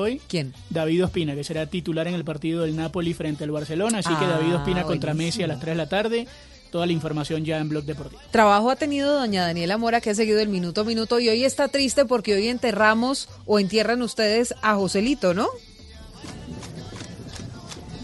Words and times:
hoy? 0.00 0.20
¿Quién? 0.28 0.54
David 0.70 1.04
Ospina, 1.04 1.34
que 1.34 1.44
será 1.44 1.66
titular 1.66 2.06
en 2.08 2.14
el 2.14 2.24
partido 2.24 2.62
del 2.62 2.76
Napoli 2.76 3.14
frente 3.14 3.44
al 3.44 3.50
Barcelona. 3.50 3.98
Así 3.98 4.08
que 4.14 4.24
Ah, 4.24 4.38
David 4.38 4.56
Ospina 4.56 4.82
contra 4.84 5.12
buenísimo. 5.12 5.26
Messi 5.40 5.42
a 5.42 5.46
las 5.46 5.60
3 5.60 5.72
de 5.72 5.76
la 5.76 5.88
tarde. 5.88 6.26
Toda 6.70 6.86
la 6.86 6.92
información 6.92 7.44
ya 7.44 7.58
en 7.58 7.68
Blog 7.68 7.84
Deportivo. 7.84 8.20
Trabajo 8.30 8.70
ha 8.70 8.76
tenido 8.76 9.18
doña 9.18 9.44
Daniela 9.44 9.76
Mora, 9.76 10.00
que 10.00 10.10
ha 10.10 10.14
seguido 10.14 10.38
el 10.40 10.48
minuto 10.48 10.82
a 10.82 10.84
minuto, 10.84 11.18
y 11.18 11.28
hoy 11.28 11.42
está 11.44 11.66
triste 11.66 12.04
porque 12.04 12.34
hoy 12.34 12.46
enterramos 12.46 13.28
o 13.44 13.58
entierran 13.58 14.02
ustedes 14.02 14.54
a 14.62 14.76
Joselito, 14.76 15.34
¿no? 15.34 15.48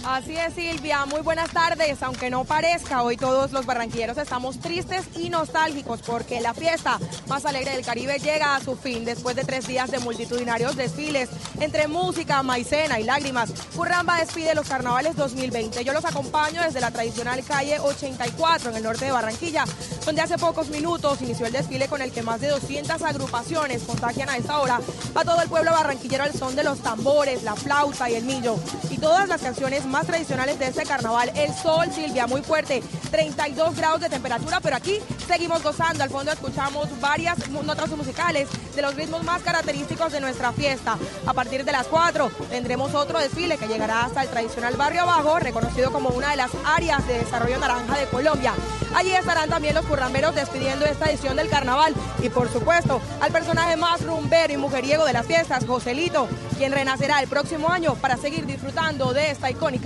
Así 0.09 0.37
es, 0.37 0.55
Silvia. 0.55 1.05
Muy 1.05 1.21
buenas 1.21 1.51
tardes. 1.51 2.01
Aunque 2.01 2.31
no 2.31 2.45
parezca, 2.45 3.03
hoy 3.03 3.17
todos 3.17 3.51
los 3.51 3.67
barranquilleros 3.67 4.17
estamos 4.17 4.61
tristes 4.61 5.05
y 5.17 5.31
nostálgicos 5.31 6.01
porque 6.03 6.41
la 6.41 6.55
fiesta 6.55 7.01
más 7.27 7.45
alegre 7.45 7.73
del 7.73 7.85
Caribe 7.85 8.21
llega 8.21 8.55
a 8.55 8.61
su 8.61 8.77
fin 8.77 9.05
después 9.05 9.35
de 9.35 9.43
tres 9.43 9.67
días 9.67 9.91
de 9.91 9.99
multitudinarios 9.99 10.77
desfiles 10.77 11.29
entre 11.59 11.89
música, 11.89 12.45
maicena 12.45 13.01
y 13.01 13.03
lágrimas. 13.03 13.51
Curramba 13.75 14.19
despide 14.19 14.55
los 14.55 14.69
carnavales 14.69 15.17
2020. 15.17 15.83
Yo 15.83 15.93
los 15.93 16.05
acompaño 16.05 16.63
desde 16.63 16.81
la 16.81 16.93
tradicional 16.93 17.43
calle 17.45 17.81
84 17.81 18.71
en 18.71 18.77
el 18.77 18.85
norte 18.85 19.07
de 19.07 19.11
Barranquilla, 19.11 19.65
donde 20.05 20.23
hace 20.23 20.39
pocos 20.39 20.69
minutos 20.69 21.21
inició 21.21 21.47
el 21.47 21.53
desfile 21.53 21.89
con 21.89 22.01
el 22.01 22.13
que 22.13 22.23
más 22.23 22.41
de 22.41 22.47
200 22.51 23.03
agrupaciones 23.03 23.83
contagian 23.83 24.29
a 24.29 24.37
esta 24.37 24.61
hora 24.61 24.79
a 25.17 25.25
todo 25.25 25.43
el 25.43 25.49
pueblo 25.49 25.73
barranquillero 25.73 26.23
al 26.23 26.33
son 26.33 26.55
de 26.55 26.63
los 26.63 26.79
tambores, 26.79 27.43
la 27.43 27.57
flauta 27.57 28.09
y 28.09 28.15
el 28.15 28.25
millo. 28.25 28.57
Y 28.89 28.99
todas 28.99 29.29
las 29.29 29.43
canciones 29.43 29.85
más 29.85 29.96
tradicionales 30.05 30.59
de 30.59 30.67
este 30.67 30.85
carnaval. 30.85 31.31
El 31.37 31.55
sol, 31.55 31.87
Silvia, 31.91 32.27
muy 32.27 32.43
fuerte, 32.43 32.83
32 33.11 33.77
grados 33.77 34.01
de 34.01 34.09
temperatura, 34.09 34.61
pero 34.61 34.77
aquí 34.77 34.99
seguimos 35.27 35.63
gozando. 35.63 36.03
Al 36.03 36.11
fondo 36.11 36.33
escuchamos 36.33 36.89
varias 37.01 37.49
notas 37.49 37.89
musicales 37.91 38.49
de 38.75 38.83
los 38.83 38.95
ritmos 38.95 39.23
más 39.23 39.43
característicos 39.43 40.13
de 40.13 40.21
nuestra 40.21 40.53
fiesta. 40.53 40.99
A 41.25 41.33
partir 41.33 41.65
de 41.65 41.73
las 41.73 41.87
4 41.87 42.31
tendremos 42.51 42.95
otro 42.95 43.19
desfile 43.21 43.57
que 43.57 43.69
llegará 43.69 44.05
hasta 44.05 44.23
el 44.23 44.29
tradicional 44.29 44.77
barrio 44.77 45.03
abajo, 45.03 45.39
reconocido 45.39 45.93
como 45.93 46.11
una 46.11 46.33
de 46.33 46.37
las 46.37 46.51
áreas 46.65 47.07
de 47.07 47.21
desarrollo 47.21 47.59
naranja 47.59 47.97
de 47.97 48.07
Colombia. 48.07 48.53
Allí 48.95 49.13
estarán 49.13 49.49
también 49.49 49.75
los 49.75 49.85
curramberos 49.87 50.35
despidiendo 50.35 50.85
esta 50.85 51.11
edición 51.11 51.37
del 51.37 51.49
carnaval 51.49 51.95
y 52.23 52.29
por 52.29 52.51
supuesto 52.51 53.01
al 53.21 53.31
personaje 53.31 53.77
más 53.77 54.03
rumbero 54.03 54.53
y 54.53 54.57
mujeriego 54.57 55.05
de 55.05 55.13
las 55.13 55.27
fiestas, 55.27 55.67
Joselito, 55.67 56.29
quien 56.57 56.73
renacerá 56.73 57.21
el 57.21 57.29
próximo 57.29 57.69
año 57.69 57.95
para 57.97 58.17
seguir 58.17 58.47
disfrutando 58.47 59.13
de 59.13 59.31
esta 59.31 59.51
icónica 59.51 59.86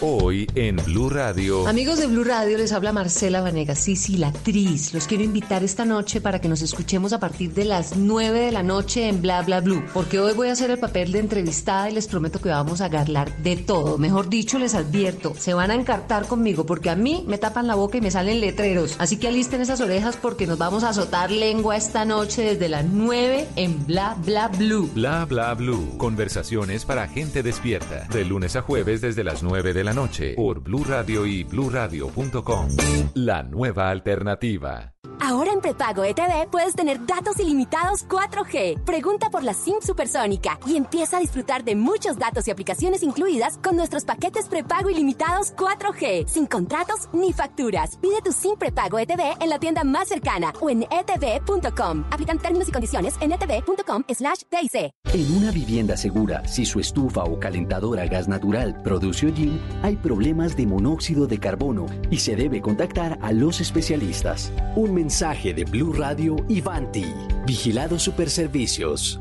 Hoy 0.00 0.46
en 0.54 0.76
Blue 0.76 1.08
Radio. 1.08 1.66
Amigos 1.68 1.98
de 1.98 2.06
Blue 2.06 2.24
Radio, 2.24 2.58
les 2.58 2.72
habla 2.72 2.92
Marcela 2.92 3.40
Vanegas, 3.40 3.78
sí, 3.78 3.96
sí, 3.96 4.16
la 4.16 4.28
actriz. 4.28 4.92
Los 4.92 5.06
quiero 5.06 5.22
invitar 5.22 5.62
esta 5.62 5.84
noche 5.84 6.20
para 6.20 6.40
que 6.40 6.48
nos 6.48 6.62
escuchemos 6.62 7.12
a 7.12 7.20
partir 7.20 7.52
de 7.54 7.64
las 7.64 7.96
9 7.96 8.40
de 8.40 8.52
la 8.52 8.62
noche 8.62 9.08
en 9.08 9.22
Bla 9.22 9.42
Bla 9.42 9.60
Blue, 9.60 9.84
porque 9.92 10.18
hoy 10.18 10.32
voy 10.32 10.48
a 10.48 10.52
hacer 10.52 10.70
el 10.70 10.78
papel 10.78 11.12
de 11.12 11.20
entrevistada 11.20 11.90
y 11.90 11.94
les 11.94 12.08
prometo 12.08 12.40
que 12.40 12.48
vamos 12.48 12.80
a 12.80 12.86
hablar 12.86 13.36
de 13.38 13.56
todo. 13.56 13.98
Mejor 13.98 14.28
dicho, 14.28 14.58
les 14.58 14.74
advierto, 14.74 15.34
se 15.38 15.54
van 15.54 15.70
a 15.70 15.74
encartar 15.74 16.26
conmigo 16.26 16.66
porque 16.66 16.90
a 16.90 16.96
mí 16.96 17.24
me 17.26 17.38
tapan 17.38 17.66
la 17.66 17.74
boca 17.74 17.98
y 17.98 18.00
me 18.00 18.10
salen 18.10 18.40
letreros. 18.40 18.96
Así 18.98 19.16
que 19.16 19.28
alisten 19.28 19.60
esas 19.60 19.80
orejas 19.80 20.16
porque 20.16 20.46
nos 20.46 20.58
vamos 20.58 20.82
a 20.84 20.90
azotar 20.90 21.30
lengua 21.30 21.76
esta 21.76 22.04
noche 22.04 22.42
desde 22.42 22.68
las 22.68 22.84
9 22.84 23.48
en 23.56 23.86
Bla 23.86 24.16
Bla 24.24 24.48
Blue. 24.48 24.90
Bla 24.94 25.24
bla 25.24 25.54
blue. 25.54 25.96
Conversaciones 25.98 26.84
para 26.84 27.06
gente 27.08 27.42
despierta. 27.42 28.06
De 28.08 28.24
lunes 28.24 28.56
a 28.56 28.62
jueves 28.62 29.00
desde 29.00 29.24
las 29.24 29.42
9 29.42 29.72
de 29.72 29.83
la 29.84 29.92
noche 29.92 30.34
por 30.34 30.60
Blue 30.60 30.84
Radio 30.84 31.26
y 31.26 31.44
bluradio.com. 31.44 32.68
La 33.14 33.42
nueva 33.42 33.90
alternativa. 33.90 34.94
Ahora 35.20 35.52
en 35.52 35.60
prepago 35.60 36.04
ETV 36.04 36.50
puedes 36.50 36.74
tener 36.74 37.06
datos 37.06 37.38
ilimitados 37.40 38.06
4G. 38.08 38.84
Pregunta 38.84 39.30
por 39.30 39.42
la 39.42 39.54
SIM 39.54 39.76
supersónica 39.80 40.58
y 40.66 40.76
empieza 40.76 41.16
a 41.16 41.20
disfrutar 41.20 41.64
de 41.64 41.76
muchos 41.76 42.18
datos 42.18 42.46
y 42.46 42.50
aplicaciones 42.50 43.02
incluidas 43.02 43.58
con 43.58 43.76
nuestros 43.76 44.04
paquetes 44.04 44.48
prepago 44.48 44.90
ilimitados 44.90 45.54
4G, 45.56 46.26
sin 46.26 46.46
contratos 46.46 47.08
ni 47.12 47.32
facturas. 47.32 47.96
Pide 47.96 48.20
tu 48.22 48.32
SIM 48.32 48.56
prepago 48.58 48.98
ETV 48.98 49.40
en 49.40 49.48
la 49.48 49.58
tienda 49.58 49.82
más 49.84 50.08
cercana 50.08 50.52
o 50.60 50.68
en 50.68 50.82
etv.com. 50.82 52.04
Aplican 52.10 52.38
términos 52.38 52.68
y 52.68 52.72
condiciones 52.72 53.14
en 53.20 53.32
etv.com 53.32 54.04
slash 54.08 54.42
TIC. 54.50 54.90
En 55.14 55.36
una 55.36 55.52
vivienda 55.52 55.96
segura, 55.96 56.46
si 56.46 56.66
su 56.66 56.80
estufa 56.80 57.24
o 57.24 57.38
calentadora 57.38 58.02
a 58.02 58.06
gas 58.06 58.28
natural 58.28 58.82
produce 58.82 59.26
hollín, 59.26 59.60
hay 59.82 59.96
problemas 59.96 60.56
de 60.56 60.66
monóxido 60.66 61.26
de 61.26 61.38
carbono 61.38 61.86
y 62.10 62.18
se 62.18 62.36
debe 62.36 62.60
contactar 62.60 63.18
a 63.22 63.32
los 63.32 63.60
especialistas. 63.60 64.52
Un 64.76 64.94
mensaje 64.94 65.54
de 65.54 65.64
Blue 65.64 65.92
Radio 65.92 66.36
y 66.48 66.60
Vanti. 66.60 67.06
Vigilado 67.46 67.98
Superservicios. 67.98 69.20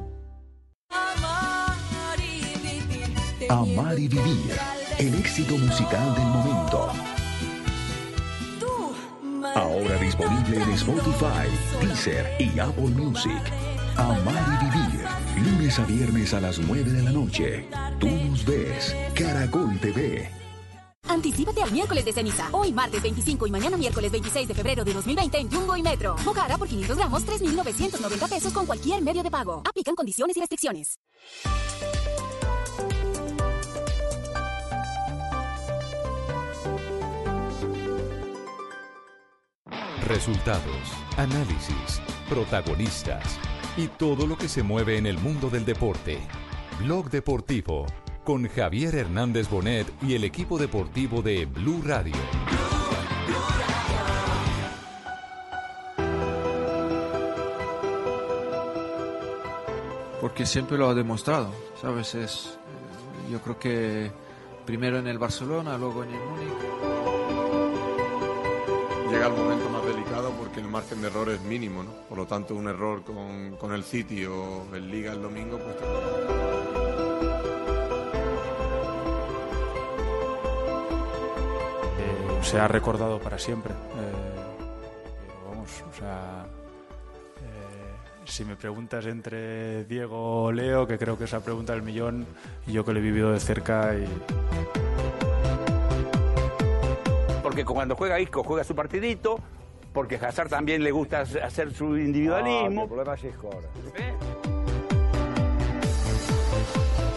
Amar 3.50 4.00
y 4.00 4.08
vivir. 4.08 4.52
El 4.97 5.16
éxito 5.16 5.58
musical 5.58 6.16
del 6.16 6.25
momento. 6.25 6.92
Ahora 9.56 9.97
disponible 9.97 10.63
en 10.63 10.72
Spotify, 10.72 11.47
Deezer 11.81 12.25
y 12.40 12.58
Apple 12.59 12.90
Music. 12.90 13.42
Amar 13.97 14.59
y 14.62 14.66
vivir. 14.66 15.06
Lunes 15.52 15.78
a 15.78 15.86
viernes 15.86 16.34
a 16.34 16.42
las 16.42 16.59
9 16.59 16.92
de 16.92 17.03
la 17.03 17.12
noche. 17.12 17.68
Tú 18.00 18.08
nos 18.08 18.46
ves. 18.46 18.96
Caracol 19.13 19.78
TV. 19.80 20.43
Anticípate 21.08 21.62
al 21.62 21.72
miércoles 21.72 22.06
de 22.06 22.14
ceniza. 22.14 22.47
Hoy 22.52 22.72
martes 22.72 23.02
25 23.02 23.47
y 23.47 23.52
mañana 23.52 23.78
miércoles 23.78 24.12
26 24.12 24.47
de 24.47 24.53
febrero 24.53 24.84
de 24.84 24.94
2020 24.94 25.38
en 25.38 25.52
Jumbo 25.52 25.75
y 25.75 25.84
Metro. 25.84 26.16
Mocara 26.25 26.58
por 26.58 26.68
500 26.68 26.97
gramos, 26.97 27.24
3,990 27.25 28.28
pesos 28.28 28.53
con 28.53 28.66
cualquier 28.66 29.02
medio 29.02 29.24
de 29.24 29.30
pago. 29.30 29.62
Aplican 29.68 29.96
condiciones 29.96 30.36
y 30.38 30.40
restricciones. 30.40 31.00
Resultados, 40.08 40.92
análisis, 41.18 42.02
protagonistas 42.28 43.40
y 43.78 43.88
todo 43.88 44.28
lo 44.28 44.38
que 44.38 44.50
se 44.50 44.62
mueve 44.62 44.97
en 44.97 45.06
el 45.06 45.18
mundo 45.18 45.50
del 45.50 45.66
deporte. 45.66 46.19
Blog 46.80 47.09
Deportivo 47.09 47.86
con 48.23 48.47
Javier 48.47 48.95
Hernández 48.95 49.50
Bonet 49.50 49.88
y 50.01 50.16
el 50.16 50.23
equipo 50.23 50.57
deportivo 50.57 51.22
de 51.22 51.45
Blue 51.45 51.81
Radio. 51.84 52.16
porque 60.23 60.45
siempre 60.45 60.78
lo 60.78 60.88
ha 60.88 60.94
demostrado, 60.94 61.53
¿sabes? 61.81 62.16
Es, 62.16 62.57
eh, 62.57 63.31
yo 63.31 63.41
creo 63.41 63.59
que 63.59 64.09
primero 64.66 64.97
en 64.97 65.07
el 65.07 65.17
Barcelona, 65.17 65.78
luego 65.78 66.01
en 66.06 66.12
el 66.12 66.19
Múnich. 66.22 66.53
Llega 69.12 69.28
el 69.28 69.33
momento 69.33 69.69
más 69.69 69.85
delicado 69.85 70.31
porque 70.39 70.62
el 70.62 70.69
margen 70.69 71.01
de 71.01 71.07
error 71.07 71.29
es 71.29 71.41
mínimo, 71.41 71.83
¿no? 71.83 71.91
Por 72.07 72.17
lo 72.17 72.25
tanto, 72.25 72.56
un 72.56 72.69
error 72.69 73.03
con, 73.03 73.57
con 73.57 73.73
el 73.73 73.83
City 73.83 74.23
o 74.23 74.73
el 74.73 74.89
Liga 74.89 75.12
el 75.12 75.22
domingo, 75.22 75.59
pues 75.59 76.93
eh, 82.44 82.50
se 82.50 82.60
ha 82.60 82.68
recordado 82.68 83.19
para 83.19 83.38
siempre. 83.40 83.74
Eh, 83.74 83.75
pero 85.28 85.50
vamos, 85.50 85.84
o 85.90 85.94
sea, 85.98 86.45
eh, 87.38 88.25
si 88.25 88.45
me 88.45 88.56
preguntas 88.56 89.06
entre 89.06 89.86
Diego 89.86 90.44
o 90.44 90.51
Leo, 90.51 90.86
que 90.86 90.98
creo 90.98 91.18
que 91.18 91.24
es 91.24 91.31
la 91.31 91.40
pregunta 91.40 91.74
del 91.74 91.81
millón, 91.81 92.25
yo 92.68 92.86
que 92.86 92.94
lo 92.94 93.00
he 93.00 93.01
vivido 93.01 93.31
de 93.31 93.40
cerca 93.40 93.95
y 93.95 94.07
porque 97.54 97.66
cuando 97.66 97.95
juega 97.95 98.19
Isco 98.19 98.44
juega 98.44 98.63
su 98.63 98.74
partidito, 98.74 99.38
porque 99.94 100.16
a 100.16 100.30
Hazard 100.30 100.50
también 100.50 100.84
le 100.84 100.92
gusta 100.92 101.19
hacer 101.22 101.72
su 101.72 101.96
individualismo. 101.98 102.84
el 102.84 102.88
problema 102.88 103.13
es 103.13 103.24
Isco 103.25 103.51
ahora. 103.54 103.68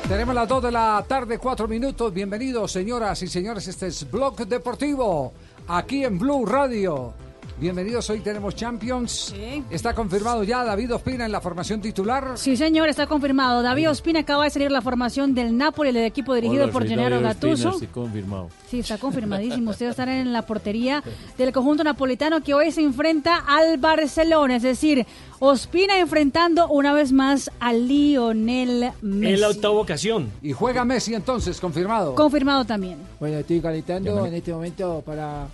Tenemos 0.09 0.37
las 0.37 0.47
2 0.47 0.63
de 0.63 0.71
la 0.71 1.05
tarde, 1.09 1.37
4 1.37 1.67
minutos. 1.67 2.15
Bienvenidos, 2.15 2.71
señoras 2.71 3.21
y 3.23 3.27
señores. 3.27 3.67
Este 3.67 3.89
es 3.89 4.09
Blog 4.09 4.37
Deportivo, 4.47 5.33
aquí 5.67 6.05
en 6.05 6.17
Blue 6.17 6.47
Radio. 6.47 7.13
Bienvenidos, 7.59 8.11
hoy 8.11 8.21
tenemos 8.21 8.55
Champions. 8.55 9.35
Está 9.71 9.95
confirmado 9.95 10.43
ya 10.45 10.63
David 10.63 10.95
Ospina 10.95 11.25
en 11.25 11.33
la 11.33 11.41
formación 11.41 11.81
titular. 11.81 12.33
Sí, 12.37 12.55
señor, 12.55 12.91
está 12.91 13.07
confirmado. 13.07 13.63
David 13.63 13.89
Ospina 13.93 14.21
acaba 14.21 14.45
de 14.45 14.51
salir 14.51 14.71
la 14.71 14.83
formación 14.83 15.35
del 15.35 15.57
Napoli, 15.57 15.89
el 15.89 15.97
equipo 15.97 16.35
dirigido 16.35 16.65
Hola, 16.65 16.73
por 16.75 16.87
Gennaro 16.87 17.17
Ospina, 17.17 17.33
Gattuso. 17.33 17.79
sí, 17.79 17.87
confirmado. 17.87 18.51
Sí, 18.69 18.81
está 18.81 18.99
confirmadísimo. 18.99 19.71
Usted 19.71 19.87
va 19.87 19.89
a 19.89 19.93
estar 19.93 20.09
en 20.11 20.35
la 20.35 20.43
portería 20.43 21.03
del 21.39 21.51
conjunto 21.51 21.83
napolitano 21.83 22.43
que 22.43 22.53
hoy 22.53 22.73
se 22.73 22.83
enfrenta 22.83 23.37
al 23.49 23.79
Barcelona. 23.79 24.57
Es 24.57 24.63
decir, 24.63 25.07
Ospina 25.39 25.99
enfrentando 25.99 26.69
una 26.69 26.93
vez 26.93 27.11
más 27.11 27.51
a 27.59 27.73
Lionel 27.73 28.93
Messi. 29.01 29.33
En 29.33 29.41
la 29.41 29.49
octava 29.49 29.77
ocasión. 29.77 30.31
Y 30.43 30.53
juega 30.53 30.85
Messi 30.85 31.15
entonces, 31.15 31.59
confirmado. 31.59 32.17
Confirmado 32.17 32.67
también. 32.67 32.99
Bueno, 33.19 33.39
estoy 33.39 33.61
calentando 33.61 34.27
en 34.27 34.35
este 34.35 34.53
momento 34.53 35.03
para 35.07 35.47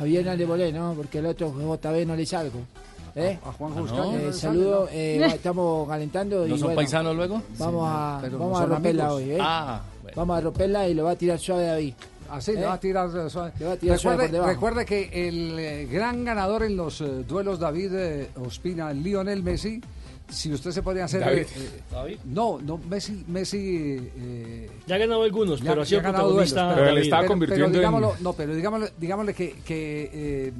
Javier 0.00 0.20
Hernández 0.22 0.48
Bolé, 0.48 0.72
¿no? 0.72 0.94
Porque 0.94 1.18
el 1.18 1.26
otro 1.26 1.52
JB 1.52 2.06
no 2.06 2.16
le 2.16 2.24
salgo. 2.26 2.60
¿Eh? 3.14 3.38
A 3.44 3.52
Juan 3.52 3.72
Eh, 3.76 3.80
Buscalia 3.80 4.04
no 4.04 4.18
le 4.18 4.32
saludo, 4.32 4.88
eh, 4.90 5.20
estamos 5.34 5.88
calentando 5.88 6.46
y 6.46 6.50
¿No 6.50 6.56
son 6.56 6.66
bueno, 6.68 6.76
paisanos 6.76 7.14
luego? 7.16 7.42
Vamos 7.58 7.86
Sí, 7.88 7.94
a, 7.94 8.18
pero 8.22 8.38
vamos 8.38 8.58
no 8.58 8.64
a 8.64 8.66
romperla 8.66 9.04
amigos. 9.04 9.22
hoy, 9.22 9.30
¿eh? 9.32 9.38
Ah, 9.40 9.80
bueno. 10.02 10.16
Vamos 10.16 10.38
a 10.38 10.40
romperla 10.40 10.88
y 10.88 10.94
lo 10.94 11.04
va 11.04 11.10
a 11.10 11.16
tirar 11.16 11.38
suave 11.38 11.66
David. 11.66 11.94
Así, 12.30 12.52
le 12.52 12.60
¿Eh? 12.60 12.64
va 12.64 12.72
a 12.74 12.80
tirar 12.80 13.08
eh, 13.14 13.28
suave. 13.28 13.52
Le 13.58 13.66
va 13.66 13.72
a 13.72 13.76
tirar 13.76 13.98
suave 13.98 14.28
por 14.28 14.46
Recuerde, 14.46 14.84
que 14.86 15.28
el 15.28 15.58
eh, 15.58 15.86
gran 15.90 16.24
ganador 16.24 16.62
en 16.62 16.76
los 16.76 17.00
eh, 17.02 17.24
duelos 17.28 17.58
David 17.58 17.92
eh, 17.94 18.30
Ospina, 18.42 18.92
Lionel 18.92 19.42
Messi, 19.42 19.80
si 20.30 20.52
usted 20.52 20.70
se 20.70 20.82
podría 20.82 21.04
hacer... 21.04 21.20
David. 21.20 21.46
eh, 21.56 21.80
David. 21.90 22.18
No, 22.24 22.58
no, 22.60 22.78
Messi... 22.78 23.24
Messi 23.28 23.96
eh, 24.16 24.70
Ya 24.86 24.94
ha 24.94 24.98
ganado 24.98 25.22
algunos, 25.22 25.60
ya- 25.60 25.70
pero 25.70 25.82
ha 25.82 25.86
sido 25.86 26.02
ganado 26.02 26.30
duelos, 26.30 26.52
protagonista. 26.52 26.74
pero, 26.74 26.86
David. 26.96 27.48
pero- 27.48 27.54
pero 27.56 27.70
digámoslo, 27.70 28.14
No, 28.20 28.32
pero 28.32 28.54
digámosle, 28.54 28.92
digámosle 28.98 29.34
que, 29.34 29.52
que, 29.64 30.10
eh, 30.12 30.52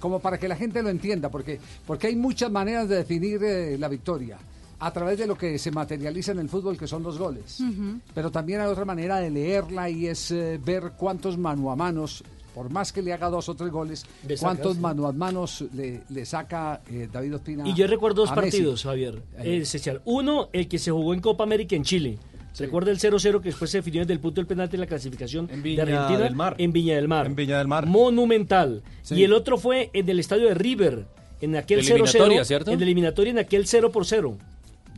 como 0.00 0.20
para 0.20 0.38
que 0.38 0.48
la 0.48 0.56
gente 0.56 0.82
lo 0.82 0.88
entienda, 0.88 1.28
porque, 1.28 1.58
porque 1.86 2.06
hay 2.08 2.16
muchas 2.16 2.50
maneras 2.50 2.88
de 2.88 2.96
definir 2.96 3.42
eh, 3.42 3.76
la 3.78 3.88
victoria 3.88 4.38
a 4.80 4.92
través 4.92 5.18
de 5.18 5.26
lo 5.26 5.36
que 5.36 5.58
se 5.58 5.72
materializa 5.72 6.30
en 6.32 6.38
el 6.38 6.48
fútbol, 6.48 6.78
que 6.78 6.86
son 6.86 7.02
los 7.02 7.18
goles. 7.18 7.60
Pero 8.14 8.30
también 8.30 8.60
hay 8.60 8.68
otra 8.68 8.84
manera 8.84 9.16
de 9.18 9.28
leerla 9.28 9.90
y 9.90 10.06
es 10.06 10.30
eh, 10.30 10.60
ver 10.64 10.92
cuántos 10.96 11.36
mano 11.36 11.72
a 11.72 11.76
manos, 11.76 12.22
por 12.58 12.70
más 12.70 12.92
que 12.92 13.02
le 13.02 13.12
haga 13.12 13.28
dos 13.30 13.48
o 13.48 13.54
tres 13.54 13.70
goles, 13.70 14.04
Le 14.26 14.36
saca, 14.36 14.48
cuántos 14.48 14.74
sí. 14.74 14.80
mano 14.80 15.06
a 15.06 15.12
manos 15.12 15.64
le, 15.72 16.00
le 16.08 16.26
saca 16.26 16.80
eh, 16.90 17.08
David 17.10 17.36
Ospina. 17.36 17.68
Y 17.68 17.72
yo 17.72 17.86
recuerdo 17.86 18.22
dos 18.22 18.30
Messi. 18.30 18.40
partidos, 18.40 18.82
Javier. 18.82 19.22
Ahí. 19.38 19.58
Esencial. 19.58 20.02
Uno, 20.04 20.48
el 20.52 20.66
que 20.66 20.80
se 20.80 20.90
jugó 20.90 21.14
en 21.14 21.20
Copa 21.20 21.44
América 21.44 21.76
en 21.76 21.84
Chile. 21.84 22.18
Recuerda 22.58 22.90
el 22.90 22.98
0-0 22.98 23.40
que 23.40 23.50
después 23.50 23.70
se 23.70 23.78
definió 23.78 24.00
desde 24.00 24.14
el 24.14 24.18
punto 24.18 24.40
del 24.40 24.48
penalti 24.48 24.74
en 24.74 24.80
la 24.80 24.88
clasificación 24.88 25.48
Viña 25.62 25.84
de 25.84 25.92
Argentina 25.92 26.24
del 26.24 26.34
Mar. 26.34 26.56
en 26.58 26.72
Viña 26.72 26.96
del 26.96 27.06
Mar. 27.06 27.26
En 27.26 27.36
Viña 27.36 27.58
del 27.58 27.68
Mar. 27.68 27.86
Monumental. 27.86 28.82
Sí. 29.02 29.14
Y 29.14 29.22
el 29.22 29.32
otro 29.34 29.56
fue 29.56 29.90
en 29.92 30.08
el 30.08 30.18
estadio 30.18 30.48
de 30.48 30.54
River, 30.54 31.06
en 31.40 31.54
aquel 31.54 31.84
De 31.86 31.92
eliminatoria, 31.92 32.42
0-0. 32.42 32.44
¿cierto? 32.44 32.72
En 32.72 32.80
la 32.80 32.84
eliminatoria, 32.84 33.30
en 33.30 33.38
aquel 33.38 33.68
0 33.68 33.92
por 33.92 34.04
0. 34.04 34.36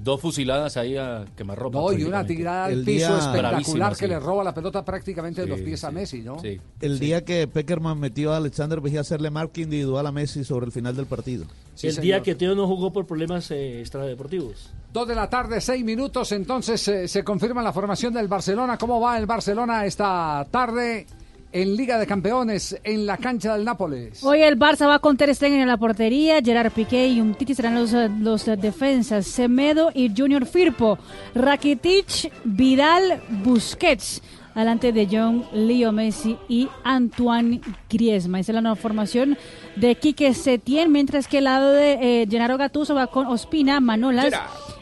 Dos 0.02 0.20
fusiladas 0.20 0.76
ahí 0.78 0.96
a 0.96 1.24
quemarropa. 1.36 1.78
No, 1.78 1.92
y 1.92 2.04
una 2.04 2.24
tirada 2.26 2.64
al 2.66 2.72
El 2.72 2.84
piso 2.84 3.08
día- 3.08 3.18
espectacular 3.18 3.92
que 3.92 4.06
sí. 4.06 4.06
le 4.06 4.18
roba 4.18 4.42
la 4.42 4.54
pelota 4.54 4.82
prácticamente 4.84 5.42
de 5.42 5.46
Sí, 5.46 5.50
los 5.50 5.60
pies 5.60 5.84
a 5.84 5.90
Messi, 5.90 6.22
¿no? 6.22 6.38
El 6.80 6.98
día 6.98 7.24
que 7.24 7.46
Peckerman 7.46 7.98
metió 8.00 8.32
a 8.32 8.38
Alexander 8.38 8.80
Vejía 8.80 9.00
a 9.00 9.02
hacerle 9.02 9.30
marca 9.30 9.60
individual 9.60 10.06
a 10.06 10.12
Messi 10.12 10.42
sobre 10.44 10.66
el 10.66 10.72
final 10.72 10.96
del 10.96 11.06
partido. 11.06 11.44
el 11.82 11.96
día 11.96 12.22
que 12.22 12.34
Teo 12.34 12.54
no 12.54 12.66
jugó 12.66 12.92
por 12.92 13.06
problemas 13.06 13.50
eh, 13.50 13.80
extradeportivos. 13.80 14.70
Dos 14.92 15.06
de 15.06 15.14
la 15.14 15.28
tarde, 15.28 15.60
seis 15.60 15.84
minutos, 15.84 16.32
entonces 16.32 16.86
eh, 16.88 17.06
se 17.06 17.22
confirma 17.22 17.62
la 17.62 17.72
formación 17.72 18.12
del 18.14 18.26
Barcelona. 18.28 18.76
¿Cómo 18.78 19.00
va 19.00 19.18
el 19.18 19.26
Barcelona 19.26 19.84
esta 19.86 20.46
tarde 20.50 21.06
en 21.52 21.76
Liga 21.76 21.98
de 21.98 22.06
Campeones 22.06 22.78
en 22.84 23.06
la 23.06 23.16
cancha 23.16 23.54
del 23.54 23.64
Nápoles? 23.64 24.22
Hoy 24.22 24.42
el 24.42 24.58
Barça 24.58 24.86
va 24.86 24.98
con 24.98 25.16
Ter 25.16 25.34
Stegen 25.34 25.60
en 25.60 25.68
la 25.68 25.76
portería, 25.76 26.40
Gerard 26.42 26.72
Piqué 26.72 27.08
y 27.08 27.20
Umtiti 27.20 27.54
serán 27.54 27.74
los, 27.74 27.92
eh, 27.92 28.10
los 28.20 28.44
defensas, 28.44 29.26
Semedo 29.26 29.90
y 29.94 30.12
Junior 30.16 30.46
Firpo, 30.46 30.98
Rakitic, 31.34 32.32
Vidal, 32.44 33.22
Busquets, 33.44 34.22
delante 34.54 34.92
de 34.92 35.08
John, 35.10 35.44
Leo 35.52 35.92
Messi 35.92 36.36
y 36.48 36.68
Antoine 36.84 37.60
Griezmann. 37.88 38.40
Esa 38.40 38.52
es 38.52 38.54
la 38.54 38.60
nueva 38.60 38.76
formación 38.76 39.36
de 39.76 39.94
Quique 39.94 40.34
Setién, 40.34 40.92
mientras 40.92 41.28
que 41.28 41.38
el 41.38 41.44
lado 41.44 41.72
de 41.72 42.22
eh, 42.22 42.26
Gennaro 42.28 42.58
Gattuso 42.58 42.94
va 42.94 43.06
con 43.06 43.26
Ospina, 43.26 43.80
Manolas, 43.80 44.32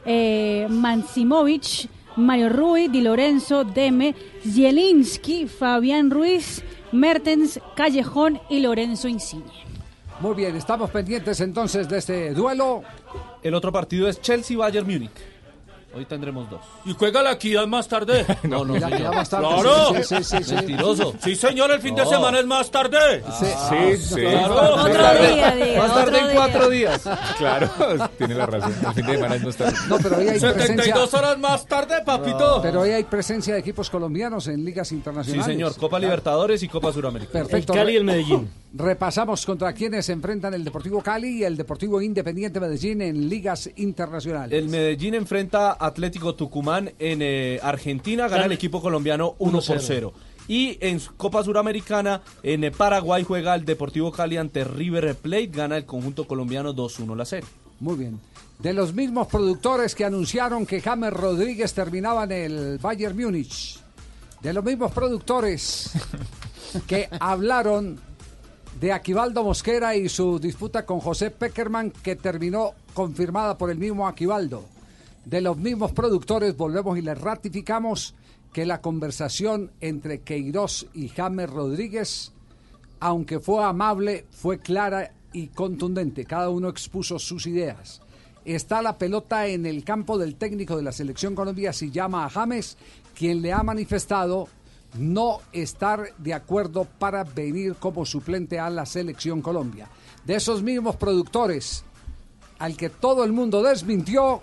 eh, 0.05 0.67
Mansimovic, 0.71 1.88
Mario 2.19 2.49
Rui, 2.49 2.88
Di 2.88 3.00
Lorenzo, 3.00 3.65
Deme, 3.65 4.15
Zielinski, 4.47 5.47
Fabián 5.47 6.11
Ruiz, 6.11 6.62
Mertens, 6.93 7.61
Callejón 7.75 8.41
y 8.50 8.61
Lorenzo 8.61 9.09
Insigne. 9.09 9.53
Muy 10.20 10.35
bien, 10.35 10.56
estamos 10.56 10.91
pendientes 10.91 11.41
entonces 11.41 11.88
de 11.88 11.99
este 11.99 12.35
duelo. 12.35 12.82
El 13.43 13.55
otro 13.55 13.70
partido 13.70 14.09
es 14.09 14.20
Chelsea-Bayern 14.20 14.87
Múnich. 14.87 15.12
Hoy 15.94 16.05
tendremos 16.05 16.49
dos. 16.50 16.61
¿Y 16.85 16.93
juega 16.93 17.23
la 17.23 17.32
equidad 17.32 17.67
más 17.67 17.88
tarde? 17.88 18.25
No, 18.43 18.62
no, 18.64 18.76
¿Y 18.76 18.81
la 18.81 18.87
señor. 18.88 18.93
Equidad 19.00 19.12
más 19.14 19.31
tarde? 19.31 19.46
¡Claro! 19.49 19.94
Sí, 19.94 20.02
sí, 20.05 20.25
sí, 20.25 20.44
sí. 20.44 20.55
Mentiroso. 20.55 21.14
Sí, 21.25 21.35
señor, 21.35 21.70
el 21.70 21.81
fin 21.81 21.94
de 21.94 22.05
semana 22.06 22.38
es 22.40 22.46
más 22.46 22.70
tarde. 22.70 23.23
Sí, 23.40 23.96
sí. 23.96 24.20
Claro. 24.20 24.75
Otro 24.75 24.93
día, 24.93 25.50
diga, 25.56 25.79
Más 25.82 25.94
tarde 25.94 26.02
otro 26.02 26.17
en 26.19 26.25
día. 26.26 26.35
cuatro 26.35 26.70
días. 26.70 27.02
Claro, 27.38 27.70
tiene 28.19 28.35
la 28.35 28.46
razón. 28.46 28.75
El 28.87 28.93
fin 28.94 29.06
de 29.06 29.12
semana 29.14 29.35
es 29.37 29.44
más 29.44 29.56
tarde. 29.56 29.76
No, 29.88 29.99
pero 29.99 30.17
hoy 30.19 30.29
hay 30.29 30.40
72 30.40 30.76
presencia. 30.76 31.19
horas 31.19 31.38
más 31.38 31.67
tarde, 31.67 32.02
papito. 32.05 32.61
Pero 32.62 32.81
hoy 32.82 32.90
hay 32.90 33.05
presencia 33.05 33.55
de 33.55 33.61
equipos 33.61 33.88
colombianos 33.90 34.46
en 34.49 34.64
ligas 34.64 34.88
Sí, 34.88 34.94
internacionales. 34.94 35.46
señor. 35.46 35.75
Copa 35.76 35.99
Libertadores 35.99 36.62
y 36.62 36.69
Copa 36.69 36.93
Suramericana. 36.93 37.44
Perfecto. 37.44 37.73
El 37.73 37.79
Cali 37.79 37.93
y 37.94 37.96
el 37.96 38.05
Medellín. 38.05 38.50
Repasamos 38.75 39.46
contra 39.46 39.73
quienes 39.73 40.05
se 40.05 40.12
enfrentan 40.12 40.52
el 40.52 40.62
Deportivo 40.62 41.02
Cali 41.02 41.38
y 41.38 41.44
el 41.44 41.56
Deportivo 41.56 42.02
Independiente 42.02 42.61
Medellín 42.61 43.00
en 43.00 43.26
ligas 43.29 43.70
internacionales. 43.76 44.52
El 44.52 44.69
Medellín 44.69 45.14
enfrenta 45.14 45.78
Atlético 45.81 46.35
Tucumán 46.35 46.93
en 46.99 47.21
eh, 47.23 47.61
Argentina, 47.63 48.29
gana 48.29 48.45
el 48.45 48.53
equipo 48.53 48.81
colombiano 48.81 49.35
1 49.39 49.53
por 49.53 49.77
1-0. 49.79 49.81
0. 49.81 50.13
Y 50.49 50.79
en 50.81 50.99
Copa 51.17 51.45
Suramericana, 51.45 52.23
en 52.43 52.65
eh, 52.65 52.71
Paraguay 52.71 53.23
juega 53.23 53.55
el 53.55 53.67
Deportivo 53.67 54.11
Cali 54.11 54.39
ante 54.39 54.65
River 54.65 55.15
Plate, 55.15 55.49
gana 55.49 55.77
el 55.77 55.85
conjunto 55.85 56.27
colombiano 56.27 56.75
2-1 56.75 57.15
la 57.15 57.25
serie. 57.25 57.49
Muy 57.81 57.97
bien. 57.97 58.19
De 58.59 58.73
los 58.73 58.95
mismos 58.95 59.29
productores 59.29 59.95
que 59.95 60.05
anunciaron 60.05 60.67
que 60.67 60.81
James 60.81 61.13
Rodríguez 61.13 61.75
terminaba 61.75 62.25
en 62.25 62.33
el 62.33 62.79
Bayern 62.79 63.17
Múnich. 63.17 63.79
De 64.43 64.53
los 64.53 64.65
mismos 64.65 64.91
productores 64.93 65.93
que 66.87 67.09
hablaron 67.21 68.01
de 68.81 68.93
Aquivaldo 68.93 69.45
Mosquera 69.45 69.97
y 69.97 70.09
su 70.09 70.39
disputa 70.39 70.87
con 70.87 71.01
José 71.01 71.31
Peckerman 71.31 71.91
que 71.91 72.17
terminó 72.17 72.75
confirmada 72.95 73.59
por 73.59 73.71
el 73.71 73.79
mismo 73.79 74.09
Aquivaldo. 74.09 74.65
De 75.29 75.43
los 75.43 75.59
mismos 75.59 75.93
productores 75.93 76.57
volvemos 76.57 76.97
y 76.97 77.03
les 77.03 77.21
ratificamos 77.21 78.15
que 78.51 78.65
la 78.65 78.81
conversación 78.81 79.71
entre 79.79 80.21
Queiroz 80.23 80.87
y 80.95 81.09
James 81.09 81.51
Rodríguez, 81.51 82.33
aunque 82.99 83.39
fue 83.39 83.63
amable, 83.63 84.25
fue 84.31 84.59
clara 84.59 85.12
y 85.35 85.49
contundente. 85.49 86.25
Cada 86.25 86.49
uno 86.49 86.71
expuso 86.71 87.19
sus 87.19 87.47
ideas. 87.47 88.00
Está 88.47 88.81
la 88.81 88.97
pelota 88.97 89.47
en 89.47 89.67
el 89.67 89.85
campo 89.85 90.17
del 90.17 90.37
técnico 90.37 90.79
de 90.79 90.83
la 90.83 90.93
selección 90.93 91.35
Colombia, 91.35 91.75
se 91.75 91.91
llama 91.91 92.25
a 92.25 92.31
James, 92.31 92.79
quien 93.14 93.43
le 93.43 93.52
ha 93.52 93.62
manifestado 93.62 94.49
no 94.97 95.41
estar 95.52 96.17
de 96.17 96.33
acuerdo 96.33 96.87
para 96.99 97.25
venir 97.25 97.75
como 97.75 98.07
suplente 98.07 98.59
a 98.59 98.71
la 98.71 98.87
selección 98.87 99.43
Colombia. 99.43 99.91
De 100.25 100.37
esos 100.37 100.62
mismos 100.62 100.97
productores, 100.97 101.85
al 102.59 102.79
que 102.79 102.88
todo 102.88 103.25
el 103.25 103.35
mundo 103.35 103.62
desmintió 103.62 104.43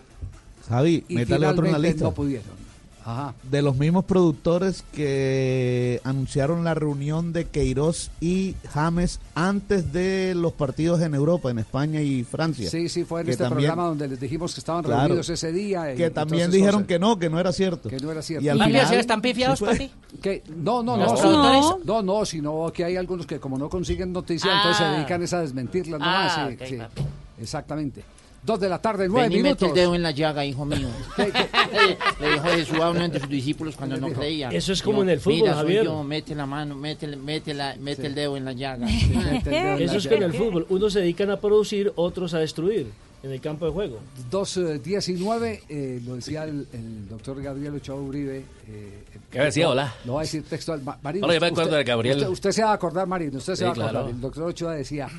Javi, 0.67 1.03
y 1.07 1.15
métale 1.15 1.47
otro 1.47 1.65
en 1.65 1.71
la 1.73 1.79
lista. 1.79 2.03
no 2.05 2.11
pudieron. 2.13 2.65
Ajá. 3.07 3.35
De 3.51 3.61
los 3.61 3.75
mismos 3.77 4.03
productores 4.05 4.83
que 4.91 6.01
anunciaron 6.03 6.63
la 6.63 6.73
reunión 6.73 7.33
de 7.33 7.45
Queiroz 7.45 8.09
y 8.19 8.55
James 8.73 9.19
antes 9.35 9.93
de 9.93 10.33
los 10.35 10.53
partidos 10.53 10.99
en 11.01 11.13
Europa, 11.13 11.51
en 11.51 11.59
España 11.59 12.01
y 12.01 12.23
Francia. 12.23 12.67
Sí, 12.67 12.89
sí, 12.89 13.03
fue 13.05 13.21
en 13.21 13.25
Que 13.27 13.33
este 13.33 13.43
también- 13.43 13.67
programa 13.67 13.89
donde 13.89 14.07
les 14.07 14.19
dijimos 14.19 14.55
que 14.55 14.59
estaban 14.59 14.83
Claro. 14.83 15.01
reunidos 15.03 15.29
ese 15.29 15.51
día. 15.51 15.93
y- 15.93 15.97
Que 15.97 16.09
también 16.09 16.41
esas 16.49 16.53
dijeron 16.53 16.85
que 16.85 16.97
no, 16.97 17.19
que 17.19 17.29
no 17.29 17.39
era 17.39 17.51
cierto. 17.53 17.89
Que 17.89 17.97
no 17.97 18.11
era 18.11 18.23
cierto. 18.23 18.43
Y 18.43 18.49
al 18.49 18.57
¿Las 18.57 18.67
final- 18.69 18.93
están 18.95 19.21
pifiados, 19.21 19.59
sí 19.59 19.65
papi? 19.65 19.91
Que, 20.19 20.41
no, 20.55 20.81
no, 20.81 20.97
¿Los 20.97 21.21
no, 21.23 21.31
no, 21.31 21.79
no, 21.85 22.01
no, 22.01 22.25
sino 22.25 22.71
que 22.73 22.85
hay 22.85 22.95
algunos 22.95 23.27
que 23.27 23.39
como 23.39 23.59
no 23.59 23.69
consiguen 23.69 24.11
noticias, 24.13 24.51
Ah. 24.51 24.57
entonces 24.63 24.83
se 24.83 24.91
dedican 24.93 25.21
es 25.21 25.31
a 25.31 25.41
desmentirlas 25.41 25.99
nomás. 25.99 26.33
Ah, 26.35 26.47
sí, 26.49 26.55
ok, 26.55 26.67
sí. 26.67 26.77
papi. 26.77 27.01
Exactamente. 27.39 28.03
Dos 28.45 28.59
de 28.59 28.69
la 28.69 28.79
tarde, 28.79 29.07
nueve 29.09 29.27
Ven 29.29 29.39
y 29.39 29.41
mete 29.41 29.65
el 29.65 29.73
dedo 29.73 29.95
en 29.95 30.03
la 30.03 30.11
llaga, 30.11 30.45
hijo 30.45 30.65
mío. 30.65 30.87
Le 32.19 32.29
dijo 32.31 32.43
Jesús 32.45 32.79
a 32.79 32.91
uno 32.91 33.07
de 33.09 33.19
sus 33.19 33.29
discípulos 33.29 33.75
cuando 33.75 33.97
no 33.97 34.09
creía. 34.09 34.49
Eso 34.49 34.71
es 34.73 34.81
como 34.83 35.01
en 35.01 35.09
el 35.09 35.19
fútbol, 35.19 35.39
Mira, 35.41 35.53
Javier. 35.55 35.83
yo, 35.85 36.03
mete 36.03 36.35
la 36.35 36.45
mano, 36.45 36.75
mete, 36.75 37.07
mete, 37.17 37.53
la, 37.53 37.75
mete 37.79 38.05
el 38.07 38.13
dedo 38.15 38.37
en 38.37 38.45
la 38.45 38.53
llaga. 38.53 38.87
Eso 39.79 39.97
es 39.97 40.07
que 40.07 40.15
en 40.15 40.23
el 40.23 40.33
fútbol 40.33 40.65
unos 40.69 40.93
se 40.93 40.99
dedican 40.99 41.31
a 41.31 41.37
producir, 41.39 41.91
otros 41.95 42.33
a 42.35 42.39
destruir 42.39 42.91
en 43.23 43.31
el 43.31 43.41
campo 43.41 43.65
de 43.65 43.71
juego. 43.71 43.99
2.19, 44.31 45.61
eh, 45.67 46.01
lo 46.05 46.15
decía 46.15 46.43
el, 46.43 46.67
el 46.73 47.07
doctor 47.09 47.41
Gabriel 47.41 47.73
Ochoa 47.75 47.95
Uribe. 47.99 48.43
eh, 48.67 49.03
¿Qué 49.31 49.39
decía? 49.39 49.69
Hola. 49.69 49.93
Lo 50.05 50.13
va 50.13 50.19
a 50.21 50.23
decir 50.23 50.43
textual. 50.43 50.81
Ma- 50.83 50.97
Marino, 51.01 51.25
Hola, 51.25 51.33
yo 51.33 51.39
me 51.41 51.47
usted- 51.47 51.61
acuerdo 51.61 51.77
de 51.77 51.83
Gabriel. 51.83 52.17
Usted, 52.17 52.29
usted 52.29 52.51
se 52.51 52.63
va 52.63 52.69
a 52.71 52.73
acordar, 52.73 53.07
Marino, 53.07 53.37
usted 53.39 53.53
se 53.53 53.57
Sí, 53.57 53.63
va 53.63 53.69
a 53.69 53.71
acordar. 53.73 53.91
claro. 53.91 54.07
El 54.09 54.21
doctor 54.21 54.43
Ochoa 54.43 54.73
decía, 54.75 55.09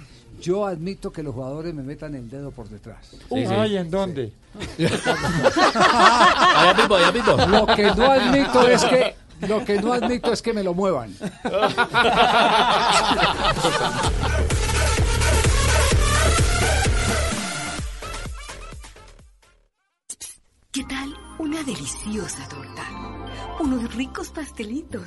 Yo 0.40 0.66
admito 0.66 1.12
que 1.12 1.22
los 1.22 1.34
jugadores 1.34 1.74
me 1.74 1.82
metan 1.82 2.14
el 2.14 2.28
dedo 2.28 2.50
por 2.50 2.68
detrás. 2.68 3.16
Uy, 3.28 3.44
Ay, 3.46 3.76
¿en 3.78 3.90
dónde? 3.90 4.32
Allá 4.78 6.74
Pipo, 6.76 6.94
allá 6.94 7.12
Pipo. 7.12 7.36
Lo 7.46 7.66
que 7.66 7.82
no 7.94 8.10
admito 8.10 8.68
es 8.68 8.84
que 8.84 9.14
lo 9.46 9.64
que 9.64 9.80
no 9.80 9.92
admito 9.92 10.32
es 10.32 10.40
que 10.42 10.52
me 10.52 10.62
lo 10.62 10.72
muevan. 10.72 11.14
¿Qué 20.72 20.84
tal 20.84 21.14
una 21.38 21.62
deliciosa 21.62 22.48
torta? 22.48 22.82
Unos 23.60 23.94
ricos 23.94 24.30
pastelitos, 24.30 25.06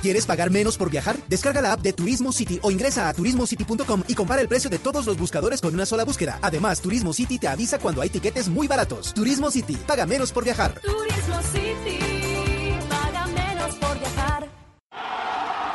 ¿Quieres 0.00 0.26
pagar 0.26 0.50
menos 0.50 0.76
por 0.76 0.90
viajar? 0.90 1.16
Descarga 1.28 1.60
la 1.60 1.72
app 1.72 1.80
de 1.80 1.92
Turismo 1.92 2.32
City 2.32 2.60
o 2.62 2.70
ingresa 2.70 3.08
a 3.08 3.14
turismocity.com 3.14 4.04
y 4.06 4.14
compara 4.14 4.40
el 4.40 4.48
precio 4.48 4.70
de 4.70 4.78
todos 4.78 5.06
los 5.06 5.18
buscadores 5.18 5.60
con 5.60 5.74
una 5.74 5.86
sola 5.86 6.04
búsqueda. 6.04 6.38
Además, 6.40 6.80
Turismo 6.80 7.12
City 7.12 7.38
te 7.38 7.48
avisa 7.48 7.78
cuando 7.78 8.00
hay 8.00 8.08
tiquetes 8.08 8.48
muy 8.48 8.68
baratos. 8.68 9.12
Turismo 9.12 9.50
City, 9.50 9.76
paga 9.86 10.06
menos 10.06 10.32
por 10.32 10.44
viajar. 10.44 10.80
Turismo 10.80 11.40
City, 11.52 11.98
paga 12.88 13.26
menos 13.26 13.74
por 13.76 13.98
viajar. 13.98 14.48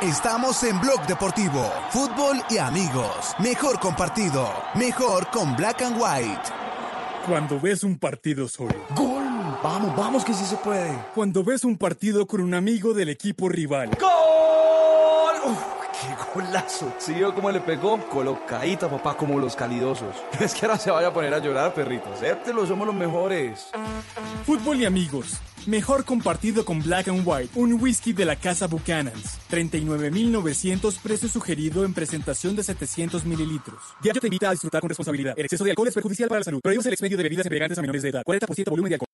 Estamos 0.00 0.62
en 0.64 0.80
Blog 0.80 1.06
Deportivo, 1.06 1.70
fútbol 1.90 2.42
y 2.48 2.58
amigos. 2.58 3.34
Mejor 3.38 3.78
compartido, 3.78 4.50
mejor 4.74 5.30
con 5.30 5.54
Black 5.54 5.82
and 5.82 5.96
White. 5.98 6.42
Cuando 7.26 7.60
ves 7.60 7.84
un 7.84 7.98
partido 7.98 8.48
solo. 8.48 8.86
¡Gol! 8.94 9.23
Vamos, 9.62 9.96
vamos 9.96 10.24
que 10.24 10.34
sí 10.34 10.44
se 10.44 10.56
puede. 10.56 10.92
Cuando 11.14 11.42
ves 11.44 11.64
un 11.64 11.76
partido 11.76 12.26
con 12.26 12.40
un 12.40 12.54
amigo 12.54 12.94
del 12.94 13.08
equipo 13.08 13.48
rival. 13.48 13.90
¡Gol! 14.00 15.52
Uf, 15.52 15.58
¡Qué 15.92 16.08
golazo! 16.34 16.92
¿Sí 16.98 17.14
vio 17.14 17.34
cómo 17.34 17.50
le 17.50 17.60
pegó? 17.60 17.98
Colocadita, 18.08 18.90
papá, 18.90 19.16
como 19.16 19.38
los 19.38 19.56
calidosos. 19.56 20.14
Es 20.40 20.54
que 20.54 20.66
ahora 20.66 20.78
se 20.78 20.90
vaya 20.90 21.08
a 21.08 21.12
poner 21.12 21.32
a 21.32 21.38
llorar, 21.38 21.72
perrito. 21.74 22.12
Acéptelo, 22.12 22.66
somos 22.66 22.86
los 22.86 22.96
mejores. 22.96 23.68
Fútbol 24.44 24.80
y 24.80 24.84
amigos. 24.84 25.40
Mejor 25.66 26.04
compartido 26.04 26.64
con 26.66 26.80
Black 26.80 27.08
and 27.08 27.22
White, 27.24 27.58
un 27.58 27.80
whisky 27.80 28.12
de 28.12 28.26
la 28.26 28.36
casa 28.36 28.66
Buchanan's. 28.66 29.38
39.900 29.50 30.98
precio 31.02 31.28
sugerido 31.28 31.86
en 31.86 31.94
presentación 31.94 32.54
de 32.54 32.62
700 32.62 33.24
mililitros. 33.24 33.78
Diario 34.02 34.20
te 34.20 34.26
invita 34.26 34.48
a 34.48 34.52
disfrutar 34.52 34.82
con 34.82 34.90
responsabilidad. 34.90 35.32
El 35.38 35.46
exceso 35.46 35.64
de 35.64 35.70
alcohol 35.70 35.88
es 35.88 35.94
perjudicial 35.94 36.28
para 36.28 36.40
la 36.40 36.44
salud. 36.44 36.60
Prohíbes 36.62 36.84
el 36.84 36.92
expendio 36.92 37.16
de 37.16 37.22
bebidas 37.22 37.46
embriagantes 37.46 37.78
a 37.78 37.80
menores 37.80 38.02
de 38.02 38.10
edad. 38.10 38.22
40% 38.26 38.68
volumen 38.70 38.90
de 38.90 38.94
alcohol. 38.96 39.13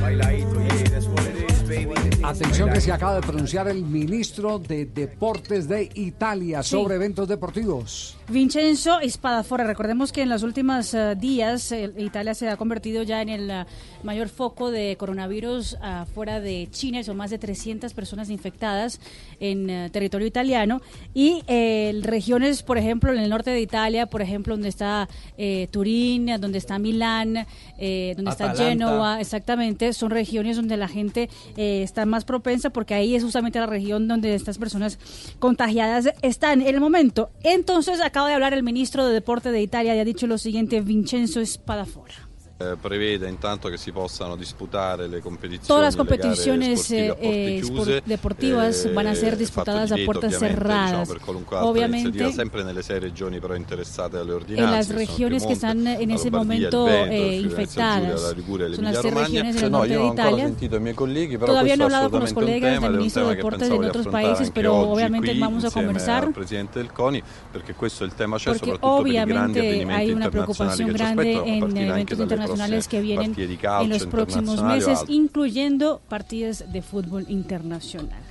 Bailadito. 0.00 0.47
Atención 2.28 2.70
que 2.70 2.82
se 2.82 2.92
acaba 2.92 3.14
de 3.14 3.22
pronunciar 3.22 3.68
el 3.68 3.82
ministro 3.84 4.58
de 4.58 4.84
Deportes 4.84 5.66
de 5.66 5.88
Italia 5.94 6.62
Sí. 6.62 6.72
sobre 6.72 6.96
eventos 6.96 7.26
deportivos. 7.26 8.18
Vincenzo 8.28 9.00
Espadafora, 9.00 9.64
recordemos 9.64 10.12
que 10.12 10.20
en 10.20 10.28
los 10.28 10.42
últimos 10.42 10.92
eh, 10.92 11.14
días 11.18 11.72
eh, 11.72 11.90
Italia 11.96 12.34
se 12.34 12.46
ha 12.50 12.58
convertido 12.58 13.02
ya 13.02 13.22
en 13.22 13.30
el 13.30 13.50
eh, 13.50 13.64
mayor 14.02 14.28
foco 14.28 14.70
de 14.70 14.96
coronavirus 14.98 15.78
afuera 15.80 16.38
de 16.38 16.68
China, 16.70 17.02
son 17.02 17.16
más 17.16 17.30
de 17.30 17.38
300 17.38 17.94
personas 17.94 18.28
infectadas 18.28 19.00
en 19.40 19.70
eh, 19.70 19.88
territorio 19.90 20.26
italiano 20.26 20.82
y 21.14 21.42
eh, 21.46 21.98
regiones, 22.02 22.62
por 22.62 22.76
ejemplo, 22.76 23.10
en 23.14 23.20
el 23.20 23.30
norte 23.30 23.50
de 23.52 23.62
Italia, 23.62 24.04
por 24.04 24.20
ejemplo, 24.20 24.52
donde 24.52 24.68
está 24.68 25.08
eh, 25.38 25.66
Turín, 25.70 26.26
donde 26.38 26.58
está 26.58 26.78
Milán, 26.78 27.46
eh, 27.78 28.12
donde 28.16 28.32
está. 28.32 28.54
Génova, 28.54 29.18
exactamente, 29.18 29.94
son 29.94 30.10
regiones 30.10 30.56
donde 30.56 30.76
la 30.76 30.88
gente 30.88 31.30
eh, 31.56 31.82
está 31.82 32.04
más 32.04 32.17
propensa 32.24 32.70
porque 32.70 32.94
ahí 32.94 33.14
es 33.14 33.22
justamente 33.22 33.58
la 33.58 33.66
región 33.66 34.08
donde 34.08 34.34
estas 34.34 34.58
personas 34.58 34.98
contagiadas 35.38 36.10
están 36.22 36.62
en 36.62 36.68
el 36.68 36.80
momento. 36.80 37.30
Entonces 37.42 38.00
acaba 38.00 38.28
de 38.28 38.34
hablar 38.34 38.54
el 38.54 38.62
ministro 38.62 39.06
de 39.06 39.14
Deporte 39.14 39.50
de 39.50 39.62
Italia 39.62 39.94
y 39.94 39.98
ha 39.98 40.04
dicho 40.04 40.26
lo 40.26 40.38
siguiente, 40.38 40.80
Vincenzo 40.80 41.44
Spadafora. 41.44 42.27
Eh, 42.60 42.74
prevede 42.74 43.28
intanto 43.28 43.68
che 43.68 43.76
si 43.76 43.92
possano 43.92 44.34
disputare 44.34 45.06
le 45.06 45.20
competizioni 45.20 45.64
Todas 45.64 45.84
las 45.84 45.94
competiciones 45.94 46.90
eh, 46.90 47.14
eh, 47.20 48.02
deportivas 48.04 48.84
eh, 48.84 48.92
van 48.92 49.06
a 49.06 49.14
ser 49.14 49.36
disputadas 49.36 49.92
a 49.92 49.96
puertas 50.04 50.36
cerradas. 50.40 51.08
Obviamente, 51.50 52.08
iniziativa, 52.08 52.32
sempre 52.32 52.64
nelle 52.64 52.82
sei 52.82 52.98
regioni 52.98 53.38
però 53.38 53.54
interessate 53.54 54.16
dalle 54.16 54.56
en 54.56 54.70
las 54.72 54.88
regiones 54.88 55.46
que 55.46 55.52
están 55.52 55.86
en 55.86 56.10
ese 56.10 56.32
momento 56.32 56.88
eh, 56.88 57.36
infectadas. 57.36 58.34
Son 58.74 58.84
las 58.84 59.04
Romagna. 59.04 59.22
regiones 59.22 59.56
en 59.56 59.64
el 59.64 59.70
no, 59.70 59.78
norte 59.78 59.96
de 59.96 60.06
Italia. 60.06 61.38
Todavía 61.38 61.76
no 61.76 61.82
he 61.82 61.86
hablado 61.86 62.10
con 62.10 62.20
los 62.22 62.32
colegas 62.32 62.82
del 62.82 62.90
ministro 62.90 63.28
de 63.28 63.36
Deportes 63.36 63.70
di 63.70 63.86
otros 63.86 64.08
países, 64.08 64.50
pero 64.50 64.74
obviamente 64.74 65.32
vamos 65.38 65.64
a 65.64 65.70
conversar. 65.70 66.32
del 66.34 66.90
Porque 67.44 68.78
obviamente 68.80 69.86
hay 69.92 70.10
una 70.10 70.28
preocupación 70.28 70.92
grande 70.92 71.40
en 71.46 71.76
eventos 71.76 72.18
dalle 72.18 72.47
internacionales 72.48 72.88
que 72.88 73.00
vienen 73.00 73.34
en 73.36 73.88
los 73.90 74.06
próximos 74.06 74.62
meses, 74.62 75.04
incluyendo 75.08 76.00
partidas 76.08 76.72
de 76.72 76.82
fútbol 76.82 77.26
internacional. 77.28 78.27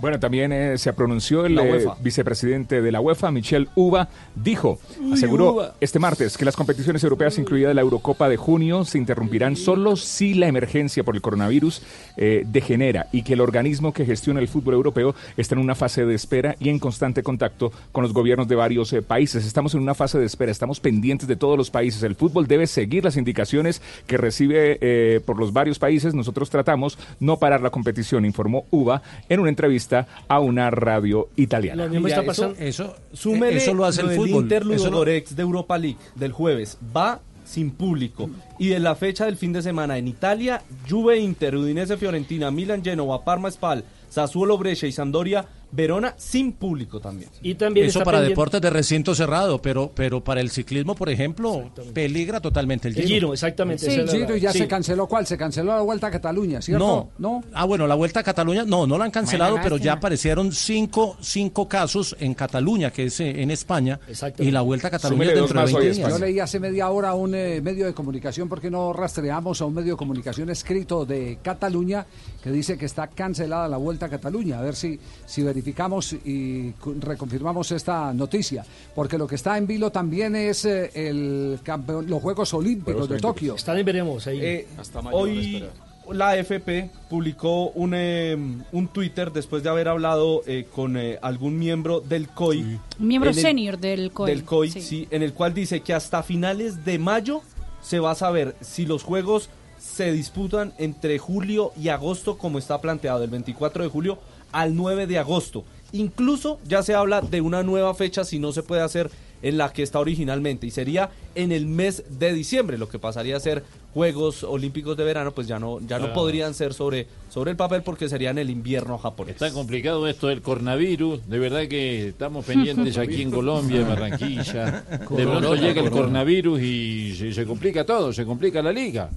Bueno, 0.00 0.20
también 0.20 0.52
eh, 0.52 0.78
se 0.78 0.92
pronunció 0.92 1.44
el 1.44 1.58
eh, 1.58 1.86
vicepresidente 2.00 2.80
de 2.80 2.92
la 2.92 3.00
UEFA, 3.00 3.32
Michel 3.32 3.68
Uva, 3.74 4.08
dijo, 4.36 4.78
Uy, 5.00 5.12
aseguró 5.12 5.72
este 5.80 5.98
martes 5.98 6.38
que 6.38 6.44
las 6.44 6.54
competiciones 6.54 7.02
europeas, 7.02 7.36
incluida 7.36 7.74
la 7.74 7.80
Eurocopa 7.80 8.28
de 8.28 8.36
junio, 8.36 8.84
se 8.84 8.98
interrumpirán 8.98 9.56
solo 9.56 9.96
si 9.96 10.34
la 10.34 10.46
emergencia 10.46 11.02
por 11.02 11.16
el 11.16 11.20
coronavirus 11.20 11.82
eh, 12.16 12.44
degenera 12.46 13.08
y 13.10 13.22
que 13.22 13.32
el 13.32 13.40
organismo 13.40 13.92
que 13.92 14.06
gestiona 14.06 14.38
el 14.38 14.46
fútbol 14.46 14.74
europeo 14.74 15.16
está 15.36 15.56
en 15.56 15.62
una 15.62 15.74
fase 15.74 16.04
de 16.04 16.14
espera 16.14 16.54
y 16.60 16.68
en 16.68 16.78
constante 16.78 17.24
contacto 17.24 17.72
con 17.90 18.02
los 18.02 18.12
gobiernos 18.12 18.46
de 18.46 18.54
varios 18.54 18.92
eh, 18.92 19.02
países. 19.02 19.44
Estamos 19.44 19.74
en 19.74 19.80
una 19.80 19.96
fase 19.96 20.20
de 20.20 20.26
espera, 20.26 20.52
estamos 20.52 20.78
pendientes 20.78 21.26
de 21.26 21.34
todos 21.34 21.58
los 21.58 21.70
países. 21.70 22.04
El 22.04 22.14
fútbol 22.14 22.46
debe 22.46 22.68
seguir 22.68 23.02
las 23.02 23.16
indicaciones 23.16 23.82
que 24.06 24.16
recibe 24.16 25.20
por 25.24 25.38
los 25.38 25.52
varios 25.52 25.78
países. 25.78 26.14
Nosotros 26.14 26.50
tratamos 26.50 26.98
no 27.18 27.38
parar 27.38 27.62
la 27.62 27.70
competición, 27.70 28.24
informó 28.24 28.64
Uva 28.70 29.02
en 29.28 29.40
una 29.40 29.48
entrevista 29.48 29.87
a 30.28 30.40
una 30.40 30.70
radio 30.70 31.28
italiana. 31.36 31.84
Lo 31.84 31.90
mismo 31.90 32.08
está 32.08 32.20
está 32.20 32.30
pasando- 32.32 32.56
eso- 32.58 32.94
Súmele 33.12 33.56
eso 33.58 33.74
lo 33.74 33.84
hace 33.84 34.02
el 34.02 34.10
fútbol. 34.10 34.28
Inter 34.42 34.62
Eso 34.62 34.68
lo- 34.70 34.76
Ludogorets 34.90 35.34
de 35.36 35.42
Europa 35.42 35.78
League 35.78 35.98
del 36.14 36.32
jueves. 36.32 36.78
Va 36.96 37.20
sin 37.44 37.70
público. 37.70 38.28
Y 38.58 38.68
de 38.68 38.78
la 38.78 38.94
fecha 38.94 39.24
del 39.24 39.36
fin 39.36 39.52
de 39.54 39.62
semana 39.62 39.96
en 39.96 40.06
Italia, 40.06 40.62
Juve 40.88 41.18
Inter, 41.18 41.56
Udinese 41.56 41.96
Fiorentina, 41.96 42.50
Milan 42.50 42.84
Genova, 42.84 43.24
Parma 43.24 43.50
Spal, 43.50 43.84
Sassuolo 44.10 44.58
Brescia 44.58 44.86
y 44.88 44.92
Sampdoria 44.92 45.46
Verona 45.70 46.14
sin 46.16 46.52
público 46.52 46.98
también. 47.00 47.30
Y 47.42 47.54
también 47.54 47.86
Eso 47.86 48.00
para 48.00 48.18
pendiente- 48.18 48.30
deportes 48.30 48.60
de 48.60 48.70
recinto 48.70 49.14
cerrado, 49.14 49.60
pero, 49.60 49.90
pero 49.94 50.22
para 50.24 50.40
el 50.40 50.50
ciclismo, 50.50 50.94
por 50.94 51.08
ejemplo, 51.10 51.70
peligra 51.92 52.40
totalmente 52.40 52.88
el 52.88 52.94
El 52.96 53.02
Giro. 53.04 53.14
Giro, 53.14 53.32
exactamente. 53.34 53.84
Sí, 53.90 54.00
el 54.00 54.08
Giro 54.08 54.36
ya 54.36 54.52
Sí. 54.52 54.58
se 54.60 54.68
canceló. 54.68 55.06
¿Cuál? 55.06 55.26
Se 55.26 55.36
canceló 55.36 55.74
la 55.74 55.82
Vuelta 55.82 56.06
a 56.06 56.10
Cataluña, 56.10 56.62
¿cierto? 56.62 57.10
No, 57.18 57.42
Ah, 57.52 57.64
bueno, 57.64 57.86
la 57.86 57.94
Vuelta 57.94 58.20
a 58.20 58.22
Cataluña, 58.22 58.64
no, 58.64 58.86
no 58.86 58.96
la 58.98 59.04
han 59.04 59.10
cancelado, 59.10 59.52
Bueno, 59.52 59.64
pero 59.64 59.76
ya 59.76 59.94
aparecieron 59.94 60.52
cinco, 60.52 61.16
cinco 61.20 61.68
casos 61.68 62.16
en 62.20 62.34
Cataluña, 62.34 62.90
que 62.90 63.04
es 63.04 63.20
eh, 63.20 63.42
en 63.42 63.50
España, 63.50 64.00
y 64.38 64.50
la 64.50 64.60
Vuelta 64.62 64.88
a 64.88 64.90
Cataluña 64.90 65.24
Súmele 65.24 65.34
dentro 65.40 65.58
de 65.60 65.66
más 65.66 65.74
hoy 65.74 65.84
20 65.86 66.02
a 66.02 66.06
días. 66.08 66.18
Yo 66.18 66.24
leí 66.26 66.40
hace 66.40 66.60
media 66.60 66.88
hora 66.90 67.14
un 67.14 67.34
eh, 67.34 67.60
medio 67.60 67.86
de 67.86 67.94
comunicación, 67.94 68.48
porque 68.48 68.70
no 68.70 68.92
rastreamos 68.92 69.60
a 69.60 69.64
un 69.66 69.74
medio 69.74 69.92
de 69.94 69.96
comunicación 69.98 70.50
escrito 70.50 71.04
de 71.04 71.38
Cataluña 71.42 72.06
que 72.42 72.50
dice 72.50 72.78
que 72.78 72.86
está 72.86 73.08
cancelada 73.08 73.68
la 73.68 73.76
Vuelta 73.76 74.06
a 74.06 74.08
Cataluña. 74.08 74.58
A 74.58 74.62
ver 74.62 74.74
si, 74.76 74.98
si 75.26 75.42
verificamos 75.62 76.12
y 76.12 76.72
reconfirmamos 77.00 77.72
esta 77.72 78.12
noticia. 78.14 78.64
Porque 78.94 79.18
lo 79.18 79.26
que 79.26 79.34
está 79.34 79.58
en 79.58 79.66
vilo 79.66 79.90
también 79.90 80.36
es 80.36 80.64
eh, 80.64 80.90
el 80.94 81.58
campeón- 81.64 82.06
los 82.08 82.22
Juegos 82.22 82.54
Olímpicos 82.54 83.08
de 83.08 83.18
Tokio. 83.18 83.56
Están 83.56 83.78
en 83.78 83.84
veremos 83.84 84.26
ahí. 84.26 84.40
Eh, 84.40 84.66
hoy 85.12 85.64
la 86.12 86.30
AFP 86.30 86.90
publicó 87.10 87.70
un, 87.70 87.92
eh, 87.94 88.36
un 88.72 88.88
Twitter 88.88 89.32
después 89.32 89.62
de 89.62 89.68
haber 89.68 89.88
hablado 89.88 90.42
eh, 90.46 90.66
con 90.74 90.96
eh, 90.96 91.18
algún 91.22 91.58
miembro 91.58 92.00
del 92.00 92.28
COI. 92.28 92.78
Un 93.00 93.06
miembro 93.08 93.30
en 93.30 93.36
el- 93.36 93.42
senior 93.42 93.78
del 93.78 94.12
COI. 94.12 94.30
Del 94.30 94.44
COI, 94.44 94.70
sí. 94.70 94.80
sí, 94.80 95.08
en 95.10 95.22
el 95.22 95.32
cual 95.34 95.52
dice 95.54 95.80
que 95.80 95.92
hasta 95.92 96.22
finales 96.22 96.84
de 96.84 96.98
mayo 96.98 97.42
se 97.82 97.98
va 97.98 98.12
a 98.12 98.14
saber 98.14 98.54
si 98.60 98.86
los 98.86 99.02
juegos 99.02 99.50
se 99.78 100.10
disputan 100.12 100.72
entre 100.78 101.18
julio 101.18 101.72
y 101.80 101.88
agosto 101.88 102.36
como 102.38 102.58
está 102.58 102.80
planteado, 102.80 103.20
del 103.20 103.30
24 103.30 103.82
de 103.84 103.88
julio 103.90 104.18
al 104.52 104.74
9 104.76 105.06
de 105.06 105.18
agosto. 105.18 105.64
Incluso 105.92 106.58
ya 106.66 106.82
se 106.82 106.94
habla 106.94 107.20
de 107.22 107.40
una 107.40 107.62
nueva 107.62 107.94
fecha 107.94 108.24
si 108.24 108.38
no 108.38 108.52
se 108.52 108.62
puede 108.62 108.82
hacer 108.82 109.10
en 109.40 109.56
la 109.56 109.72
que 109.72 109.84
está 109.84 110.00
originalmente 110.00 110.66
y 110.66 110.70
sería 110.72 111.10
en 111.36 111.52
el 111.52 111.64
mes 111.66 112.02
de 112.18 112.32
diciembre, 112.34 112.76
lo 112.76 112.88
que 112.88 112.98
pasaría 112.98 113.36
a 113.36 113.40
ser 113.40 113.62
Juegos 113.94 114.42
Olímpicos 114.42 114.96
de 114.96 115.04
verano, 115.04 115.32
pues 115.32 115.46
ya 115.46 115.58
no 115.60 115.78
ya 115.80 115.98
no 115.98 116.06
Claro. 116.06 116.12
podrían 116.14 116.54
ser 116.54 116.74
sobre 116.74 117.06
sobre 117.30 117.52
el 117.52 117.56
papel 117.56 117.82
porque 117.82 118.08
serían 118.08 118.36
el 118.38 118.50
invierno 118.50 118.98
japonés. 118.98 119.34
Está 119.34 119.52
complicado 119.52 120.06
esto 120.08 120.26
del 120.26 120.42
coronavirus. 120.42 121.26
De 121.28 121.38
verdad 121.38 121.68
que 121.68 122.08
estamos 122.08 122.44
pendientes 122.44 122.98
aquí 122.98 123.22
en 123.22 123.30
Colombia, 123.30 123.80
en 123.80 123.88
Barranquilla. 123.88 124.84
De 124.90 125.24
pronto 125.24 125.54
llega 125.54 125.68
el 125.68 125.88
corona. 125.90 125.90
coronavirus 125.90 126.60
y 126.60 127.14
se, 127.16 127.32
se 127.32 127.46
complica 127.46 127.86
todo, 127.86 128.12
se 128.12 128.24
complica 128.26 128.60
la 128.60 128.72
liga. 128.72 129.08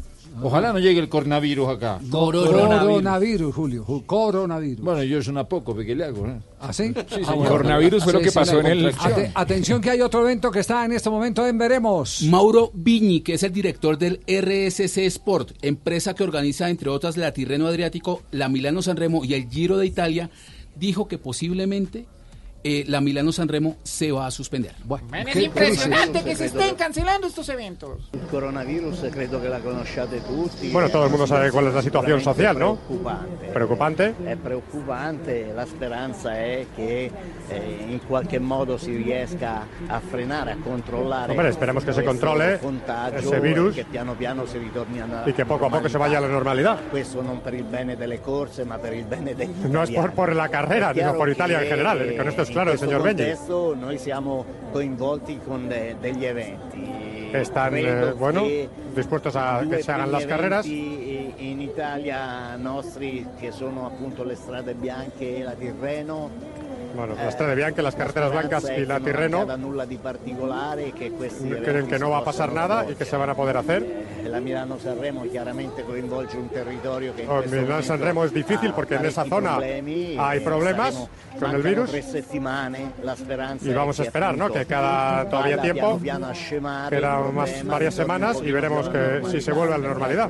Ojalá 0.41 0.71
no 0.73 0.79
llegue 0.79 0.99
el 0.99 1.09
coronavirus 1.09 1.69
acá. 1.69 1.99
Coronavirus, 2.09 3.53
Julio. 3.53 3.85
ju- 3.85 4.05
Coronavirus. 4.05 4.83
Bueno, 4.83 5.03
yo 5.03 5.17
es 5.19 5.27
una 5.27 5.43
poco 5.43 5.73
porque 5.73 5.95
le 5.95 6.05
hago. 6.05 6.27
¿eh? 6.27 6.39
¿Ah, 6.59 6.71
sí? 6.73 6.93
Sí, 7.09 7.21
Ah, 7.27 7.33
bueno. 7.33 7.49
Coronavirus 7.51 8.03
fue 8.03 8.13
lo 8.13 8.19
que 8.19 8.29
sí, 8.29 8.35
pasó 8.35 8.59
en 8.59 8.65
el-. 8.67 8.93
Ate- 8.97 9.31
atención 9.35 9.81
que 9.81 9.89
hay 9.89 10.01
otro 10.01 10.21
evento 10.21 10.49
que 10.51 10.59
está 10.59 10.85
en 10.85 10.93
este 10.93 11.09
momento 11.09 11.45
en 11.47 11.57
Veremos. 11.57 12.23
Mauro 12.23 12.71
Viñi, 12.73 13.21
que 13.21 13.33
es 13.33 13.43
el 13.43 13.51
director 13.51 13.97
del 13.97 14.21
RSC 14.27 15.05
Sport, 15.07 15.51
empresa 15.61 16.13
que 16.13 16.23
organiza, 16.23 16.69
entre 16.69 16.89
otras, 16.89 17.17
la 17.17 17.33
Tirreno 17.33 17.67
Adriático, 17.67 18.21
la 18.31 18.47
Milano 18.49 18.81
Sanremo 18.81 19.23
y 19.25 19.33
el 19.33 19.49
Giro 19.49 19.77
de 19.77 19.85
Italia, 19.85 20.29
dijo 20.75 21.07
que 21.07 21.17
posiblemente 21.17 22.05
eh, 22.63 22.83
la 22.87 23.01
Milano 23.01 23.31
Sanremo 23.31 23.77
se 23.83 24.11
va 24.11 24.25
a 24.27 24.31
suspender. 24.31 24.73
Bueno, 24.83 25.07
es 25.13 25.35
impresionante 25.35 26.23
que 26.23 26.35
se 26.35 26.45
estén 26.45 26.75
cancelando 26.75 27.27
estos 27.27 27.47
eventos. 27.49 28.09
Il 28.13 28.27
coronavirus 28.29 29.05
credo 29.11 29.41
che 29.41 29.47
la 29.49 29.59
conosciate 29.59 30.21
tutti. 30.21 30.69
Bueno, 30.71 30.89
todo 30.89 31.05
el 31.05 31.09
mundo 31.11 31.25
sabe 31.27 31.51
cuál 31.51 31.67
es 31.67 31.73
la 31.73 31.81
situación 31.81 32.21
social, 32.21 32.57
¿no? 32.57 32.75
Preoccupante. 32.75 33.47
Preocupante. 33.53 34.13
È 34.25 34.35
preoccupante, 34.35 35.51
la 35.53 35.65
speranza 35.65 36.37
è 36.37 36.65
che 36.75 37.11
eh, 37.49 37.85
in 37.89 37.99
qualche 38.05 38.39
modo 38.39 38.77
si 38.77 38.95
riesca 38.95 39.67
a 39.87 39.99
frenare, 39.99 40.51
a 40.51 40.57
controllare. 40.63 41.31
Hombre, 41.31 41.49
esperemos 41.49 41.83
que 41.83 41.93
se 41.93 42.03
controle 42.03 42.59
ese 43.15 43.39
virus 43.39 43.77
e 43.77 43.81
che 43.81 43.85
piano 43.89 44.13
piano 44.15 44.45
si 44.45 44.57
ritorni 44.57 44.99
a 44.99 45.23
y 45.25 45.33
que 45.33 45.45
poco 45.45 45.65
a 45.65 45.69
poco 45.69 45.89
se 45.89 45.97
vaya 45.97 46.17
a 46.17 46.21
la 46.21 46.27
normalidad. 46.27 46.79
Questo 46.89 47.21
non 47.21 47.41
per 47.41 47.53
il 47.53 47.63
bene 47.63 47.95
delle 47.95 48.21
corse, 48.21 48.63
ma 48.65 48.77
per 48.77 48.93
il 48.93 49.05
bene 49.05 49.35
degli 49.35 49.51
No 49.69 49.83
es 49.83 49.91
por, 49.91 50.13
por 50.13 50.35
la 50.35 50.49
carrera, 50.49 50.93
sino 50.93 51.13
por 51.15 51.29
Italia 51.29 51.61
en 51.61 51.67
general. 51.67 52.01
eh, 52.01 52.15
Con 52.15 52.27
esto 52.27 52.41
in 52.51 52.53
claro 52.53 52.71
el 52.71 52.77
questo 52.77 52.85
señor 52.85 53.01
Benji. 53.03 53.23
contesto 53.23 53.75
noi 53.75 53.97
siamo 53.97 54.45
coinvolti 54.71 55.39
con 55.45 55.67
de- 55.67 55.95
degli 55.99 56.25
eventi. 56.25 57.29
Están, 57.33 57.77
eh, 57.77 58.11
bueno, 58.17 58.43
dispuestos 58.93 59.35
a 59.37 59.61
que 59.69 59.81
se 59.81 59.91
hagan 59.91 60.11
las 60.11 60.25
carreras. 60.25 60.65
in 60.65 61.61
Italia 61.61 62.55
nostri 62.57 63.25
che 63.39 63.51
sono 63.51 63.85
appunto 63.85 64.23
le 64.23 64.35
strade 64.35 64.73
bianche 64.73 65.37
e 65.37 65.43
la 65.43 65.53
Tirreno 65.53 66.29
Bueno, 66.95 67.15
las 67.15 67.33
Strade 67.33 67.55
Bianche, 67.55 67.81
las 67.81 67.95
carreteras 67.95 68.31
blancas 68.31 68.65
y 68.77 68.85
la 68.85 68.99
Tirreno 68.99 69.45
creen 71.63 71.87
que 71.87 71.99
no 71.99 72.09
va 72.09 72.19
a 72.19 72.23
pasar 72.23 72.51
nada 72.51 72.85
y 72.89 72.95
que 72.95 73.05
se 73.05 73.15
van 73.17 73.29
a 73.29 73.35
poder 73.35 73.57
hacer. 73.57 74.11
La 74.25 74.39
Milano 74.39 74.79
Sanremo 74.79 75.25
chiaramente 75.25 75.83
coinvolge 75.83 76.37
un 76.37 76.47
territorio 76.49 77.13
questo 77.13 77.43
Milano 77.49 77.81
Sanremo 77.81 78.23
es 78.23 78.33
difícil 78.33 78.71
porque 78.73 78.95
en 78.95 79.05
esa 79.05 79.25
zona 79.25 79.57
hay 79.57 80.39
problemas 80.41 81.09
con 81.39 81.51
el 81.51 81.61
virus. 81.61 81.91
Y 83.61 83.73
vamos 83.73 83.99
a 83.99 84.03
esperar, 84.03 84.37
¿no? 84.37 84.51
Que 84.51 84.65
cada 84.65 85.29
todavía 85.29 85.61
tiempo, 85.61 85.99
quedan 85.99 87.33
más 87.33 87.65
varias 87.65 87.95
semanas 87.95 88.41
y 88.43 88.51
veremos 88.51 88.89
que 88.89 89.21
si 89.29 89.41
se 89.41 89.51
vuelve 89.51 89.73
a 89.73 89.77
la 89.77 89.87
normalidad. 89.87 90.29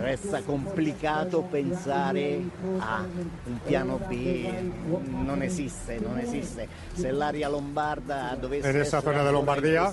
resta 0.00 0.42
complicato 0.42 1.42
pensare 1.42 2.40
a 2.80 3.04
un 3.46 3.58
piano 3.60 4.00
B, 4.08 4.50
non 5.24 5.42
esiste, 5.70 6.00
non 6.00 6.18
esiste. 6.18 6.68
Se 6.94 7.12
l'area 7.12 7.48
lombarda 7.48 8.36
dovesse 8.40 8.68
En 8.68 8.76
esa 8.76 9.00
zona 9.00 9.22
de 9.22 9.32
Lombardía, 9.32 9.92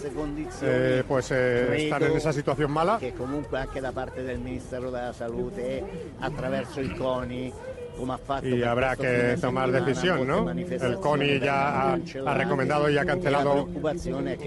eh, 0.61 1.03
pues 1.07 1.31
eh, 1.31 1.85
están 1.85 2.03
en 2.03 2.17
esa 2.17 2.33
situación 2.33 2.71
mala. 2.71 2.97
che 2.99 3.13
comunque 3.13 3.57
anche 3.57 3.79
da 3.79 3.91
parte 3.91 4.23
del 4.23 4.39
Ministero 4.39 4.89
della 4.89 5.13
Salute 5.13 5.83
attraverso 6.19 6.79
il 6.79 6.95
CONI 6.95 7.53
come 7.97 8.13
ha 8.13 8.17
fatto 8.17 8.47
Y 8.47 8.63
habrá 8.63 8.95
que 8.95 9.37
tomar 9.41 9.71
decisión, 9.71 10.27
¿no? 10.27 10.49
El 10.49 10.99
CONI 10.99 11.39
ya 11.39 11.93
ha, 11.93 11.93
ha 11.93 12.33
recomendado 12.33 12.89
y 12.89 12.97
ha 12.97 13.03
La 13.03 13.13
cancelado 13.13 13.67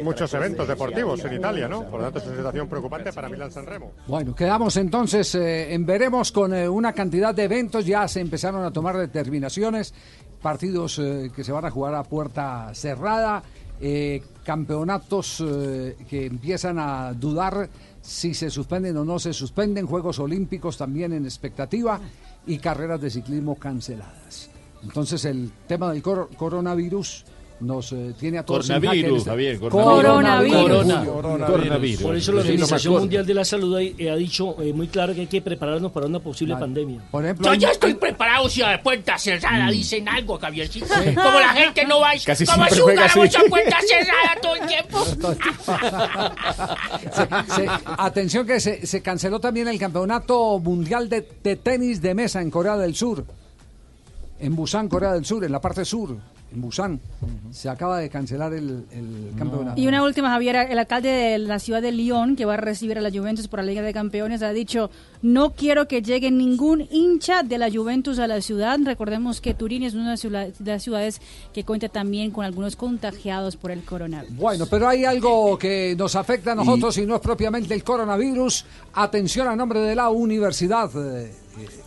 muchos 0.02 0.32
eventos 0.34 0.68
deportivos 0.68 1.24
en 1.24 1.34
Italia, 1.34 1.68
¿no? 1.68 1.82
Por 1.88 2.00
lo 2.00 2.04
tanto, 2.06 2.20
es 2.20 2.26
una 2.26 2.36
situación 2.36 2.68
preocupante 2.68 3.12
para 3.12 3.28
Milán 3.28 3.50
Sanremo. 3.50 3.92
Bueno, 4.06 4.34
quedamos 4.34 4.76
entonces 4.76 5.34
eh, 5.34 5.74
en 5.74 5.84
veremos 5.84 6.32
con 6.32 6.54
eh, 6.54 6.68
una 6.68 6.92
cantidad 6.92 7.34
de 7.34 7.44
eventos, 7.44 7.84
ya 7.84 8.06
se 8.06 8.20
empezaron 8.20 8.64
a 8.64 8.70
tomar 8.70 8.96
determinaciones, 8.96 9.92
partidos 10.42 10.98
eh, 10.98 11.30
que 11.34 11.44
se 11.44 11.52
van 11.52 11.64
a 11.64 11.70
jugar 11.70 11.94
a 11.94 12.02
puerta 12.02 12.70
cerrada, 12.74 13.42
eh, 13.80 14.22
campeonatos 14.44 15.42
eh, 15.46 15.96
que 16.08 16.26
empiezan 16.26 16.78
a 16.78 17.12
dudar 17.14 17.68
si 18.02 18.34
se 18.34 18.50
suspenden 18.50 18.96
o 18.96 19.04
no 19.04 19.18
se 19.18 19.32
suspenden, 19.32 19.86
Juegos 19.86 20.18
Olímpicos 20.18 20.76
también 20.76 21.12
en 21.12 21.24
expectativa 21.24 22.00
y 22.46 22.58
carreras 22.58 23.00
de 23.00 23.10
ciclismo 23.10 23.54
canceladas. 23.56 24.50
Entonces 24.82 25.24
el 25.26 25.52
tema 25.68 25.92
del 25.92 26.02
cor- 26.02 26.30
coronavirus 26.36 27.24
nos 27.60 27.92
eh, 27.92 28.14
tiene 28.18 28.38
a 28.38 28.42
todos 28.44 28.68
en 28.70 28.76
jaque 28.76 28.86
en 28.86 28.90
Coronavirus, 28.90 29.18
este- 29.18 29.30
Javier, 29.30 29.58
Coronavirus. 29.60 30.56
Corona. 30.62 31.04
Coronavirus. 31.04 31.46
Coronavirus. 31.50 32.02
Por 32.02 32.16
eso 32.16 32.32
la 32.32 32.42
Sí, 32.42 32.48
Organización 32.48 32.94
Mundial 32.94 33.26
de 33.26 33.34
la 33.34 33.44
Salud 33.44 33.76
ha, 33.76 34.12
ha 34.12 34.16
dicho 34.16 34.56
eh, 34.62 34.72
muy 34.72 34.88
claro 34.88 35.14
que 35.14 35.20
hay 35.22 35.26
que 35.26 35.42
prepararnos 35.42 35.92
para 35.92 36.06
una 36.06 36.18
posible 36.20 36.56
pandemia. 36.56 37.00
Por 37.10 37.24
ejemplo, 37.24 37.44
Yo 37.46 37.52
hay- 37.52 37.58
ya 37.58 37.70
estoy 37.70 37.94
preparado 37.94 38.48
si 38.48 38.62
a 38.62 38.82
puerta 38.82 39.18
cerrada 39.18 39.66
Mm. 39.66 39.70
dicen 39.70 40.08
algo, 40.08 40.38
Javiercito. 40.38 40.86
Como 40.86 41.38
la 41.40 41.52
gente 41.52 41.84
no 41.86 42.00
va, 42.00 42.10
Casi 42.24 42.44
como 42.46 42.56
siempre 42.56 42.74
si 42.76 42.80
juega 42.82 43.04
así. 43.04 43.12
jugáramos 43.20 43.36
a 43.36 43.48
puerta 43.50 43.76
cerrada 43.86 44.38
todo 44.42 44.54
el 44.56 44.66
tiempo. 44.66 45.04
Se- 47.12 47.54
se- 47.54 47.68
atención 47.98 48.46
que 48.46 48.60
se, 48.60 48.86
se 48.86 49.02
canceló 49.02 49.40
también 49.40 49.68
el 49.68 49.78
campeonato 49.78 50.58
mundial 50.58 51.08
de, 51.08 51.26
de 51.42 51.56
tenis 51.56 52.00
de 52.00 52.14
mesa 52.14 52.40
en 52.40 52.50
Corea 52.50 52.76
del 52.76 52.94
Sur. 52.94 53.24
En 54.38 54.56
Busan, 54.56 54.88
Corea 54.88 55.12
del 55.12 55.24
Sur, 55.24 55.44
en 55.44 55.52
la 55.52 55.60
parte 55.60 55.84
sur, 55.84 56.16
en 56.52 56.60
Busan. 56.60 57.00
Se 57.50 57.68
acaba 57.68 57.98
de 57.98 58.08
cancelar 58.08 58.52
el, 58.52 58.84
el 58.92 59.32
campeonato. 59.36 59.80
Y 59.80 59.86
una 59.86 60.02
última, 60.02 60.30
Javier, 60.30 60.56
el 60.70 60.78
alcalde 60.78 61.08
de 61.08 61.38
la 61.38 61.58
ciudad 61.58 61.82
de 61.82 61.92
Lyon, 61.92 62.36
que 62.36 62.44
va 62.44 62.54
a 62.54 62.56
recibir 62.56 62.98
a 62.98 63.00
la 63.00 63.10
Juventus 63.10 63.48
por 63.48 63.60
la 63.60 63.66
Liga 63.66 63.82
de 63.82 63.92
Campeones, 63.92 64.42
ha 64.42 64.50
dicho, 64.50 64.90
no 65.22 65.52
quiero 65.52 65.86
que 65.86 66.02
llegue 66.02 66.30
ningún 66.30 66.88
hincha 66.90 67.42
de 67.42 67.58
la 67.58 67.70
Juventus 67.70 68.18
a 68.18 68.26
la 68.26 68.40
ciudad. 68.40 68.78
Recordemos 68.82 69.40
que 69.40 69.54
Turín 69.54 69.82
es 69.82 69.94
una 69.94 70.16
de 70.16 70.46
las 70.64 70.82
ciudades 70.82 71.20
que 71.52 71.64
cuenta 71.64 71.88
también 71.88 72.30
con 72.30 72.44
algunos 72.44 72.76
contagiados 72.76 73.56
por 73.56 73.70
el 73.70 73.84
coronavirus. 73.84 74.36
Bueno, 74.36 74.66
pero 74.66 74.88
hay 74.88 75.04
algo 75.04 75.58
que 75.58 75.94
nos 75.96 76.16
afecta 76.16 76.52
a 76.52 76.54
nosotros 76.54 76.96
y, 76.98 77.06
no 77.06 77.16
es 77.16 77.20
propiamente 77.20 77.74
el 77.74 77.84
coronavirus. 77.84 78.64
Atención 78.94 79.48
a 79.48 79.56
nombre 79.56 79.80
de 79.80 79.94
la 79.94 80.08
universidad. 80.08 80.90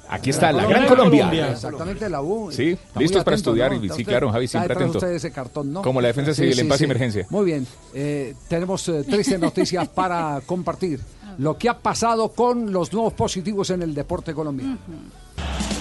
Aquí 0.09 0.29
está 0.29 0.51
la 0.51 0.65
Gran 0.65 0.87
Colombia. 0.87 1.51
Exactamente, 1.51 2.09
la 2.09 2.21
U. 2.21 2.51
Sí, 2.51 2.77
listos 2.97 3.23
para 3.23 3.35
estudiar 3.35 3.71
¿no? 3.71 3.81
sí, 3.81 3.89
usted- 3.89 4.03
claro, 4.05 4.31
Javi, 4.31 4.47
siempre 4.47 4.73
atento. 4.73 5.05
ese 5.05 5.31
cartón, 5.31 5.73
¿no? 5.73 5.81
Como 5.81 6.01
la 6.01 6.07
defensa 6.07 6.33
civil 6.33 6.59
en 6.59 6.67
paz 6.67 6.81
y 6.81 6.83
emergencia. 6.85 7.25
Muy 7.29 7.45
bien. 7.45 7.67
Eh, 7.93 8.35
tenemos 8.47 8.87
eh, 8.89 9.03
tristes 9.03 9.39
noticias 9.39 9.87
para 9.95 10.41
compartir. 10.45 10.99
Lo 11.39 11.57
que 11.57 11.67
ha 11.69 11.79
pasado 11.79 12.29
con 12.29 12.71
los 12.71 12.93
nuevos 12.93 13.13
positivos 13.13 13.69
en 13.71 13.81
el 13.81 13.93
deporte 13.95 14.33
colombiano. 14.33 14.77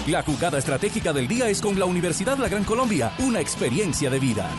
La 0.07 0.21
jugada 0.23 0.57
estratégica 0.57 1.13
del 1.13 1.27
día 1.27 1.47
es 1.47 1.61
con 1.61 1.77
la 1.79 1.85
Universidad 1.85 2.37
La 2.37 2.49
Gran 2.49 2.63
Colombia, 2.63 3.13
una 3.19 3.39
experiencia 3.39 4.09
de 4.09 4.19
vida. 4.19 4.49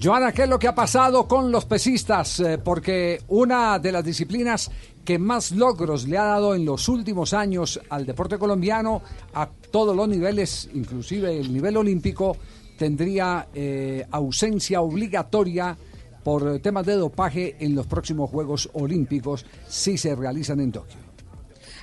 Joana, 0.00 0.30
¿qué 0.30 0.44
es 0.44 0.48
lo 0.48 0.60
que 0.60 0.68
ha 0.68 0.74
pasado 0.76 1.26
con 1.26 1.50
los 1.50 1.64
pesistas? 1.64 2.38
Eh, 2.38 2.58
porque 2.58 3.20
una 3.28 3.80
de 3.80 3.90
las 3.90 4.04
disciplinas 4.04 4.70
que 5.04 5.18
más 5.18 5.50
logros 5.50 6.06
le 6.06 6.16
ha 6.16 6.24
dado 6.24 6.54
en 6.54 6.64
los 6.64 6.88
últimos 6.88 7.32
años 7.34 7.80
al 7.90 8.06
deporte 8.06 8.38
colombiano, 8.38 9.02
a 9.34 9.48
todos 9.48 9.96
los 9.96 10.08
niveles, 10.08 10.70
inclusive 10.72 11.36
el 11.40 11.52
nivel 11.52 11.76
olímpico, 11.76 12.36
tendría 12.78 13.48
eh, 13.52 14.06
ausencia 14.12 14.82
obligatoria 14.82 15.76
por 16.22 16.60
temas 16.60 16.86
de 16.86 16.94
dopaje 16.94 17.56
en 17.58 17.74
los 17.74 17.88
próximos 17.88 18.30
Juegos 18.30 18.70
Olímpicos 18.74 19.46
si 19.66 19.98
se 19.98 20.14
realizan 20.14 20.60
en 20.60 20.70
Tokio. 20.70 21.07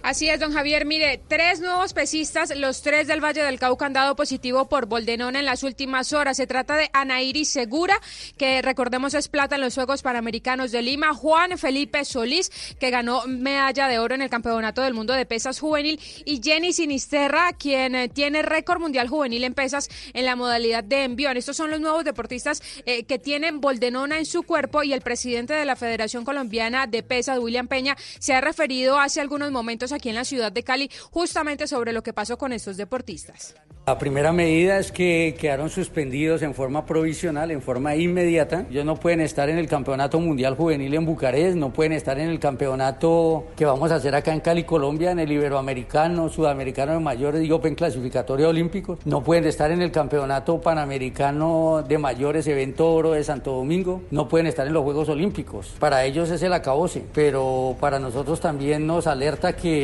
Así 0.06 0.30
es, 0.30 0.39
don 0.39 0.54
Javier. 0.54 0.86
Mire, 0.86 1.20
tres 1.28 1.62
nuevos 1.62 1.94
pesistas, 1.94 2.56
los 2.56 2.84
tres 2.84 3.08
del 3.08 3.26
Valle 3.26 3.41
del 3.41 3.58
Cauca 3.58 3.88
han 3.88 3.94
dado 3.94 4.15
positivo 4.15 4.70
por 4.70 4.86
Boldenón 4.86 5.36
en 5.36 5.46
las 5.46 5.63
últimas 5.63 6.13
horas. 6.13 6.38
Se 6.38 6.46
trata 6.46 6.76
de 6.76 6.91
Anaíris 6.94 7.50
Segura, 7.50 8.00
que 8.38 8.62
recordemos 8.62 9.15
es 9.15 9.30
plata 9.30 9.56
en 9.56 9.62
los 9.62 9.74
Juegos 9.74 10.04
Panamericanos 10.04 10.72
de 10.72 10.84
Lima, 10.84 11.15
Juan 11.15 11.58
Felipe 11.58 12.06
Solís, 12.06 12.52
que 12.80 12.91
ganó 12.91 13.26
medalla 13.26 13.88
de 13.88 13.98
oro 13.98 14.13
en 14.13 14.22
el 14.22 14.30
Campeonato 14.30 14.84
del 14.84 14.94
Mundo 14.94 15.12
de 15.12 15.26
Pesas 15.26 15.60
Juvenil, 15.60 16.00
y 16.24 16.39
Jenny 16.39 16.72
Sinisterra, 16.72 17.54
quien 17.54 17.96
eh, 17.96 18.08
tiene 18.08 18.44
récord 18.44 18.80
mundial 18.80 19.08
juvenil 19.08 19.44
en 19.44 19.56
pesas 19.56 19.89
en 20.13 20.26
la 20.26 20.36
modalidad 20.36 20.84
de 20.84 21.04
envión. 21.04 21.36
Estos 21.36 21.58
son 21.58 21.72
los 21.72 21.80
nuevos 21.80 22.06
deportistas 22.06 22.62
eh, 22.86 23.06
que 23.06 23.18
tienen 23.18 23.60
Boldenona 23.60 24.20
en 24.20 24.28
su 24.28 24.44
cuerpo 24.44 24.84
y 24.84 24.94
el 24.94 25.02
presidente 25.02 25.56
de 25.56 25.65
la 25.65 25.76
Federación 25.76 26.26
Colombiana 26.26 26.86
de 26.86 27.02
Pesas, 27.02 27.39
William 27.39 27.68
Peña, 27.68 27.98
se 28.20 28.36
ha 28.36 28.41
referido 28.41 29.00
hace 29.00 29.20
algunos 29.20 29.50
momentos 29.50 29.94
aquí 29.95 30.10
en 30.10 30.15
la 30.15 30.25
ciudad 30.25 30.51
de 30.51 30.63
Cali 30.63 30.89
justamente 31.12 31.67
sobre 31.67 31.93
lo 31.93 32.03
que 32.03 32.13
pasó 32.13 32.38
con 32.38 32.53
estos 32.53 32.77
deportistas. 32.77 33.55
La 33.88 33.99
primera 33.99 34.34
medida 34.34 34.79
es 34.79 34.91
que 34.91 35.36
quedaron 35.39 35.69
suspendidos 35.69 36.41
en 36.41 36.55
forma 36.55 36.88
provisional, 36.88 37.51
en 37.51 37.62
forma 37.62 37.95
inmediata. 37.95 38.65
Ellos 38.67 38.84
no 38.84 38.95
pueden 38.95 39.21
estar 39.21 39.47
en 39.47 39.60
el 39.60 39.67
Campeonato 39.67 40.19
Mundial 40.19 40.55
Juvenil 40.55 40.91
en 40.95 41.05
Bucarest, 41.05 41.55
no 41.55 41.71
pueden 41.71 41.91
estar 41.91 42.17
en 42.17 42.29
el 42.29 42.39
campeonato 42.39 43.45
que 43.55 43.63
vamos 43.63 43.91
a 43.91 43.95
hacer 43.95 44.15
acá 44.15 44.34
en 44.34 44.39
Cali, 44.39 44.63
Colombia, 44.63 45.12
en 45.12 45.19
el 45.19 45.31
Iberoamericano, 45.31 46.29
Sudamericano 46.29 46.93
de 46.93 46.99
Mayores 46.99 47.45
y 47.45 47.51
Open 47.51 47.75
Clasificatorio 47.75 48.49
Olímpico. 48.49 48.97
No 49.05 49.23
pueden 49.23 49.45
estar 49.45 49.69
en 49.69 49.84
el 49.84 49.91
Campeonato 49.91 50.60
Panamericano 50.60 51.86
de 51.88 51.99
Mayores, 51.99 52.47
Evento 52.47 52.91
Oro 52.91 53.12
de 53.12 53.23
Santo 53.23 53.51
Domingo. 53.51 54.01
No 54.10 54.27
pueden 54.27 54.47
estar 54.47 54.65
en 54.65 54.73
los 54.73 54.84
Juegos 54.84 55.10
Olímpicos. 55.10 55.75
Para 55.77 56.05
ellos 56.05 56.31
es 56.31 56.41
el 56.41 56.53
acabose, 56.53 57.05
pero 57.13 57.75
para 57.79 57.99
nosotros 57.99 58.39
también 58.39 58.88
nos 58.88 59.05
alerta 59.05 59.53
que 59.53 59.74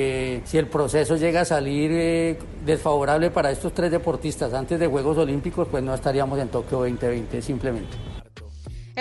si 0.46 0.58
el 0.58 0.68
proceso 0.68 1.16
llega 1.16 1.42
a 1.42 1.46
salir 1.46 1.92
eh, 1.94 2.38
desfavorable 2.66 3.32
para 3.32 3.52
estos 3.52 3.74
tres 3.74 3.92
deportistas 3.92 4.54
antes 4.54 4.80
de 4.80 4.88
Juegos 4.88 5.18
Olímpicos, 5.18 5.68
pues 5.70 5.84
no 5.84 5.94
estaríamos 5.94 6.40
en 6.40 6.50
Tokio 6.50 6.80
2020 6.80 7.42
simplemente. 7.42 8.21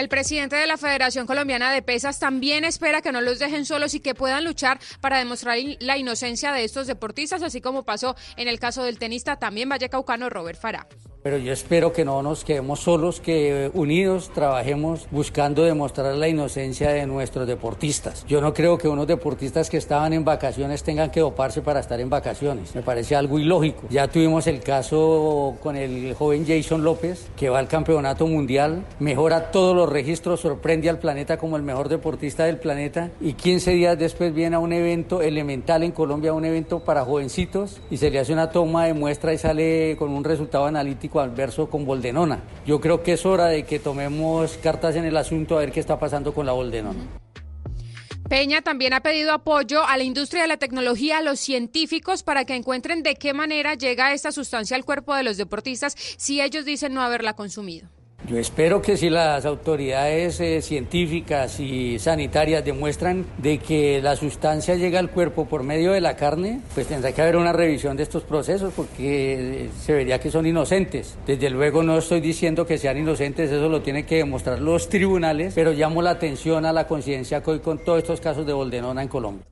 El 0.01 0.09
presidente 0.09 0.57
de 0.57 0.67
la 0.67 0.79
Federación 0.79 1.27
Colombiana 1.27 1.71
de 1.71 1.83
Pesas 1.83 2.19
también 2.19 2.65
espera 2.65 3.03
que 3.03 3.13
no 3.13 3.21
los 3.21 3.39
dejen 3.39 3.67
solos 3.67 3.93
y 3.93 4.01
que 4.01 4.15
puedan 4.15 4.45
luchar 4.45 4.81
para 5.03 5.19
demostrar 5.19 5.59
la 5.81 5.99
inocencia 5.99 6.53
de 6.53 6.65
estos 6.65 6.87
deportistas, 6.87 7.43
así 7.43 7.61
como 7.61 7.83
pasó 7.83 8.17
en 8.39 8.49
el 8.49 8.59
caso 8.59 8.83
del 8.83 8.99
tenista 8.99 9.37
también 9.37 9.69
vallecaucano 9.69 10.31
Robert 10.31 10.59
Farah. 10.59 10.87
Pero 11.23 11.37
yo 11.37 11.53
espero 11.53 11.93
que 11.93 12.03
no 12.03 12.23
nos 12.23 12.45
quedemos 12.45 12.81
solos, 12.81 13.21
que 13.21 13.67
eh, 13.67 13.71
unidos 13.75 14.31
trabajemos 14.33 15.07
buscando 15.11 15.65
demostrar 15.65 16.15
la 16.15 16.29
inocencia 16.29 16.93
de 16.93 17.07
nuestros 17.07 17.47
deportistas. 17.47 18.25
Yo 18.27 18.41
no 18.41 18.55
creo 18.55 18.79
que 18.79 18.89
unos 18.89 19.07
deportistas 19.07 19.69
que 19.69 19.77
estaban 19.77 20.15
en 20.15 20.25
vacaciones 20.25 20.83
tengan 20.83 21.11
que 21.11 21.21
doparse 21.21 21.61
para 21.61 21.81
estar 21.81 22.01
en 22.01 22.09
vacaciones. 22.09 22.75
Me 22.75 22.81
parece 22.81 23.17
algo 23.17 23.39
ilógico. 23.39 23.83
Ya 23.91 24.09
tuvimos 24.09 24.47
el 24.47 24.61
caso 24.61 25.59
con 25.63 25.77
el 25.77 26.15
joven 26.15 26.47
Jason 26.47 26.85
López, 26.85 27.29
que 27.37 27.51
va 27.51 27.59
al 27.59 27.69
campeonato 27.69 28.27
mundial, 28.27 28.87
mejora 28.99 29.51
todos 29.51 29.77
los 29.77 29.90
registros, 29.91 30.41
sorprende 30.41 30.89
al 30.89 30.99
planeta 30.99 31.37
como 31.37 31.57
el 31.57 31.63
mejor 31.63 31.89
deportista 31.89 32.45
del 32.45 32.59
planeta 32.59 33.11
y 33.21 33.35
15 33.35 33.73
días 33.73 33.99
después 33.99 34.33
viene 34.33 34.57
a 34.57 34.59
un 34.59 34.73
evento 34.73 35.23
elemental 35.23 35.83
en 35.83 35.93
Colombia, 35.93 36.33
un 36.33 36.45
evento 36.45 36.81
para 36.81 37.05
jovencitos 37.05 37.81
y 37.91 37.97
se 37.99 38.11
le 38.11 38.19
hace 38.19 38.33
una 38.33 38.51
toma 38.51 38.87
de 38.87 38.95
muestra 38.95 39.33
y 39.33 39.39
sale 39.39 39.97
con 39.99 40.11
un 40.11 40.25
resultado 40.25 40.67
analítico 40.67 41.21
adverso 41.21 41.69
con 41.69 41.85
Boldenona. 41.85 42.43
Yo 42.67 42.81
creo 42.81 43.03
que 43.03 43.13
es 43.13 43.27
hora 43.27 43.47
de 43.47 43.65
que 43.65 43.79
tomemos 43.79 44.57
cartas 44.63 44.97
en 44.97 45.05
el 45.05 45.17
asunto 45.17 45.57
a 45.57 45.61
ver 45.61 45.73
qué 45.73 45.81
está 45.81 45.99
pasando 45.99 46.33
con 46.33 46.47
la 46.47 46.53
Boldenona. 46.53 47.01
Peña 48.31 48.63
también 48.63 48.93
ha 48.93 49.01
pedido 49.01 49.33
apoyo 49.33 49.85
a 49.85 49.97
la 49.97 50.05
industria 50.05 50.43
de 50.43 50.49
la 50.49 50.57
tecnología, 50.57 51.19
a 51.19 51.21
los 51.23 51.41
científicos, 51.41 52.23
para 52.23 52.45
que 52.45 52.55
encuentren 52.55 53.03
de 53.03 53.17
qué 53.17 53.35
manera 53.35 53.75
llega 53.75 54.13
esta 54.13 54.31
sustancia 54.31 54.77
al 54.77 54.85
cuerpo 54.85 55.17
de 55.17 55.25
los 55.25 55.37
deportistas 55.37 55.97
si 56.17 56.41
ellos 56.41 56.65
dicen 56.65 56.95
no 56.95 57.03
haberla 57.03 57.35
consumido. 57.35 57.89
Yo 58.29 58.37
espero 58.37 58.83
que 58.83 58.97
si 58.97 59.09
las 59.09 59.47
autoridades 59.47 60.41
eh, 60.41 60.61
científicas 60.61 61.59
y 61.59 61.99
sanitarias 61.99 62.65
demuestran 62.65 63.25
de 63.39 63.59
que 63.59 64.01
la 64.03 64.15
sustancia 64.15 64.75
llega 64.77 64.99
al 64.99 65.11
cuerpo 65.11 65.47
por 65.47 65.63
medio 65.63 65.93
de 65.93 66.01
la 66.01 66.17
carne, 66.17 66.61
pues 66.75 66.87
tendrá 66.87 67.13
que 67.13 67.23
haber 67.23 67.37
una 67.37 67.53
revisión 67.53 67.97
de 67.97 68.03
estos 68.03 68.23
procesos 68.23 68.75
porque 68.77 69.65
eh, 69.65 69.71
se 69.81 69.95
vería 69.95 70.21
que 70.21 70.31
son 70.31 70.47
inocentes. 70.47 71.17
Desde 71.27 71.49
luego 71.49 71.83
no 71.83 71.97
estoy 71.97 72.21
diciendo 72.21 72.67
que 72.67 72.79
sean 72.79 72.99
inocentes, 72.99 73.51
eso 73.51 73.69
lo 73.69 73.81
tienen 73.81 74.05
que 74.05 74.17
demostrar 74.17 74.61
los 74.61 74.89
tribunales, 74.89 75.55
pero 75.55 75.73
llamo 75.73 76.03
la 76.03 76.11
atención 76.11 76.67
a 76.67 76.73
la 76.73 76.87
conciencia 76.87 77.43
que 77.43 77.51
hoy 77.51 77.61
con 77.61 77.79
todos 77.79 77.99
estos 77.99 78.21
casos 78.21 78.47
de 78.47 78.53
Boldenona 78.53 79.03
en 79.03 79.09
Colombia. 79.09 79.45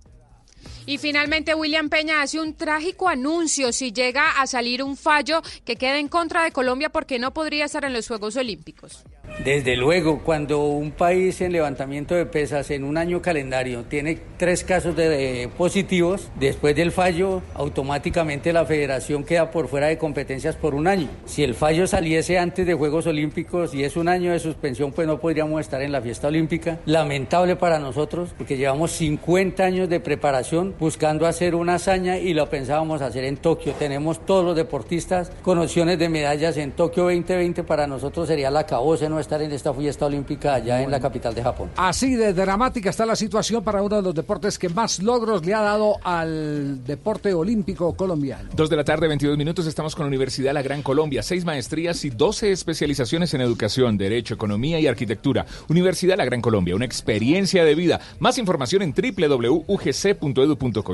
Y 0.88 0.96
finalmente 0.96 1.54
William 1.54 1.90
Peña 1.90 2.22
hace 2.22 2.40
un 2.40 2.54
trágico 2.54 3.10
anuncio 3.10 3.74
si 3.74 3.92
llega 3.92 4.40
a 4.40 4.46
salir 4.46 4.82
un 4.82 4.96
fallo 4.96 5.42
que 5.66 5.76
quede 5.76 5.98
en 5.98 6.08
contra 6.08 6.44
de 6.44 6.50
Colombia 6.50 6.88
porque 6.88 7.18
no 7.18 7.34
podría 7.34 7.66
estar 7.66 7.84
en 7.84 7.92
los 7.92 8.08
Juegos 8.08 8.36
Olímpicos. 8.36 9.04
Desde 9.44 9.76
luego, 9.76 10.20
cuando 10.24 10.64
un 10.66 10.90
país 10.90 11.40
en 11.40 11.52
levantamiento 11.52 12.14
de 12.14 12.26
pesas 12.26 12.70
en 12.70 12.84
un 12.84 12.96
año 12.96 13.22
calendario 13.22 13.84
tiene 13.84 14.18
tres 14.36 14.64
casos 14.64 14.96
de, 14.96 15.08
de 15.08 15.48
positivos, 15.48 16.28
después 16.38 16.74
del 16.74 16.92
fallo, 16.92 17.42
automáticamente 17.54 18.52
la 18.52 18.64
federación 18.64 19.24
queda 19.24 19.50
por 19.50 19.68
fuera 19.68 19.86
de 19.86 19.98
competencias 19.98 20.56
por 20.56 20.74
un 20.74 20.86
año. 20.86 21.08
Si 21.24 21.44
el 21.44 21.54
fallo 21.54 21.86
saliese 21.86 22.38
antes 22.38 22.66
de 22.66 22.74
Juegos 22.74 23.06
Olímpicos 23.06 23.74
y 23.74 23.84
es 23.84 23.96
un 23.96 24.08
año 24.08 24.32
de 24.32 24.38
suspensión, 24.38 24.92
pues 24.92 25.06
no 25.06 25.20
podríamos 25.20 25.60
estar 25.60 25.82
en 25.82 25.92
la 25.92 26.00
fiesta 26.00 26.28
olímpica. 26.28 26.78
Lamentable 26.86 27.56
para 27.56 27.78
nosotros, 27.78 28.30
porque 28.36 28.56
llevamos 28.56 28.92
50 28.92 29.62
años 29.62 29.88
de 29.88 30.00
preparación 30.00 30.74
buscando 30.78 31.26
hacer 31.26 31.54
una 31.54 31.74
hazaña 31.74 32.18
y 32.18 32.34
lo 32.34 32.48
pensábamos 32.48 33.02
hacer 33.02 33.24
en 33.24 33.36
Tokio. 33.36 33.72
Tenemos 33.78 34.24
todos 34.24 34.44
los 34.44 34.56
deportistas 34.56 35.30
con 35.42 35.58
opciones 35.58 35.98
de 35.98 36.08
medallas 36.08 36.56
en 36.56 36.72
Tokio 36.72 37.04
2020. 37.04 37.62
Para 37.64 37.86
nosotros 37.86 38.28
sería 38.28 38.50
la 38.50 38.66
cabose 38.66 39.08
no 39.08 39.17
estar 39.20 39.40
en 39.42 39.52
esta 39.52 39.72
fiesta 39.74 40.06
olímpica 40.06 40.54
allá 40.54 40.82
en 40.82 40.90
la 40.90 41.00
capital 41.00 41.34
de 41.34 41.42
Japón. 41.42 41.70
Así 41.76 42.16
de 42.16 42.32
dramática 42.32 42.90
está 42.90 43.04
la 43.06 43.16
situación 43.16 43.62
para 43.62 43.82
uno 43.82 43.96
de 43.96 44.02
los 44.02 44.14
deportes 44.14 44.58
que 44.58 44.68
más 44.68 45.02
logros 45.02 45.44
le 45.44 45.54
ha 45.54 45.60
dado 45.60 45.96
al 46.02 46.84
deporte 46.84 47.32
olímpico 47.34 47.94
colombiano. 47.94 48.50
Dos 48.54 48.70
de 48.70 48.76
la 48.76 48.84
tarde, 48.84 49.08
22 49.08 49.36
minutos, 49.36 49.66
estamos 49.66 49.94
con 49.94 50.04
la 50.04 50.08
Universidad 50.08 50.52
La 50.52 50.62
Gran 50.62 50.82
Colombia. 50.82 51.22
Seis 51.22 51.44
maestrías 51.44 52.04
y 52.04 52.10
12 52.10 52.52
especializaciones 52.52 53.34
en 53.34 53.40
educación, 53.40 53.98
derecho, 53.98 54.34
economía 54.34 54.80
y 54.80 54.86
arquitectura. 54.86 55.46
Universidad 55.68 56.16
La 56.16 56.24
Gran 56.24 56.40
Colombia, 56.40 56.74
una 56.74 56.84
experiencia 56.84 57.64
de 57.64 57.74
vida. 57.74 58.00
Más 58.18 58.38
información 58.38 58.82
en 58.82 58.94
www.ugc.edu.co. 58.94 60.28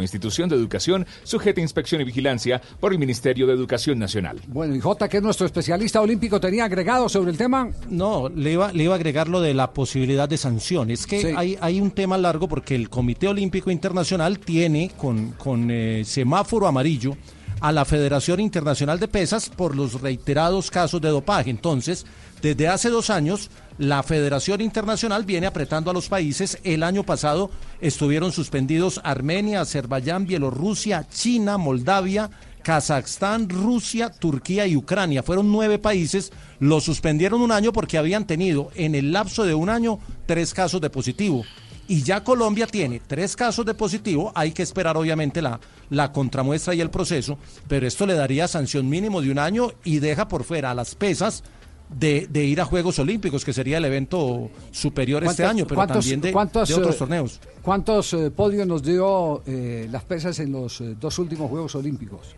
Institución 0.03 0.49
de 0.49 0.57
Educación, 0.57 1.07
sujeta 1.23 1.61
a 1.61 1.63
inspección 1.63 2.01
y 2.01 2.05
vigilancia 2.05 2.61
por 2.81 2.93
el 2.93 2.99
Ministerio 2.99 3.47
de 3.47 3.53
Educación 3.55 3.99
Nacional. 3.99 4.41
Bueno, 4.49 4.75
y 4.75 4.81
Jota, 4.81 5.09
que 5.09 5.19
es 5.19 5.23
nuestro 5.23 5.47
especialista 5.47 6.01
olímpico, 6.01 6.41
tenía 6.41 6.65
agregado 6.65 7.09
sobre 7.09 7.31
el 7.31 7.37
tema. 7.37 7.71
No, 7.89 8.14
le 8.35 8.53
iba, 8.53 8.73
le 8.73 8.85
iba 8.85 8.95
a 8.95 8.97
agregar 8.97 9.29
lo 9.29 9.41
de 9.41 9.55
la 9.55 9.73
posibilidad 9.73 10.29
de 10.29 10.37
sanción. 10.37 10.91
Es 10.91 11.07
que 11.07 11.21
Sí. 11.21 11.29
hay, 11.37 11.57
hay 11.61 11.81
un 11.81 11.91
tema 11.91 12.17
largo 12.19 12.49
porque 12.49 12.75
el 12.75 12.89
Comité 12.91 13.29
Olímpico 13.29 13.71
Internacional 13.71 14.39
tiene 14.39 14.91
con, 14.97 15.33
con 15.33 15.71
eh, 15.71 16.03
semáforo 16.05 16.67
amarillo 16.67 17.17
a 17.61 17.73
la 17.73 17.85
Federación 17.85 18.41
Internacional 18.41 18.99
de 19.01 19.09
Pesas 19.09 19.49
por 19.49 19.75
los 19.77 20.01
reiterados 20.01 20.71
casos 20.71 21.01
de 21.01 21.09
dopaje. 21.09 21.51
Entonces, 21.51 22.05
desde 22.43 22.69
hace 22.69 22.91
dos 22.91 23.09
años, 23.09 23.51
la 23.79 24.03
Federación 24.03 24.61
Internacional 24.61 25.25
viene 25.25 25.47
apretando 25.47 25.91
a 25.91 25.95
los 25.95 26.09
países. 26.09 26.59
El 26.63 26.83
año 26.83 27.05
pasado 27.05 27.51
estuvieron 27.81 28.33
suspendidos 28.33 29.01
Armenia, 29.03 29.63
Azerbaiyán, 29.63 30.27
Bielorrusia, 30.27 31.07
China, 31.11 31.57
Moldavia, 31.57 32.31
Kazajstán, 32.65 33.49
Rusia, 33.49 34.11
Turquía 34.11 34.67
y 34.67 34.75
Ucrania. 34.75 35.23
Fueron 35.23 35.53
nueve 35.53 35.79
países, 35.79 36.33
los 36.59 36.83
suspendieron 36.83 37.41
un 37.43 37.53
año 37.53 37.73
porque 37.73 37.99
habían 37.99 38.27
tenido 38.27 38.71
en 38.75 38.97
el 38.97 39.13
lapso 39.13 39.45
de 39.45 39.55
un 39.55 39.69
año 39.69 40.01
tres 40.27 40.53
casos 40.53 40.81
de 40.81 40.91
positivo. 40.91 41.45
Y 41.87 42.03
ya 42.03 42.25
Colombia 42.25 42.67
tiene 42.67 43.01
tres 43.07 43.37
casos 43.37 43.67
de 43.67 43.75
positivo, 43.75 44.33
hay 44.35 44.53
que 44.53 44.63
esperar 44.63 44.97
obviamente 44.97 45.43
la, 45.43 45.61
la 45.91 46.11
contramuestra 46.13 46.75
y 46.75 46.81
el 46.81 46.89
proceso, 46.89 47.37
pero 47.69 47.87
esto 47.87 48.07
le 48.07 48.15
daría 48.15 48.49
sanción 48.49 48.89
mínimo 48.89 49.21
de 49.21 49.31
un 49.31 49.39
año 49.39 49.71
y 49.85 49.99
deja 49.99 50.27
por 50.27 50.45
fuera 50.45 50.71
a 50.71 50.75
las 50.75 50.95
pesas 50.95 51.45
de, 51.91 52.27
de 52.31 52.43
ir 52.45 52.63
a 52.63 52.65
Juegos 52.65 52.99
Olímpicos, 52.99 53.45
que 53.45 53.53
sería 53.53 53.77
el 53.77 53.85
evento 53.85 54.51
superior 54.73 55.23
este 55.25 55.43
¿Cuántos- 55.43 55.51
año, 55.51 55.67
pero 55.67 55.87
también 55.87 56.21
de, 56.23 56.35
otros 56.35 56.71
eh, 56.95 56.99
torneos. 56.99 57.41
¿Cuántos 57.61 58.15
eh, 58.15 58.31
podios 58.31 58.67
nos 58.67 58.83
dio 58.83 59.43
eh, 59.47 59.87
las 59.93 60.05
pesas 60.05 60.39
en 60.39 60.53
los 60.53 60.81
eh, 60.81 60.97
dos 60.99 61.19
últimos 61.19 61.51
Juegos 61.51 61.75
Olímpicos? 61.75 62.35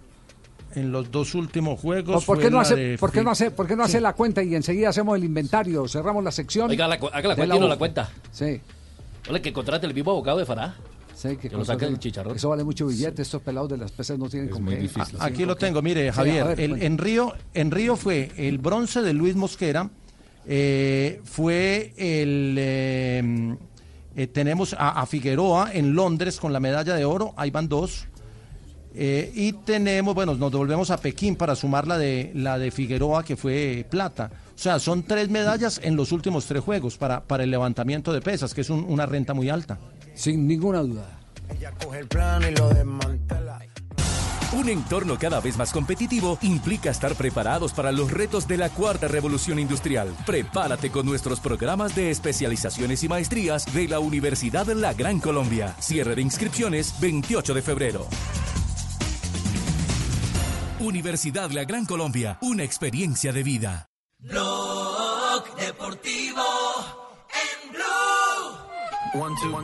En 0.76 0.92
los 0.92 1.10
dos 1.10 1.34
últimos 1.34 1.80
Juegos. 1.80 2.24
¿Por, 2.24 2.36
qué 2.36 2.42
fue 2.44 2.50
no 2.50 2.56
la 2.58 2.62
hace, 2.62 2.76
de 2.76 2.98
por 2.98 3.10
qué 3.10 3.22
no 3.24 3.30
hace, 3.30 3.50
por 3.50 3.66
qué 3.66 3.74
no 3.74 3.82
hace 3.82 3.96
Sí. 3.96 4.02
la 4.02 4.12
cuenta 4.12 4.42
y 4.42 4.54
enseguida 4.54 4.90
hacemos 4.90 5.16
el 5.16 5.24
inventario, 5.24 5.88
cerramos 5.88 6.22
la 6.22 6.30
sección? 6.30 6.70
Oiga, 6.70 6.86
la, 6.86 6.94
haga 6.96 7.10
la 7.28 7.34
cuenta 7.34 7.44
y 7.56 7.58
no 7.58 7.66
U? 7.66 7.68
la 7.68 7.76
cuenta. 7.78 8.10
Sí. 8.30 8.60
Hola, 9.28 9.40
que 9.40 9.52
contrate 9.52 9.86
el 9.86 9.94
mismo 9.94 10.10
abogado 10.12 10.38
de 10.38 10.44
Farah. 10.46 10.74
Sí, 11.14 11.30
que, 11.38 11.48
Que 11.48 11.56
lo 11.56 11.64
saque 11.64 11.86
el 11.86 11.98
chicharrón. 11.98 12.36
Eso 12.36 12.50
vale 12.50 12.62
mucho 12.62 12.86
billete, 12.86 13.22
estos 13.22 13.40
pelados 13.40 13.70
de 13.70 13.78
las 13.78 13.90
pesas 13.90 14.18
no 14.18 14.28
tienen 14.28 14.50
con 14.50 14.66
qué. 14.66 14.86
A- 15.18 15.24
Aquí 15.24 15.46
lo 15.46 15.56
tengo, 15.56 15.80
mire, 15.80 16.10
Sí, 16.10 16.14
Javier. 16.16 16.44
ver, 16.48 16.60
el- 16.60 16.82
en 16.82 16.98
Río, 16.98 17.32
en 17.54 17.70
Río 17.70 17.96
fue 17.96 18.30
el 18.36 18.58
bronce 18.58 19.00
de 19.00 19.14
Luis 19.14 19.34
Mosquera, 19.34 19.88
eh, 20.46 21.22
fue 21.24 21.94
el 21.96 22.54
eh, 22.58 23.56
eh, 24.14 24.26
tenemos 24.26 24.74
a, 24.74 25.00
a 25.00 25.06
Figueroa 25.06 25.70
en 25.72 25.94
Londres 25.94 26.38
con 26.38 26.52
la 26.52 26.60
medalla 26.60 26.94
de 26.94 27.04
oro, 27.06 27.32
ahí 27.38 27.50
van 27.50 27.66
dos. 27.68 28.06
Eh, 28.98 29.30
y 29.34 29.52
tenemos, 29.52 30.14
bueno, 30.14 30.34
nos 30.34 30.50
devolvemos 30.50 30.90
a 30.90 30.96
Pekín 30.96 31.36
para 31.36 31.54
sumar 31.54 31.86
la 31.86 31.98
de 31.98 32.32
la 32.34 32.58
de 32.58 32.70
Figueroa 32.70 33.22
que 33.24 33.36
fue 33.36 33.84
plata. 33.90 34.30
O 34.54 34.58
sea, 34.58 34.78
son 34.78 35.02
tres 35.02 35.28
medallas 35.28 35.78
en 35.84 35.96
los 35.96 36.12
últimos 36.12 36.46
tres 36.46 36.62
juegos 36.64 36.96
para, 36.96 37.22
para 37.22 37.44
el 37.44 37.50
levantamiento 37.50 38.12
de 38.12 38.22
pesas, 38.22 38.54
que 38.54 38.62
es 38.62 38.70
un- 38.70 38.84
una 38.88 39.04
renta 39.04 39.34
muy 39.34 39.50
alta. 39.50 39.78
Sin 40.14 40.46
ninguna 40.48 40.80
duda. 40.80 41.20
Ella 41.58 41.72
coge 41.84 41.98
el 42.00 42.08
plano 42.08 42.48
y 42.48 42.54
lo 42.54 42.68
desmantela. 42.70 43.60
Un 44.52 44.68
entorno 44.70 45.18
cada 45.18 45.40
vez 45.40 45.58
más 45.58 45.72
competitivo 45.72 46.38
implica 46.40 46.88
estar 46.88 47.14
preparados 47.16 47.72
para 47.74 47.92
los 47.92 48.10
retos 48.12 48.46
de 48.48 48.56
la 48.56 48.70
cuarta 48.70 49.08
revolución 49.08 49.58
industrial. 49.58 50.08
Prepárate 50.24 50.90
con 50.90 51.04
nuestros 51.04 51.40
programas 51.40 51.94
de 51.94 52.10
especializaciones 52.10 53.02
y 53.04 53.08
maestrías 53.08 53.66
de 53.74 53.88
la 53.88 53.98
Universidad 53.98 54.64
de 54.64 54.76
La 54.76 54.94
Gran 54.94 55.18
Colombia. 55.20 55.74
Cierre 55.80 56.14
de 56.14 56.22
inscripciones 56.22 56.94
28 57.00 57.52
de 57.54 57.62
febrero. 57.62 58.06
Universidad 60.78 61.50
La 61.52 61.64
Gran 61.64 61.86
Colombia, 61.86 62.38
una 62.42 62.62
experiencia 62.62 63.32
de 63.32 63.42
vida. 63.42 63.88
Blog 64.18 65.56
Deportivo. 65.56 66.65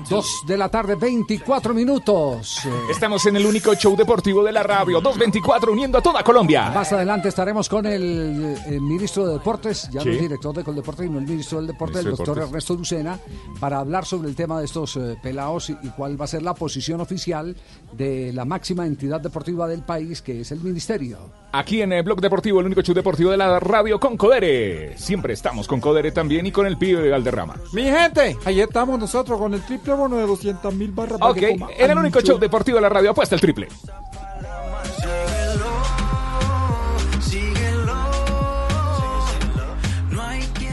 Dos 0.08 0.42
de 0.46 0.56
la 0.56 0.68
tarde, 0.68 0.94
24 0.94 1.74
minutos. 1.74 2.58
Estamos 2.90 3.26
en 3.26 3.36
el 3.36 3.44
único 3.46 3.74
show 3.74 3.94
deportivo 3.96 4.42
de 4.42 4.50
la 4.52 4.62
radio, 4.62 5.00
224, 5.00 5.72
uniendo 5.72 5.98
a 5.98 6.00
toda 6.02 6.22
Colombia. 6.22 6.70
Más 6.70 6.92
adelante 6.92 7.28
estaremos 7.28 7.68
con 7.68 7.84
el, 7.86 8.56
el 8.66 8.80
ministro 8.80 9.26
de 9.26 9.34
Deportes, 9.34 9.88
ya 9.90 10.00
Sí. 10.00 10.08
no 10.08 10.14
el 10.14 10.20
director 10.20 10.54
de 10.56 10.64
Coldeportes, 10.64 11.06
sino 11.06 11.18
el 11.18 11.26
ministro 11.26 11.58
del 11.58 11.66
Deporte, 11.68 11.98
el 11.98 12.06
Ministro 12.06 12.24
doctor 12.26 12.34
Deportes. 12.44 12.68
Ernesto 12.70 12.74
Lucena, 12.74 13.18
para 13.60 13.78
hablar 13.78 14.06
sobre 14.06 14.28
el 14.28 14.34
tema 14.34 14.58
de 14.58 14.64
estos 14.64 14.96
eh, 14.96 15.16
pelados 15.22 15.70
y, 15.70 15.76
y 15.82 15.88
cuál 15.90 16.18
va 16.20 16.24
a 16.24 16.28
ser 16.28 16.42
la 16.42 16.54
posición 16.54 17.00
oficial 17.00 17.54
de 17.92 18.32
la 18.32 18.44
máxima 18.44 18.86
entidad 18.86 19.20
deportiva 19.20 19.68
del 19.68 19.82
país, 19.82 20.22
que 20.22 20.40
es 20.40 20.50
el 20.52 20.60
ministerio. 20.60 21.18
Aquí 21.52 21.82
en 21.82 21.92
el 21.92 22.02
Blog 22.02 22.20
Deportivo, 22.22 22.60
el 22.60 22.66
único 22.66 22.80
show 22.80 22.94
deportivo 22.94 23.30
de 23.30 23.36
la 23.36 23.60
radio 23.60 24.00
con 24.00 24.16
Codere. 24.16 24.96
Siempre 24.96 25.34
estamos 25.34 25.68
con 25.68 25.80
Codere 25.80 26.10
también 26.10 26.46
y 26.46 26.52
con 26.52 26.66
el 26.66 26.78
pibe 26.78 27.02
de 27.02 27.10
Valderrama. 27.10 27.56
Mi 27.74 27.82
gente, 27.82 28.36
ahí 28.46 28.60
estamos 28.60 28.98
nosotros 28.98 29.38
con 29.42 29.54
el 29.54 29.62
triple 29.62 29.94
bono 29.94 30.18
de 30.18 30.24
200 30.24 30.72
mil 30.72 30.92
barras. 30.92 31.18
Ok, 31.20 31.38
en 31.42 31.90
el 31.90 31.98
único 31.98 32.20
show 32.20 32.38
deportivo 32.38 32.76
de 32.76 32.82
la 32.82 32.88
radio 32.88 33.10
apuesta 33.10 33.34
el 33.34 33.40
triple. 33.40 33.66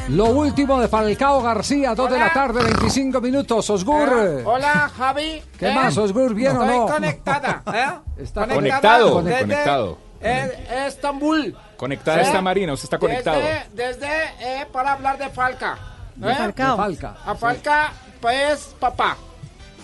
Lo 0.10 0.25
último 0.25 0.79
de 0.79 0.88
Falcao 0.88 1.41
García, 1.41 1.93
2 1.95 2.12
de 2.12 2.19
la 2.19 2.32
tarde, 2.34 2.63
25 2.63 3.21
minutos. 3.21 3.69
Osgur. 3.69 4.10
Eh, 4.10 4.43
Hola, 4.45 4.89
Javi. 4.95 5.41
¿Qué 5.58 5.69
¿Eh? 5.69 5.73
más, 5.73 5.97
Osgur? 5.97 6.34
¿Bien 6.36 6.55
o 6.58 6.63
Estoy 6.63 6.79
no? 6.79 6.86
conectada, 6.88 7.63
¿eh? 7.73 8.21
Está 8.21 8.47
Conectado, 8.47 9.21
desde, 9.21 9.41
conectado. 9.41 9.97
eh, 10.21 10.86
Estambul. 10.88 11.55
Conectada 11.77 12.19
¿Eh? 12.19 12.23
está 12.23 12.41
Marina, 12.41 12.73
usted 12.73 12.86
está 12.86 12.97
conectado. 12.99 13.39
Desde, 13.39 13.69
desde 13.97 14.08
eh, 14.41 14.67
para 14.71 14.93
hablar 14.93 15.17
de 15.17 15.29
Falca. 15.29 15.77
De 16.15 16.32
¿eh? 16.32 16.36
Falcao. 16.36 16.71
De 16.71 16.84
Falca, 16.84 17.15
A 17.25 17.36
Falca, 17.36 17.91
pues, 18.21 18.75
papá. 18.79 19.17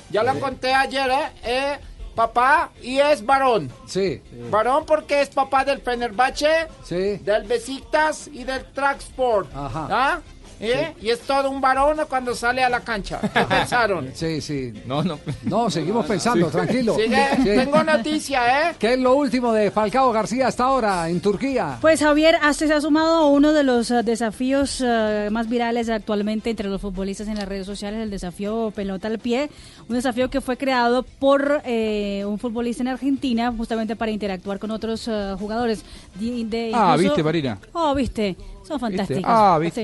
Ya 0.10 0.24
lo 0.24 0.40
conté 0.40 0.74
ayer, 0.74 1.10
¿eh? 1.10 1.30
Eh, 1.44 1.80
Papá 2.16 2.70
y 2.82 2.98
es 3.00 3.26
varón. 3.26 3.70
Sí. 3.88 4.22
Varón 4.50 4.86
porque 4.86 5.20
es 5.22 5.28
papá 5.28 5.66
del 5.66 5.82
Fenerbahce, 5.82 6.70
Sí. 6.86 7.18
del 7.18 7.44
Besiktas 7.44 8.30
y 8.32 8.46
del 8.46 8.64
Tracksport. 8.72 9.54
Ajá. 9.54 9.88
¿Ah? 9.92 10.22
¿Eh? 10.60 10.94
Y 11.02 11.10
es 11.10 11.20
todo 11.22 11.50
un 11.50 11.60
varón 11.62 11.98
cuando 12.10 12.34
sale 12.36 12.64
a 12.64 12.70
la 12.70 12.80
cancha. 12.82 13.20
¿Qué 13.22 13.42
pensaron? 13.50 14.10
Sí, 14.14 14.42
sí. 14.42 14.74
No, 14.86 15.04
no. 15.04 15.20
No, 15.44 15.70
seguimos 15.70 16.06
pensando, 16.06 16.46
Sí. 16.48 16.52
tranquilo. 16.52 16.96
Sí. 16.96 17.12
tengo 17.44 17.84
noticia, 17.84 18.70
¿eh? 18.72 18.76
¿Qué 18.80 18.94
es 18.94 19.00
lo 19.00 19.16
último 19.16 19.52
de 19.54 19.72
Falcao 19.72 20.12
García 20.12 20.48
hasta 20.48 20.64
ahora 20.66 21.10
en 21.10 21.20
Turquía? 21.22 21.78
Pues 21.82 22.00
Javier, 22.02 22.38
hasta 22.42 22.68
se 22.68 22.74
ha 22.74 22.82
sumado 22.82 23.16
a 23.18 23.30
uno 23.30 23.54
de 23.54 23.64
los 23.64 23.92
eh, 23.92 24.04
desafíos 24.04 24.82
eh, 24.86 25.30
más 25.32 25.50
virales 25.50 25.90
actualmente 25.90 26.50
entre 26.50 26.70
los 26.70 26.82
futbolistas 26.82 27.28
en 27.28 27.36
las 27.36 27.48
redes 27.48 27.66
sociales, 27.66 28.00
el 28.02 28.10
desafío 28.10 28.72
pelota 28.76 29.08
al 29.08 29.20
pie, 29.20 29.50
un 29.90 29.96
desafío 29.96 30.30
que 30.30 30.42
fue 30.42 30.58
creado 30.58 31.04
por 31.04 31.62
eh, 31.66 32.24
un 32.26 32.40
futbolista 32.40 32.82
en 32.84 32.88
Argentina 32.90 33.54
justamente 33.56 33.96
para 33.96 34.12
interactuar 34.12 34.60
con 34.60 34.72
otros 34.72 35.08
eh, 35.08 35.36
jugadores. 35.38 35.84
De- 36.20 36.72
Ah, 36.74 36.92
incluso- 36.96 37.10
viste, 37.10 37.24
Marina. 37.24 37.58
Oh, 37.74 37.94
viste, 37.94 38.36
son 38.68 38.80
fantásticos. 38.80 39.24
Ah. 39.26 39.60
Sí. 39.74 39.84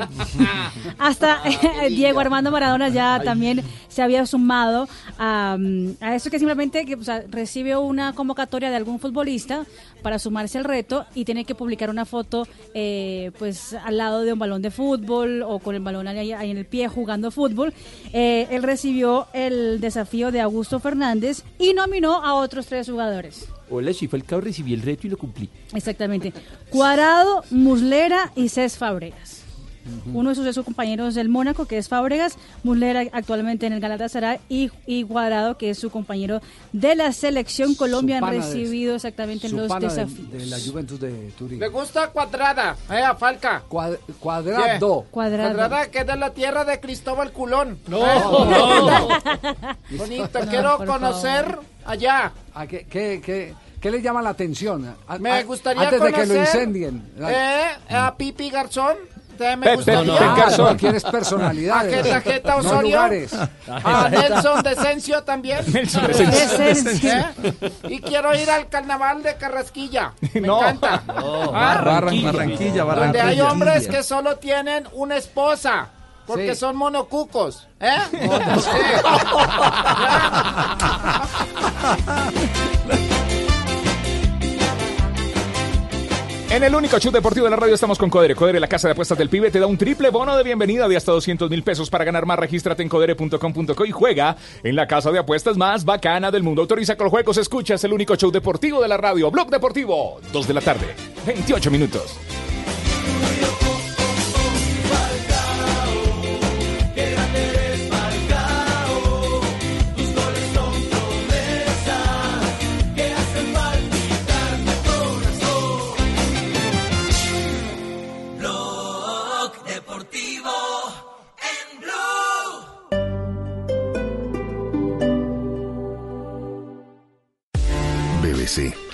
Hasta 0.97 1.41
eh, 1.45 1.89
Diego 1.89 2.19
Armando 2.19 2.51
Maradona 2.51 2.89
ya 2.89 3.21
también 3.23 3.63
se 3.87 4.01
había 4.01 4.25
sumado 4.25 4.87
a, 5.17 5.57
a 5.99 6.15
eso 6.15 6.29
que 6.29 6.39
simplemente 6.39 6.85
que, 6.85 6.95
o 6.95 7.03
sea, 7.03 7.23
recibe 7.29 7.75
una 7.77 8.13
convocatoria 8.13 8.69
de 8.69 8.75
algún 8.75 8.99
futbolista 8.99 9.65
para 10.01 10.19
sumarse 10.19 10.57
al 10.57 10.63
reto 10.63 11.05
y 11.13 11.25
tiene 11.25 11.45
que 11.45 11.55
publicar 11.55 11.89
una 11.89 12.05
foto 12.05 12.47
eh, 12.73 13.31
pues 13.37 13.73
al 13.73 13.97
lado 13.97 14.21
de 14.21 14.33
un 14.33 14.39
balón 14.39 14.61
de 14.61 14.71
fútbol 14.71 15.43
o 15.43 15.59
con 15.59 15.75
el 15.75 15.81
balón 15.81 16.07
ahí, 16.07 16.31
ahí 16.31 16.51
en 16.51 16.57
el 16.57 16.65
pie 16.65 16.87
jugando 16.87 17.31
fútbol. 17.31 17.73
Eh, 18.13 18.47
él 18.49 18.63
recibió 18.63 19.27
el 19.33 19.79
desafío 19.79 20.31
de 20.31 20.41
Augusto 20.41 20.79
Fernández 20.79 21.43
y 21.59 21.73
nominó 21.73 22.23
a 22.23 22.33
otros 22.35 22.67
tres 22.67 22.89
jugadores. 22.89 23.47
Hola, 23.73 23.93
soy 23.93 24.09
Falcao, 24.09 24.41
recibí 24.41 24.73
el 24.73 24.81
reto 24.81 25.07
y 25.07 25.09
lo 25.09 25.17
cumplí. 25.17 25.49
Exactamente. 25.73 26.33
Cuadrado, 26.69 27.45
Muslera 27.51 28.29
y 28.35 28.49
Cés 28.49 28.77
Uno 30.13 30.29
de 30.29 30.35
sus, 30.35 30.45
de 30.45 30.53
sus 30.53 30.63
compañeros 30.63 31.15
del 31.15 31.29
Mónaco, 31.29 31.65
que 31.65 31.77
es 31.77 31.89
Fábregas, 31.89 32.37
Muslera 32.63 33.03
actualmente 33.11 33.65
en 33.65 33.73
el 33.73 33.79
Galatasaray 33.79 34.39
y, 34.49 34.69
y 34.85 35.03
Cuadrado, 35.03 35.57
que 35.57 35.71
es 35.71 35.79
su 35.79 35.89
compañero 35.89 36.41
de 36.71 36.95
la 36.95 37.11
selección 37.13 37.75
Colombia, 37.75 38.19
han 38.19 38.29
de- 38.29 38.37
recibido 38.37 38.95
exactamente 38.95 39.49
los 39.49 39.67
de- 39.69 39.79
desafíos. 39.79 40.31
De, 40.31 40.45
la 40.45 40.57
Juventus 40.59 40.99
de 40.99 41.31
Turín. 41.37 41.59
Le 41.59 41.67
gusta 41.69 42.07
cuadrada, 42.09 42.75
eh, 42.91 43.01
a 43.01 43.15
Falca. 43.15 43.63
Cuadrado. 43.67 43.99
Cuadrado. 44.19 45.05
Cuadrada, 45.11 45.87
que 45.89 45.99
es 45.99 46.07
de 46.07 46.15
la 46.15 46.33
tierra 46.33 46.63
de 46.65 46.79
Cristóbal 46.79 47.31
Culón. 47.31 47.79
No, 47.87 47.97
Eh, 48.05 48.19
no. 48.21 48.39
bonito. 49.97 49.97
Bonito, 49.97 50.39
quiero 50.49 50.77
conocer 50.77 51.57
allá. 51.85 52.31
¿A 52.53 52.67
qué, 52.67 52.85
qué, 52.89 53.21
qué- 53.23 53.53
qué 53.79 53.91
le 53.91 54.01
llama 54.01 54.21
la 54.21 54.29
atención? 54.29 54.95
A- 55.07 55.17
Me 55.17 55.43
gustaría 55.43 55.83
Antes 55.83 56.01
de 56.01 56.13
que 56.13 56.25
lo 56.25 56.35
incendien. 56.35 57.11
eh, 57.19 57.67
a 57.89 58.15
Pipi 58.15 58.49
Garzón. 58.49 58.97
Usted 59.31 59.57
me 59.57 59.65
Pe- 59.65 59.75
gustaría. 59.75 60.13
Pe- 60.17 60.19
Pe- 60.19 60.41
Garzón. 60.41 60.65
No, 60.71 60.77
quieres 60.77 61.03
personalidades. 61.03 61.93
A 61.93 61.97
Jeta 62.03 62.21
Jeta 62.21 62.51
No 62.51 62.57
Osorio. 62.57 62.99
A 63.83 64.09
Nelson 64.09 64.63
Decencio 64.63 65.23
también. 65.23 65.59
Nelson 65.71 66.07
Decencio. 66.07 66.57
Decencio. 66.65 67.11
¿Eh? 67.11 67.25
Y 67.89 67.99
quiero 68.01 68.33
ir 68.35 68.49
al 68.49 68.67
carnaval 68.69 69.23
de 69.23 69.35
Carrasquilla. 69.35 70.13
Me 70.33 70.41
No. 70.41 70.59
encanta. 70.59 71.01
No, 71.07 71.43
Ah, 71.55 71.81
Barranquilla, 71.83 72.31
Barranquilla, 72.31 72.83
Donde 72.83 73.21
hay 73.21 73.41
hombres 73.41 73.87
que 73.87 74.03
solo 74.03 74.37
tienen 74.37 74.87
una 74.93 75.17
esposa. 75.17 75.87
Porque 76.27 76.53
Sí. 76.53 76.59
son 76.61 76.75
monocucos. 76.77 77.67
¿Eh? 77.79 77.97
En 86.51 86.61
el 86.65 86.75
único 86.75 86.99
show 86.99 87.13
deportivo 87.13 87.45
de 87.45 87.51
la 87.51 87.55
radio 87.55 87.75
estamos 87.75 87.97
con 87.97 88.09
Codere. 88.09 88.35
Codere, 88.35 88.59
la 88.59 88.67
casa 88.67 88.89
de 88.89 88.91
apuestas 88.91 89.17
del 89.17 89.29
pibe, 89.29 89.49
te 89.49 89.57
da 89.61 89.67
un 89.67 89.77
triple 89.77 90.09
bono 90.09 90.35
de 90.35 90.43
bienvenida 90.43 90.89
de 90.89 90.97
hasta 90.97 91.13
200 91.13 91.49
mil 91.49 91.63
pesos 91.63 91.89
para 91.89 92.03
ganar 92.03 92.25
más. 92.25 92.37
Regístrate 92.37 92.83
en 92.83 92.89
codere.com.co 92.89 93.85
y 93.85 93.91
juega 93.91 94.35
en 94.61 94.75
la 94.75 94.85
casa 94.85 95.13
de 95.13 95.19
apuestas 95.19 95.55
más 95.55 95.85
bacana 95.85 96.29
del 96.29 96.43
mundo. 96.43 96.61
Autoriza 96.61 96.97
con 96.97 97.09
juegos, 97.09 97.37
escuchas 97.37 97.81
el 97.85 97.93
único 97.93 98.17
show 98.17 98.31
deportivo 98.31 98.81
de 98.81 98.89
la 98.89 98.97
radio. 98.97 99.31
Blog 99.31 99.49
Deportivo, 99.49 100.19
2 100.33 100.45
de 100.45 100.53
la 100.53 100.59
tarde, 100.59 100.87
28 101.25 101.71
minutos. 101.71 102.17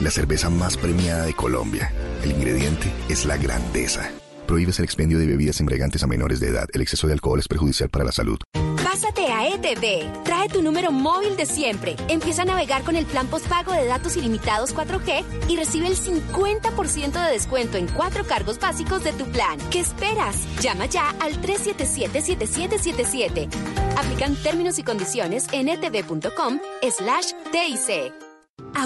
La 0.01 0.11
cerveza 0.11 0.49
más 0.49 0.75
premiada 0.75 1.25
de 1.25 1.33
Colombia. 1.33 1.93
El 2.21 2.31
ingrediente 2.31 2.91
es 3.07 3.25
la 3.25 3.37
grandeza. 3.37 4.11
Prohíbes 4.45 4.77
el 4.79 4.83
expendio 4.83 5.19
de 5.19 5.25
bebidas 5.25 5.61
embriagantes 5.61 6.03
a 6.03 6.07
menores 6.07 6.41
de 6.41 6.49
edad. 6.49 6.67
El 6.73 6.81
exceso 6.81 7.07
de 7.07 7.13
alcohol 7.13 7.39
es 7.39 7.47
perjudicial 7.47 7.89
para 7.89 8.03
la 8.03 8.11
salud. 8.11 8.37
Pásate 8.83 9.27
a 9.27 9.47
ETV. 9.47 10.23
Trae 10.25 10.49
tu 10.49 10.61
número 10.61 10.91
móvil 10.91 11.37
de 11.37 11.45
siempre. 11.45 11.95
Empieza 12.09 12.41
a 12.41 12.45
navegar 12.45 12.83
con 12.83 12.97
el 12.97 13.05
plan 13.05 13.27
postpago 13.27 13.71
de 13.71 13.85
datos 13.85 14.17
ilimitados 14.17 14.75
4G 14.75 15.23
y 15.47 15.55
recibe 15.55 15.87
el 15.87 15.95
50% 15.95 17.13
de 17.13 17.31
descuento 17.31 17.77
en 17.77 17.87
cuatro 17.87 18.25
cargos 18.25 18.59
básicos 18.59 19.05
de 19.05 19.13
tu 19.13 19.23
plan. 19.27 19.57
¿Qué 19.71 19.79
esperas? 19.79 20.45
Llama 20.61 20.87
ya 20.87 21.11
al 21.21 21.41
377-7777. 21.41 23.47
Aplican 23.95 24.35
términos 24.43 24.77
y 24.77 24.83
condiciones 24.83 25.47
en 25.53 25.69
etv.com 25.69 26.59
slash 26.91 27.31
TIC. 27.53 28.26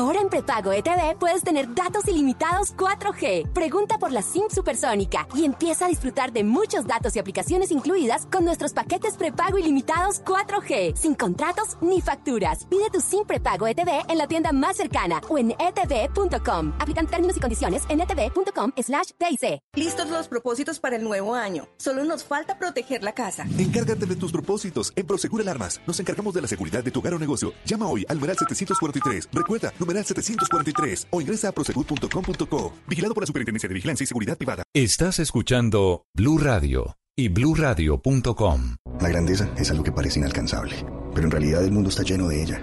Ahora 0.01 0.21
en 0.21 0.29
prepago 0.29 0.71
ETV 0.71 1.17
puedes 1.19 1.43
tener 1.43 1.75
datos 1.75 2.07
ilimitados 2.07 2.75
4G. 2.75 3.51
Pregunta 3.51 3.97
por 3.99 4.11
la 4.11 4.21
SIM 4.21 4.49
supersónica 4.49 5.27
y 5.35 5.45
empieza 5.45 5.85
a 5.85 5.89
disfrutar 5.89 6.31
de 6.31 6.43
muchos 6.43 6.87
datos 6.87 7.15
y 7.15 7.19
aplicaciones 7.19 7.71
incluidas 7.71 8.25
con 8.25 8.45
nuestros 8.45 8.73
paquetes 8.73 9.15
prepago 9.15 9.59
ilimitados 9.59 10.23
4G, 10.23 10.95
sin 10.95 11.15
contratos 11.15 11.77
ni 11.81 12.01
facturas. 12.01 12.65
Pide 12.65 12.89
tu 12.89 12.99
SIM 12.99 13.25
prepago 13.25 13.67
ETV 13.67 14.09
en 14.09 14.17
la 14.17 14.27
tienda 14.27 14.51
más 14.51 14.77
cercana 14.77 15.21
o 15.29 15.37
en 15.37 15.51
etv.com. 15.51 16.73
Aplican 16.79 17.07
términos 17.07 17.37
y 17.37 17.39
condiciones 17.39 17.83
en 17.89 18.01
etv.com 18.01 18.71
slash 18.81 19.09
TIC. 19.17 19.59
Listos 19.75 20.09
los 20.09 20.27
propósitos 20.29 20.79
para 20.79 20.95
el 20.95 21.03
nuevo 21.03 21.35
año. 21.35 21.67
Solo 21.77 22.03
nos 22.05 22.23
falta 22.23 22.57
proteger 22.57 23.03
la 23.03 23.13
casa. 23.13 23.45
Encárgate 23.57 24.05
de 24.05 24.15
tus 24.15 24.31
propósitos 24.31 24.93
en 24.95 25.05
Prosegur 25.05 25.41
Alarmas. 25.41 25.79
Nos 25.85 25.99
encargamos 25.99 26.33
de 26.33 26.41
la 26.41 26.47
seguridad 26.47 26.83
de 26.83 26.91
tu 26.91 27.01
hogar 27.01 27.13
o 27.13 27.19
negocio. 27.19 27.53
Llama 27.65 27.87
hoy 27.87 28.05
al 28.09 28.15
numeral 28.15 28.37
743. 28.37 29.29
Recuerda, 29.31 29.60
numeral 29.79 30.05
743 30.05 31.07
o 31.11 31.21
ingresa 31.21 31.49
a 31.49 31.51
prosegur.com.co. 31.51 32.73
Vigilado 32.87 33.13
por 33.13 33.23
la 33.23 33.27
Superintendencia 33.27 33.69
de 33.69 33.75
Vigilancia 33.75 34.03
y 34.03 34.07
Seguridad 34.07 34.37
Privada. 34.37 34.63
Estás 34.73 35.19
escuchando 35.19 36.05
Blue 36.15 36.37
Radio 36.37 36.95
y 37.15 37.29
bluradio.com. 37.29 38.75
La 38.99 39.09
grandeza 39.09 39.49
es 39.57 39.69
algo 39.71 39.83
que 39.83 39.91
parece 39.91 40.19
inalcanzable, 40.19 40.75
pero 41.13 41.25
en 41.25 41.31
realidad 41.31 41.63
el 41.63 41.71
mundo 41.71 41.89
está 41.89 42.03
lleno 42.03 42.27
de 42.27 42.41
ella. 42.41 42.61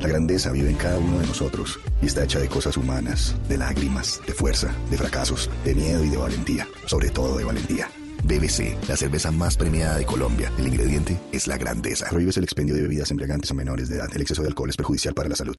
La 0.00 0.08
grandeza 0.08 0.52
vive 0.52 0.70
en 0.70 0.76
cada 0.76 0.98
uno 0.98 1.18
de 1.18 1.26
nosotros 1.26 1.80
y 2.02 2.06
está 2.06 2.24
hecha 2.24 2.38
de 2.38 2.48
cosas 2.48 2.76
humanas, 2.76 3.34
de 3.48 3.56
lágrimas, 3.56 4.20
de 4.26 4.34
fuerza, 4.34 4.74
de 4.90 4.98
fracasos, 4.98 5.50
de 5.64 5.74
miedo 5.74 6.04
y 6.04 6.10
de 6.10 6.16
valentía, 6.18 6.68
sobre 6.84 7.08
todo 7.08 7.38
de 7.38 7.44
valentía. 7.44 7.90
BBC, 8.24 8.76
la 8.88 8.96
cerveza 8.96 9.30
más 9.30 9.56
premiada 9.56 9.96
de 9.96 10.04
Colombia. 10.04 10.52
El 10.58 10.68
ingrediente 10.68 11.18
es 11.32 11.46
la 11.46 11.56
grandeza. 11.56 12.08
Prohíbes 12.10 12.36
el 12.36 12.44
expendio 12.44 12.74
de 12.74 12.82
bebidas 12.82 13.10
embriagantes 13.10 13.50
a 13.50 13.54
menores 13.54 13.88
de 13.88 13.96
edad. 13.96 14.08
El 14.14 14.20
exceso 14.20 14.42
de 14.42 14.48
alcohol 14.48 14.68
es 14.68 14.76
perjudicial 14.76 15.14
para 15.14 15.28
la 15.28 15.36
salud. 15.36 15.56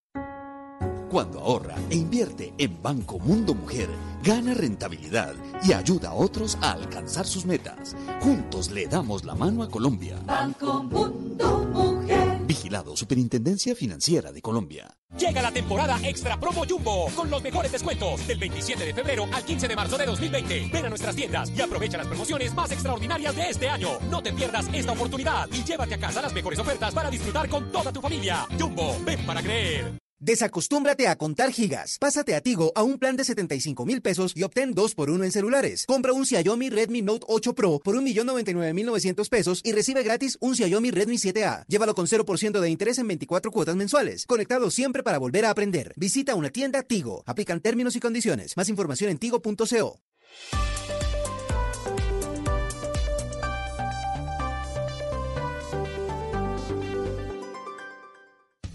Cuando 1.10 1.40
ahorra 1.40 1.76
e 1.90 1.96
invierte 1.96 2.54
en 2.58 2.82
Banco 2.82 3.18
Mundo 3.18 3.56
Mujer, 3.56 3.90
gana 4.24 4.54
rentabilidad 4.54 5.36
y 5.64 5.72
ayuda 5.72 6.10
a 6.10 6.14
otros 6.14 6.58
a 6.62 6.74
alcanzar 6.74 7.26
sus 7.26 7.46
metas. 7.46 7.96
Juntos 8.20 8.72
le 8.72 8.88
damos 8.88 9.24
la 9.24 9.34
mano 9.34 9.64
a 9.64 9.70
Colombia. 9.70 10.20
Banco 10.26 10.84
Mundo 10.84 11.66
Mujer. 11.74 12.40
Vigilado 12.46 12.98
Superintendencia 12.98 13.74
Financiera 13.74 14.34
de 14.34 14.42
Colombia. 14.42 14.98
Llega 15.18 15.42
la 15.42 15.52
temporada 15.52 15.98
Extra 16.04 16.38
Promo 16.38 16.66
Jumbo 16.68 17.10
con 17.16 17.30
los 17.30 17.42
mejores 17.42 17.72
descuentos 17.72 18.28
del 18.28 18.38
27 18.38 18.86
de 18.86 18.94
febrero 18.94 19.28
al 19.32 19.46
15 19.46 19.68
de 19.70 19.76
marzo 19.78 19.98
de 19.98 20.06
2020. 20.08 20.70
Ven 20.74 20.86
a 20.86 20.90
nuestras 20.90 21.16
tiendas 21.16 21.50
y 21.56 21.62
aprovecha 21.62 21.98
las 21.98 22.08
promociones 22.08 22.54
más 22.54 22.70
extraordinarias 22.72 23.34
de 23.34 23.50
este 23.50 23.70
año. 23.70 23.98
No 24.12 24.22
te 24.22 24.34
pierdas 24.34 24.68
esta 24.74 24.92
oportunidad 24.92 25.48
y 25.54 25.64
llévate 25.64 25.96
a 25.96 26.00
casa 26.00 26.22
las 26.22 26.34
mejores 26.34 26.60
ofertas 26.60 26.94
para 26.94 27.10
disfrutar 27.10 27.48
con 27.48 27.72
toda 27.72 27.94
tu 27.94 28.02
familia. 28.02 28.46
Jumbo, 28.60 28.98
ven 29.06 29.26
para 29.26 29.42
creer. 29.42 30.07
Desacostúmbrate 30.20 31.08
a 31.08 31.16
contar 31.16 31.52
gigas. 31.52 31.98
Pásate 32.00 32.34
a 32.34 32.42
Tigo 32.42 32.72
a 32.76 32.82
un 32.82 32.98
plan 32.98 33.16
de 33.16 33.24
75 33.24 33.86
mil 33.86 34.02
pesos 34.02 34.34
y 34.36 34.42
obtén 34.42 34.74
2 34.74 34.96
por 34.96 35.12
1 35.12 35.24
en 35.24 35.32
celulares. 35.32 35.86
Compra 35.86 36.12
un 36.12 36.26
Xiaomi 36.26 36.72
Redmi 36.72 37.04
Note 37.04 37.26
8 37.30 37.54
Pro 37.54 37.80
por 37.80 37.96
1.099.900 37.96 39.30
pesos 39.30 39.62
y 39.64 39.74
recibe 39.74 40.02
gratis 40.02 40.38
un 40.42 40.56
Xiaomi 40.56 40.90
Redmi 40.90 41.18
7A. 41.18 41.66
Llévalo 41.68 41.94
con 41.94 42.08
0% 42.08 42.60
de 42.60 42.70
interés 42.70 42.98
en 42.98 43.08
24 43.08 43.52
cuotas 43.52 43.76
mensuales. 43.76 44.26
Conectado 44.26 44.72
siempre 44.72 45.04
para 45.04 45.20
volver 45.20 45.46
a 45.46 45.52
aprender. 45.52 45.94
Visita 45.96 46.34
una 46.34 46.50
tienda 46.50 46.82
Tigo. 46.82 47.24
Aplican 47.28 47.62
términos 47.62 47.96
y 47.96 48.00
condiciones. 48.00 48.58
Más 48.58 48.70
información 48.70 49.12
en 49.12 49.20
tigo.co. 49.20 50.02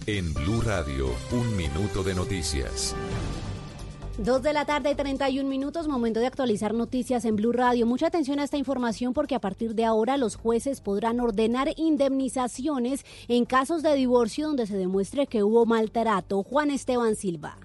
En 0.05 0.33
Blue 0.33 0.59
Radio, 0.59 1.05
un 1.31 1.55
minuto 1.55 2.03
de 2.03 2.13
noticias. 2.13 2.93
Dos 4.17 4.43
de 4.43 4.51
la 4.51 4.65
tarde, 4.65 4.95
31 4.95 5.47
minutos, 5.47 5.87
momento 5.87 6.19
de 6.19 6.27
actualizar 6.27 6.73
noticias 6.73 7.23
en 7.23 7.37
Blue 7.37 7.53
Radio. 7.53 7.85
Mucha 7.85 8.07
atención 8.07 8.41
a 8.41 8.43
esta 8.43 8.57
información 8.57 9.13
porque 9.13 9.33
a 9.35 9.39
partir 9.39 9.75
de 9.75 9.85
ahora 9.85 10.17
los 10.17 10.35
jueces 10.35 10.81
podrán 10.81 11.21
ordenar 11.21 11.69
indemnizaciones 11.77 13.05
en 13.29 13.45
casos 13.45 13.81
de 13.81 13.95
divorcio 13.95 14.47
donde 14.47 14.67
se 14.67 14.75
demuestre 14.75 15.25
que 15.25 15.41
hubo 15.41 15.65
maltrato. 15.65 16.43
Juan 16.43 16.69
Esteban 16.69 17.15
Silva. 17.15 17.55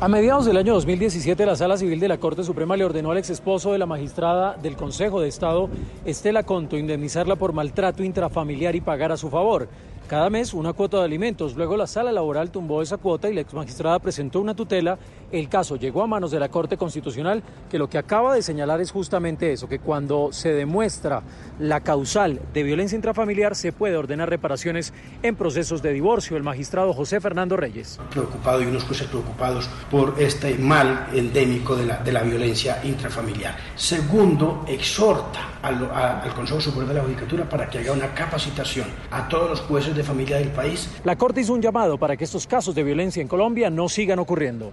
A 0.00 0.06
mediados 0.06 0.44
del 0.46 0.56
año 0.56 0.74
2017, 0.74 1.44
la 1.44 1.56
Sala 1.56 1.76
Civil 1.76 1.98
de 1.98 2.08
la 2.08 2.18
Corte 2.18 2.44
Suprema 2.44 2.76
le 2.76 2.84
ordenó 2.84 3.10
al 3.10 3.18
ex 3.18 3.30
esposo 3.30 3.72
de 3.72 3.78
la 3.78 3.86
magistrada 3.86 4.54
del 4.54 4.76
Consejo 4.76 5.20
de 5.20 5.28
Estado, 5.28 5.68
Estela 6.04 6.44
Conto, 6.44 6.76
indemnizarla 6.76 7.36
por 7.36 7.52
maltrato 7.52 8.04
intrafamiliar 8.04 8.76
y 8.76 8.80
pagar 8.80 9.10
a 9.10 9.16
su 9.16 9.30
favor. 9.30 9.68
Cada 10.08 10.28
mes 10.28 10.52
una 10.52 10.74
cuota 10.74 10.98
de 10.98 11.04
alimentos. 11.04 11.56
Luego 11.56 11.78
la 11.78 11.86
sala 11.86 12.12
laboral 12.12 12.50
tumbó 12.50 12.82
esa 12.82 12.98
cuota 12.98 13.30
y 13.30 13.34
la 13.34 13.40
ex 13.40 13.54
magistrada 13.54 13.98
presentó 13.98 14.38
una 14.38 14.54
tutela. 14.54 14.98
El 15.32 15.48
caso 15.48 15.76
llegó 15.76 16.02
a 16.02 16.06
manos 16.06 16.30
de 16.30 16.38
la 16.38 16.50
Corte 16.50 16.76
Constitucional, 16.76 17.42
que 17.70 17.78
lo 17.78 17.88
que 17.88 17.96
acaba 17.96 18.34
de 18.34 18.42
señalar 18.42 18.82
es 18.82 18.92
justamente 18.92 19.50
eso, 19.50 19.66
que 19.66 19.78
cuando 19.78 20.28
se 20.30 20.52
demuestra 20.52 21.22
la 21.58 21.80
causal 21.80 22.38
de 22.52 22.62
violencia 22.62 22.96
intrafamiliar 22.96 23.56
se 23.56 23.72
puede 23.72 23.96
ordenar 23.96 24.28
reparaciones 24.28 24.92
en 25.22 25.36
procesos 25.36 25.80
de 25.80 25.92
divorcio. 25.92 26.36
El 26.36 26.42
magistrado 26.42 26.92
José 26.92 27.20
Fernando 27.20 27.56
Reyes. 27.56 27.98
preocupado 28.10 28.62
y 28.62 28.66
unos 28.66 28.84
jueces 28.84 29.08
preocupados 29.08 29.70
por 29.90 30.16
este 30.18 30.56
mal 30.56 31.08
endémico 31.14 31.74
de 31.76 31.86
la, 31.86 32.22
violencia 32.22 32.80
intrafamiliar. 32.84 33.56
Segundo, 33.74 34.64
exhorta 34.68 35.58
al 35.62 36.34
Consejo 36.34 36.60
Superior 36.60 36.88
de 36.88 36.94
la 36.94 37.02
Judicatura 37.02 37.48
para 37.48 37.68
que 37.70 37.78
haga 37.78 37.92
una 37.92 38.14
capacitación 38.14 38.86
a 39.10 39.28
todos 39.28 39.48
los 39.48 39.60
jueces 39.62 39.93
de 39.94 40.02
familia 40.02 40.38
del 40.38 40.50
país 40.50 40.88
La 41.04 41.16
Corte 41.16 41.40
hizo 41.40 41.52
un 41.52 41.62
llamado 41.62 41.98
para 41.98 42.16
que 42.16 42.24
estos 42.24 42.46
casos 42.46 42.74
de 42.74 42.82
violencia 42.82 43.20
en 43.20 43.28
Colombia 43.28 43.70
no 43.70 43.88
sigan 43.88 44.18
ocurriendo. 44.18 44.72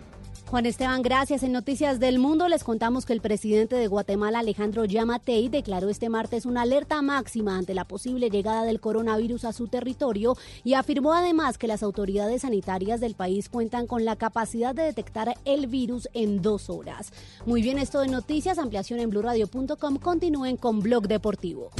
Juan 0.52 0.66
Esteban, 0.66 1.02
gracias. 1.02 1.44
En 1.44 1.54
Noticias 1.54 2.02
del 2.02 2.20
Mundo 2.20 2.50
les 2.50 2.66
contamos 2.66 3.06
que 3.06 3.14
el 3.14 3.22
presidente 3.22 3.78
de 3.78 3.88
Guatemala, 3.88 4.40
Alejandro 4.40 4.84
Yamatei, 4.84 5.48
declaró 5.48 5.88
este 5.88 6.10
martes 6.10 6.46
una 6.46 6.64
alerta 6.64 7.02
máxima 7.02 7.58
ante 7.58 7.74
la 7.74 7.86
posible 7.86 8.30
llegada 8.30 8.66
del 8.66 8.82
coronavirus 8.82 9.46
a 9.46 9.54
su 9.54 9.70
territorio 9.70 10.36
y 10.66 10.74
afirmó 10.74 11.14
además 11.14 11.58
que 11.58 11.68
las 11.68 11.84
autoridades 11.84 12.42
sanitarias 12.42 13.00
del 13.00 13.16
país 13.16 13.48
cuentan 13.48 13.88
con 13.88 14.04
la 14.04 14.18
capacidad 14.18 14.76
de 14.76 14.84
detectar 14.84 15.34
el 15.46 15.68
virus 15.68 16.10
en 16.14 16.42
dos 16.42 16.70
horas. 16.70 17.14
Muy 17.46 17.62
bien, 17.62 17.78
esto 17.78 18.02
de 18.02 18.10
noticias, 18.10 18.58
ampliación 18.58 19.00
en 19.00 19.10
blurradio.com. 19.10 20.00
Continúen 20.00 20.58
con 20.58 20.82
Blog 20.82 21.08
Deportivo. 21.08 21.72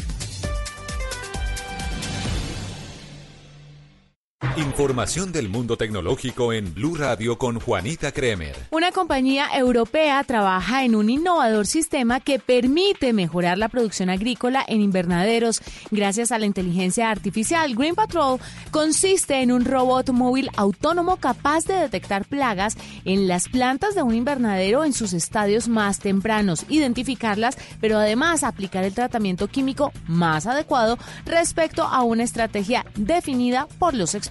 Información 4.58 5.32
del 5.32 5.50
mundo 5.50 5.78
tecnológico 5.78 6.52
en 6.52 6.74
Blue 6.74 6.96
Radio 6.96 7.38
con 7.38 7.60
Juanita 7.60 8.12
Kremer. 8.12 8.56
Una 8.72 8.92
compañía 8.92 9.48
europea 9.54 10.22
trabaja 10.24 10.84
en 10.84 10.96
un 10.96 11.10
innovador 11.10 11.68
sistema 11.68 12.20
que 12.20 12.40
permite 12.40 13.14
mejorar 13.14 13.60
la 13.60 13.70
producción 13.70 14.10
agrícola 14.10 14.66
en 14.68 14.82
invernaderos 14.82 15.62
gracias 15.92 16.32
a 16.32 16.40
la 16.40 16.48
inteligencia 16.48 17.12
artificial. 17.12 17.76
Green 17.76 17.96
Patrol 17.96 18.40
consiste 18.72 19.42
en 19.42 19.52
un 19.52 19.64
robot 19.64 20.10
móvil 20.10 20.50
autónomo 20.58 21.18
capaz 21.18 21.66
de 21.66 21.76
detectar 21.76 22.26
plagas 22.26 22.76
en 23.06 23.28
las 23.28 23.48
plantas 23.48 23.96
de 23.96 24.02
un 24.02 24.16
invernadero 24.16 24.84
en 24.84 24.94
sus 24.94 25.14
estadios 25.14 25.70
más 25.70 26.00
tempranos, 26.00 26.66
identificarlas, 26.68 27.58
pero 27.80 28.00
además 28.00 28.44
aplicar 28.44 28.84
el 28.84 28.94
tratamiento 28.94 29.48
químico 29.48 29.94
más 30.08 30.48
adecuado 30.48 30.98
respecto 31.26 31.84
a 31.84 32.02
una 32.04 32.24
estrategia 32.24 32.86
definida 32.96 33.68
por 33.80 33.94
los 33.94 34.14
expertos. 34.16 34.31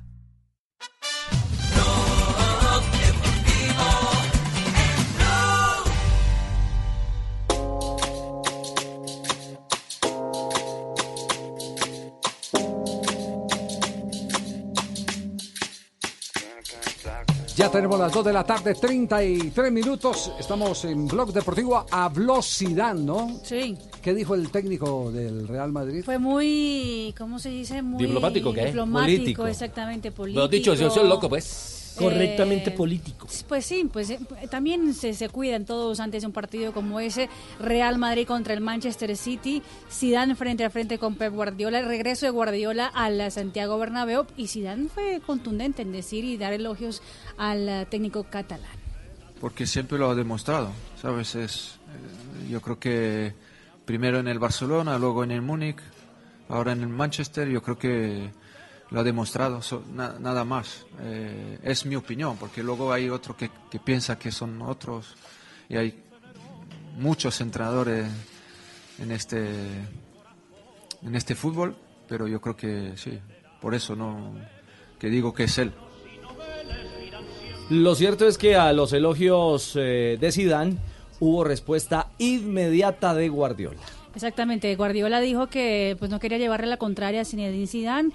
Ya 17.61 17.69
tenemos 17.69 17.99
las 17.99 18.11
2 18.11 18.25
de 18.25 18.33
la 18.33 18.43
tarde, 18.43 18.73
33 18.73 19.71
minutos. 19.71 20.31
Estamos 20.39 20.83
en 20.85 21.05
Blog 21.07 21.31
Deportivo. 21.31 21.85
Habló 21.91 22.41
Zidane, 22.41 23.01
¿no? 23.03 23.39
Sí. 23.43 23.77
¿Qué 24.01 24.15
dijo 24.15 24.33
el 24.33 24.49
técnico 24.49 25.11
del 25.11 25.47
Real 25.47 25.71
Madrid? 25.71 26.03
Fue 26.03 26.17
muy, 26.17 27.13
¿cómo 27.15 27.37
se 27.37 27.49
dice? 27.49 27.83
Muy 27.83 28.03
¿Diplomático 28.03 28.51
qué? 28.51 28.65
Diplomático, 28.65 29.15
Político. 29.15 29.45
exactamente, 29.45 30.11
político. 30.11 30.41
Lo 30.41 30.47
dicho, 30.47 30.73
yo 30.73 30.89
soy 30.89 31.07
loco, 31.07 31.29
pues. 31.29 31.80
Correctamente 31.97 32.69
Eh, 32.69 32.73
político. 32.73 33.27
Pues 33.47 33.65
sí, 33.65 33.87
pues 33.91 34.09
eh, 34.09 34.19
también 34.49 34.93
se, 34.93 35.13
se 35.13 35.29
cuidan 35.29 35.65
todos 35.65 35.99
antes 35.99 36.21
de 36.23 36.27
un 36.27 36.33
partido 36.33 36.73
como 36.73 36.99
ese. 36.99 37.29
Real 37.59 37.97
Madrid 37.97 38.25
contra 38.27 38.53
el 38.53 38.61
Manchester 38.61 39.15
City. 39.17 39.61
Zidane 39.91 40.35
frente 40.35 40.63
a 40.63 40.69
frente 40.69 40.97
con 40.97 41.15
Pep 41.15 41.33
Guardiola. 41.33 41.79
El 41.79 41.85
regreso 41.87 42.25
de 42.25 42.31
Guardiola 42.31 42.87
al 42.87 43.31
Santiago 43.31 43.77
Bernabéu. 43.77 44.25
Y 44.37 44.47
Zidane 44.47 44.87
fue 44.89 45.21
contundente 45.25 45.81
en 45.81 45.91
decir 45.91 46.23
y 46.23 46.37
dar 46.37 46.53
elogios 46.53 47.01
al 47.37 47.67
eh, 47.69 47.85
técnico 47.89 48.23
catalán. 48.23 48.69
porque 49.39 49.65
siempre 49.65 49.97
lo 49.97 50.09
ha 50.11 50.15
demostrado, 50.15 50.69
¿sabes? 51.01 51.33
Es, 51.35 51.79
eh, 52.45 52.49
yo 52.51 52.61
creo 52.61 52.79
que 52.79 53.33
primero 53.85 54.19
en 54.19 54.27
el 54.27 54.37
Barcelona, 54.39 54.97
luego 54.99 55.23
en 55.23 55.31
el 55.31 55.41
Múnich, 55.41 55.77
ahora 56.47 56.73
en 56.73 56.81
el 56.81 56.89
Manchester, 56.89 57.47
yo 57.49 57.61
creo 57.63 57.77
que 57.79 58.29
lo 58.91 58.99
ha 58.99 59.03
demostrado, 59.03 59.61
so- 59.61 59.83
na- 59.93 60.15
nada 60.19 60.43
más. 60.45 60.85
Eh, 61.01 61.57
es 61.63 61.85
mi 61.85 61.95
opinión, 61.95 62.37
porque 62.37 62.61
luego 62.61 62.91
hay 62.93 63.09
otro 63.09 63.35
que, 63.35 63.49
que 63.69 63.79
piensa 63.79 64.19
que 64.19 64.31
son 64.31 64.61
otros 64.61 65.15
y 65.69 65.77
hay 65.77 66.03
muchos 66.97 67.39
entrenadores 67.41 68.05
en 68.99 69.11
este 69.11 69.47
en 71.03 71.15
este 71.15 71.33
fútbol, 71.35 71.75
pero 72.07 72.27
yo 72.27 72.39
creo 72.41 72.55
que 72.55 72.91
sí, 72.97 73.17
por 73.61 73.73
eso 73.73 73.95
no 73.95 74.35
que 74.99 75.09
digo 75.09 75.33
que 75.33 75.45
es 75.45 75.57
él. 75.57 75.73
Lo 77.69 77.95
cierto 77.95 78.27
es 78.27 78.37
que 78.37 78.55
a 78.55 78.73
los 78.73 78.91
elogios 78.93 79.73
eh, 79.75 80.17
de 80.19 80.31
Zidane 80.31 80.77
hubo 81.19 81.43
respuesta 81.43 82.09
inmediata 82.17 83.13
de 83.13 83.29
Guardiola. 83.29 83.79
Exactamente, 84.13 84.75
Guardiola 84.75 85.21
dijo 85.21 85.47
que 85.47 85.95
pues 85.97 86.11
no 86.11 86.19
quería 86.19 86.37
llevarle 86.37 86.67
la 86.67 86.75
contraria 86.77 87.21
a 87.21 87.25
Zinedine 87.25 87.65
Zidane, 87.67 88.09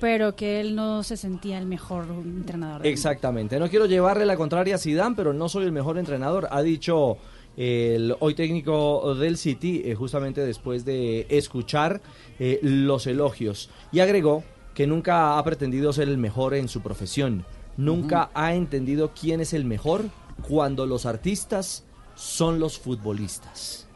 pero 0.00 0.36
que 0.36 0.60
él 0.60 0.74
no 0.74 1.02
se 1.02 1.16
sentía 1.16 1.58
el 1.58 1.66
mejor 1.66 2.06
entrenador. 2.24 2.82
del 2.82 2.92
Exactamente. 2.92 3.58
No 3.58 3.68
quiero 3.68 3.86
llevarle 3.86 4.26
la 4.26 4.36
contraria 4.36 4.74
a 4.74 4.78
Zidane, 4.78 5.14
pero 5.16 5.32
no 5.32 5.48
soy 5.48 5.64
el 5.64 5.72
mejor 5.72 5.98
entrenador, 5.98 6.48
ha 6.50 6.62
dicho 6.62 7.16
el 7.56 8.14
hoy 8.20 8.34
técnico 8.34 9.14
del 9.14 9.38
City, 9.38 9.82
eh, 9.84 9.94
justamente 9.94 10.42
después 10.42 10.84
de 10.84 11.26
escuchar 11.30 12.00
eh, 12.38 12.58
los 12.62 13.06
elogios. 13.06 13.70
Y 13.92 14.00
agregó 14.00 14.44
que 14.74 14.86
nunca 14.86 15.38
ha 15.38 15.44
pretendido 15.44 15.92
ser 15.94 16.08
el 16.08 16.18
mejor 16.18 16.54
en 16.54 16.68
su 16.68 16.82
profesión. 16.82 17.46
Nunca 17.78 18.30
ha 18.34 18.54
entendido 18.54 19.12
quién 19.18 19.40
es 19.40 19.54
el 19.54 19.64
mejor 19.64 20.04
cuando 20.46 20.84
los 20.86 21.06
artistas 21.06 21.84
son 22.14 22.58
los 22.60 22.78
futbolistas. 22.78 23.86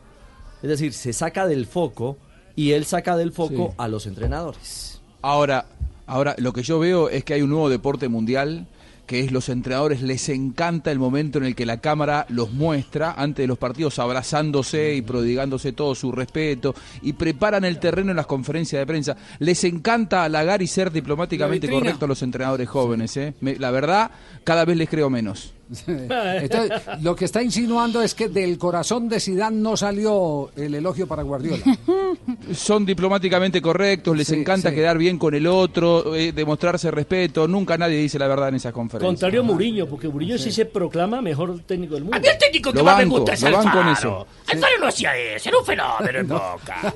Es 0.62 0.68
decir, 0.70 0.92
se 0.94 1.12
saca 1.12 1.46
del 1.46 1.66
foco 1.66 2.16
y 2.57 2.72
él 2.72 2.84
saca 2.86 3.16
del 3.16 3.32
foco 3.32 3.68
Sí. 3.70 3.74
a 3.78 3.88
los 3.88 4.07
entrenadores. 4.07 5.03
Ahora, 5.22 5.66
ahora 6.11 6.34
lo 6.38 6.52
que 6.52 6.62
yo 6.62 6.78
veo 6.78 7.08
es 7.08 7.24
que 7.24 7.34
hay 7.34 7.42
un 7.42 7.50
nuevo 7.50 7.68
deporte 7.70 8.08
mundial 8.08 8.66
que 9.06 9.18
es 9.20 9.32
los 9.32 9.48
entrenadores 9.48 10.02
les 10.02 10.28
encanta 10.28 10.92
el 10.92 11.00
momento 11.00 11.38
en 11.38 11.44
el 11.44 11.56
que 11.56 11.66
la 11.66 11.80
cámara 11.80 12.26
los 12.28 12.52
muestra 12.52 13.12
antes 13.16 13.42
de 13.42 13.48
los 13.48 13.58
partidos 13.58 13.98
abrazándose 13.98 14.94
y 14.94 15.02
prodigándose 15.02 15.72
todo 15.72 15.96
su 15.96 16.12
respeto 16.12 16.76
y 17.02 17.14
preparan 17.14 17.64
el 17.64 17.80
terreno 17.80 18.11
en 18.12 18.16
las 18.16 18.26
conferencias 18.26 18.80
de 18.80 18.86
prensa. 18.86 19.16
Les 19.40 19.64
encanta 19.64 20.22
halagar 20.22 20.62
y 20.62 20.68
ser 20.68 20.92
diplomáticamente 20.92 21.66
correctos 21.68 22.04
a 22.04 22.06
los 22.06 22.22
entrenadores 22.22 22.68
jóvenes, 22.68 23.16
¿eh? 23.16 23.34
Me- 23.40 23.56
la 23.56 23.72
verdad, 23.72 24.12
cada 24.44 24.64
vez 24.64 24.76
les 24.76 24.88
creo 24.88 25.11
menos. 25.11 25.54
Entonces, 25.86 26.82
lo 27.00 27.14
que 27.14 27.24
está 27.26 27.42
insinuando 27.42 28.02
es 28.02 28.14
que 28.14 28.28
del 28.28 28.58
corazón 28.58 29.08
de 29.08 29.20
Zidane 29.20 29.56
no 29.56 29.76
salió 29.76 30.50
el 30.56 30.74
elogio 30.74 31.06
para 31.06 31.22
Guardiola. 31.22 31.62
Son 32.54 32.84
diplomáticamente 32.84 33.62
correctos, 33.62 34.16
les 34.16 34.26
Sí, 34.26 34.34
encanta 34.34 34.70
sí. 34.70 34.74
quedar 34.76 34.98
bien 34.98 35.18
con 35.18 35.34
el 35.34 35.46
otro, 35.46 36.14
eh, 36.14 36.32
demostrarse 36.32 36.90
respeto. 36.90 37.46
Nunca 37.48 37.76
nadie 37.78 37.96
dice 37.98 38.18
la 38.18 38.26
verdad 38.28 38.48
en 38.48 38.56
esas 38.56 38.72
conferencias. 38.72 39.08
Contrario 39.08 39.40
a 39.40 39.44
Mourinho, 39.44 39.86
porque 39.86 40.08
Mourinho 40.08 40.38
sí. 40.38 40.50
se 40.50 40.64
proclama 40.66 41.20
mejor 41.22 41.60
técnico 41.60 41.94
del 41.94 42.04
mundo. 42.04 42.16
A 42.16 42.20
mí 42.20 42.26
el 42.28 42.38
técnico 42.38 42.72
que 42.72 42.78
Lo 42.78 42.84
más 42.84 42.96
me 42.98 43.04
banco, 43.04 43.16
gusta 43.18 43.32
es 43.34 43.44
Alfaro. 43.44 43.92
eso. 43.92 44.26
Alfaro 44.48 44.72
no 44.80 44.86
hacía 44.88 45.16
eso, 45.16 45.48
era 45.48 45.58
un 45.58 45.64
fenómeno 45.64 46.18
en 46.18 46.28
Boca. 46.28 46.94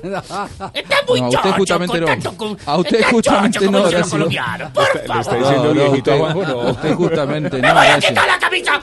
Está 0.73 0.95
muy 1.07 1.21
No, 1.21 1.27
a 1.27 1.29
usted 1.29 1.51
justamente 1.51 1.99
no. 2.01 2.37
con- 2.37 2.57
A 2.65 2.77
usted 2.77 3.03
justamente 3.05 3.65
no, 3.69 3.83
por 3.83 3.91
Le 3.93 3.99
está 3.99 4.09
favor. 4.09 4.29
diciendo 4.29 5.91
usted, 5.91 6.19
no. 6.19 6.69
usted 6.71 6.93
justamente 6.95 7.57
Me 7.57 7.67
no, 7.67 7.73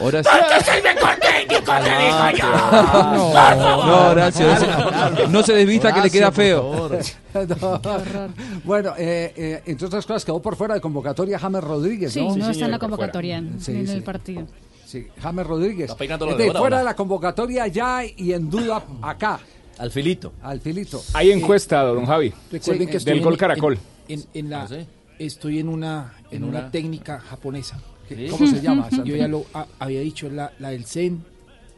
Horacio. 0.00 0.06
Horacio. 0.06 0.30
porque 0.40 0.56
es 0.58 0.68
el 0.68 0.82
mejor 0.82 1.16
técnico 1.16 1.72
te 1.72 1.90
digo 1.98 2.30
yo. 2.38 2.46
No, 2.52 3.22
Por 3.22 3.32
favor. 3.32 3.86
no, 3.86 4.08
Horacio, 4.10 4.46
no- 4.46 5.28
no 5.28 5.42
se 5.42 5.52
desvista 5.54 5.92
que 5.94 6.00
le 6.00 6.10
queda 6.10 6.32
feo. 6.32 6.90
No. 7.32 7.80
Bueno, 8.64 8.92
eh, 8.98 9.32
eh, 9.34 9.62
entre 9.64 9.86
otras 9.86 10.04
cosas 10.04 10.22
quedó 10.24 10.42
por 10.42 10.54
fuera 10.54 10.74
de 10.74 10.80
convocatoria 10.82 11.38
James 11.38 11.64
Rodríguez, 11.64 12.12
Sí, 12.12 12.20
¿no? 12.20 12.36
no 12.36 12.50
está 12.50 12.66
en 12.66 12.70
la 12.70 12.78
convocatoria 12.78 13.42
Sí, 13.58 13.72
en 13.72 13.86
sí. 13.86 13.92
el 13.94 14.02
partido. 14.02 14.46
Sí, 14.84 15.06
James 15.22 15.46
Rodríguez. 15.46 15.90
Está 15.90 16.04
de 16.04 16.08
de 16.08 16.12
ahora, 16.14 16.36
fuera 16.36 16.58
ahora. 16.58 16.78
de 16.80 16.84
la 16.84 16.94
convocatoria 16.94 17.66
ya 17.68 18.02
y 18.04 18.34
en 18.34 18.50
duda 18.50 18.82
acá. 19.00 19.40
Al 19.78 19.90
filito. 19.90 20.34
Al 20.42 20.60
filito. 20.60 21.02
Hay 21.14 21.30
encuesta, 21.32 21.82
don 21.84 22.04
Javi. 22.04 22.34
Recuerden 22.50 22.88
que 22.88 22.98
estoy 22.98 23.12
del 23.12 23.18
en- 23.20 23.24
gol 23.24 23.38
Caracol. 23.38 23.78
En, 24.08 24.20
en- 24.20 24.26
en 24.34 24.50
la, 24.50 24.62
Ah, 24.64 24.68
¿sí? 24.68 24.86
Estoy 25.18 25.60
en 25.60 25.68
una, 25.70 26.12
en 26.30 26.36
¿En 26.42 26.44
una, 26.44 26.58
una? 26.60 26.70
técnica 26.70 27.18
japonesa. 27.20 27.78
¿Qué- 28.16 28.28
cómo 28.28 28.46
se 28.46 28.60
llama 28.60 28.88
Yo 29.04 29.16
ya 29.16 29.28
lo 29.28 29.44
a- 29.54 29.66
había 29.78 30.00
dicho, 30.00 30.28
la, 30.30 30.52
la 30.58 30.70
del 30.70 30.84
Zen 30.84 31.22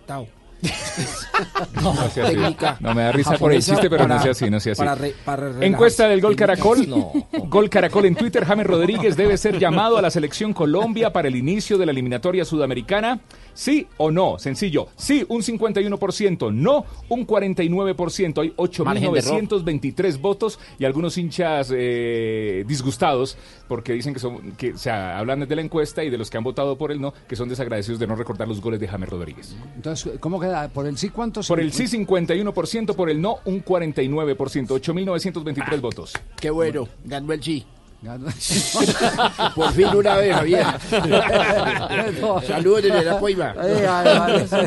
Tao. 0.07 0.27
No 1.83 1.95
sea 2.11 2.25
así. 2.27 2.35
técnica 2.35 2.77
No, 2.81 2.95
me 2.95 3.03
da 3.03 3.13
risa 3.13 3.37
por 3.37 3.53
el 3.53 3.63
chiste, 3.63 3.91
pero 3.91 4.07
no 4.07 4.21
sea 4.23 4.31
así, 4.33 4.49
no 4.51 4.61
sea 4.61 4.73
así. 4.73 4.79
para 4.79 4.95
re- 4.95 5.15
para 5.25 5.37
relajarse. 5.43 5.67
Encuesta 5.67 6.09
del 6.09 6.21
Gol 6.21 6.37
Caracol. 6.37 6.89
No. 6.89 7.13
Gol 7.49 7.69
Caracol 7.69 8.07
en 8.07 8.15
Twitter. 8.15 8.45
James 8.45 8.67
Rodríguez 8.67 9.17
debe 9.17 9.37
ser 9.37 9.59
llamado 9.59 9.99
a 9.99 10.03
la 10.03 10.11
selección 10.11 10.53
Colombia 10.53 11.13
para 11.13 11.29
el 11.29 11.37
inicio 11.37 11.77
de 11.79 11.87
la 11.87 11.93
eliminatoria 11.93 12.45
sudamericana. 12.45 13.21
¿Sí 13.53 13.87
o 13.99 14.11
no? 14.11 14.39
Sencillo. 14.39 14.89
Sí, 14.97 15.25
un 15.29 15.43
51%. 15.43 16.53
No, 16.53 16.85
un 17.09 17.27
49%. 17.27 18.41
Hay 18.41 18.55
Margen 18.85 19.13
de 19.13 19.19
error. 19.19 19.43
8.923 19.43 20.21
votos 20.21 20.59
y 20.79 20.85
algunos 20.85 21.17
hinchas 21.19 21.73
eh, 21.75 22.65
disgustados 22.67 23.37
porque 23.69 23.93
dicen 23.93 24.13
que 24.15 24.21
son, 24.21 24.53
que, 24.53 24.73
o 24.73 24.79
sea, 24.79 25.19
hablan 25.19 25.41
de 25.47 25.57
la 25.57 25.63
encuesta 25.63 26.05
y 26.05 26.11
de 26.11 26.19
los 26.19 26.31
que 26.31 26.37
han 26.39 26.45
votado 26.45 26.77
por 26.77 26.93
el 26.93 27.01
no, 27.01 27.13
que 27.29 27.37
son 27.37 27.49
desagradecidos 27.49 27.99
de 27.99 28.07
no 28.07 28.15
recordar 28.17 28.47
los 28.49 28.61
goles 28.61 28.79
de 28.81 28.89
James 28.89 29.09
Rodríguez. 29.09 29.55
Entonces, 29.77 30.13
¿cómo 30.21 30.39
queda? 30.41 30.54
¿Por 30.73 30.87
el 30.87 30.97
sí 30.97 31.09
cuántos? 31.11 31.49
Por 31.49 31.61
el 31.61 31.73
sí 31.73 31.85
51%, 31.85 32.95
por 32.95 33.11
el 33.11 33.21
no 33.21 33.39
un 33.45 33.65
49%, 33.65 34.37
8.923 34.37 35.81
votos. 35.81 36.13
Qué 36.41 36.51
bueno, 36.51 36.89
ganó 37.05 37.33
el 37.33 37.43
sí. 37.43 37.65
Por 39.55 39.73
fin 39.73 39.87
una 39.95 40.17
vez, 40.17 40.35
Javier. 40.35 40.67
Saludos 42.47 42.83
desde 42.83 43.05
la 43.05 43.19
Poiva. 43.19 43.55
Eh, 43.63 43.87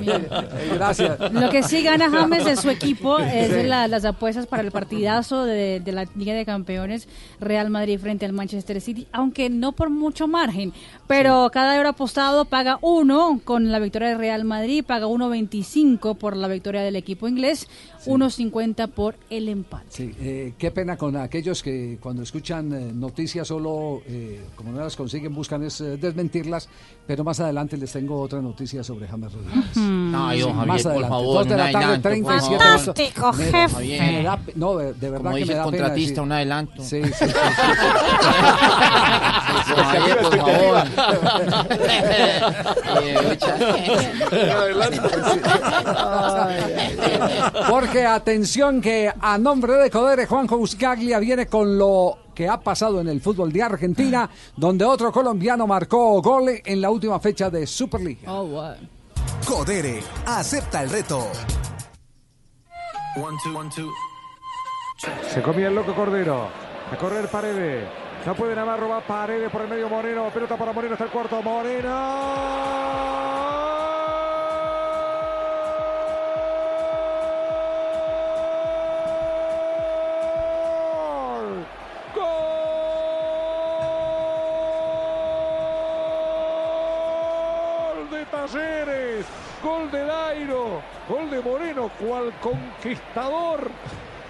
eh, 0.01 0.71
gracias. 0.73 1.31
Lo 1.31 1.49
que 1.49 1.63
sí 1.63 1.83
gana 1.83 2.09
James 2.11 2.45
de 2.45 2.55
su 2.55 2.69
equipo 2.69 3.19
es 3.19 3.65
la- 3.65 3.87
las 3.87 4.05
apuestas 4.05 4.47
para 4.47 4.63
el 4.63 4.71
partidazo 4.71 5.45
de, 5.45 5.79
de 5.79 5.91
la 5.91 6.05
Liga 6.15 6.33
de 6.33 6.45
Campeones 6.45 7.07
Real 7.39 7.69
Madrid 7.69 7.99
frente 7.99 8.25
al 8.25 8.33
Manchester 8.33 8.81
City, 8.81 9.07
aunque 9.11 9.49
no 9.49 9.71
por 9.73 9.89
mucho 9.89 10.27
margen. 10.27 10.73
Pero 11.07 11.49
cada 11.53 11.75
euro 11.77 11.89
apostado 11.89 12.45
paga 12.45 12.79
uno 12.81 13.39
con 13.43 13.71
la 13.71 13.79
victoria 13.79 14.09
del 14.09 14.17
Real 14.17 14.43
Madrid, 14.45 14.83
paga 14.85 15.05
1.25 15.07 16.17
por 16.17 16.35
la 16.35 16.47
victoria 16.47 16.81
del 16.81 16.95
equipo 16.95 17.27
inglés, 17.27 17.67
1.50 18.05 18.87
por 18.89 19.15
el 19.29 19.47
empate. 19.49 19.85
Sí, 19.89 20.11
eh, 20.19 20.53
qué 20.57 20.71
pena 20.71 20.97
con 20.97 21.15
aquellos 21.17 21.61
que 21.61 21.97
cuando 22.01 22.23
escuchan 22.23 22.73
eh, 22.73 22.91
noticias 22.93 23.26
solo, 23.45 24.01
eh, 24.07 24.43
como 24.55 24.71
no 24.71 24.79
las 24.81 24.95
consiguen, 24.95 25.33
buscan 25.35 25.63
es 25.63 25.81
eh, 25.81 25.97
desmentirlas, 25.97 26.67
pero 27.05 27.23
más 27.23 27.39
adelante 27.39 27.77
les 27.77 27.91
tengo 27.91 28.19
otra 28.21 28.41
noticia 28.41 28.83
sobre 28.83 29.07
James 29.07 29.31
Rodríguez. 29.33 29.65
Ay, 29.75 30.39
don 30.41 30.53
Javier, 30.53 30.67
más 30.67 30.81
por 30.83 30.91
adelante. 30.91 31.09
favor, 31.09 31.37
Dos 31.37 31.47
de 31.49 31.57
la 31.57 31.71
tarde, 31.71 31.85
adelanto, 31.85 32.09
37 32.09 32.41
por 32.41 32.59
favor. 32.59 32.79
Fantástico, 32.79 33.33
Me- 33.33 33.45
jefe. 33.45 33.99
me 33.99 34.23
da 34.23 34.39
no, 34.55 34.77
de, 34.77 34.93
de 34.93 35.09
verdad 35.09 35.23
Como 35.25 35.35
que 35.35 35.39
dice 35.41 35.53
me 35.53 35.53
el 35.53 35.59
da 35.65 35.71
pena 35.71 35.77
contratista, 35.83 36.09
decir. 36.11 36.23
un 36.23 36.31
adelanto. 36.31 36.83
Sí, 36.83 37.03
sí, 37.03 37.11
sí, 37.13 37.25
sí. 37.25 37.27
Don 39.75 39.85
Javier, 39.85 40.17
por 40.21 40.37
favor. 40.37 40.77
Porque 47.69 48.05
atención 48.05 48.81
que 48.81 49.11
a 49.19 49.37
nombre 49.37 49.73
de 49.73 49.89
Codere, 49.89 50.25
Juanjo 50.25 50.57
Buscaglia 50.57 51.19
viene 51.19 51.47
con 51.47 51.77
lo 51.77 52.17
que 52.37 52.47
ha 52.47 52.59
pasado 52.59 53.01
en 53.01 53.07
el 53.07 53.19
fútbol 53.19 53.51
de 53.51 53.63
Argentina, 53.63 54.29
donde 54.55 54.85
otro 54.85 55.11
colombiano 55.11 55.65
marcó 55.65 56.21
gol 56.21 56.61
en 56.63 56.79
la 56.79 56.91
última 56.91 57.19
fecha 57.19 57.49
de 57.49 57.65
Superliga. 57.65 58.31
Codere, 59.43 60.03
acepta 60.23 60.83
el 60.83 60.91
reto. 60.91 61.25
Se 65.33 65.41
comía 65.41 65.69
el 65.69 65.73
loco 65.73 65.95
Cordero. 65.95 66.47
A 66.91 66.97
correr 66.99 67.27
Paredes. 67.27 67.89
No 68.23 68.35
puede 68.35 68.55
Navarro, 68.55 68.87
va 68.87 69.01
Paredes 69.01 69.49
por 69.49 69.61
el 69.63 69.69
medio 69.69 69.89
Moreno. 69.89 70.29
Pelota 70.31 70.55
para 70.57 70.73
Moreno, 70.73 70.93
está 70.93 71.05
el 71.05 71.11
cuarto. 71.11 71.41
Moreno. 71.41 71.89
Gol 89.77 89.91
de 89.91 90.05
Dairo. 90.05 90.81
Gol 91.07 91.29
de 91.29 91.41
Moreno, 91.41 91.91
cual 91.99 92.33
conquistador. 92.41 93.69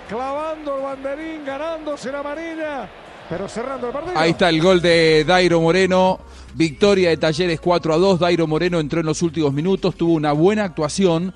Clavando 0.09 0.75
el 0.75 0.83
banderín, 0.83 1.45
ganándose 1.45 2.11
la 2.11 2.19
amarilla. 2.19 2.89
Pero 3.29 3.47
cerrando 3.47 3.87
el 3.87 3.93
partido. 3.93 4.17
Ahí 4.17 4.31
está 4.31 4.49
el 4.49 4.61
gol 4.61 4.81
de 4.81 5.23
Dairo 5.25 5.61
Moreno. 5.61 6.19
Victoria 6.53 7.09
de 7.09 7.17
Talleres 7.17 7.61
4 7.61 7.93
a 7.93 7.97
2. 7.97 8.19
Dairo 8.19 8.45
Moreno 8.47 8.79
entró 8.79 8.99
en 8.99 9.05
los 9.05 9.21
últimos 9.21 9.53
minutos, 9.53 9.95
tuvo 9.95 10.13
una 10.13 10.33
buena 10.33 10.65
actuación. 10.65 11.33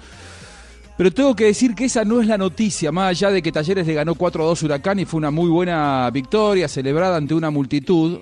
Pero 0.98 1.12
tengo 1.12 1.36
que 1.36 1.46
decir 1.46 1.74
que 1.74 1.86
esa 1.86 2.04
no 2.04 2.22
es 2.22 2.28
la 2.28 2.38
noticia, 2.38 2.92
más 2.92 3.12
allá 3.12 3.32
de 3.32 3.42
que 3.42 3.52
Talleres 3.52 3.88
le 3.88 3.94
ganó 3.94 4.16
4 4.16 4.44
a 4.44 4.48
2 4.48 4.64
Huracán 4.64 5.00
y 5.00 5.06
fue 5.06 5.20
una 5.20 5.32
muy 5.32 5.50
buena 5.50 6.10
victoria 6.12 6.68
celebrada 6.68 7.16
ante 7.18 7.34
una 7.34 7.50
multitud. 7.50 8.20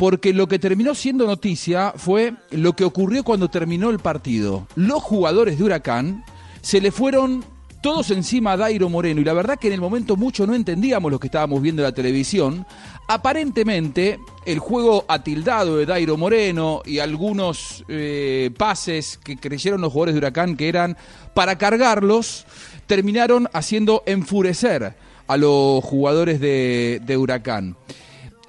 Porque 0.00 0.32
lo 0.32 0.48
que 0.48 0.58
terminó 0.58 0.94
siendo 0.94 1.26
noticia 1.26 1.92
fue 1.94 2.32
lo 2.52 2.72
que 2.72 2.84
ocurrió 2.84 3.22
cuando 3.22 3.50
terminó 3.50 3.90
el 3.90 3.98
partido. 3.98 4.66
Los 4.74 5.02
jugadores 5.02 5.58
de 5.58 5.64
Huracán 5.64 6.24
se 6.62 6.80
le 6.80 6.90
fueron 6.90 7.44
todos 7.82 8.10
encima 8.10 8.52
a 8.52 8.56
Dairo 8.56 8.88
Moreno 8.88 9.20
y 9.20 9.24
la 9.24 9.34
verdad 9.34 9.58
que 9.58 9.66
en 9.66 9.74
el 9.74 9.80
momento 9.82 10.16
mucho 10.16 10.46
no 10.46 10.54
entendíamos 10.54 11.12
lo 11.12 11.20
que 11.20 11.26
estábamos 11.26 11.60
viendo 11.60 11.82
en 11.82 11.88
la 11.88 11.94
televisión. 11.94 12.64
Aparentemente 13.08 14.18
el 14.46 14.58
juego 14.58 15.04
atildado 15.06 15.76
de 15.76 15.84
Dairo 15.84 16.16
Moreno 16.16 16.80
y 16.86 17.00
algunos 17.00 17.84
eh, 17.88 18.50
pases 18.56 19.18
que 19.22 19.36
creyeron 19.36 19.82
los 19.82 19.92
jugadores 19.92 20.14
de 20.14 20.18
Huracán 20.20 20.56
que 20.56 20.70
eran 20.70 20.96
para 21.34 21.58
cargarlos 21.58 22.46
terminaron 22.86 23.50
haciendo 23.52 24.02
enfurecer 24.06 24.94
a 25.26 25.36
los 25.36 25.84
jugadores 25.84 26.40
de, 26.40 27.02
de 27.04 27.18
Huracán. 27.18 27.76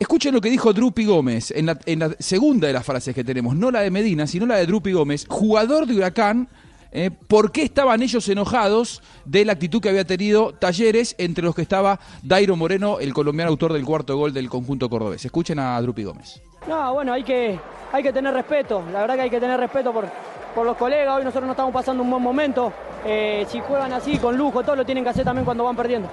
Escuchen 0.02 0.34
lo 0.34 0.41
que 0.41 0.49
dijo 0.49 0.74
Drupi 0.74 1.06
Gómez 1.06 1.52
en 1.52 1.68
la, 1.68 2.16
segunda 2.18 2.66
de 2.66 2.74
las 2.74 2.84
frases 2.84 3.14
que 3.14 3.24
tenemos, 3.24 3.56
no 3.56 3.70
la 3.70 3.82
de 3.82 3.91
Medina, 3.91 4.26
sino 4.26 4.47
la 4.47 4.56
de 4.56 4.66
Drupi 4.66 4.93
Gómez, 4.93 5.28
jugador 5.30 5.86
de 5.86 5.93
Huracán 5.93 6.49
eh, 6.91 7.12
por 7.12 7.52
qué 7.52 7.62
estaban 7.62 8.02
ellos 8.02 8.28
enojados 8.28 9.04
de 9.26 9.45
la 9.45 9.54
actitud 9.54 9.80
que 9.80 9.89
había 9.89 10.04
tenido 10.04 10.54
Talleres, 10.54 11.14
entre 11.20 11.43
los 11.43 11.54
que 11.54 11.62
estaba 11.62 11.99
Dairo 12.24 12.56
Moreno, 12.56 12.99
el 12.99 13.14
colombiano 13.14 13.52
autor 13.52 13.74
del 13.74 13.86
cuarto 13.86 14.18
gol 14.18 14.34
del 14.34 14.49
conjunto 14.49 14.89
cordobés. 14.89 15.24
Escuchen 15.24 15.60
a 15.60 15.80
Drupi 15.80 16.04
Gómez. 16.04 16.41
No, 16.68 16.95
bueno, 16.95 17.14
hay 17.14 17.24
que, 17.24 17.60
hay 17.91 18.02
que 18.02 18.12
tener 18.12 18.34
respeto, 18.34 18.84
la 18.91 19.02
verdad 19.02 19.14
que 19.18 19.22
hay 19.22 19.30
que 19.30 19.39
tener 19.39 19.60
respeto 19.60 19.93
por, 19.93 20.10
por 20.56 20.66
los 20.66 20.78
colegas, 20.78 21.16
hoy 21.16 21.24
nosotros 21.24 21.45
no 21.45 21.52
estamos 21.52 21.72
pasando 21.72 22.02
un 22.02 22.10
buen 22.10 22.24
momento, 22.24 22.74
eh, 23.06 23.45
si 23.49 23.60
juegan 23.60 23.93
así, 23.93 24.18
con 24.18 24.36
lujo, 24.36 24.64
todo 24.64 24.78
lo 24.78 24.84
tienen 24.84 25.04
que 25.04 25.12
hacer 25.12 25.26
también 25.26 25.45
cuando 25.45 25.64
van 25.64 25.76
perdiendo. 25.76 26.10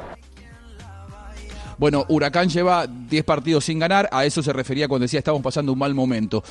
Bueno, 1.78 2.04
Huracán 2.08 2.48
lleva 2.48 2.88
10 2.88 3.24
partidos 3.24 3.64
sin 3.64 3.78
ganar, 3.78 4.08
a 4.10 4.24
eso 4.24 4.42
se 4.42 4.52
refería 4.52 4.88
cuando 4.88 5.04
decía 5.04 5.20
estamos 5.20 5.42
pasando 5.42 5.72
un 5.72 5.78
mal 5.78 5.94
momento. 5.94 6.42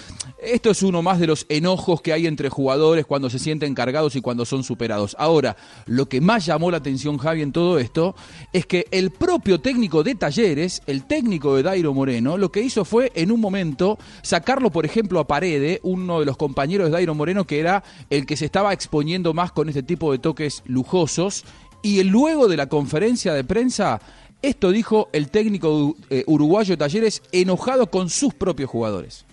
Esto 0.42 0.72
es 0.72 0.82
uno 0.82 1.02
más 1.02 1.20
de 1.20 1.28
los 1.28 1.46
enojos 1.50 2.02
que 2.02 2.14
hay 2.14 2.28
entre 2.28 2.48
jugadores 2.48 3.06
cuando 3.06 3.30
se 3.30 3.38
sienten 3.38 3.76
cargados 3.76 4.16
y 4.16 4.22
cuando 4.22 4.46
son 4.46 4.64
superados. 4.64 5.18
Ahora, 5.20 5.58
lo 5.86 6.08
que 6.08 6.22
más 6.22 6.46
llamó 6.46 6.72
la 6.72 6.78
atención, 6.78 7.18
Javi, 7.18 7.42
en 7.42 7.52
todo 7.52 7.78
esto, 7.78 8.16
es 8.54 8.66
que 8.66 8.86
el 8.90 9.12
propio 9.12 9.60
técnico 9.60 10.02
de 10.02 10.16
Talleres, 10.16 10.82
el 10.88 11.06
técnico 11.06 11.58
de 11.58 11.64
Dairo 11.64 11.94
Moreno, 11.94 12.38
lo 12.38 12.50
que 12.50 12.62
hizo 12.62 12.86
fue 12.86 13.12
en 13.14 13.30
un 13.34 13.42
momento 13.42 13.98
sacarlo, 14.22 14.72
por 14.72 14.86
ejemplo, 14.86 15.20
a 15.20 15.28
Parede, 15.28 15.82
uno 15.84 16.22
de 16.22 16.26
los 16.26 16.38
compañeros 16.38 16.88
de 16.88 16.94
Dairo 16.94 17.16
Moreno, 17.16 17.46
que 17.46 17.60
era 17.60 17.84
el 18.10 18.26
que 18.26 18.38
se 18.38 18.46
estaba 18.46 18.72
exponiendo 18.72 19.34
más 19.34 19.52
con 19.52 19.68
este 19.68 19.84
tipo 19.84 20.14
de 20.14 20.20
toques 20.20 20.64
lujosos. 20.66 21.44
Y 21.82 22.02
luego 22.04 22.48
de 22.48 22.58
la 22.58 22.68
conferencia 22.68 23.34
de 23.34 23.44
prensa, 23.44 24.02
esto 24.48 24.72
dijo 24.72 25.10
el 25.12 25.30
técnico 25.30 25.96
eh, 26.10 26.24
uruguayo 26.26 26.78
Talleres 26.78 27.22
enojado 27.34 27.92
con 27.92 28.10
sus 28.10 28.34
propios 28.34 28.70
jugadores. 28.70 29.26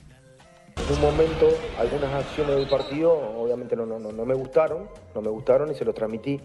En 0.76 0.96
un 0.96 1.00
momento, 1.00 1.48
algunas 1.78 2.12
acciones 2.12 2.56
del 2.56 2.68
partido 2.68 3.12
obviamente 3.38 3.76
no, 3.76 3.86
no, 3.86 3.98
no, 4.00 4.24
me 4.24 4.34
gustaron, 4.34 4.88
no 5.14 5.22
me 5.22 5.30
gustaron 5.30 5.70
y 5.70 5.76
se 5.76 5.84
los 5.84 5.94
transmití 5.94 6.40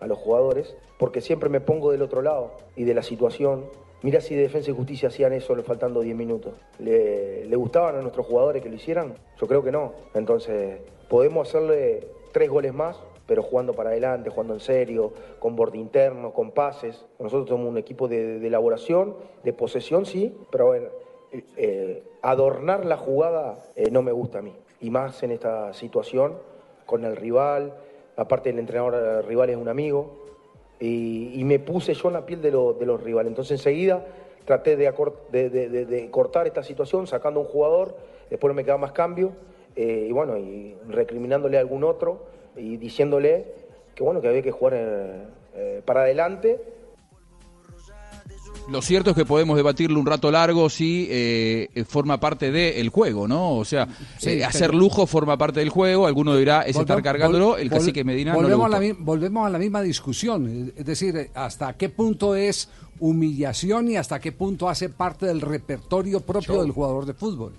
a 0.00 0.06
los 0.06 0.18
jugadores, 0.18 0.76
porque 0.98 1.22
siempre 1.22 1.48
me 1.48 1.60
pongo 1.60 1.90
del 1.92 2.02
otro 2.02 2.20
lado 2.20 2.58
y 2.76 2.84
de 2.84 2.92
la 2.92 3.02
situación. 3.02 3.64
Mira 4.02 4.20
si 4.20 4.34
Defensa 4.34 4.70
y 4.70 4.74
Justicia 4.74 5.08
hacían 5.08 5.32
eso 5.32 5.56
faltando 5.62 6.00
10 6.00 6.14
minutos. 6.14 6.52
¿Le, 6.78 7.46
¿Le 7.46 7.56
gustaban 7.56 7.96
a 7.96 8.02
nuestros 8.02 8.26
jugadores 8.26 8.62
que 8.62 8.68
lo 8.68 8.76
hicieran? 8.76 9.14
Yo 9.40 9.46
creo 9.46 9.62
que 9.62 9.72
no. 9.72 9.94
Entonces, 10.14 10.78
podemos 11.08 11.48
hacerle 11.48 12.06
tres 12.32 12.50
goles 12.50 12.74
más, 12.74 12.96
pero 13.30 13.44
jugando 13.44 13.74
para 13.74 13.90
adelante, 13.90 14.28
jugando 14.28 14.54
en 14.54 14.60
serio, 14.60 15.12
con 15.38 15.54
borde 15.54 15.78
interno, 15.78 16.32
con 16.32 16.50
pases. 16.50 17.06
Nosotros 17.20 17.48
somos 17.48 17.68
un 17.68 17.78
equipo 17.78 18.08
de, 18.08 18.40
de 18.40 18.46
elaboración, 18.48 19.14
de 19.44 19.52
posesión, 19.52 20.04
sí, 20.04 20.36
pero 20.50 20.66
bueno, 20.66 20.88
eh, 21.30 21.44
eh, 21.56 22.02
adornar 22.22 22.84
la 22.84 22.96
jugada 22.96 23.62
eh, 23.76 23.88
no 23.92 24.02
me 24.02 24.10
gusta 24.10 24.40
a 24.40 24.42
mí. 24.42 24.52
Y 24.80 24.90
más 24.90 25.22
en 25.22 25.30
esta 25.30 25.72
situación, 25.74 26.38
con 26.86 27.04
el 27.04 27.14
rival, 27.14 27.72
aparte 28.16 28.50
el 28.50 28.58
entrenador 28.58 28.96
el 28.96 29.22
rival 29.22 29.50
es 29.50 29.56
un 29.56 29.68
amigo, 29.68 30.10
y, 30.80 31.40
me 31.44 31.60
puse 31.60 31.94
yo 31.94 32.08
en 32.08 32.14
la 32.14 32.26
piel 32.26 32.42
de, 32.42 32.50
lo- 32.50 32.72
de 32.72 32.84
los 32.84 33.00
rivales. 33.00 33.30
Entonces 33.30 33.60
enseguida 33.60 34.04
traté 34.44 34.74
de, 34.76 36.08
cortar 36.10 36.48
esta 36.48 36.64
situación, 36.64 37.06
sacando 37.06 37.38
un 37.38 37.46
jugador, 37.46 37.94
después 38.28 38.50
no 38.50 38.54
me 38.54 38.64
quedaba 38.64 38.78
más 38.80 38.90
cambio, 38.90 39.34
eh, 39.76 40.06
y 40.08 40.10
bueno, 40.10 40.36
y 40.36 40.74
recriminándole 40.88 41.58
a 41.58 41.60
algún 41.60 41.84
otro 41.84 42.39
y 42.60 42.76
diciéndole 42.76 43.46
que 43.94 44.02
bueno, 44.04 44.20
que 44.20 44.28
había 44.28 44.42
que 44.42 44.50
jugar 44.52 44.74
eh, 44.76 45.24
eh, 45.54 45.82
para 45.84 46.02
adelante 46.02 46.58
Lo 48.70 48.82
cierto 48.82 49.10
es 49.10 49.16
que 49.16 49.24
podemos 49.24 49.56
debatirlo 49.56 49.98
un 49.98 50.06
rato 50.06 50.30
largo 50.30 50.70
si 50.70 51.08
eh, 51.10 51.68
eh, 51.74 51.84
forma 51.84 52.20
parte 52.20 52.52
del 52.52 52.88
juego, 52.90 53.26
¿no? 53.26 53.56
O 53.56 53.64
sea, 53.64 53.88
Sí, 54.18 54.30
eh, 54.30 54.44
hacer 54.44 54.72
lujo 54.74 55.06
forma 55.06 55.36
parte 55.36 55.58
del 55.60 55.70
juego, 55.70 56.06
alguno 56.06 56.36
dirá 56.36 56.62
es 56.62 56.76
estar 56.76 56.84
Volvemos- 56.98 57.02
cargándolo, 57.02 57.56
el 57.56 57.68
cacique 57.68 58.04
Medina 58.04 58.32
no 58.32 58.42
le 58.42 58.54
volvemos, 58.54 58.66
a 58.74 58.80
la, 58.80 58.96
volvemos 59.00 59.46
a 59.46 59.50
la 59.50 59.58
misma 59.58 59.82
discusión, 59.82 60.72
es 60.76 60.84
decir, 60.84 61.30
hasta 61.34 61.72
qué 61.76 61.88
punto 61.88 62.36
es 62.36 62.68
humillación 63.00 63.90
y 63.90 63.96
hasta 63.96 64.20
qué 64.20 64.30
punto 64.30 64.68
hace 64.68 64.88
parte 64.90 65.26
del 65.26 65.40
repertorio 65.40 66.20
propio 66.20 66.54
Show. 66.54 66.62
del 66.62 66.70
jugador 66.72 67.06
de 67.06 67.14
fútbol. 67.14 67.54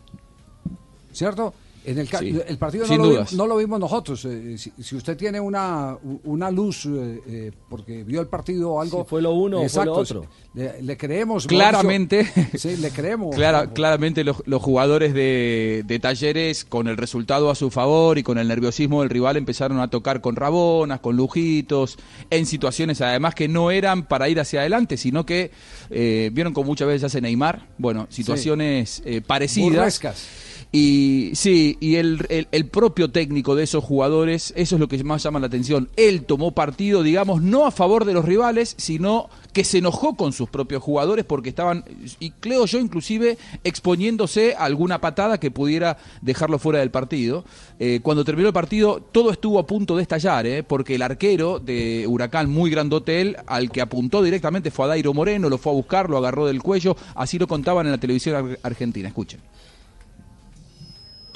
¿Cierto? 1.11 1.53
En 1.83 1.97
el, 1.97 2.07
Sí, 2.07 2.39
el 2.47 2.57
partido 2.59 2.83
no 2.83 2.87
sin 2.89 2.97
lo, 2.99 3.03
vi- 3.05 3.09
dudas. 3.15 3.33
no 3.33 3.47
lo 3.47 3.57
vimos 3.57 3.79
nosotros. 3.79 4.23
eh, 4.25 4.55
si, 4.57 4.71
si 4.81 4.95
usted 4.95 5.17
tiene 5.17 5.39
una, 5.39 5.97
una 6.25 6.51
luz 6.51 6.85
eh, 6.85 7.21
eh, 7.27 7.51
porque 7.69 8.03
vio 8.03 8.21
el 8.21 8.27
partido 8.27 8.71
o 8.73 8.81
algo. 8.81 9.03
Si 9.03 9.09
fue 9.09 9.21
lo 9.21 9.31
uno 9.33 9.61
o 9.61 9.67
fue 9.69 9.85
lo 9.85 9.93
otro. 9.93 10.25
Le, 10.53 10.81
le 10.83 10.97
creemos. 10.97 11.47
Claramente, 11.47 12.29
Mauricio. 12.35 12.59
Sí, 12.59 12.77
le 12.77 12.91
creemos. 12.91 13.35
Clara- 13.35 13.71
claramente 13.73 14.23
los, 14.23 14.43
los 14.45 14.61
jugadores 14.61 15.13
de, 15.15 15.83
de 15.87 15.99
talleres, 15.99 16.65
con 16.65 16.87
el 16.87 16.97
resultado 16.97 17.49
a 17.49 17.55
su 17.55 17.71
favor 17.71 18.17
y 18.17 18.23
con 18.23 18.37
el 18.37 18.47
nerviosismo 18.47 19.01
del 19.01 19.09
rival, 19.09 19.37
empezaron 19.37 19.79
a 19.79 19.89
tocar 19.89 20.21
con 20.21 20.35
rabonas, 20.35 20.99
con 20.99 21.15
lujitos, 21.15 21.97
en 22.29 22.45
situaciones 22.45 23.01
además 23.01 23.33
que 23.33 23.47
no 23.47 23.71
eran 23.71 24.03
para 24.07 24.29
ir 24.29 24.39
hacia 24.39 24.59
adelante, 24.59 24.97
sino 24.97 25.25
que 25.25 25.49
eh, 25.89 26.29
vieron 26.33 26.53
como 26.53 26.67
muchas 26.67 26.87
veces 26.87 27.05
hace 27.05 27.21
Neymar, 27.21 27.69
bueno, 27.77 28.05
situaciones 28.09 29.01
eh, 29.05 29.21
parecidas. 29.25 29.71
Burlescas. 29.71 30.27
Y 30.73 31.31
sí, 31.33 31.75
y 31.81 31.95
el, 31.95 32.25
el- 32.29 32.47
el 32.49 32.65
propio 32.67 33.11
técnico 33.11 33.55
de 33.55 33.63
esos 33.63 33.83
jugadores, 33.83 34.53
eso 34.55 34.75
es 34.75 34.79
lo 34.79 34.87
que 34.87 35.03
más 35.03 35.21
llama 35.21 35.39
la 35.41 35.47
atención. 35.47 35.89
Él 35.97 36.23
tomó 36.23 36.51
partido, 36.51 37.03
digamos, 37.03 37.41
no 37.41 37.65
a 37.65 37.71
favor 37.71 38.05
de 38.05 38.13
los 38.13 38.23
rivales, 38.23 38.75
sino 38.77 39.29
que 39.51 39.65
se 39.65 39.79
enojó 39.79 40.15
con 40.15 40.31
sus 40.31 40.47
propios 40.47 40.81
jugadores 40.81 41.25
porque 41.25 41.49
estaban, 41.49 41.83
y 42.21 42.31
creo 42.31 42.65
yo 42.67 42.79
inclusive, 42.79 43.37
exponiéndose 43.65 44.55
a 44.55 44.63
alguna 44.63 45.01
patada 45.01 45.39
que 45.41 45.51
pudiera 45.51 45.97
dejarlo 46.21 46.57
fuera 46.57 46.79
del 46.79 46.89
partido. 46.89 47.43
Eh, 47.77 47.99
cuando 48.01 48.23
terminó 48.23 48.47
el 48.47 48.53
partido, 48.53 49.01
todo 49.11 49.31
estuvo 49.31 49.59
a 49.59 49.67
punto 49.67 49.97
de 49.97 50.03
estallar, 50.03 50.45
¿eh? 50.47 50.63
porque 50.63 50.95
el 50.95 51.01
arquero 51.01 51.59
de 51.59 52.05
Huracán, 52.07 52.49
muy 52.49 52.69
grandote 52.71 53.19
él, 53.19 53.35
al 53.45 53.71
que 53.71 53.81
apuntó 53.81 54.23
directamente 54.23 54.71
fue 54.71 54.85
a 54.85 54.89
Dairo 54.89 55.13
Moreno, 55.13 55.49
lo 55.49 55.57
fue 55.57 55.73
a 55.73 55.75
buscar, 55.75 56.09
lo 56.09 56.17
agarró 56.17 56.45
del 56.47 56.61
cuello, 56.63 56.95
así 57.15 57.37
lo 57.37 57.47
contaban 57.47 57.87
en 57.87 57.91
la 57.91 57.97
televisión 57.97 58.35
ar- 58.35 58.59
argentina. 58.63 59.09
Escuchen. 59.09 59.41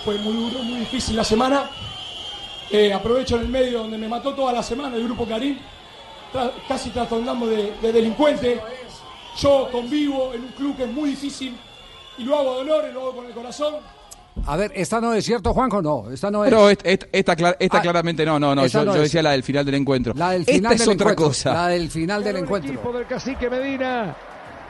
Fue 0.05 0.17
muy 0.19 0.33
duro, 0.33 0.59
muy 0.63 0.79
difícil 0.81 1.15
la 1.15 1.23
semana. 1.23 1.69
Eh, 2.71 2.93
aprovecho 2.93 3.35
en 3.37 3.41
el 3.43 3.49
medio 3.49 3.79
donde 3.79 3.97
me 3.97 4.07
mató 4.07 4.33
toda 4.33 4.53
la 4.53 4.61
semana 4.63 4.95
el 4.95 5.03
grupo 5.03 5.25
Karim. 5.25 5.57
Tra- 6.33 6.51
casi 6.67 6.89
trastornamos 6.91 7.49
de, 7.49 7.73
de 7.81 7.91
delincuente. 7.91 8.61
Yo 9.39 9.67
convivo 9.71 10.33
en 10.33 10.41
un 10.43 10.47
club 10.49 10.77
que 10.77 10.83
es 10.83 10.89
muy 10.91 11.09
difícil 11.11 11.57
y 12.17 12.23
lo 12.23 12.35
hago 12.37 12.51
de 12.51 12.57
dolor 12.65 12.85
y 12.89 12.93
lo 12.93 13.01
hago 13.01 13.15
con 13.17 13.25
el 13.25 13.33
corazón. 13.33 13.75
A 14.45 14.57
ver, 14.57 14.71
¿esta 14.75 14.99
no 15.01 15.13
es 15.13 15.25
cierto, 15.25 15.53
Juanjo? 15.53 15.81
No, 15.81 16.11
esta 16.11 16.29
no 16.29 16.43
es. 16.45 16.49
Pero 16.51 16.69
esta, 16.69 16.89
esta, 16.89 17.07
esta 17.11 17.35
clara- 17.35 17.57
esta 17.59 17.77
Ah, 17.77 17.81
claramente 17.81 18.25
no, 18.25 18.37
no, 18.39 18.53
no. 18.53 18.67
Yo, 18.67 18.79
no 18.85 18.91
yo 18.91 18.97
es. 18.97 19.03
decía 19.03 19.23
la 19.23 19.31
del 19.31 19.43
final 19.43 19.65
del 19.65 19.75
encuentro. 19.75 20.13
La 20.15 20.31
del 20.31 20.41
esta 20.41 20.53
final 20.53 20.73
es 20.73 20.79
del 20.79 20.89
otra 20.89 21.03
encuentro. 21.11 21.25
cosa. 21.27 21.53
La 21.53 21.67
del 21.69 21.89
final 21.89 22.23
del 22.23 22.35
encuentro. 22.37 22.73
equipo 22.73 22.91
del 22.93 23.07
cacique 23.07 23.49
Medina. 23.49 24.15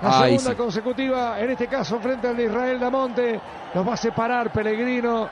La 0.05 0.19
Ay, 0.21 0.31
segunda 0.37 0.51
sí. 0.51 0.55
consecutiva, 0.57 1.39
en 1.39 1.49
este 1.51 1.67
caso 1.67 1.99
frente 1.99 2.27
al 2.27 2.37
de 2.37 2.43
Israel 2.43 2.79
Damonte. 2.79 3.39
Los 3.73 3.87
va 3.87 3.93
a 3.93 3.97
separar 3.97 4.51
Pellegrino. 4.51 5.27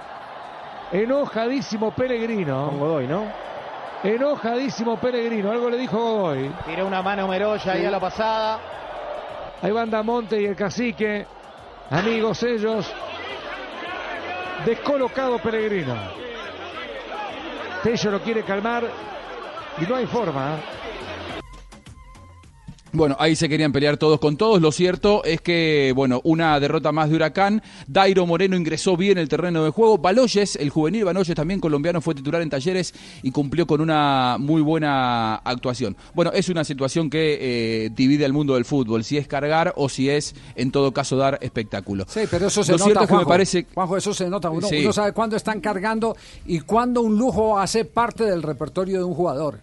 Enojadísimo 0.92 1.92
Pellegrino. 1.92 2.70
Con 2.70 2.80
Godoy, 2.80 3.08
¿no? 3.08 3.26
Enojadísimo 4.04 4.98
Pellegrino. 4.98 5.52
Algo 5.52 5.70
le 5.70 5.78
dijo 5.78 5.98
Godoy. 5.98 6.52
Tiró 6.66 6.88
una 6.88 7.02
mano 7.04 7.28
Meroya 7.28 7.74
ahí 7.74 7.86
a 7.86 7.92
la 7.92 8.00
pasada. 8.00 8.60
Ahí 9.62 9.72
van 9.72 9.90
Damonte 9.92 10.42
y 10.42 10.46
el 10.46 10.56
cacique. 10.56 11.26
Amigos 11.92 12.42
ellos. 12.44 12.92
Descolocado 14.66 15.38
Pellegrino. 15.40 15.96
Tello 17.84 18.12
lo 18.12 18.22
quiere 18.22 18.44
calmar. 18.44 18.84
Y 19.78 19.86
no 19.86 19.96
hay 19.96 20.06
forma. 20.08 20.58
Bueno, 22.96 23.16
ahí 23.20 23.36
se 23.36 23.50
querían 23.50 23.72
pelear 23.72 23.98
todos 23.98 24.20
con 24.20 24.38
todos. 24.38 24.62
Lo 24.62 24.72
cierto 24.72 25.24
es 25.24 25.42
que, 25.42 25.92
bueno, 25.96 26.22
una 26.24 26.60
derrota 26.60 26.92
más 26.92 27.10
de 27.10 27.16
Huracán. 27.16 27.64
Dairo 27.88 28.28
Moreno 28.28 28.56
ingresó 28.56 28.96
bien 28.96 29.18
el 29.18 29.28
terreno 29.28 29.64
de 29.64 29.72
juego. 29.72 29.98
Baloyes, 29.98 30.56
el 30.58 30.70
juvenil 30.70 31.04
Baloyes 31.04 31.34
también 31.36 31.60
colombiano, 31.60 32.02
fue 32.02 32.14
titular 32.14 32.44
en 32.44 32.52
talleres 32.52 32.94
y 33.24 33.32
cumplió 33.32 33.66
con 33.66 33.82
una 33.82 34.38
muy 34.40 34.62
buena 34.62 35.38
actuación. 35.38 35.98
Bueno, 36.14 36.32
es 36.36 36.50
una 36.50 36.64
situación 36.64 37.10
que 37.10 37.40
eh, 37.86 37.90
divide 37.96 38.26
al 38.26 38.34
mundo 38.34 38.54
del 38.54 38.64
fútbol, 38.64 39.04
si 39.04 39.18
es 39.18 39.28
cargar 39.28 39.74
o 39.76 39.90
si 39.90 40.12
es, 40.12 40.36
en 40.56 40.70
todo 40.72 40.92
caso, 40.92 41.18
dar 41.18 41.40
espectáculo. 41.42 42.06
Sí, 42.08 42.22
pero 42.30 42.46
eso 42.46 42.64
se 42.64 42.74
Lo 42.74 42.78
nota, 42.78 42.86
cierto 42.86 43.02
es 43.02 43.08
que 43.08 43.14
me 43.14 43.18
Juanjo. 43.18 43.30
parece... 43.30 43.66
Juanjo, 43.74 43.98
eso 43.98 44.14
se 44.14 44.30
nota. 44.30 44.52
Uno, 44.52 44.68
Sí. 44.68 44.78
uno 44.82 44.94
sabe 44.94 45.14
cuándo 45.14 45.36
están 45.36 45.62
cargando 45.62 46.16
y 46.46 46.60
cuándo 46.60 47.02
un 47.02 47.18
lujo 47.18 47.58
hace 47.58 47.86
parte 47.86 48.24
del 48.24 48.44
repertorio 48.44 49.00
de 49.00 49.04
un 49.04 49.16
jugador. 49.16 49.62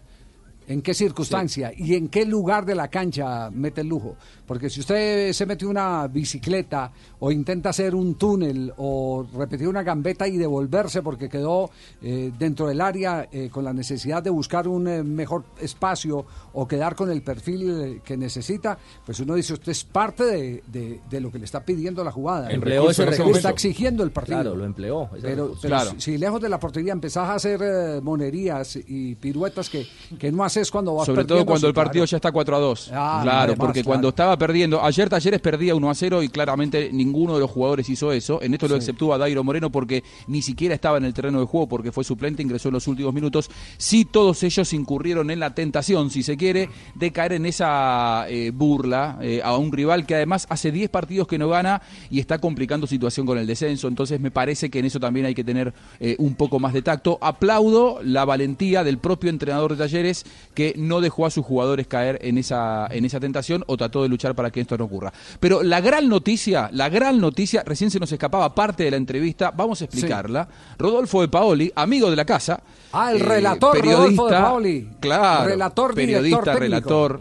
¿En 0.70 0.82
qué 0.82 0.94
circunstancia 0.94 1.72
y 1.76 1.96
en 1.96 2.06
qué 2.06 2.24
lugar 2.24 2.64
de 2.64 2.76
la 2.76 2.86
cancha 2.86 3.50
mete 3.50 3.80
el 3.80 3.88
lujo? 3.88 4.14
Porque 4.50 4.68
si 4.68 4.80
usted 4.80 5.32
se 5.32 5.46
mete 5.46 5.64
una 5.64 6.08
bicicleta 6.08 6.90
o 7.20 7.30
intenta 7.30 7.68
hacer 7.68 7.94
un 7.94 8.16
túnel 8.16 8.72
o 8.78 9.24
repetir 9.32 9.68
una 9.68 9.84
gambeta 9.84 10.26
y 10.26 10.36
devolverse 10.38 11.02
porque 11.02 11.28
quedó 11.28 11.70
eh, 12.02 12.32
dentro 12.36 12.66
del 12.66 12.80
área 12.80 13.28
eh, 13.30 13.48
con 13.48 13.62
la 13.62 13.72
necesidad 13.72 14.24
de 14.24 14.30
buscar 14.30 14.66
un 14.66 14.88
eh, 14.88 15.04
mejor 15.04 15.44
espacio 15.60 16.26
o 16.52 16.66
quedar 16.66 16.96
con 16.96 17.12
el 17.12 17.22
perfil 17.22 17.70
eh, 17.70 18.00
que 18.04 18.16
necesita, 18.16 18.76
pues 19.06 19.20
uno 19.20 19.36
dice, 19.36 19.52
usted 19.52 19.70
es 19.70 19.84
parte 19.84 20.24
de, 20.24 20.64
de- 20.66 21.00
de 21.08 21.20
lo 21.20 21.30
que 21.30 21.38
le 21.38 21.44
está 21.44 21.64
pidiendo 21.64 22.02
la 22.02 22.10
jugada. 22.10 22.50
Empleó 22.50 22.90
ese 22.90 23.06
recurso. 23.06 23.36
está 23.36 23.50
exigiendo 23.50 24.02
el 24.02 24.10
partido. 24.10 24.40
Claro, 24.40 24.56
lo 24.56 24.64
empleó. 24.64 25.08
Pero, 25.22 25.54
si, 25.54 25.68
si 26.00 26.18
lejos 26.18 26.40
de 26.40 26.48
la 26.48 26.58
portería 26.58 26.92
empezás 26.92 27.28
a 27.28 27.34
hacer 27.34 27.60
eh, 27.62 28.00
monerías 28.02 28.74
y 28.84 29.14
piruetas 29.14 29.70
que, 29.70 29.86
que 30.18 30.32
no 30.32 30.42
haces 30.42 30.72
cuando 30.72 30.92
vas 30.96 31.06
Sobre 31.06 31.24
todo 31.24 31.46
cuando 31.46 31.68
el 31.68 31.74
partido 31.74 32.04
ya 32.04 32.16
está 32.16 32.32
4 32.32 32.56
a 32.56 32.58
2. 32.58 32.90
Ah, 32.92 33.20
claro, 33.22 33.38
además, 33.52 33.56
porque 33.58 33.82
claro. 33.82 33.86
cuando 33.86 34.08
estaba 34.08 34.39
perdiendo, 34.40 34.82
ayer 34.82 35.10
Talleres 35.10 35.38
perdía 35.42 35.74
1 35.74 35.90
a 35.90 35.94
0 35.94 36.22
y 36.22 36.30
claramente 36.30 36.88
ninguno 36.94 37.34
de 37.34 37.40
los 37.40 37.50
jugadores 37.50 37.86
hizo 37.90 38.10
eso. 38.10 38.40
En 38.40 38.54
esto 38.54 38.68
lo 38.68 38.76
Sí. 38.76 38.78
exceptúa 38.78 39.18
Dairo 39.18 39.44
Moreno 39.44 39.68
porque 39.70 40.02
ni 40.28 40.40
siquiera 40.40 40.74
estaba 40.74 40.96
en 40.96 41.04
el 41.04 41.12
terreno 41.12 41.40
de 41.40 41.44
juego 41.44 41.68
porque 41.68 41.92
fue 41.92 42.04
suplente, 42.04 42.42
ingresó 42.42 42.68
en 42.68 42.74
los 42.74 42.88
últimos 42.88 43.12
minutos. 43.12 43.50
Sí, 43.76 44.06
todos 44.06 44.42
ellos 44.42 44.72
incurrieron 44.72 45.30
en 45.30 45.40
la 45.40 45.54
tentación, 45.54 46.08
si 46.08 46.22
se 46.22 46.38
quiere, 46.38 46.70
de 46.94 47.12
caer 47.12 47.34
en 47.34 47.44
esa 47.44 48.24
eh, 48.30 48.50
burla 48.50 49.18
eh, 49.20 49.42
a 49.44 49.58
un 49.58 49.72
rival 49.72 50.06
que 50.06 50.14
además 50.14 50.46
hace 50.48 50.72
10 50.72 50.88
partidos 50.88 51.28
que 51.28 51.36
no 51.36 51.50
gana 51.50 51.82
y 52.10 52.18
está 52.18 52.38
complicando 52.38 52.86
situación 52.86 53.26
con 53.26 53.36
el 53.36 53.46
descenso. 53.46 53.88
Entonces 53.88 54.20
me 54.20 54.30
parece 54.30 54.70
que 54.70 54.78
en 54.78 54.86
eso 54.86 54.98
también 54.98 55.26
hay 55.26 55.34
que 55.34 55.44
tener 55.44 55.74
eh, 56.00 56.16
un 56.18 56.34
poco 56.34 56.58
más 56.58 56.72
de 56.72 56.80
tacto. 56.80 57.18
Aplaudo 57.20 58.00
la 58.02 58.24
valentía 58.24 58.84
del 58.84 58.96
propio 58.96 59.28
entrenador 59.28 59.72
de 59.72 59.84
Talleres 59.84 60.24
que 60.54 60.72
no 60.78 61.02
dejó 61.02 61.26
a 61.26 61.30
sus 61.30 61.44
jugadores 61.44 61.86
caer 61.86 62.18
en 62.22 62.38
esa, 62.38 62.86
en 62.90 63.04
esa 63.04 63.20
tentación 63.20 63.64
o 63.66 63.76
trató 63.76 64.02
de 64.02 64.08
luchar 64.08 64.29
para 64.34 64.50
que 64.50 64.60
esto 64.60 64.76
no 64.76 64.84
ocurra. 64.84 65.12
Pero 65.38 65.62
la 65.62 65.80
gran 65.80 66.08
noticia, 66.08 66.68
la 66.72 66.88
gran 66.88 67.20
noticia, 67.20 67.62
recién 67.64 67.90
se 67.90 68.00
nos 68.00 68.10
escapaba 68.12 68.54
parte 68.54 68.84
de 68.84 68.90
la 68.90 68.96
entrevista, 68.96 69.50
vamos 69.50 69.80
a 69.80 69.84
explicarla. 69.84 70.48
Rodolfo 70.78 71.20
de 71.20 71.28
Paoli, 71.28 71.72
amigo 71.74 72.10
de 72.10 72.16
la 72.16 72.24
casa. 72.24 72.60
Ah, 72.92 73.12
el 73.12 73.20
eh, 73.22 73.24
relator 73.24 73.84
Rodolfo 73.84 74.26
de 74.26 74.32
Paoli. 74.32 74.88
Claro, 75.00 75.48
Relator, 75.48 75.94
director 75.94 75.94
periodista, 75.94 76.40
técnico. 76.40 76.60
relator, 76.60 77.20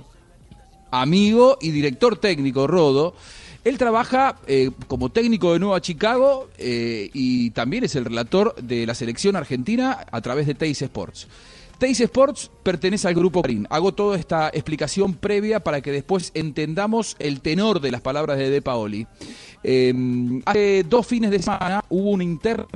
amigo 0.91 1.57
y 1.61 1.71
director 1.71 2.17
técnico, 2.17 2.67
Rodo. 2.67 3.13
Él 3.63 3.77
trabaja 3.77 4.37
eh, 4.47 4.71
como 4.87 5.09
técnico 5.09 5.53
de 5.53 5.59
Nueva 5.59 5.81
Chicago 5.81 6.49
eh, 6.57 7.09
y 7.13 7.49
también 7.51 7.83
es 7.83 7.95
el 7.95 8.05
relator 8.05 8.55
de 8.55 8.85
la 8.85 8.95
selección 8.95 9.35
argentina 9.35 10.05
a 10.09 10.21
través 10.21 10.47
de 10.47 10.55
Teis 10.55 10.81
Sports. 10.81 11.27
Teis 11.79 12.01
Sports 12.01 12.51
pertenece 12.61 13.07
al 13.07 13.15
grupo 13.15 13.41
Clarín. 13.41 13.65
Hago 13.69 13.93
toda 13.93 14.17
esta 14.17 14.49
explicación 14.49 15.13
previa 15.13 15.61
para 15.61 15.79
que 15.79 15.93
después 15.93 16.31
entendamos 16.33 17.15
el 17.19 17.39
tenor 17.39 17.79
de 17.79 17.89
las 17.89 18.01
palabras 18.01 18.37
de 18.37 18.49
De 18.49 18.61
Paoli. 18.61 19.07
Eh, 19.63 19.93
hace 20.45 20.83
dos 20.83 21.07
fines 21.07 21.31
de 21.31 21.41
semana 21.41 21.85
hubo 21.87 22.11
un 22.11 22.21
interna 22.21 22.67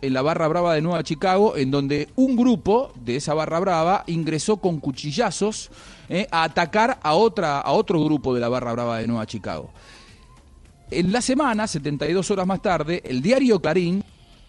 en 0.00 0.14
la 0.14 0.22
barra 0.22 0.48
brava 0.48 0.74
de 0.74 0.80
Nueva 0.80 1.02
Chicago, 1.02 1.58
en 1.58 1.70
donde 1.70 2.08
un 2.16 2.34
grupo 2.34 2.92
de 3.04 3.16
esa 3.16 3.34
barra 3.34 3.60
brava 3.60 4.04
ingresó 4.06 4.56
con 4.56 4.80
cuchillazos 4.80 5.70
eh, 6.08 6.26
a 6.30 6.44
atacar 6.44 7.00
a, 7.02 7.14
otra, 7.14 7.60
a 7.60 7.72
otro 7.72 8.02
grupo 8.02 8.32
de 8.32 8.40
la 8.40 8.48
barra 8.48 8.72
brava 8.72 8.98
de 8.98 9.08
Nueva 9.08 9.26
Chicago. 9.26 9.70
En 10.90 11.12
la 11.12 11.20
semana, 11.20 11.66
72 11.66 12.30
horas 12.30 12.46
más 12.46 12.62
tarde, 12.62 13.02
el 13.04 13.20
diario 13.20 13.60
Clarín, 13.60 14.02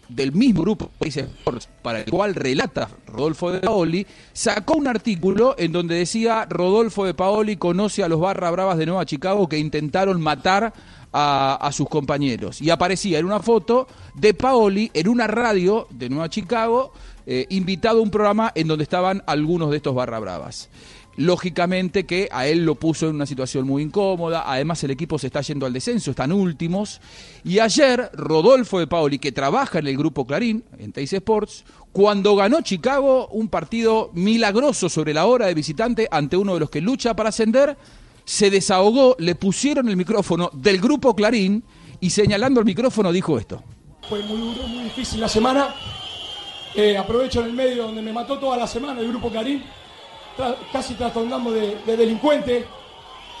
del 0.08 0.32
mismo 0.32 0.62
grupo 0.62 0.90
Sports, 1.00 1.68
para 1.82 2.00
el 2.00 2.10
cual 2.10 2.34
relata 2.34 2.88
Rodolfo 3.06 3.52
de 3.52 3.60
Paoli, 3.60 4.06
sacó 4.32 4.74
un 4.74 4.86
artículo 4.86 5.54
en 5.58 5.72
donde 5.72 5.96
decía 5.96 6.46
Rodolfo 6.48 7.04
de 7.04 7.14
Paoli 7.14 7.56
conoce 7.56 8.02
a 8.02 8.08
los 8.08 8.20
barra 8.20 8.50
bravas 8.50 8.78
de 8.78 8.86
Nueva 8.86 9.06
Chicago 9.06 9.48
que 9.48 9.58
intentaron 9.58 10.20
matar 10.20 10.72
a, 11.12 11.58
a 11.60 11.72
sus 11.72 11.88
compañeros. 11.88 12.60
Y 12.60 12.70
aparecía 12.70 13.18
en 13.18 13.26
una 13.26 13.40
foto 13.40 13.86
de 14.14 14.34
Paoli 14.34 14.90
en 14.94 15.08
una 15.08 15.26
radio 15.26 15.86
de 15.90 16.08
Nueva 16.08 16.28
Chicago, 16.28 16.92
eh, 17.26 17.46
invitado 17.50 18.00
a 18.00 18.02
un 18.02 18.10
programa 18.10 18.52
en 18.54 18.68
donde 18.68 18.84
estaban 18.84 19.22
algunos 19.26 19.70
de 19.70 19.78
estos 19.78 19.94
barra 19.94 20.18
bravas. 20.18 20.68
Lógicamente 21.16 22.06
que 22.06 22.28
a 22.32 22.46
él 22.46 22.64
lo 22.64 22.74
puso 22.74 23.08
en 23.08 23.14
una 23.14 23.26
situación 23.26 23.66
muy 23.66 23.82
incómoda, 23.82 24.44
además 24.46 24.82
el 24.82 24.90
equipo 24.90 25.18
se 25.18 25.28
está 25.28 25.40
yendo 25.42 25.64
al 25.64 25.72
descenso, 25.72 26.10
están 26.10 26.32
últimos, 26.32 27.00
y 27.44 27.60
ayer 27.60 28.10
Rodolfo 28.14 28.80
de 28.80 28.86
Paoli, 28.86 29.18
que 29.18 29.30
trabaja 29.30 29.78
en 29.78 29.86
el 29.86 29.96
grupo 29.96 30.26
Clarín, 30.26 30.64
en 30.78 30.92
Teis 30.92 31.12
Sports, 31.12 31.64
cuando 31.92 32.34
ganó 32.34 32.60
Chicago 32.62 33.28
un 33.28 33.48
partido 33.48 34.10
milagroso 34.14 34.88
sobre 34.88 35.14
la 35.14 35.26
hora 35.26 35.46
de 35.46 35.54
visitante 35.54 36.08
ante 36.10 36.36
uno 36.36 36.54
de 36.54 36.60
los 36.60 36.70
que 36.70 36.80
lucha 36.80 37.14
para 37.14 37.28
ascender, 37.28 37.76
se 38.24 38.50
desahogó, 38.50 39.14
le 39.18 39.34
pusieron 39.34 39.88
el 39.88 39.96
micrófono 39.96 40.50
del 40.52 40.80
grupo 40.80 41.14
Clarín 41.14 41.62
y 42.00 42.10
señalando 42.10 42.60
el 42.60 42.66
micrófono 42.66 43.12
dijo 43.12 43.38
esto. 43.38 43.62
Fue 44.08 44.22
muy 44.22 44.38
duro, 44.38 44.66
muy 44.66 44.84
difícil 44.84 45.20
la 45.20 45.28
semana. 45.28 45.74
Eh, 46.74 46.96
aprovecho 46.98 47.40
en 47.40 47.46
el 47.46 47.52
medio 47.52 47.84
donde 47.84 48.02
me 48.02 48.12
mató 48.12 48.38
toda 48.38 48.56
la 48.56 48.66
semana 48.66 49.00
el 49.00 49.08
grupo 49.08 49.30
Clarín. 49.30 49.62
Casi 50.72 50.94
trastornamos 50.94 51.54
de, 51.54 51.76
de 51.86 51.96
delincuente. 51.96 52.66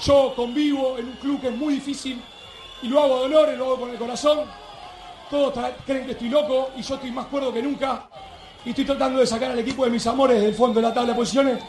Yo 0.04 0.32
convivo 0.34 0.96
en 0.98 1.06
un 1.06 1.12
club 1.14 1.40
que 1.40 1.48
es 1.48 1.56
muy 1.56 1.74
difícil 1.74 2.20
y 2.82 2.88
lo 2.88 3.00
hago 3.02 3.22
de 3.24 3.56
lo 3.56 3.64
hago 3.64 3.80
con 3.80 3.90
el 3.90 3.96
corazón. 3.96 4.40
Todos 5.30 5.54
creen 5.86 6.06
que 6.06 6.12
estoy 6.12 6.28
loco 6.28 6.70
y 6.76 6.82
yo 6.82 6.94
estoy 6.94 7.10
más 7.10 7.26
cuerdo 7.26 7.52
que 7.52 7.62
nunca. 7.62 8.08
Y 8.64 8.70
estoy 8.70 8.84
tratando 8.84 9.20
de 9.20 9.26
sacar 9.26 9.50
al 9.50 9.58
equipo 9.58 9.84
de 9.84 9.90
mis 9.90 10.06
amores 10.06 10.40
del 10.40 10.54
fondo 10.54 10.80
de 10.80 10.86
la 10.86 10.94
tabla 10.94 11.10
de 11.12 11.16
posiciones 11.18 11.62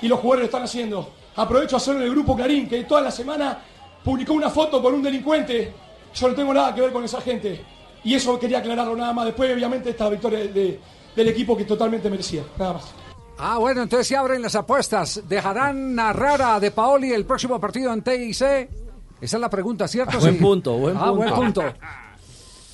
y 0.00 0.08
los 0.08 0.18
jugadores 0.18 0.42
lo 0.42 0.46
están 0.46 0.62
haciendo. 0.64 1.10
Aprovecho 1.36 1.76
a 1.76 1.78
hacer 1.78 1.96
el 1.96 2.10
grupo 2.10 2.36
Clarín, 2.36 2.68
que 2.68 2.84
toda 2.84 3.00
la 3.00 3.10
semana 3.10 3.58
publicó 4.04 4.32
una 4.34 4.50
foto 4.50 4.82
con 4.82 4.94
un 4.94 5.02
delincuente. 5.02 5.72
Yo 6.14 6.28
no 6.28 6.34
tengo 6.34 6.52
nada 6.52 6.74
que 6.74 6.80
ver 6.82 6.92
con 6.92 7.04
esa 7.04 7.20
gente. 7.20 7.64
Y 8.04 8.14
eso 8.14 8.38
quería 8.38 8.58
aclararlo 8.58 8.96
nada 8.96 9.12
más. 9.12 9.26
Después, 9.26 9.52
obviamente, 9.54 9.90
esta 9.90 10.08
victoria 10.08 10.40
de- 10.40 10.80
del 11.14 11.28
equipo 11.28 11.56
que 11.56 11.64
totalmente 11.64 12.10
merecía. 12.10 12.42
Nada 12.58 12.74
más. 12.74 12.84
Ah, 13.38 13.58
bueno, 13.58 13.82
entonces 13.82 14.06
se 14.06 14.16
abren 14.16 14.40
las 14.42 14.54
apuestas. 14.54 15.22
¿Dejarán 15.28 15.94
narrar 15.94 16.40
a 16.42 16.60
De 16.60 16.70
Paoli 16.70 17.12
el 17.12 17.24
próximo 17.24 17.58
partido 17.60 17.92
en 17.92 18.02
TIC? 18.02 18.30
Esa 18.30 18.66
es 19.20 19.32
la 19.40 19.50
pregunta, 19.50 19.88
¿cierto? 19.88 20.18
Buen 20.20 20.34
Sí. 20.34 20.40
punto, 20.40 20.76
buen 20.78 20.96
Ah, 20.96 21.10
buen 21.10 21.32
punto. 21.34 21.62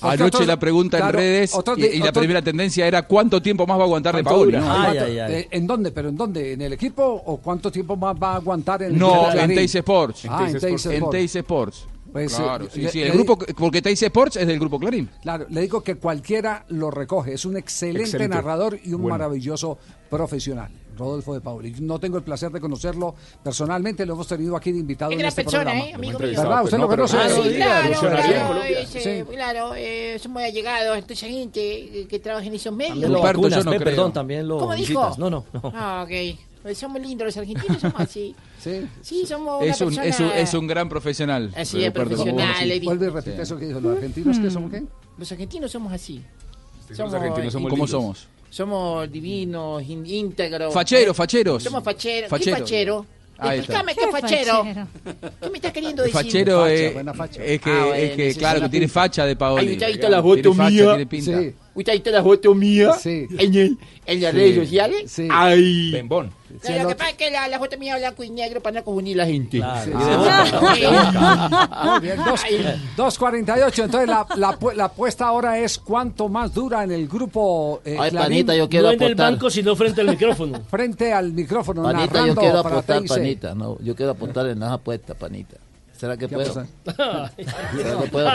Anoche 0.01 0.23
otros- 0.23 0.47
la 0.47 0.57
pregunta 0.57 0.97
en 0.97 1.09
redes 1.13 1.53
otros 1.53 1.77
y, 1.77 1.99
la 1.99 2.13
primera 2.13 2.41
tendencia 2.41 2.87
era 2.87 3.01
¿cuánto 3.03 3.41
tiempo 3.41 3.67
más 3.67 3.77
va 3.77 3.81
a 3.81 3.85
aguantar 3.85 4.15
de 4.15 4.23
¿Cuánto 4.23 4.39
Paoli? 4.49 4.57
eh, 4.57 5.47
¿En 5.51 5.67
dónde? 5.67 5.91
¿Pero 5.91 6.07
en 6.09 6.15
dónde? 6.15 6.53
¿En 6.53 6.61
el 6.61 6.71
equipo 6.73 7.03
o 7.03 7.37
cuánto 7.37 7.69
tiempo 7.69 7.97
más 7.97 8.15
va 8.15 8.31
a 8.33 8.35
aguantar 8.37 8.81
en 8.83 8.93
el 8.93 8.97
No, 8.99 9.29
en? 9.33 9.53
Teis 9.53 9.75
Sports. 9.75 10.23
Ah, 10.29 10.45
en 10.49 10.57
Teis 10.57 10.85
En 10.85 10.91
Sports. 10.93 11.11
Teis 11.11 11.35
Sports. 11.35 11.85
Pues, 12.11 12.35
claro, 12.35 12.65
eh, 12.65 12.69
sí, 12.71 12.81
le- 12.81 12.89
sí, 12.91 12.99
le- 12.99 13.07
el 13.07 13.13
grupo, 13.13 13.37
porque 13.57 13.81
Teis 13.81 14.01
Sports 14.01 14.37
es 14.37 14.47
del 14.47 14.59
grupo 14.59 14.79
Clarín. 14.79 15.09
Claro, 15.21 15.45
le 15.49 15.61
digo 15.61 15.81
que 15.83 15.95
cualquiera 15.95 16.65
lo 16.69 16.89
recoge. 16.91 17.33
Es 17.33 17.45
un 17.45 17.55
excelente, 17.57 18.01
Excelente. 18.03 18.35
narrador 18.35 18.79
y 18.83 18.93
un 18.93 19.01
Bueno. 19.03 19.17
maravilloso 19.17 19.77
profesional. 20.09 20.71
Rodolfo 20.97 21.33
de 21.33 21.39
Pauli. 21.39 21.73
No 21.79 21.97
tengo 21.97 22.17
el 22.17 22.23
placer 22.23 22.51
de 22.51 22.59
conocerlo 22.59 23.15
personalmente, 23.41 24.05
lo 24.05 24.15
hemos 24.15 24.27
tenido 24.27 24.57
aquí 24.57 24.73
de 24.73 24.79
invitado 24.79 25.11
Es 25.11 25.19
en 25.19 25.25
este 25.25 25.43
persona, 25.45 25.63
programa. 25.63 25.89
¿eh? 25.89 25.93
Amigo 25.93 26.19
mío. 26.19 26.29
¿Verdad? 26.35 26.63
¿Usted 26.65 26.77
lo 26.77 26.87
conoce? 26.89 27.17
Ah, 27.17 27.29
sí, 27.29 27.49
claro, 27.55 27.99
claro, 28.01 28.47
Colombia. 28.47 28.79
ese, 28.81 29.01
Sí. 29.01 29.23
claro, 29.31 29.71
eh, 29.77 30.19
somos 30.21 30.43
allegados, 30.43 30.97
esa 31.07 31.27
gente 31.27 31.59
que, 31.61 32.07
que 32.09 32.19
trabaja 32.19 32.45
en 32.47 32.53
esos 32.55 32.73
medios. 32.75 32.95
También 32.99 33.13
lo 33.13 33.21
vacunas, 33.21 33.65
Pe, 33.65 33.79
perdón, 33.79 34.11
también 34.11 34.45
lo 34.45 34.57
¿Cómo 34.57 34.73
visitas. 34.75 35.15
dijo? 35.15 35.29
No, 35.29 35.29
no, 35.29 35.45
no. 35.53 35.71
Ah, 35.73 36.05
ok. 36.05 36.73
Somos 36.75 37.01
lindos 37.01 37.27
los 37.27 37.37
argentinos, 37.37 37.79
somos 37.79 37.95
así. 38.01 38.35
Sí. 38.59 38.87
Sí, 39.01 39.25
somos 39.25 39.61
una 39.61 39.71
Es 39.71 39.79
un, 39.81 39.87
persona... 39.95 40.05
es, 40.07 40.19
un, 40.19 40.27
es 40.31 40.53
un 40.53 40.67
gran 40.67 40.89
profesional. 40.89 41.51
Así 41.55 41.83
es, 41.83 41.91
profesional. 41.91 42.67
le 42.67 42.79
Vuelve 42.81 43.05
y 43.05 43.07
digo. 43.07 43.15
repite 43.21 43.41
eso 43.41 43.57
que 43.57 43.65
dijo. 43.67 43.79
¿Los 43.79 43.95
argentinos 43.97 44.39
qué 44.39 44.49
somos 44.51 44.71
qué? 44.71 44.83
Los 45.17 45.31
argentinos 45.31 45.71
somos 45.71 45.93
así. 45.93 46.21
Los 46.89 47.13
argentinos 47.13 47.53
somos 47.53 47.69
¿Cómo 47.69 47.87
somos? 47.87 48.27
Somos 48.49 49.11
divinos, 49.11 49.83
in- 49.87 50.05
íntegros. 50.05 50.73
Facheros, 50.73 51.15
facheros. 51.15 51.61
Somos 51.63 51.83
facheros. 51.83 52.29
Facheros. 52.29 52.57
¿Qué 52.57 52.63
fachero? 52.63 53.05
Ahí 53.41 53.59
está. 53.59 53.79
Explícame 53.79 53.95
qué 53.95 54.03
es 54.03 54.11
fachero. 54.11 54.63
¿Qué 55.41 55.49
me 55.49 55.57
estás 55.59 55.71
queriendo 55.71 56.03
decir? 56.03 56.13
Fachero 56.21 56.61
Facha, 56.63 56.73
es, 56.73 56.93
buena 56.93 57.13
facha. 57.13 57.43
es 57.45 57.61
que, 57.61 57.69
Ah, 57.69 57.79
bueno, 57.85 57.93
es 57.95 58.11
que 58.17 58.33
claro, 58.35 58.61
que 58.61 58.69
tiene 58.69 58.85
pinta. 58.87 58.99
facha 59.01 59.25
de 59.25 59.35
Paoli. 59.37 59.67
Ay, 59.67 59.73
usted 59.73 59.85
ha 59.85 59.89
visto 59.89 60.09
la 60.09 60.21
foto 60.21 60.53
mía. 60.55 60.97
Sí. 61.21 61.55
¿Usted 61.75 61.89
ha 61.91 61.93
visto 61.93 62.11
la 62.11 62.23
foto 62.23 62.55
mía 62.55 62.93
Sí. 62.93 63.27
en, 63.37 63.55
el- 63.55 63.77
en 64.05 64.21
las 64.21 64.31
Sí. 64.33 64.37
redes 64.37 64.55
sociales? 64.55 65.03
Sí. 65.11 65.27
Ay. 65.31 65.91
Bembón. 65.91 66.31
No, 66.49 66.83
lo 66.83 66.89
que 66.89 66.95
pasa 66.95 67.09
es 67.11 67.15
que 67.17 67.31
la, 67.31 67.47
la 67.47 67.59
foto 67.59 67.77
mía 67.77 67.97
blanco 67.97 68.23
y 68.23 68.29
negro 68.29 68.61
para 68.61 68.79
no 68.79 68.83
confundir 68.85 69.17
la 69.17 69.25
gente. 69.25 69.57
Claro. 69.57 69.91
Sí. 70.75 70.81
Dos- 72.97 73.17
2.48. 73.19 73.83
Entonces 73.85 74.09
la, 74.09 74.25
la, 74.35 74.57
la 74.75 74.85
apuesta 74.85 75.27
ahora 75.27 75.57
es 75.59 75.77
cuánto 75.77 76.29
más 76.29 76.53
dura 76.53 76.83
en 76.83 76.91
el 76.91 77.07
grupo. 77.07 77.81
eh, 77.85 77.97
Ay, 77.99 78.09
Clarín. 78.11 78.19
panita, 78.29 78.55
yo 78.55 78.69
quiero 78.69 78.87
no 78.87 78.93
en 78.93 79.03
el 79.03 79.15
banco, 79.15 79.49
sino 79.49 79.75
frente 79.75 80.01
al 80.01 80.07
micrófono. 80.07 80.61
Frente 80.69 81.13
al 81.13 81.33
micrófono. 81.33 81.83
Panita, 81.83 82.25
yo 82.25 82.35
quiero 82.35 82.63
TIC. 82.63 83.07
panita. 83.07 83.55
No, 83.55 83.77
yo 83.79 83.95
quiero 83.95 84.11
apostar 84.13 84.47
en 84.47 84.59
las 84.59 84.71
apuestas, 84.71 85.15
panita. 85.17 85.57
¿Será 85.99 86.15
que 86.15 86.27
¿Qué 86.29 86.35
puedo? 86.35 86.53
¿Será 86.53 87.29
que 87.35 88.09
puedo, 88.09 88.29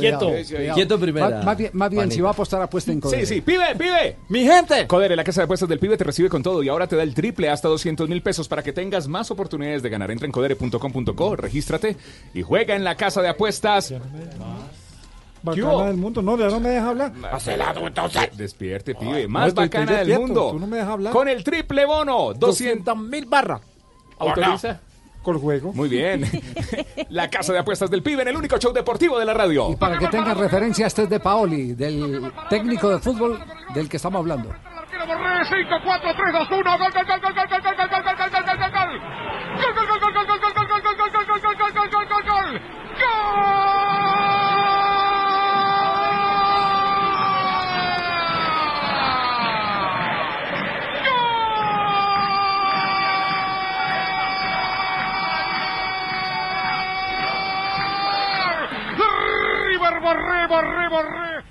quieto. 0.00 0.32
Quieto 0.74 0.98
primera, 0.98 1.42
Más, 1.44 1.56
bien, 1.56 1.70
más 1.74 1.90
bien 1.90 2.00
panita. 2.00 2.14
si 2.16 2.20
va 2.20 2.30
a 2.30 2.32
apostar, 2.32 2.60
apuesta 2.60 2.90
en 2.90 3.00
Codere. 3.00 3.24
Sí, 3.24 3.34
sí, 3.36 3.40
pibe, 3.40 3.76
pibe. 3.76 4.16
Mi 4.28 4.42
gente. 4.44 4.88
Codere, 4.88 5.14
la 5.14 5.22
casa 5.22 5.42
de 5.42 5.44
apuestas 5.44 5.68
del 5.68 5.78
pibe 5.78 5.96
te 5.96 6.02
recibe 6.02 6.28
con 6.28 6.42
todo 6.42 6.60
y 6.64 6.68
ahora 6.68 6.88
te 6.88 6.96
da 6.96 7.04
el 7.04 7.14
triple 7.14 7.48
hasta 7.50 7.68
200 7.68 8.08
mil 8.08 8.20
pesos 8.20 8.48
para 8.48 8.64
que 8.64 8.72
tengas 8.72 9.06
más 9.06 9.30
oportunidades 9.30 9.80
de 9.84 9.90
ganar. 9.90 10.10
Entra 10.10 10.26
en 10.26 10.32
codere.com.co, 10.32 11.36
regístrate 11.36 11.96
y 12.34 12.42
juega 12.42 12.74
en 12.74 12.82
la 12.82 12.96
casa 12.96 13.22
de 13.22 13.28
apuestas. 13.28 13.94
Bacana 15.40 15.84
del 15.86 15.96
mundo. 15.98 16.20
No, 16.20 16.36
ya 16.36 16.48
no 16.48 16.58
me 16.58 16.70
deja 16.70 16.88
hablar. 16.88 17.12
De- 18.08 18.30
Despierte, 18.36 18.94
pibe. 18.96 19.22
No, 19.22 19.28
Más 19.28 19.48
estoy- 19.48 19.66
bacana 19.66 19.84
estoy 19.84 19.96
del 19.98 20.06
despierto, 20.08 20.26
mundo. 20.34 20.50
tú 20.50 20.58
no 20.58 20.66
me 20.66 20.76
dejas 20.78 20.90
hablar. 20.92 21.12
Con 21.12 21.28
el 21.28 21.44
triple 21.44 21.86
bono. 21.86 22.34
200 22.34 22.96
mil 22.98 23.24
barras. 23.26 23.60
¿Autoriza? 24.18 24.80
Juego. 25.36 25.72
Muy 25.72 25.88
bien. 25.88 26.24
la 27.10 27.28
casa 27.28 27.52
de 27.52 27.58
apuestas 27.58 27.90
del 27.90 28.02
pibe 28.02 28.22
en 28.22 28.28
el 28.28 28.36
único 28.36 28.56
show 28.58 28.72
deportivo 28.72 29.18
de 29.18 29.24
la 29.24 29.34
radio. 29.34 29.70
Y 29.70 29.76
para 29.76 29.98
que 29.98 30.08
tengan 30.08 30.38
referencia, 30.38 30.86
este 30.86 31.02
es 31.02 31.10
de 31.10 31.20
Paoli, 31.20 31.74
del 31.74 32.32
técnico 32.48 32.88
de 32.88 32.98
fútbol 32.98 33.38
del 33.74 33.88
que 33.88 33.96
estamos 33.96 34.20
hablando. 34.20 34.50
Borré, 35.06 35.44
5, 35.44 35.80
4, 35.84 36.10
3, 36.16 36.32
2, 36.32 36.48
1, 36.50 36.78
gol, 36.78 36.78
gol, 36.78 37.04
gol, 37.06 37.20
gol, 37.20 37.32
gol, 37.32 37.44
gol, 37.44 37.58
gol, 37.58 37.58
gol, 37.58 37.84
gol, 37.88 37.88
gol, 37.88 37.88
gol, 37.88 38.02
gol, 38.02 38.04
gol, 38.04 38.18
gol, 38.18 38.48
gol, 38.48 38.72
gol. 38.72 39.00
Gol, 39.58 39.72
gol, 39.74 39.86
gol, 39.88 40.00
gol, 40.00 40.26
gol, 40.26 40.38
gol, 40.38 40.38
gol, 40.38 40.68
gol, 40.68 40.78
gol, 40.78 40.98
gol, 40.98 41.36
gol, 41.38 41.48
gol, 41.48 41.72
gol, 41.72 41.88
gol, 41.88 42.06
gol, 42.08 42.24
gol, 42.28 42.60
Borré, 60.48 60.88
Borré. 60.88 61.44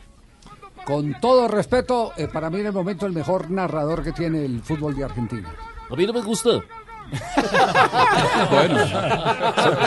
Con 0.86 1.20
todo 1.20 1.48
respeto, 1.48 2.14
eh, 2.18 2.28
para 2.28 2.50
mí 2.50 2.60
en 2.62 2.68
el 2.68 2.74
momento 2.74 3.06
el 3.06 3.14
mejor 3.14 3.52
narrador 3.52 4.04
que 4.04 4.14
tiene 4.14 4.45
el 4.45 4.62
fútbol 4.62 4.95
de 4.95 5.04
Argentina. 5.04 5.54
A 5.89 5.95
mí 5.95 6.06
no 6.06 6.14
me 6.14 6.22
gusta. 6.22 6.50
Bueno, 8.52 8.86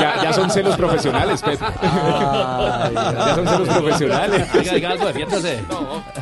ya, 0.01 0.23
ya 0.23 0.33
son 0.33 0.51
celos 0.51 0.75
profesionales, 0.77 1.43
Pep. 1.43 1.61
ya 1.61 3.35
son 3.35 3.47
celos 3.47 3.69
profesionales. 3.69 4.53
Diga, 4.53 4.73
diga 4.73 4.91
algo, 4.91 5.07
defiéndase. 5.07 5.65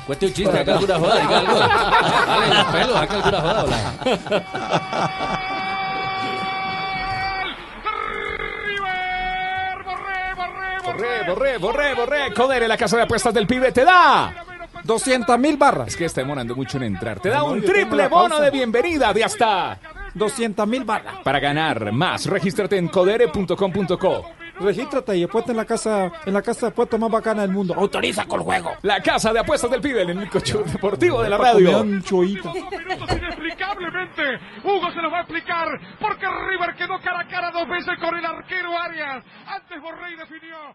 Cueste 0.07 0.27
un 0.27 0.33
chiste, 0.33 0.59
haga 0.59 0.75
alguna 0.75 0.99
joda, 0.99 1.21
diga 1.21 1.39
algo. 1.39 1.59
Dale 1.59 2.55
los 2.55 2.65
pelos, 2.65 2.97
haga 2.97 3.15
alguna 3.15 3.41
joda, 3.41 3.65
Borré, 10.99 11.23
borré, 11.29 11.59
borré, 11.59 11.95
borré. 11.95 12.35
Codere, 12.35 12.67
la 12.67 12.77
casa 12.77 12.97
de 12.97 13.05
apuestas 13.05 13.33
del 13.33 13.47
pibe 13.47 13.71
te 13.71 13.85
da 13.85 14.35
200 14.83 15.39
mil 15.39 15.57
barras. 15.57 15.87
Es 15.89 15.97
que 15.97 16.07
está 16.07 16.23
demorando 16.23 16.57
mucho 16.57 16.77
en 16.79 16.83
entrar. 16.85 17.21
Te 17.21 17.29
da 17.29 17.45
un 17.45 17.63
triple 17.63 18.09
bono 18.09 18.41
de 18.41 18.51
bienvenida 18.51 19.13
de 19.13 19.23
hasta 19.23 19.79
200 20.15 20.67
mil 20.67 20.83
barras. 20.85 21.17
Para 21.23 21.39
ganar 21.39 21.93
más, 21.93 22.27
regístrate 22.27 22.79
en 22.79 22.89
codere.com.co. 22.89 24.31
Regístrate 24.59 25.17
y 25.17 25.23
apuesta 25.23 25.53
en 25.53 25.59
la 25.59 25.65
casa, 25.65 26.11
en 26.27 26.35
la 26.35 26.43
casa 26.43 26.67
de 26.67 26.73
apuestas 26.73 26.99
más 26.99 27.13
bacana 27.13 27.43
del 27.43 27.53
mundo. 27.53 27.75
Autoriza 27.77 28.27
con 28.27 28.43
juego. 28.43 28.73
La 28.83 29.01
casa 29.01 29.33
de 29.33 29.39
apuestas 29.39 29.71
del 29.71 29.81
pibe, 29.81 30.03
el 30.03 30.17
único 30.17 30.41
show 30.41 30.65
deportivo 30.65 31.23
de 31.23 31.31
la 31.31 31.39
radio. 31.39 31.85
inexplicablemente. 31.85 34.23
Hugo 34.65 34.91
se 34.93 35.01
lo 35.01 35.13
va 35.13 35.19
a 35.19 35.21
explicar 35.21 35.69
porque 36.01 36.27
River 36.27 36.75
quedó 36.75 36.99
cara 37.01 37.21
a 37.21 37.29
cara 37.29 37.53
dos 37.53 37.69
veces 37.69 37.97
con 38.01 38.19
el 38.19 38.25
arquero 38.25 38.77
Arias. 38.77 39.25
Antes 39.47 39.81
Borré 39.81 40.17
definió. 40.17 40.75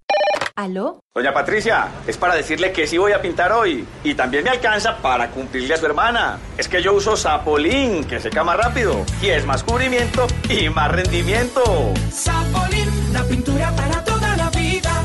¿Aló? 0.61 1.03
Doña 1.15 1.33
Patricia, 1.33 1.87
es 2.05 2.17
para 2.17 2.35
decirle 2.35 2.71
que 2.71 2.85
sí 2.85 2.99
voy 2.99 3.13
a 3.13 3.21
pintar 3.21 3.51
hoy. 3.51 3.83
Y 4.03 4.13
también 4.13 4.43
me 4.43 4.51
alcanza 4.51 4.95
para 4.97 5.31
cumplirle 5.31 5.73
a 5.73 5.77
su 5.77 5.87
hermana. 5.87 6.37
Es 6.55 6.67
que 6.67 6.83
yo 6.83 6.93
uso 6.93 7.17
Sapolín, 7.17 8.03
que 8.03 8.19
seca 8.19 8.43
más 8.43 8.57
rápido. 8.57 9.03
Y 9.23 9.29
es 9.29 9.43
más 9.43 9.63
cubrimiento 9.63 10.27
y 10.47 10.69
más 10.69 10.91
rendimiento. 10.91 11.63
Sapolín, 12.11 12.87
la 13.11 13.23
pintura 13.23 13.75
para 13.75 14.03
toda 14.03 14.37
la 14.37 14.51
vida. 14.51 15.03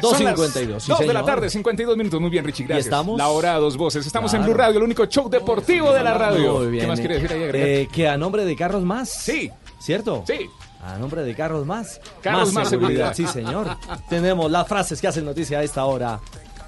2.52, 0.00 0.80
sí, 0.80 0.88
2 0.90 0.98
de 1.00 1.06
la 1.06 1.12
señor. 1.12 1.24
tarde, 1.24 1.50
52 1.50 1.96
minutos. 1.96 2.20
Muy 2.20 2.30
bien, 2.30 2.44
Richie, 2.44 2.64
gracias. 2.66 2.86
estamos? 2.86 3.18
La 3.18 3.28
hora 3.28 3.54
a 3.54 3.58
dos 3.58 3.76
voces. 3.76 4.06
Estamos 4.06 4.32
en 4.34 4.40
Claro. 4.40 4.52
Blue 4.52 4.58
Radio, 4.62 4.78
el 4.78 4.84
único 4.84 5.06
show 5.06 5.28
deportivo 5.28 5.92
de 5.92 6.02
la 6.04 6.14
radio. 6.14 6.58
Muy 6.58 6.68
bien. 6.68 6.82
¿Qué 6.84 6.88
más 6.88 7.00
quiere 7.00 7.14
decir 7.16 7.32
ahí? 7.32 7.42
agregar? 7.42 7.68
Eh, 7.68 7.88
que 7.92 8.06
a 8.08 8.16
nombre 8.16 8.44
de 8.44 8.54
Carros 8.54 8.84
Más. 8.84 9.08
Sí. 9.08 9.50
¿Cierto? 9.78 10.24
Sí. 10.26 10.50
A 10.82 10.96
nombre 10.98 11.22
de 11.22 11.34
Carros 11.34 11.66
Más. 11.66 12.00
Carros 12.22 12.52
Más 12.52 12.68
Seguridad. 12.68 13.14
Sí, 13.14 13.26
señor. 13.26 13.76
Tenemos 14.08 14.50
las 14.50 14.66
frases 14.66 15.00
que 15.00 15.08
hacen 15.08 15.24
noticia 15.24 15.58
a 15.58 15.62
esta 15.62 15.84
hora 15.84 16.20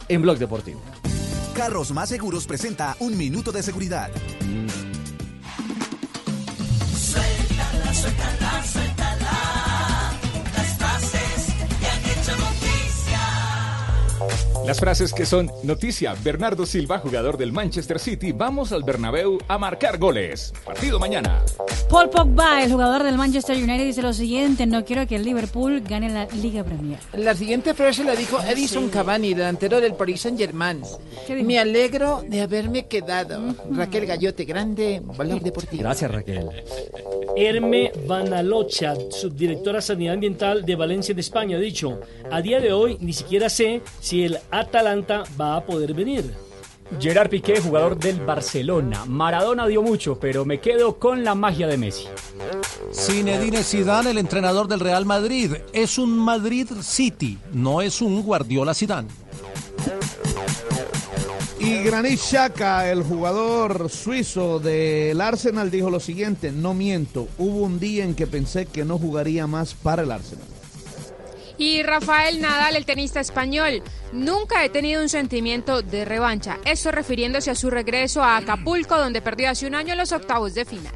en 0.08 0.22
Blog 0.22 0.38
Deportivo. 0.38 0.80
Carros 1.54 1.90
Más 1.92 2.08
Seguros 2.08 2.46
presenta 2.46 2.96
un 3.00 3.16
minuto 3.16 3.52
de 3.52 3.62
seguridad. 3.62 4.10
Las 14.66 14.78
frases 14.78 15.12
que 15.12 15.26
son 15.26 15.50
noticia. 15.62 16.14
Bernardo 16.22 16.66
Silva, 16.66 16.98
jugador 16.98 17.36
del 17.38 17.52
Manchester 17.52 17.98
City. 17.98 18.32
Vamos 18.32 18.72
al 18.72 18.82
Bernabéu 18.82 19.38
a 19.48 19.58
marcar 19.58 19.98
goles. 19.98 20.52
Partido 20.64 20.98
mañana. 20.98 21.42
Paul 21.88 22.10
Pogba, 22.10 22.62
el 22.62 22.70
jugador 22.70 23.02
del 23.02 23.16
Manchester 23.16 23.56
United, 23.56 23.84
dice 23.84 24.02
lo 24.02 24.12
siguiente: 24.12 24.66
No 24.66 24.84
quiero 24.84 25.06
que 25.06 25.16
el 25.16 25.24
Liverpool 25.24 25.80
gane 25.80 26.10
la 26.10 26.26
Liga 26.26 26.62
Premier. 26.62 26.98
La 27.14 27.34
siguiente 27.34 27.74
frase 27.74 28.04
la 28.04 28.14
dijo 28.14 28.38
Edison 28.42 28.88
Cavani, 28.90 29.34
delantero 29.34 29.80
del 29.80 29.94
Paris 29.94 30.20
Saint 30.20 30.38
Germain. 30.38 30.82
Me 31.42 31.58
alegro 31.58 32.22
de 32.26 32.42
haberme 32.42 32.86
quedado. 32.86 33.54
Raquel 33.70 34.06
Gallote, 34.06 34.44
grande, 34.44 35.00
Blog 35.02 35.40
Deportivo. 35.40 35.82
Gracias, 35.82 36.10
Raquel. 36.10 36.48
Herme 37.36 37.92
Vanalocha, 38.06 38.94
subdirectora 39.10 39.80
Sanidad 39.80 40.14
Ambiental 40.14 40.64
de 40.64 40.76
Valencia, 40.76 41.12
en 41.12 41.18
España, 41.18 41.56
ha 41.56 41.60
dicho, 41.60 42.00
a 42.30 42.42
día 42.42 42.60
de 42.60 42.72
hoy 42.72 42.96
ni 43.00 43.12
siquiera 43.12 43.48
sé 43.48 43.82
si 44.00 44.24
el 44.24 44.38
Atalanta 44.50 45.24
va 45.40 45.56
a 45.56 45.64
poder 45.64 45.94
venir. 45.94 46.24
Gerard 46.98 47.30
Piqué, 47.30 47.60
jugador 47.60 47.96
del 47.96 48.20
Barcelona. 48.20 49.04
Maradona 49.06 49.66
dio 49.68 49.80
mucho, 49.80 50.18
pero 50.18 50.44
me 50.44 50.58
quedo 50.58 50.98
con 50.98 51.22
la 51.22 51.36
magia 51.36 51.68
de 51.68 51.76
Messi. 51.76 52.08
Zinedine 52.92 53.62
Zidane, 53.62 54.10
el 54.10 54.18
entrenador 54.18 54.66
del 54.66 54.80
Real 54.80 55.06
Madrid, 55.06 55.52
es 55.72 55.98
un 55.98 56.18
Madrid 56.18 56.66
City, 56.82 57.38
no 57.52 57.80
es 57.80 58.02
un 58.02 58.22
Guardiola 58.22 58.74
Zidane. 58.74 59.08
Y 61.70 61.84
Granit 61.84 62.18
Xhaka, 62.18 62.90
el 62.90 63.04
jugador 63.04 63.88
suizo 63.90 64.58
del 64.58 65.20
Arsenal, 65.20 65.70
dijo 65.70 65.88
lo 65.88 66.00
siguiente, 66.00 66.50
no 66.50 66.74
miento, 66.74 67.28
hubo 67.38 67.60
un 67.60 67.78
día 67.78 68.02
en 68.02 68.16
que 68.16 68.26
pensé 68.26 68.66
que 68.66 68.84
no 68.84 68.98
jugaría 68.98 69.46
más 69.46 69.74
para 69.74 70.02
el 70.02 70.10
Arsenal. 70.10 70.44
Y 71.58 71.84
Rafael 71.84 72.40
Nadal, 72.40 72.74
el 72.74 72.84
tenista 72.86 73.20
español, 73.20 73.84
nunca 74.12 74.64
he 74.64 74.70
tenido 74.70 75.00
un 75.00 75.08
sentimiento 75.08 75.80
de 75.82 76.04
revancha. 76.04 76.58
Esto 76.64 76.90
refiriéndose 76.90 77.52
a 77.52 77.54
su 77.54 77.70
regreso 77.70 78.20
a 78.20 78.38
Acapulco, 78.38 78.98
donde 78.98 79.22
perdió 79.22 79.50
hace 79.50 79.68
un 79.68 79.76
año 79.76 79.92
en 79.92 79.98
los 79.98 80.10
octavos 80.10 80.54
de 80.54 80.64
final. 80.64 80.92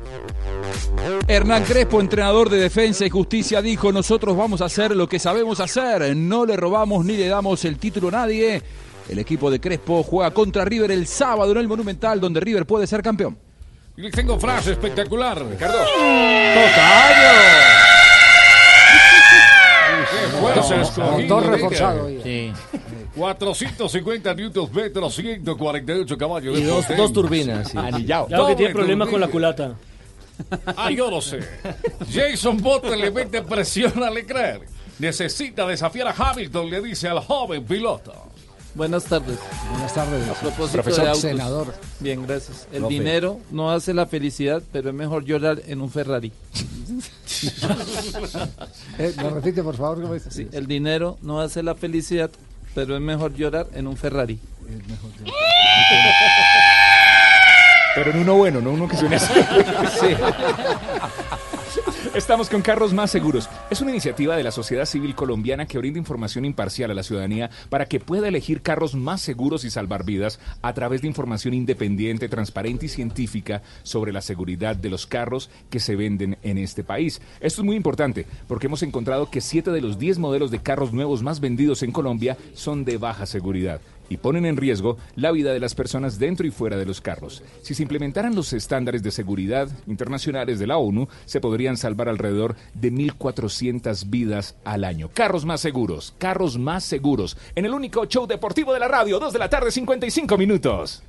Hernán 1.29 1.63
Crespo, 1.63 2.01
entrenador 2.01 2.51
de 2.51 2.59
Defensa 2.59 3.07
y 3.07 3.11
Justicia, 3.11 3.63
dijo, 3.63 3.93
nosotros 3.93 4.37
vamos 4.37 4.61
a 4.61 4.65
hacer 4.65 4.97
lo 4.97 5.09
que 5.09 5.21
sabemos 5.21 5.61
hacer, 5.61 6.17
no 6.17 6.45
le 6.45 6.57
robamos 6.57 7.05
ni 7.05 7.17
le 7.17 7.29
damos 7.29 7.65
el 7.65 7.79
título 7.79 8.09
a 8.09 8.13
nadie. 8.13 8.61
El 9.09 9.19
equipo 9.19 9.51
de 9.51 9.61
Crespo 9.61 10.03
juega 10.03 10.31
contra 10.33 10.65
River 10.65 10.91
el 10.91 11.07
sábado 11.07 11.53
en 11.53 11.59
el 11.59 11.69
Monumental, 11.69 12.21
donde 12.21 12.41
River 12.41 12.67
puede 12.67 12.87
ser 12.87 13.03
campeón. 13.03 13.37
Y 13.97 14.11
tengo 14.11 14.39
frase 14.41 14.73
espectacular. 14.73 15.45
Ricardo. 15.45 15.79
¡Qué 20.11 20.29
fuerza 20.39 20.81
escogida, 20.81 21.11
Motor 21.19 21.47
reforzado. 21.47 22.09
Sí. 22.23 22.53
450 23.17 24.35
newtons 24.35 24.73
metros, 24.73 25.15
148 25.15 26.19
caballos. 26.19 26.59
Y 26.59 26.63
de 26.63 26.67
dos, 26.67 26.87
dos 26.97 27.13
turbinas. 27.13 27.69
sí. 27.69 27.79
Claro 28.07 28.47
que 28.49 28.57
tiene 28.57 28.73
problemas 28.73 29.09
con 29.09 29.21
la 29.21 29.29
culata. 29.29 29.75
Ah, 30.77 30.91
yo 30.91 31.11
lo 31.11 31.21
sé. 31.21 31.39
Jason 32.13 32.57
Butler 32.61 32.99
le 32.99 33.11
mete 33.13 33.43
presión 33.43 34.03
a 34.03 34.11
Leclerc. 34.11 34.63
Necesita 34.99 35.67
desafiar 35.67 36.09
a 36.09 36.15
Hamilton, 36.17 36.71
le 36.71 36.83
dice 36.83 37.09
al 37.09 37.21
joven 37.21 37.65
piloto. 37.65 38.13
Buenas 38.75 39.05
tardes. 39.05 39.39
Buenas 39.71 39.95
tardes. 39.95 40.29
A 40.29 40.35
propósito 40.35 40.73
Profesor, 40.83 41.05
de 41.05 41.09
autos. 41.11 41.21
senador. 41.23 41.75
Bien, 42.01 42.27
gracias. 42.27 42.67
El 42.73 42.81
Profe. 42.81 42.95
dinero 42.95 43.39
no 43.51 43.71
hace 43.71 43.95
la 43.95 44.07
felicidad, 44.07 44.63
pero 44.73 44.89
es 44.89 44.95
mejor 44.95 45.25
llorar 45.25 45.63
en 45.67 45.81
un 45.81 45.91
Ferrari. 45.91 46.33
Eh, 48.99 49.13
¿Me 49.17 49.29
repite, 49.31 49.63
por 49.63 49.77
favor? 49.77 50.01
¿cómo 50.01 50.15
dice? 50.15 50.31
Sí, 50.31 50.49
el 50.53 50.67
dinero 50.67 51.19
no 51.21 51.41
hace 51.41 51.63
la 51.63 51.75
felicidad, 51.75 52.31
pero 52.75 52.95
es 52.95 53.01
mejor 53.03 53.35
llorar 53.35 53.67
en 53.75 53.87
un 53.87 53.97
Ferrari. 53.97 54.39
Pero 57.95 58.11
en 58.13 58.19
uno 58.21 58.35
bueno, 58.37 58.61
no 58.61 58.71
uno 58.71 58.89
que 58.89 58.97
suene 58.97 59.17
así. 59.17 59.35
Estamos 62.15 62.49
con 62.49 62.63
Carros 62.63 62.93
Más 62.95 63.11
Seguros. 63.11 63.51
Es 63.71 63.81
una 63.81 63.91
iniciativa 63.91 64.37
de 64.37 64.45
la 64.45 64.53
sociedad 64.53 64.85
civil 64.85 65.17
colombiana 65.17 65.67
que 65.67 65.79
brinda 65.79 65.99
información 65.99 66.45
imparcial 66.45 66.93
a 66.93 66.95
la 66.95 67.03
ciudadanía 67.03 67.51
para 67.71 67.87
que 67.87 67.99
pueda 67.99 68.29
elegir 68.29 68.63
carros 68.63 68.95
más 68.95 69.21
seguros 69.21 69.65
y 69.65 69.71
salvar 69.71 70.05
vidas 70.05 70.39
a 70.63 70.73
través 70.75 71.03
de 71.03 71.09
información 71.09 71.55
independiente, 71.55 72.29
transparente 72.29 72.87
y 72.87 72.89
científica 72.89 73.63
sobre 73.83 74.13
la 74.13 74.21
seguridad 74.21 74.77
de 74.77 74.91
los 74.91 75.09
carros 75.09 75.51
que 75.71 75.81
se 75.81 75.97
venden 75.97 76.39
en 76.45 76.59
este 76.59 76.85
país. 76.85 77.21
Esto 77.41 77.63
es 77.63 77.67
muy 77.67 77.75
importante 77.75 78.27
porque 78.47 78.69
hemos 78.69 78.85
encontrado 78.85 79.29
que 79.29 79.41
7 79.41 79.73
de 79.73 79.81
los 79.81 79.99
10 79.99 80.19
modelos 80.21 80.53
de 80.53 80.61
carros 80.61 80.93
nuevos 80.93 81.25
más 81.25 81.41
vendidos 81.41 81.83
en 81.83 81.91
Colombia 81.91 82.37
son 82.53 82.85
de 82.85 82.97
baja 82.97 83.27
seguridad 83.27 83.81
y 84.09 84.17
ponen 84.17 84.47
en 84.47 84.57
riesgo 84.57 84.97
la 85.17 85.31
vida 85.31 85.53
de 85.53 85.61
las 85.61 85.75
personas 85.75 86.19
dentro 86.19 86.47
y 86.47 86.51
fuera 86.51 86.77
de 86.77 86.87
los 86.87 87.01
carros. 87.01 87.43
Si 87.63 87.75
se 87.75 87.83
implementaran 87.83 88.35
los 88.35 88.53
estándares 88.53 89.03
de 89.03 89.11
seguridad 89.11 89.69
internacionales 89.87 90.59
de 90.59 90.67
la 90.67 90.77
ONU, 90.77 91.09
se 91.25 91.41
podrían 91.41 91.77
salvar 91.77 92.09
alrededor 92.09 92.57
de 92.75 92.93
1.400 92.93 94.11
vidas 94.11 94.57
al 94.65 94.85
año. 94.85 95.11
Carros 95.13 95.45
más 95.45 95.61
seguros, 95.61 96.15
carros 96.19 96.59
más 96.59 96.85
seguros. 96.85 97.37
En 97.55 97.65
el 97.65 97.75
único 97.75 98.07
show 98.07 98.27
deportivo 98.27 98.73
de 98.73 98.81
la 98.81 98.89
radio, 98.89 99.19
2 99.19 99.33
de 99.33 99.39
la 99.39 99.49
tarde, 99.49 99.71
55 99.71 100.37
minutos. 100.37 101.03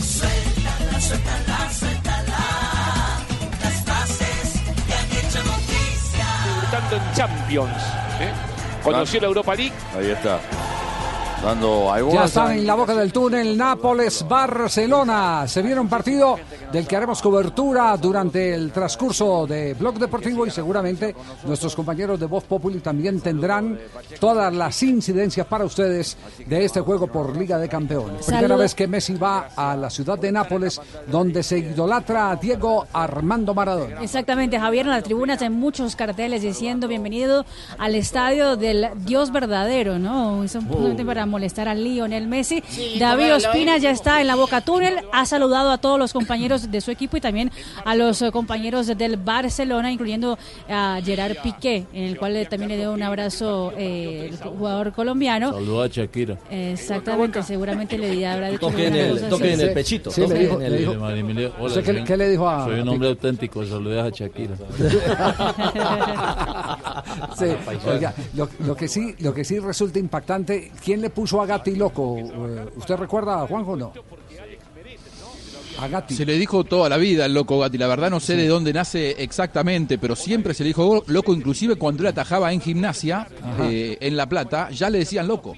Suéltala, 0.00 1.00
suéltala, 1.00 1.72
suéltala. 1.72 3.26
Las 3.62 3.84
frases 3.84 4.62
que 4.86 4.94
han 4.94 5.10
hecho 5.12 5.38
noticia. 5.44 6.26
En 6.96 7.14
Champions. 7.14 7.82
Conoció 8.82 9.20
la 9.20 9.26
Europa 9.26 9.54
League. 9.54 9.72
Ahí 9.96 10.10
está. 10.10 10.40
Dando 11.42 12.12
Ya 12.12 12.24
están 12.24 12.52
en 12.52 12.66
la 12.66 12.74
boca 12.74 12.94
del 12.94 13.12
túnel 13.12 13.56
Nápoles-Barcelona. 13.56 15.46
Se 15.46 15.62
viene 15.62 15.80
un 15.80 15.88
partido 15.88 16.38
del 16.72 16.86
que 16.86 16.96
haremos 16.96 17.22
cobertura 17.22 17.96
durante 17.96 18.54
el 18.54 18.72
transcurso 18.72 19.46
de 19.46 19.74
Blog 19.74 19.98
Deportivo 19.98 20.46
y 20.46 20.50
seguramente 20.50 21.14
nuestros 21.46 21.74
compañeros 21.74 22.18
de 22.18 22.26
Voz 22.26 22.44
Populi 22.44 22.80
también 22.80 23.20
tendrán 23.20 23.78
todas 24.20 24.52
las 24.52 24.82
incidencias 24.82 25.46
para 25.46 25.64
ustedes 25.64 26.16
de 26.46 26.64
este 26.64 26.80
juego 26.80 27.06
por 27.06 27.36
Liga 27.36 27.58
de 27.58 27.68
Campeones. 27.68 28.26
Primera 28.26 28.56
vez 28.56 28.74
que 28.74 28.86
Messi 28.86 29.14
va 29.14 29.48
a 29.56 29.76
la 29.76 29.90
ciudad 29.90 30.18
de 30.18 30.32
Nápoles 30.32 30.80
donde 31.06 31.42
se 31.42 31.58
idolatra 31.58 32.30
a 32.30 32.36
Diego 32.36 32.86
Armando 32.92 33.54
Maradona. 33.54 34.02
Exactamente, 34.02 34.58
Javier, 34.58 34.86
en 34.86 34.92
las 34.92 35.04
tribunas 35.04 35.40
hay 35.42 35.50
muchos 35.50 35.96
carteles 35.96 36.42
diciendo 36.42 36.88
bienvenido 36.88 37.44
al 37.78 37.94
estadio 37.94 38.56
del 38.56 38.88
Dios 39.04 39.30
verdadero, 39.32 39.98
¿no? 39.98 40.44
Eso 40.44 40.60
solamente 40.60 41.04
para 41.04 41.26
molestar 41.26 41.68
a 41.68 41.74
Lionel 41.74 42.26
Messi. 42.26 42.62
Sí, 42.68 42.96
David 42.98 43.34
Ospina 43.34 43.78
ya 43.78 43.90
está 43.90 44.20
en 44.20 44.26
la 44.26 44.34
boca 44.34 44.60
túnel, 44.60 45.00
ha 45.12 45.26
saludado 45.26 45.70
a 45.70 45.78
todos 45.78 45.98
los 45.98 46.12
compañeros 46.12 46.55
de 46.70 46.80
su 46.80 46.90
equipo 46.90 47.16
y 47.16 47.20
también 47.20 47.50
a 47.84 47.94
los 47.94 48.22
compañeros 48.32 48.86
del 48.86 49.16
Barcelona, 49.16 49.92
incluyendo 49.92 50.38
a 50.68 51.00
Gerard 51.04 51.36
Piqué, 51.42 51.86
en 51.92 52.04
el 52.04 52.18
cual 52.18 52.46
también 52.48 52.70
le 52.70 52.76
dio 52.78 52.92
un 52.92 53.02
abrazo 53.02 53.72
eh, 53.76 54.28
el 54.30 54.36
jugador 54.36 54.92
colombiano. 54.92 55.52
Saludos 55.52 55.90
a 55.90 55.92
Shakira. 55.92 56.38
Exactamente, 56.50 57.42
seguramente 57.42 57.98
le 57.98 58.26
habrá 58.26 58.48
dicho 58.48 58.60
Toque 58.68 58.86
en 58.86 58.94
el- 58.96 59.28
toque 59.28 59.52
en 59.52 59.60
el 59.60 59.72
pechito, 59.72 60.10
Sí, 60.10 60.22
le 60.22 60.26
toque 60.28 60.40
dijo- 60.40 60.60
en 60.60 60.66
el- 60.66 60.72
le 60.72 60.78
dijo- 60.78 60.94
María 60.94 61.20
Emilia, 61.20 61.50
hola, 61.58 61.66
¿Usted 61.78 62.04
qué- 62.04 62.16
le 62.16 62.30
dijo 62.30 62.48
a- 62.48 62.64
Soy 62.64 62.80
un 62.80 62.88
hombre 62.88 63.08
auténtico, 63.08 63.64
saludos 63.66 64.06
a 64.06 64.10
Shakira. 64.10 64.54
Sí, 67.36 67.46
oiga, 67.86 68.14
lo, 68.34 68.48
lo 68.60 68.76
que 68.76 68.88
sí, 68.88 69.14
lo 69.20 69.34
que 69.34 69.44
sí 69.44 69.58
resulta 69.58 69.98
impactante, 69.98 70.72
¿quién 70.84 71.00
le 71.02 71.10
puso 71.10 71.40
a 71.40 71.46
Gatti 71.46 71.74
loco? 71.76 72.16
Eh, 72.18 72.66
¿Usted 72.76 72.96
recuerda 72.96 73.42
a 73.42 73.46
Juanjo 73.46 73.72
o 73.72 73.76
no? 73.76 73.92
A 75.78 75.88
Gatti. 75.88 76.14
Se 76.14 76.24
le 76.24 76.34
dijo 76.38 76.64
toda 76.64 76.88
la 76.88 76.96
vida 76.96 77.24
al 77.24 77.34
loco 77.34 77.58
Gatti. 77.58 77.76
La 77.78 77.86
verdad 77.86 78.10
no 78.10 78.20
sé 78.20 78.36
de 78.36 78.46
dónde 78.48 78.72
nace 78.72 79.22
exactamente, 79.22 79.98
pero 79.98 80.16
siempre 80.16 80.54
se 80.54 80.62
le 80.62 80.68
dijo 80.68 81.04
loco, 81.06 81.34
inclusive 81.34 81.76
cuando 81.76 82.02
él 82.02 82.08
atajaba 82.08 82.52
en 82.52 82.60
gimnasia, 82.60 83.28
eh, 83.62 83.96
en 84.00 84.16
La 84.16 84.28
Plata, 84.28 84.70
ya 84.70 84.88
le 84.90 84.98
decían 84.98 85.26
loco, 85.26 85.54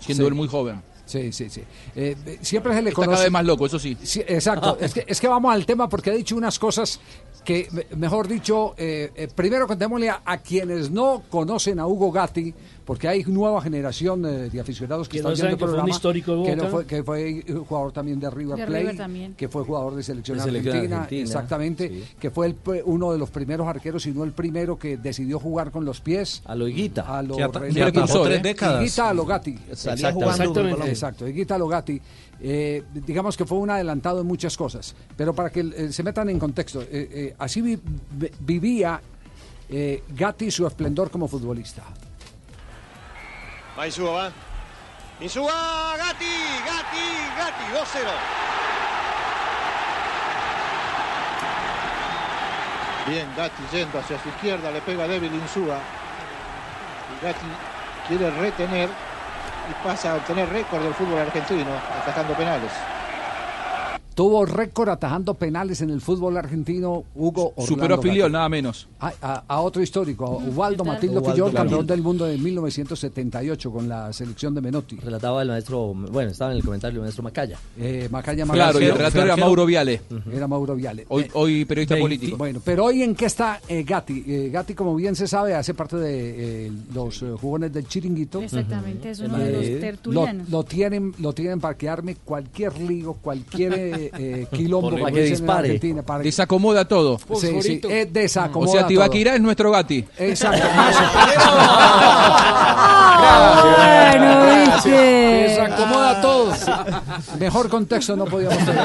siendo 0.00 0.24
Sí. 0.24 0.28
él 0.28 0.34
muy 0.34 0.48
joven. 0.48 0.82
Sí, 1.04 1.30
sí, 1.32 1.50
sí. 1.50 1.60
Eh, 1.94 2.16
eh, 2.24 2.38
siempre 2.40 2.72
se 2.74 2.80
le 2.80 2.88
Está 2.88 2.94
conoce. 2.96 3.10
cada 3.14 3.22
vez 3.24 3.32
más 3.32 3.44
loco, 3.44 3.66
eso 3.66 3.78
sí. 3.78 3.96
Sí, 4.02 4.20
exacto. 4.26 4.78
es, 4.80 4.94
que, 4.94 5.04
es 5.06 5.20
que 5.20 5.28
vamos 5.28 5.52
al 5.52 5.66
tema 5.66 5.88
porque 5.88 6.10
ha 6.10 6.14
dicho 6.14 6.34
unas 6.36 6.58
cosas 6.58 7.00
que, 7.44 7.68
me- 7.72 7.86
mejor 7.96 8.28
dicho, 8.28 8.74
eh, 8.76 9.10
eh, 9.14 9.28
primero 9.34 9.66
contémosle 9.66 10.10
a, 10.10 10.22
a 10.24 10.38
quienes 10.38 10.90
no 10.90 11.22
conocen 11.30 11.78
a 11.80 11.86
Hugo 11.86 12.12
Gatti, 12.12 12.54
porque 12.84 13.06
hay 13.08 13.22
nueva 13.24 13.62
generación 13.62 14.24
eh, 14.26 14.50
de 14.50 14.60
aficionados 14.60 15.08
que, 15.08 15.12
Que 15.12 15.18
están 15.18 15.32
no 15.32 15.36
viendo 15.36 15.48
el 15.50 15.54
que 15.54 15.58
fue 15.58 15.66
un 15.66 15.70
programa, 15.72 15.90
histórico 15.90 16.36
de 16.36 16.42
que, 16.50 16.56
no 16.56 16.68
fue, 16.68 16.86
que 16.86 17.02
fue 17.04 17.44
jugador 17.68 17.92
también 17.92 18.18
de 18.20 18.28
River 18.30 18.56
De 18.58 18.66
Plate, 18.66 18.80
River 18.80 18.96
también. 18.96 19.34
que 19.34 19.48
fue 19.48 19.64
jugador 19.64 19.94
de 19.94 20.02
selección, 20.02 20.38
De 20.38 20.44
selección 20.44 20.74
argentina, 20.76 20.96
argentina, 21.02 21.22
exactamente, 21.22 21.88
sí. 21.88 22.04
que 22.18 22.30
fue 22.30 22.46
el 22.46 22.56
uno 22.84 23.12
de 23.12 23.18
los 23.18 23.30
primeros 23.30 23.66
arqueros, 23.68 24.02
si 24.02 24.10
no 24.12 24.24
el 24.24 24.32
primero 24.32 24.78
que 24.78 24.96
decidió 24.96 25.38
jugar 25.38 25.70
con 25.70 25.84
los 25.84 26.00
pies. 26.00 26.42
A 26.44 26.54
lo 26.56 26.66
Higuita. 26.68 27.02
A 27.02 27.22
lo 27.22 27.36
Que 27.36 27.42
ata- 27.44 27.60
René- 27.60 27.74
que 27.74 27.82
atajó 28.00 28.22
tres 28.24 28.42
décadas. 28.42 28.82
Higuita 28.82 29.08
a 29.08 29.14
lo 29.14 29.24
Gatti. 29.26 29.58
Salía 29.74 30.12
jugando 30.12 30.34
con 30.52 30.66
Exactamente. 30.66 30.90
Exacto, 30.90 31.28
Higuita 31.28 31.58
Logatti. 31.58 32.00
Eh, 32.44 32.82
digamos 32.92 33.36
que 33.36 33.46
fue 33.46 33.58
un 33.58 33.70
adelantado 33.70 34.20
en 34.20 34.26
muchas 34.26 34.56
cosas, 34.56 34.96
pero 35.16 35.32
para 35.32 35.50
que 35.50 35.60
eh, 35.60 35.92
se 35.92 36.02
metan 36.02 36.28
en 36.28 36.40
contexto, 36.40 36.82
eh, 36.82 36.88
eh, 36.90 37.34
así 37.38 37.60
vi- 37.60 37.78
vi- 38.10 38.30
vivía 38.40 39.00
eh, 39.68 40.02
Gatti 40.08 40.50
su 40.50 40.66
esplendor 40.66 41.08
como 41.10 41.28
futbolista. 41.28 41.82
Va 43.78 43.86
Insúa, 43.86 44.10
va. 44.12 44.32
Insúa, 45.20 45.94
Gatti, 45.96 46.24
Gatti, 46.66 47.06
Gatti, 47.38 47.64
2-0. 47.72 48.08
Bien, 53.06 53.26
Gatti 53.36 53.62
yendo 53.72 53.98
hacia 53.98 54.20
su 54.22 54.28
izquierda, 54.28 54.70
le 54.70 54.80
pega 54.80 55.06
débil 55.08 55.32
Insúa. 55.34 55.78
Y 57.20 57.24
Gatti 57.24 57.46
quiere 58.08 58.30
retener 58.30 58.88
y 59.68 59.74
pasa 59.82 60.12
a 60.12 60.16
obtener 60.16 60.48
récord 60.48 60.82
del 60.82 60.94
fútbol 60.94 61.20
argentino, 61.20 61.70
atajando 62.02 62.34
penales. 62.34 62.91
Tuvo 64.14 64.44
récord 64.44 64.90
atajando 64.90 65.34
penales 65.34 65.80
en 65.80 65.88
el 65.88 66.00
fútbol 66.02 66.36
argentino, 66.36 67.04
Hugo 67.14 67.48
Orlando 67.56 67.66
Superó 67.66 67.94
a 67.94 68.02
Filiol, 68.02 68.30
nada 68.30 68.48
menos. 68.50 68.86
A, 69.00 69.12
a- 69.22 69.44
a 69.48 69.60
otro 69.60 69.82
histórico, 69.82 70.26
a 70.26 70.30
Ubaldo 70.36 70.84
Matildo 70.84 71.24
Fillol, 71.24 71.52
campeón 71.52 71.86
del 71.86 72.02
mundo 72.02 72.26
de 72.26 72.36
1978 72.36 73.70
con 73.72 73.88
la 73.88 74.12
selección 74.12 74.54
de 74.54 74.60
Menotti. 74.60 74.96
Relataba 74.96 75.40
el 75.42 75.48
maestro, 75.48 75.94
bueno, 75.94 76.30
estaba 76.30 76.50
en 76.52 76.58
el 76.58 76.64
comentario 76.64 76.98
el 76.98 77.02
maestro 77.04 77.22
Macaya. 77.22 77.58
Eh, 77.78 78.08
Macaya 78.10 78.44
Claro, 78.44 78.80
y 78.80 78.84
el 78.84 78.92
relator 78.94 79.24
era 79.24 79.36
Mauro 79.36 79.64
Viale. 79.64 80.02
Era 80.32 80.46
Mauro 80.46 80.74
Viale. 80.74 81.06
Hoy, 81.08 81.26
hoy 81.32 81.64
periodista 81.64 81.94
20. 81.94 82.04
político. 82.04 82.36
Bueno, 82.36 82.60
pero 82.62 82.84
hoy 82.84 83.02
en 83.02 83.14
qué 83.14 83.26
está 83.26 83.60
eh, 83.66 83.82
Gatti. 83.82 84.24
Eh, 84.26 84.50
Gatti, 84.52 84.74
como 84.74 84.94
bien 84.94 85.16
se 85.16 85.26
sabe, 85.26 85.54
hace 85.54 85.72
parte 85.74 85.96
de 85.96 86.66
eh, 86.66 86.72
los 86.94 87.22
eh, 87.22 87.30
jugones 87.40 87.72
del 87.72 87.86
chiringuito. 87.88 88.42
Exactamente, 88.42 89.10
es 89.10 89.20
Eh, 89.20 89.24
uno 89.26 89.38
de 89.38 89.52
los 89.52 89.66
lo, 89.68 89.78
tertulianos. 89.80 90.48
lo 90.50 90.64
tienen, 90.64 91.14
lo 91.18 91.32
tienen 91.32 91.60
para 91.60 91.76
quedarme 91.78 92.16
cualquier 92.16 92.78
lío, 92.78 93.14
cualquier 93.14 93.72
eh, 94.06 94.10
eh, 94.18 94.46
quilombo 94.52 94.90
Para 94.90 95.06
que 95.12 95.20
dicen 95.20 95.24
en 95.24 95.30
dispare. 95.40 95.68
Argentina, 95.68 96.02
para- 96.02 96.24
Desacomoda 96.24 96.84
todo. 96.86 97.18
Sí, 97.38 97.62
sí, 97.62 97.80
eh, 97.88 98.06
desacomoda 98.10 98.70
O 98.70 98.72
sea. 98.72 98.86
Tibaquirá 98.86 99.34
es 99.34 99.40
nuestro 99.40 99.70
Gatti. 99.70 100.04
Exacto. 100.18 100.66
bueno, 103.76 104.46
viste. 104.74 104.90
Desacomoda 104.90 106.20
todo. 106.20 106.52
Mejor 107.38 107.68
contexto 107.68 108.16
no 108.16 108.24
podíamos 108.24 108.58
tener. 108.58 108.82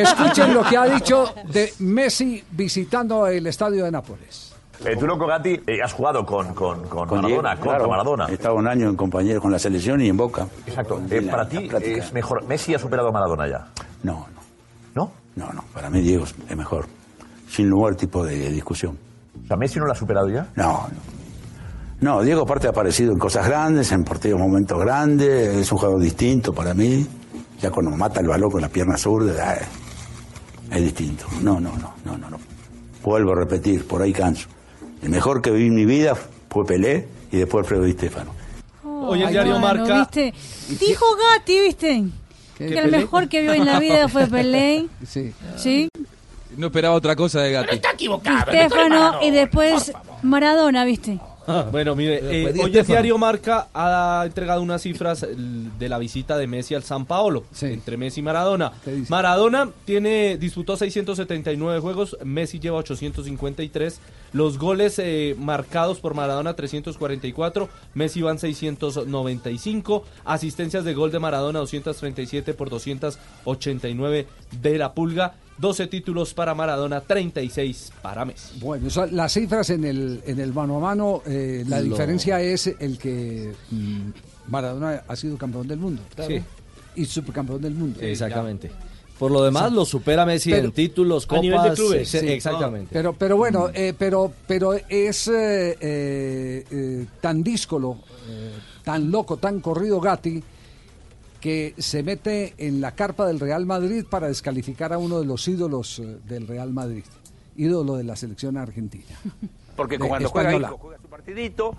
Escuchen 0.00 0.54
lo 0.54 0.62
que 0.64 0.76
ha 0.76 0.84
dicho 0.86 1.34
de 1.46 1.72
Messi 1.80 2.42
visitando 2.50 3.26
el 3.26 3.46
estadio 3.46 3.84
de 3.84 3.90
Nápoles. 3.90 4.51
Eh, 4.84 4.96
tú, 4.98 5.06
loco 5.06 5.26
Gatti, 5.26 5.60
eh, 5.66 5.80
has 5.82 5.92
jugado 5.92 6.24
con, 6.26 6.54
con, 6.54 6.82
con, 6.88 7.06
Con 7.08 7.20
Maradona, 7.22 7.28
Diego, 7.28 7.60
contra 7.60 7.76
claro. 7.78 7.88
Maradona. 7.88 8.26
He 8.28 8.34
estado 8.34 8.54
un 8.56 8.66
año 8.66 8.88
en 8.88 8.96
compañero 8.96 9.40
con 9.40 9.52
la 9.52 9.58
selección 9.58 10.00
y 10.00 10.08
en 10.08 10.16
Boca. 10.16 10.46
Exacto. 10.66 11.00
Eh, 11.10 11.20
la- 11.20 11.30
para 11.30 11.48
ti 11.48 11.68
práctica. 11.68 11.78
es 12.04 12.12
mejor. 12.12 12.44
Messi 12.46 12.74
ha 12.74 12.78
superado 12.78 13.08
a 13.08 13.12
Maradona 13.12 13.48
ya. 13.48 13.68
No, 14.02 14.26
¿No? 14.94 15.12
no, 15.36 15.52
no. 15.52 15.64
Para 15.72 15.88
mí 15.88 16.00
Diego 16.00 16.24
es 16.24 16.34
es 16.48 16.56
mejor. 16.56 16.86
Sin 17.48 17.68
lugar 17.68 17.94
tipo 17.94 18.24
de 18.24 18.50
discusión. 18.50 18.98
O 19.44 19.46
sea, 19.46 19.56
Messi 19.56 19.78
no 19.78 19.86
lo 19.86 19.92
ha 19.92 19.94
superado 19.94 20.28
ya. 20.28 20.48
No, 20.56 20.88
no. 20.88 21.12
No, 22.16 22.22
Diego 22.22 22.42
aparte 22.42 22.66
ha 22.66 22.70
aparecido 22.70 23.12
en 23.12 23.18
cosas 23.18 23.46
grandes, 23.46 23.92
en 23.92 24.02
partidos 24.02 24.40
momentos 24.40 24.76
grandes, 24.80 25.54
es 25.56 25.70
un 25.70 25.78
jugador 25.78 26.00
distinto 26.00 26.52
para 26.52 26.74
mí. 26.74 27.06
Ya 27.60 27.70
cuando 27.70 27.92
mata 27.96 28.18
el 28.20 28.26
balón 28.26 28.50
con 28.50 28.60
la 28.60 28.68
pierna 28.68 28.96
zurda, 28.96 29.54
eh, 29.54 29.60
es 30.72 30.80
distinto. 30.82 31.26
No, 31.40 31.60
no, 31.60 31.70
no, 31.78 31.92
no, 32.04 32.18
no, 32.18 32.28
no. 32.30 32.38
Vuelvo 33.04 33.32
a 33.32 33.36
repetir, 33.36 33.86
por 33.86 34.02
ahí 34.02 34.12
canso. 34.12 34.48
El 35.02 35.08
mejor 35.10 35.42
que 35.42 35.50
vi 35.50 35.66
en 35.66 35.74
mi 35.74 35.84
vida 35.84 36.16
fue 36.50 36.66
Pelé 36.66 37.08
y 37.30 37.38
después 37.38 37.64
Alfredo 37.64 37.84
Di 37.84 37.92
Stefano. 37.92 38.32
Hoy 38.84 39.20
el 39.20 39.26
Ay, 39.26 39.32
diario 39.32 39.52
bueno, 39.58 39.66
Marca- 39.66 39.98
¿viste? 39.98 40.32
Dijo 40.80 41.04
Gatti, 41.16 41.60
¿viste? 41.60 42.04
Que 42.56 42.68
el 42.68 42.74
¿Pelé? 42.84 42.98
mejor 42.98 43.28
que 43.28 43.42
vio 43.42 43.52
en 43.52 43.64
la 43.64 43.80
vida 43.80 44.08
fue 44.08 44.26
Pelé. 44.26 44.86
Sí. 45.06 45.32
Sí. 45.56 45.88
No 46.56 46.66
esperaba 46.66 46.94
otra 46.94 47.16
cosa 47.16 47.40
de 47.40 47.52
Gatti. 47.52 47.80
Stefano 48.48 49.18
y 49.22 49.30
después 49.30 49.92
Maradona, 50.22 50.84
¿viste? 50.84 51.18
Bueno, 51.72 51.94
mire, 51.96 52.16
eh, 52.18 52.20
Después 52.22 52.54
de 52.54 52.60
hoy 52.60 52.66
el 52.78 52.86
diario 52.86 53.18
Marca 53.18 53.68
ha 53.74 54.22
entregado 54.26 54.62
unas 54.62 54.82
cifras 54.82 55.22
l- 55.22 55.36
de 55.78 55.88
la 55.88 55.98
visita 55.98 56.36
de 56.38 56.46
Messi 56.46 56.74
al 56.74 56.82
San 56.82 57.04
Paolo, 57.06 57.44
entre 57.72 57.96
Messi 57.96 58.20
y 58.20 58.22
Maradona. 58.22 58.72
Maradona 59.08 59.68
tiene 59.84 60.36
disputó 60.38 60.76
679 60.76 61.80
juegos, 61.80 62.16
Messi 62.24 62.58
lleva 62.60 62.78
853. 62.78 64.00
Los 64.32 64.56
goles 64.58 64.98
eh, 64.98 65.36
marcados 65.38 66.00
por 66.00 66.14
Maradona 66.14 66.54
344, 66.54 67.68
Messi 67.94 68.22
van 68.22 68.38
695. 68.38 70.04
Asistencias 70.24 70.84
de 70.84 70.94
gol 70.94 71.10
de 71.10 71.18
Maradona 71.18 71.58
237 71.58 72.54
por 72.54 72.70
289 72.70 74.26
de 74.62 74.78
la 74.78 74.92
Pulga. 74.94 75.34
12 75.62 75.86
títulos 75.86 76.34
para 76.34 76.56
Maradona, 76.56 77.00
36 77.00 77.92
para 78.02 78.24
Messi. 78.24 78.58
Bueno, 78.58 78.88
las 79.12 79.32
cifras 79.32 79.70
en 79.70 79.84
el, 79.84 80.20
en 80.26 80.40
el 80.40 80.52
mano 80.52 80.78
a 80.78 80.80
mano, 80.80 81.22
eh, 81.24 81.62
la 81.68 81.78
Lo- 81.78 81.84
diferencia 81.84 82.40
es 82.40 82.66
el 82.66 82.98
que 82.98 83.52
mm, 83.70 84.10
Maradona 84.48 85.04
ha 85.06 85.14
sido 85.14 85.38
campeón 85.38 85.68
del 85.68 85.78
mundo. 85.78 86.02
Sí. 86.26 86.42
Y 86.96 87.04
subcampeón 87.04 87.62
del 87.62 87.74
mundo. 87.74 88.00
Exactamente. 88.02 88.72
Por 89.20 89.30
lo 89.30 89.44
demás, 89.44 89.72
lo 89.72 89.84
supera 89.84 90.26
Messi 90.26 90.50
Pero- 90.50 90.64
en 90.64 90.72
títulos, 90.72 91.24
A 91.24 91.28
copas. 91.28 91.42
nivel 91.42 91.62
de 91.62 91.70
clubes, 91.74 92.08
sí, 92.08 92.18
sí. 92.18 92.28
exactamente. 92.28 92.88
Pero, 92.92 93.12
pero 93.12 93.36
bueno, 93.36 93.70
eh, 93.72 93.94
pero, 93.96 94.32
pero 94.48 94.72
es 94.74 95.28
eh, 95.28 95.76
eh, 95.80 97.06
tan 97.20 97.40
díscolo, 97.40 97.98
eh, 98.28 98.50
tan 98.82 99.12
loco, 99.12 99.36
tan 99.36 99.60
corrido 99.60 100.00
Gatti, 100.00 100.42
que 101.42 101.74
se 101.76 102.02
mete 102.04 102.54
en 102.56 102.80
la 102.80 102.92
carpa 102.92 103.26
del 103.26 103.40
Real 103.40 103.66
Madrid 103.66 104.04
para 104.08 104.28
descalificar 104.28 104.92
a 104.92 104.98
uno 104.98 105.18
de 105.20 105.26
los 105.26 105.46
ídolos 105.48 105.98
eh, 105.98 106.18
del 106.24 106.46
Real 106.46 106.72
Madrid, 106.72 107.04
ídolo 107.56 107.96
de 107.96 108.04
la 108.04 108.14
selección 108.16 108.56
argentina. 108.56 109.04
Porque 109.76 109.98
De 109.98 110.06
cuando 110.06 110.28
juega 110.28 110.48
española. 110.50 110.68
Isco, 110.68 110.78
juega 110.78 111.02
su 111.02 111.08
partidito, 111.08 111.76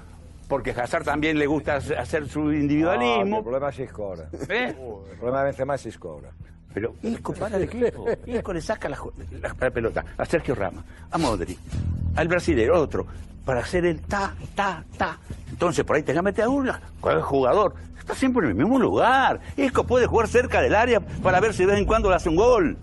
porque 0.49 0.71
Hazard 0.71 1.05
también 1.05 1.37
le 1.39 1.45
gusta 1.47 1.75
hacer 1.75 2.27
su 2.27 2.41
No, 2.41 2.53
individualismo. 2.53 3.37
il 3.37 3.43
problema 3.43 3.69
è 3.69 3.81
Isco 3.81 4.03
ora. 4.03 4.29
¿Eh? 4.49 4.69
Il 4.69 5.17
problema 5.17 5.39
di 5.39 5.45
Benzema 5.45 5.75
è 5.75 5.87
Isco 5.87 6.09
ora. 6.09 6.31
Pero 6.73 6.95
Isco 7.03 7.33
para 7.33 7.55
el 7.57 7.63
equipo. 7.63 8.05
Isco 8.25 8.51
le 8.51 8.61
saca 8.61 8.89
la, 8.89 8.95
jo- 8.97 9.13
la- 9.39 9.55
la 9.59 9.71
pelota 9.71 10.03
a 10.17 10.25
Sergio 10.25 10.55
Ramos, 10.55 10.83
a 11.11 11.17
Modric, 11.19 11.57
al 12.15 12.27
brasileño, 12.27 12.73
otro, 12.73 13.05
para 13.45 13.61
hacer 13.61 13.85
el 13.85 14.01
ta, 14.01 14.33
ta, 14.55 14.83
ta. 14.97 15.17
Entonces 15.63 15.85
por 15.85 15.95
ahí 15.95 16.03
te 16.03 16.21
mete 16.21 16.41
a 16.41 16.49
uno, 16.49 16.73
el 17.09 17.21
jugador 17.21 17.75
está 17.97 18.13
siempre 18.15 18.43
en 18.43 18.49
el 18.49 18.55
mismo 18.57 18.77
lugar. 18.77 19.39
Isco 19.55 19.85
puede 19.85 20.07
jugar 20.07 20.27
cerca 20.27 20.61
del 20.61 20.75
área 20.75 20.99
para 20.99 21.39
ver 21.39 21.53
si 21.53 21.59
de 21.63 21.67
vez 21.67 21.79
en 21.79 21.85
cuando 21.85 22.09
le 22.09 22.17
hace 22.17 22.27
un 22.27 22.35
gol. 22.35 22.77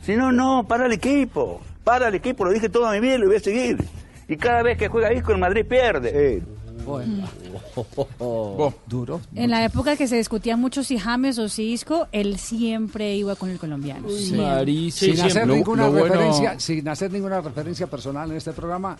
Si 0.00 0.14
no, 0.14 0.30
no, 0.30 0.64
para 0.68 0.86
el 0.86 0.92
equipo. 0.92 1.60
Para 1.82 2.06
el 2.06 2.14
equipo, 2.14 2.44
lo 2.44 2.52
dije 2.52 2.68
toda 2.68 2.92
mi 2.92 3.00
vida 3.00 3.16
y 3.16 3.18
lo 3.18 3.26
voy 3.26 3.34
a 3.36 3.40
seguir. 3.40 3.84
Y 4.28 4.36
cada 4.36 4.62
vez 4.62 4.78
que 4.78 4.86
juega 4.86 5.12
Isco, 5.12 5.32
el 5.32 5.38
Madrid 5.38 5.66
pierde. 5.68 6.40
Duro. 8.86 9.20
En 9.34 9.50
la 9.50 9.64
época 9.64 9.96
que 9.96 10.06
se 10.06 10.16
discutía 10.16 10.56
mucho 10.56 10.84
si 10.84 10.98
James 10.98 11.36
o 11.40 11.48
si 11.48 11.72
Isco, 11.72 12.06
él 12.12 12.38
siempre 12.38 13.16
iba 13.16 13.34
con 13.34 13.50
el 13.50 13.58
colombiano. 13.58 14.08
Siempre. 14.08 14.90
sin 14.92 15.20
hacer 15.20 15.48
ninguna 15.48 15.86
lo 15.86 15.92
bueno- 15.92 16.14
referencia, 16.14 16.60
sin 16.60 16.88
hacer 16.88 17.10
ninguna 17.10 17.40
referencia 17.40 17.88
personal 17.88 18.30
en 18.30 18.36
este 18.36 18.52
programa, 18.52 18.96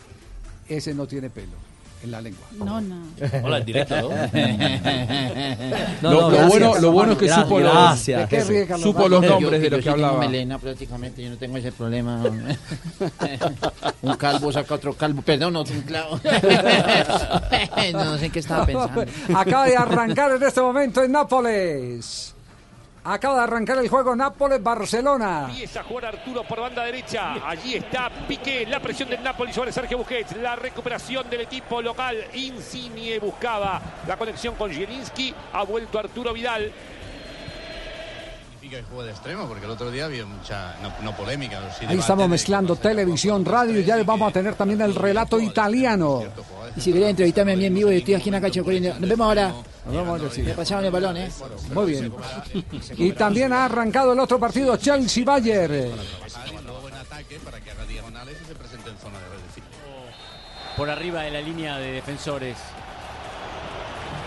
ese 0.68 0.94
no 0.94 1.06
tiene 1.06 1.30
pelo 1.30 1.69
en 2.02 2.10
la 2.10 2.20
lengua. 2.20 2.46
No, 2.56 2.80
no. 2.80 2.96
Hola, 3.42 3.58
en 3.58 3.64
directo, 3.64 3.94
¿no? 4.00 4.08
No, 6.02 6.10
lo, 6.10 6.20
no, 6.20 6.20
lo 6.20 6.28
gracias, 6.30 6.48
bueno, 6.48 6.78
lo 6.80 6.92
bueno 6.92 7.12
es 7.12 7.18
que 7.18 7.26
gracias, 7.26 7.46
supo, 7.46 7.60
los, 7.60 7.72
gracias. 7.72 8.20
¿De 8.30 8.36
qué 8.36 8.44
ríe, 8.44 8.66
Carlos 8.66 8.82
supo 8.82 8.98
Mario? 9.00 9.10
los 9.20 9.22
Yo- 9.24 9.30
nombres 9.40 9.60
de 9.60 9.66
yo 9.66 9.70
los 9.70 9.78
que 9.78 9.82
sí 9.82 9.94
tengo 9.94 10.06
hablaba. 10.06 10.18
melena 10.26 10.58
prácticamente, 10.58 11.22
yo 11.22 11.30
no 11.30 11.36
tengo 11.36 11.56
ese 11.58 11.72
problema. 11.72 12.22
un 14.02 14.16
calvo 14.16 14.50
saca 14.52 14.74
otro 14.74 14.94
calvo, 14.94 15.20
perdón, 15.22 15.56
otro 15.56 15.74
un 15.74 15.82
clavo. 15.82 16.18
no 17.92 18.18
sé 18.18 18.26
en 18.26 18.32
qué 18.32 18.38
estaba 18.38 18.64
pensando. 18.66 19.04
Acaba 19.34 19.66
de 19.66 19.76
arrancar 19.76 20.30
en 20.32 20.42
este 20.42 20.60
momento 20.60 21.02
en 21.02 21.12
Nápoles. 21.12 22.34
Acaba 23.02 23.36
de 23.36 23.42
arrancar 23.44 23.78
el 23.78 23.88
juego 23.88 24.14
Nápoles-Barcelona. 24.14 25.46
Empieza 25.48 25.80
a 25.80 25.84
jugar 25.84 26.06
Arturo 26.06 26.44
por 26.44 26.60
banda 26.60 26.84
derecha. 26.84 27.34
Allí 27.46 27.74
está 27.74 28.10
Piqué, 28.28 28.66
la 28.66 28.80
presión 28.80 29.08
del 29.08 29.22
Napoli 29.22 29.52
sobre 29.54 29.72
Sergio 29.72 29.96
Busquets. 29.98 30.36
La 30.36 30.54
recuperación 30.54 31.28
del 31.30 31.42
equipo 31.42 31.80
local. 31.80 32.16
Insigne 32.34 33.18
buscaba 33.18 33.80
la 34.06 34.18
conexión 34.18 34.54
con 34.54 34.70
Zielinski. 34.70 35.34
Ha 35.54 35.62
vuelto 35.62 35.98
Arturo 35.98 36.34
Vidal. 36.34 36.70
significa 38.50 38.76
que 38.76 38.82
juego 38.82 39.02
de 39.04 39.10
extremo, 39.12 39.46
porque 39.46 39.64
el 39.64 39.70
otro 39.70 39.90
día 39.90 40.04
había 40.04 40.26
mucha, 40.26 40.76
no, 40.82 40.92
no 41.02 41.16
polémica. 41.16 41.58
sí 41.78 41.86
Ahí 41.88 41.98
estamos 41.98 42.28
mezclando 42.28 42.76
televisión, 42.76 43.46
radio 43.46 43.80
y 43.80 43.84
ya 43.84 44.02
vamos 44.02 44.28
a 44.28 44.32
tener 44.32 44.54
también 44.56 44.82
el 44.82 44.94
relato 44.94 45.40
italiano. 45.40 46.22
Y 46.76 46.80
si 46.82 46.92
querés 46.92 47.08
entrevistarme 47.10 47.54
a 47.54 47.56
mí 47.56 47.64
en 47.64 47.74
vivo, 47.74 47.90
yo 47.90 47.96
estoy 47.96 48.14
aquí 48.14 48.28
en 48.28 48.42
la 48.42 48.62
corriendo. 48.62 49.00
Nos 49.00 49.08
vemos 49.08 49.26
ahora. 49.26 49.54
Me 49.86 50.54
pasaron 50.54 50.84
el 50.84 50.90
balón, 50.90 51.16
¿eh? 51.16 51.30
Muy 51.72 51.92
bien. 51.92 52.12
Y 52.96 53.12
también 53.12 53.52
ha 53.52 53.64
arrancado 53.64 54.12
el 54.12 54.20
otro 54.20 54.38
partido, 54.38 54.76
Chelsea-Bayern. 54.76 55.72
De 55.72 55.88
red. 55.88 55.90
por 60.76 60.88
arriba 60.88 61.22
de 61.22 61.30
la 61.30 61.40
línea 61.40 61.78
de 61.78 61.92
defensores. 61.92 62.56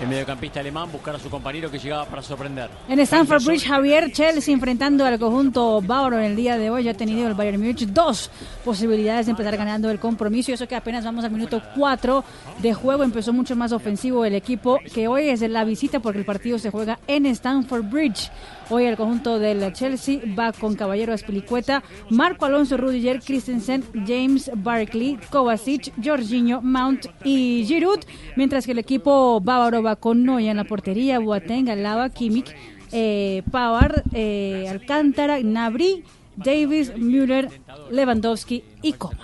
El 0.01 0.07
mediocampista 0.09 0.59
alemán 0.59 0.91
buscar 0.91 1.15
a 1.15 1.19
su 1.19 1.29
compañero 1.29 1.71
que 1.71 1.79
llegaba 1.79 2.05
para 2.05 2.21
sorprender. 2.21 2.69
En 2.89 2.99
Stamford 2.99 3.43
Bridge, 3.45 3.65
Javier 3.65 4.11
Chelsea 4.11 4.53
enfrentando 4.53 5.05
al 5.05 5.17
conjunto 5.17 5.81
bávaro 5.81 6.19
en 6.19 6.25
el 6.25 6.35
día 6.35 6.57
de 6.57 6.69
hoy. 6.69 6.83
Ya 6.83 6.91
ha 6.91 6.93
tenido 6.95 7.27
el 7.27 7.33
Bayern 7.33 7.59
Múnich 7.59 7.85
dos 7.87 8.29
posibilidades 8.65 9.27
de 9.27 9.31
empezar 9.31 9.55
ganando 9.55 9.89
el 9.89 9.99
compromiso. 9.99 10.51
Y 10.51 10.55
eso 10.55 10.67
que 10.67 10.75
apenas 10.75 11.05
vamos 11.05 11.23
al 11.23 11.31
minuto 11.31 11.61
4 11.75 12.23
de 12.61 12.73
juego. 12.73 13.03
Empezó 13.03 13.31
mucho 13.31 13.55
más 13.55 13.71
ofensivo 13.71 14.25
el 14.25 14.35
equipo 14.35 14.79
que 14.93 15.07
hoy 15.07 15.29
es 15.29 15.41
la 15.41 15.63
visita 15.63 15.99
porque 15.99 16.19
el 16.19 16.25
partido 16.25 16.59
se 16.59 16.69
juega 16.69 16.99
en 17.07 17.25
Stamford 17.27 17.83
Bridge. 17.83 18.29
Hoy 18.69 18.85
el 18.85 18.95
conjunto 18.95 19.39
del 19.39 19.73
Chelsea 19.73 20.19
va 20.37 20.51
con 20.53 20.75
Caballero 20.75 21.13
Aspilicueta, 21.13 21.83
Marco 22.09 22.45
Alonso, 22.45 22.77
Rudiger, 22.77 23.21
Christensen, 23.21 23.83
James 24.07 24.49
Barkley, 24.55 25.19
Kovacic, 25.29 25.91
Jorginho, 26.03 26.61
Mount 26.61 27.07
y 27.23 27.65
Giroud, 27.67 27.99
mientras 28.35 28.65
que 28.65 28.71
el 28.71 28.79
equipo 28.79 29.41
bávaro 29.41 29.83
va 29.83 29.95
con 29.95 30.23
Noya 30.23 30.51
en 30.51 30.57
la 30.57 30.63
portería, 30.63 31.19
Boateng, 31.19 31.69
Alaba, 31.69 32.09
Kimmich, 32.09 32.55
eh, 32.91 33.43
eh, 34.13 34.67
Alcántara, 34.69 35.39
Nabri, 35.39 36.03
Davis, 36.35 36.95
Müller, 36.95 37.49
Lewandowski 37.91 38.63
y 38.81 38.93
Coman. 38.93 39.17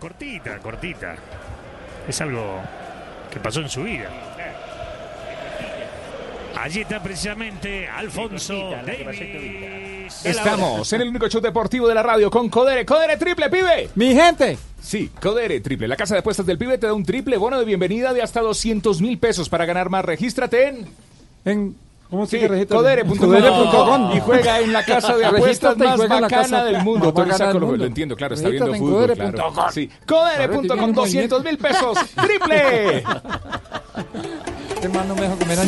Cortita, 0.00 0.58
cortita. 0.58 1.16
Es 2.08 2.20
algo 2.20 2.60
que 3.30 3.38
pasó 3.40 3.60
en 3.60 3.68
su 3.68 3.82
vida. 3.84 4.33
Allí 6.56 6.80
está 6.82 7.02
precisamente 7.02 7.88
Alfonso 7.88 8.54
Davis. 8.86 10.24
Estamos 10.24 10.92
en 10.92 11.00
el 11.02 11.08
único 11.08 11.28
show 11.28 11.40
deportivo 11.40 11.88
de 11.88 11.94
la 11.94 12.02
radio 12.02 12.30
con 12.30 12.48
Codere. 12.48 12.86
Codere 12.86 13.16
triple, 13.16 13.50
pibe. 13.50 13.90
Mi 13.96 14.14
gente. 14.14 14.56
Sí, 14.80 15.10
Codere 15.20 15.60
triple. 15.60 15.88
La 15.88 15.96
casa 15.96 16.14
de 16.14 16.20
apuestas 16.20 16.46
del 16.46 16.56
pibe 16.58 16.78
te 16.78 16.86
da 16.86 16.94
un 16.94 17.04
triple 17.04 17.36
bono 17.36 17.58
de 17.58 17.64
bienvenida 17.64 18.12
de 18.12 18.22
hasta 18.22 18.40
200 18.40 19.00
mil 19.00 19.18
pesos 19.18 19.48
para 19.48 19.64
ganar 19.66 19.90
más. 19.90 20.04
Regístrate 20.04 20.68
en... 20.68 20.88
En 21.44 21.76
¿Cómo 22.10 22.26
Sí? 22.26 22.38
Codere.com 22.68 24.12
y 24.16 24.20
juega 24.20 24.60
en 24.60 24.72
la 24.72 24.84
casa 24.84 25.16
de 25.16 25.24
apuestas 25.26 25.76
más 25.76 25.98
la 25.98 26.06
bacana 26.06 26.28
casa 26.28 26.64
del 26.64 26.82
mundo. 26.82 27.06
más 27.12 27.14
bacana 27.28 27.46
del 27.48 27.54
lo, 27.60 27.66
mundo. 27.66 27.76
lo 27.78 27.84
entiendo, 27.86 28.14
claro, 28.14 28.34
está 28.34 28.48
viendo 28.50 28.66
Regístrate 28.70 29.16
fútbol, 29.16 29.16
codere.com. 29.16 29.54
claro. 29.54 29.72
Sí, 29.72 29.90
Codere.com, 30.06 30.84
un 30.84 30.92
200 30.92 31.44
mil 31.44 31.58
pesos, 31.58 31.98
triple. 32.22 32.98
Este 34.74 34.88
man 34.90 35.08
no 35.08 35.14
me 35.16 35.22
deja 35.22 35.36
comer. 35.36 35.58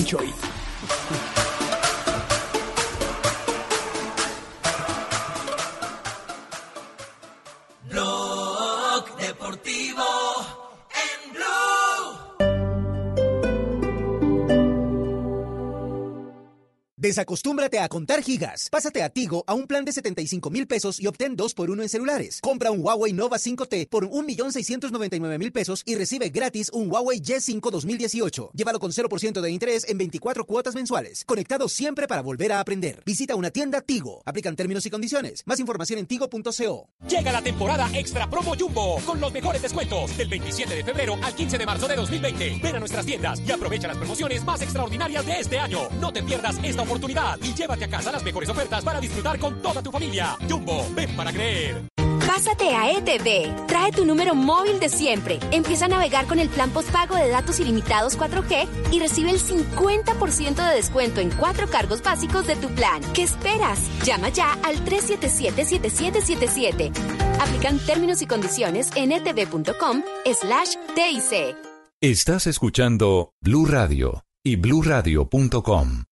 Desacostúmbrate 17.06 17.78
a 17.78 17.88
contar 17.88 18.20
gigas. 18.20 18.68
Pásate 18.68 19.00
a 19.04 19.08
Tigo 19.08 19.44
a 19.46 19.54
un 19.54 19.68
plan 19.68 19.84
de 19.84 19.92
75 19.92 20.50
mil 20.50 20.66
pesos 20.66 21.00
y 21.00 21.06
obtén 21.06 21.36
2 21.36 21.54
por 21.54 21.70
1 21.70 21.84
en 21.84 21.88
celulares. 21.88 22.40
Compra 22.40 22.72
un 22.72 22.84
Huawei 22.84 23.12
Nova 23.12 23.36
5T 23.38 23.88
por 23.88 24.10
1.699.000 24.10 25.52
pesos 25.52 25.84
y 25.86 25.94
recibe 25.94 26.30
gratis 26.30 26.68
un 26.72 26.90
Huawei 26.90 27.22
Y5 27.22 27.70
2018. 27.70 28.50
Llévalo 28.54 28.80
con 28.80 28.90
0% 28.90 29.40
de 29.40 29.50
interés 29.52 29.88
en 29.88 29.98
24 29.98 30.46
cuotas 30.46 30.74
mensuales. 30.74 31.24
Conectado 31.24 31.68
siempre 31.68 32.08
para 32.08 32.22
volver 32.22 32.50
a 32.50 32.58
aprender. 32.58 33.04
Visita 33.06 33.36
una 33.36 33.52
tienda 33.52 33.82
Tigo. 33.82 34.24
Aplican 34.24 34.56
términos 34.56 34.84
y 34.86 34.90
condiciones. 34.90 35.44
Más 35.46 35.60
información 35.60 36.00
en 36.00 36.06
tigo.co. 36.06 36.88
Llega 37.08 37.30
la 37.30 37.40
temporada 37.40 37.88
Extra 37.94 38.28
Promo 38.28 38.56
Jumbo 38.58 39.00
con 39.06 39.20
los 39.20 39.32
mejores 39.32 39.62
descuentos 39.62 40.18
del 40.18 40.26
27 40.26 40.74
de 40.74 40.82
febrero 40.82 41.16
al 41.22 41.36
15 41.36 41.56
de 41.56 41.66
marzo 41.66 41.86
de 41.86 41.94
2020. 41.94 42.58
Ven 42.60 42.74
a 42.74 42.80
nuestras 42.80 43.06
tiendas 43.06 43.40
y 43.46 43.52
aprovecha 43.52 43.86
las 43.86 43.96
promociones 43.96 44.44
más 44.44 44.60
extraordinarias 44.60 45.24
de 45.24 45.38
este 45.38 45.60
año. 45.60 45.88
No 46.00 46.12
te 46.12 46.24
pierdas 46.24 46.56
esta 46.64 46.82
oportunidad 46.82 46.95
y 47.42 47.54
llévate 47.54 47.84
a 47.84 47.88
casa 47.88 48.12
las 48.12 48.22
mejores 48.22 48.48
ofertas 48.48 48.84
para 48.84 49.00
disfrutar 49.00 49.38
con 49.38 49.60
toda 49.60 49.82
tu 49.82 49.90
familia. 49.90 50.36
Jumbo, 50.48 50.86
ven 50.94 51.16
para 51.16 51.32
creer. 51.32 51.82
Pásate 52.26 52.74
a 52.74 52.90
ETV. 52.90 53.66
Trae 53.66 53.92
tu 53.92 54.04
número 54.04 54.34
móvil 54.34 54.78
de 54.78 54.90
siempre. 54.90 55.38
Empieza 55.52 55.86
a 55.86 55.88
navegar 55.88 56.26
con 56.26 56.38
el 56.38 56.50
plan 56.50 56.68
postpago 56.70 57.16
de 57.16 57.30
datos 57.30 57.58
ilimitados 57.60 58.18
4G 58.18 58.68
y 58.92 59.00
recibe 59.00 59.30
el 59.30 59.40
50% 59.40 60.54
de 60.54 60.74
descuento 60.74 61.20
en 61.20 61.30
cuatro 61.30 61.66
cargos 61.68 62.02
básicos 62.02 62.46
de 62.46 62.56
tu 62.56 62.68
plan. 62.74 63.00
¿Qué 63.14 63.22
esperas? 63.22 63.80
Llama 64.04 64.28
ya 64.28 64.52
al 64.64 64.84
377-7777. 64.84 66.92
Aplican 67.40 67.78
términos 67.78 68.20
y 68.20 68.26
condiciones 68.26 68.90
en 68.96 69.12
etv.com 69.12 70.02
slash 70.38 70.74
TIC. 70.94 71.56
Estás 72.02 72.46
escuchando 72.46 73.32
Blue 73.40 73.64
Radio 73.64 74.24
y 74.44 74.56
bluradio.com. 74.56 76.02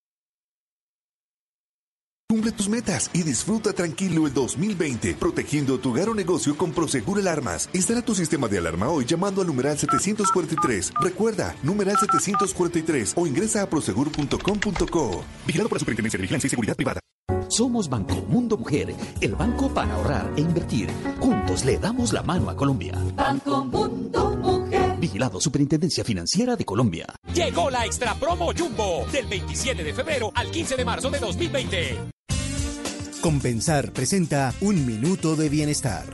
Cumple 2.27 2.53
tus 2.53 2.70
metas 2.70 3.11
y 3.12 3.22
disfruta 3.22 3.75
tranquilo 3.75 4.27
el 4.27 4.33
2020, 4.33 5.14
protegiendo 5.14 5.79
tu 5.79 5.91
hogar 5.91 6.09
o 6.09 6.14
negocio 6.14 6.57
con 6.57 6.72
Prosegur 6.72 7.18
Alarmas. 7.18 7.68
Instala 7.75 8.01
tu 8.03 8.14
sistema 8.14 8.49
de 8.49 8.59
alarma 8.59 8.89
hoy 8.89 9.05
llamando 9.05 9.43
al 9.43 9.47
numeral 9.47 9.79
743. 9.79 10.95
Recuerda, 11.01 11.55
numeral 11.62 11.99
743 11.99 13.12
o 13.16 13.27
ingresa 13.27 13.62
a 13.62 13.68
prosegur.com.co. 13.68 15.25
Vigilado 15.47 15.68
por 15.68 15.77
la 15.77 15.81
Superintendencia 15.81 16.16
de 16.16 16.22
Vigilancia 16.22 16.47
y 16.47 16.51
Seguridad 16.51 16.75
Privada. 16.75 17.01
Somos 17.49 17.91
Banco 17.91 18.16
Mundo 18.27 18.57
Mujer, 18.57 18.95
el 19.20 19.35
banco 19.37 19.72
para 19.72 19.95
ahorrar 19.95 20.33
e 20.37 20.41
invertir. 20.41 20.89
Juntos 21.20 21.64
le 21.64 21.79
damos 21.79 22.12
la 22.14 22.22
mano 22.22 22.49
a 22.49 22.57
Colombia. 22.57 22.99
Banco 23.14 23.64
Mundo 23.66 24.31
Mujer. 24.39 24.97
Vigilado 24.99 25.41
Superintendencia 25.41 26.03
Financiera 26.03 26.57
de 26.57 26.64
Colombia. 26.64 27.07
Llegó 27.35 27.68
la 27.68 27.85
Extra 27.85 28.14
Promo 28.14 28.51
Jumbo 28.57 29.07
del 29.12 29.27
27 29.27 29.85
de 29.85 29.93
febrero 29.93 30.33
al 30.35 30.51
15 30.51 30.75
de 30.75 30.85
marzo 30.85 31.11
de 31.11 31.18
2020. 31.18 32.14
Compensar 33.25 33.91
presenta 33.93 34.53
Un 34.61 34.85
Minuto 34.85 35.35
de 35.35 35.49
Bienestar. 35.49 36.05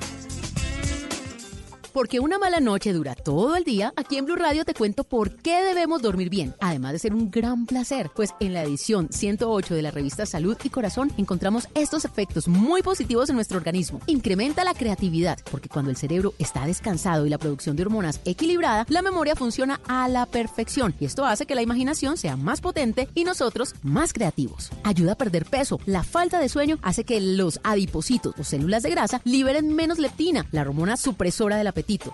Porque 1.92 2.20
una 2.20 2.38
mala 2.38 2.60
noche 2.60 2.92
dura 2.92 3.14
todo 3.14 3.56
el 3.56 3.64
día, 3.64 3.92
aquí 3.96 4.16
en 4.16 4.24
Blue 4.24 4.36
Radio 4.36 4.64
te 4.64 4.74
cuento 4.74 5.02
por 5.02 5.36
qué 5.36 5.62
debemos 5.62 6.02
dormir 6.02 6.30
bien, 6.30 6.54
además 6.60 6.92
de 6.92 6.98
ser 7.00 7.14
un 7.14 7.30
gran 7.30 7.66
placer, 7.66 8.10
pues 8.14 8.30
en 8.38 8.54
la 8.54 8.62
edición 8.62 9.08
108 9.10 9.74
de 9.74 9.82
la 9.82 9.90
revista 9.90 10.24
Salud 10.26 10.56
y 10.62 10.70
Corazón 10.70 11.12
encontramos 11.16 11.68
estos 11.74 12.04
efectos 12.04 12.46
muy 12.46 12.82
positivos 12.82 13.28
en 13.28 13.36
nuestro 13.36 13.58
organismo. 13.58 14.00
Incrementa 14.06 14.62
la 14.62 14.74
creatividad, 14.74 15.38
porque 15.50 15.68
cuando 15.68 15.90
el 15.90 15.96
cerebro 15.96 16.34
está 16.38 16.64
descansado 16.66 17.26
y 17.26 17.30
la 17.30 17.38
producción 17.38 17.74
de 17.74 17.82
hormonas 17.82 18.20
equilibrada, 18.24 18.86
la 18.88 19.02
memoria 19.02 19.34
funciona 19.34 19.80
a 19.88 20.08
la 20.08 20.26
perfección 20.26 20.94
y 21.00 21.06
esto 21.06 21.24
hace 21.24 21.46
que 21.46 21.54
la 21.54 21.62
imaginación 21.62 22.16
sea 22.16 22.36
más 22.36 22.60
potente 22.60 23.08
y 23.14 23.24
nosotros 23.24 23.74
más 23.82 24.12
creativos. 24.12 24.70
Ayuda 24.84 25.12
a 25.12 25.18
perder 25.18 25.44
peso. 25.44 25.80
La 25.86 26.04
falta 26.04 26.38
de 26.38 26.48
sueño 26.48 26.78
hace 26.82 27.04
que 27.04 27.20
los 27.20 27.60
adipocitos 27.64 28.34
o 28.38 28.44
células 28.44 28.82
de 28.82 28.90
grasa 28.90 29.20
liberen 29.24 29.74
menos 29.74 29.98
leptina, 29.98 30.46
la 30.52 30.62
hormona 30.62 30.96
supresora 30.96 31.56
del 31.56 31.66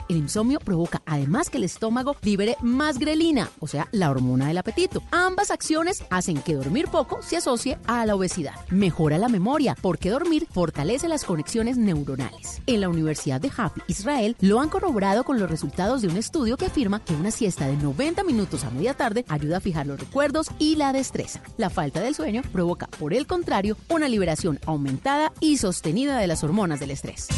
El 0.08 0.16
insomnio 0.16 0.58
provoca 0.60 1.02
además 1.06 1.50
que 1.50 1.58
el 1.58 1.64
estómago 1.64 2.16
libere 2.22 2.56
más 2.62 2.98
grelina, 2.98 3.50
o 3.60 3.66
sea, 3.66 3.88
la 3.92 4.10
hormona 4.10 4.48
del 4.48 4.58
apetito. 4.58 5.02
Ambas 5.10 5.50
acciones 5.50 6.04
hacen 6.10 6.40
que 6.40 6.54
dormir 6.54 6.88
poco 6.88 7.20
se 7.22 7.36
asocie 7.36 7.78
a 7.86 8.06
la 8.06 8.14
obesidad. 8.14 8.54
Mejora 8.70 9.18
la 9.18 9.28
memoria, 9.28 9.76
porque 9.80 10.10
dormir 10.10 10.46
fortalece 10.50 11.08
las 11.08 11.24
conexiones 11.24 11.76
neuronales. 11.76 12.62
En 12.66 12.80
la 12.80 12.88
Universidad 12.88 13.40
de 13.40 13.50
Hafi, 13.54 13.82
Israel, 13.88 14.36
lo 14.40 14.60
han 14.60 14.68
corroborado 14.68 15.24
con 15.24 15.38
los 15.38 15.50
resultados 15.50 16.00
de 16.00 16.08
un 16.08 16.16
estudio 16.16 16.56
que 16.56 16.66
afirma 16.66 17.04
que 17.04 17.14
una 17.14 17.30
siesta 17.30 17.66
de 17.66 17.76
90 17.76 18.24
minutos 18.24 18.64
a 18.64 18.70
media 18.70 18.94
tarde 18.94 19.24
ayuda 19.28 19.58
a 19.58 19.60
fijar 19.60 19.86
los 19.86 20.00
recuerdos 20.00 20.48
y 20.58 20.76
la 20.76 20.92
destreza. 20.92 21.42
La 21.56 21.70
falta 21.70 22.00
del 22.00 22.14
sueño 22.14 22.42
provoca, 22.52 22.86
por 22.86 23.12
el 23.12 23.26
contrario, 23.26 23.76
una 23.88 24.08
liberación 24.08 24.58
aumentada 24.64 25.32
y 25.40 25.58
sostenida 25.58 26.18
de 26.18 26.26
las 26.28 26.44
hormonas 26.44 26.80
del 26.80 26.92
estrés. 26.92 27.28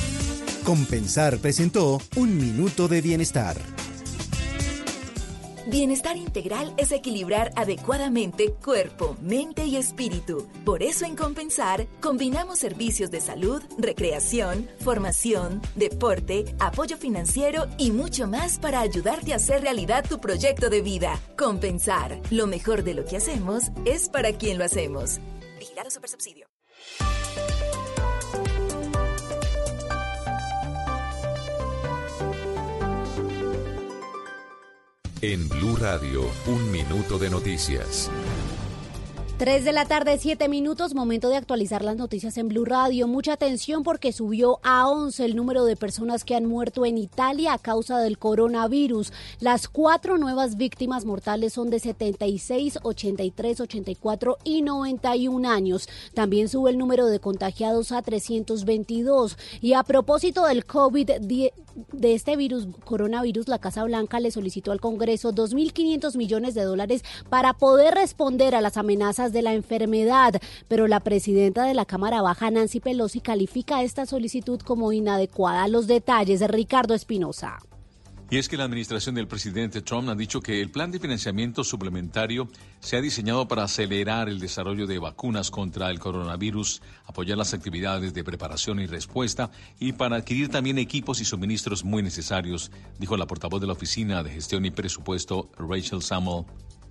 Compensar 0.68 1.38
presentó 1.38 1.98
Un 2.14 2.36
Minuto 2.36 2.88
de 2.88 3.00
Bienestar. 3.00 3.56
Bienestar 5.66 6.18
integral 6.18 6.74
es 6.76 6.92
equilibrar 6.92 7.52
adecuadamente 7.56 8.52
cuerpo, 8.52 9.16
mente 9.22 9.64
y 9.64 9.76
espíritu. 9.76 10.46
Por 10.66 10.82
eso 10.82 11.06
en 11.06 11.16
Compensar 11.16 11.86
combinamos 12.02 12.58
servicios 12.58 13.10
de 13.10 13.22
salud, 13.22 13.62
recreación, 13.78 14.68
formación, 14.80 15.62
deporte, 15.74 16.44
apoyo 16.60 16.98
financiero 16.98 17.66
y 17.78 17.90
mucho 17.90 18.28
más 18.28 18.58
para 18.58 18.80
ayudarte 18.80 19.32
a 19.32 19.36
hacer 19.36 19.62
realidad 19.62 20.04
tu 20.06 20.20
proyecto 20.20 20.68
de 20.68 20.82
vida. 20.82 21.18
Compensar, 21.38 22.20
lo 22.30 22.46
mejor 22.46 22.84
de 22.84 22.92
lo 22.92 23.06
que 23.06 23.16
hacemos 23.16 23.70
es 23.86 24.10
para 24.10 24.34
quien 24.34 24.58
lo 24.58 24.66
hacemos. 24.66 25.18
Vigilado 25.58 25.88
Supersubsidio. 25.90 26.46
En 35.20 35.48
Blue 35.48 35.74
Radio, 35.74 36.22
un 36.46 36.70
minuto 36.70 37.18
de 37.18 37.28
noticias. 37.28 38.08
3 39.38 39.64
de 39.64 39.72
la 39.72 39.84
tarde, 39.84 40.16
7 40.16 40.48
minutos, 40.48 40.94
momento 40.94 41.28
de 41.28 41.36
actualizar 41.36 41.82
las 41.82 41.96
noticias 41.96 42.38
en 42.38 42.48
Blue 42.48 42.64
Radio. 42.64 43.08
Mucha 43.08 43.32
atención 43.32 43.82
porque 43.82 44.12
subió 44.12 44.60
a 44.62 44.88
11 44.88 45.24
el 45.24 45.34
número 45.34 45.64
de 45.64 45.74
personas 45.74 46.24
que 46.24 46.36
han 46.36 46.46
muerto 46.46 46.86
en 46.86 46.98
Italia 46.98 47.52
a 47.52 47.58
causa 47.58 47.98
del 47.98 48.18
coronavirus. 48.18 49.12
Las 49.40 49.66
cuatro 49.66 50.18
nuevas 50.18 50.56
víctimas 50.56 51.04
mortales 51.04 51.52
son 51.52 51.70
de 51.70 51.80
76, 51.80 52.78
83, 52.82 53.60
84 53.60 54.38
y 54.44 54.62
91 54.62 55.48
años. 55.48 55.88
También 56.14 56.48
sube 56.48 56.70
el 56.70 56.78
número 56.78 57.06
de 57.06 57.18
contagiados 57.18 57.90
a 57.90 58.02
322. 58.02 59.36
Y 59.60 59.72
a 59.72 59.82
propósito 59.82 60.46
del 60.46 60.64
COVID, 60.64 61.10
de 61.92 62.14
este 62.14 62.36
virus, 62.36 62.66
coronavirus, 62.84 63.48
la 63.48 63.58
Casa 63.58 63.84
Blanca 63.84 64.20
le 64.20 64.30
solicitó 64.30 64.72
al 64.72 64.80
Congreso 64.80 65.32
2.500 65.32 66.16
millones 66.16 66.54
de 66.54 66.62
dólares 66.62 67.04
para 67.28 67.54
poder 67.54 67.94
responder 67.94 68.54
a 68.54 68.60
las 68.60 68.76
amenazas 68.76 69.32
de 69.32 69.42
la 69.42 69.54
enfermedad. 69.54 70.40
Pero 70.68 70.88
la 70.88 71.00
presidenta 71.00 71.64
de 71.64 71.74
la 71.74 71.84
Cámara 71.84 72.22
Baja, 72.22 72.50
Nancy 72.50 72.80
Pelosi, 72.80 73.20
califica 73.20 73.82
esta 73.82 74.06
solicitud 74.06 74.60
como 74.60 74.92
inadecuada. 74.92 75.68
Los 75.68 75.86
detalles 75.86 76.40
de 76.40 76.48
Ricardo 76.48 76.94
Espinosa. 76.94 77.58
Y 78.30 78.36
es 78.36 78.48
que 78.48 78.58
la 78.58 78.64
administración 78.64 79.14
del 79.14 79.26
presidente 79.26 79.80
Trump 79.80 80.10
ha 80.10 80.14
dicho 80.14 80.42
que 80.42 80.60
el 80.60 80.70
plan 80.70 80.90
de 80.90 80.98
financiamiento 80.98 81.64
suplementario 81.64 82.46
se 82.78 82.96
ha 82.98 83.00
diseñado 83.00 83.48
para 83.48 83.62
acelerar 83.62 84.28
el 84.28 84.38
desarrollo 84.38 84.86
de 84.86 84.98
vacunas 84.98 85.50
contra 85.50 85.88
el 85.90 85.98
coronavirus, 85.98 86.82
apoyar 87.06 87.38
las 87.38 87.54
actividades 87.54 88.12
de 88.12 88.24
preparación 88.24 88.80
y 88.80 88.86
respuesta 88.86 89.50
y 89.78 89.92
para 89.92 90.16
adquirir 90.16 90.50
también 90.50 90.76
equipos 90.76 91.22
y 91.22 91.24
suministros 91.24 91.84
muy 91.84 92.02
necesarios, 92.02 92.70
dijo 92.98 93.16
la 93.16 93.26
portavoz 93.26 93.62
de 93.62 93.66
la 93.66 93.72
Oficina 93.72 94.22
de 94.22 94.30
Gestión 94.30 94.66
y 94.66 94.70
Presupuesto, 94.72 95.50
Rachel 95.56 96.02
Samuel. 96.02 96.44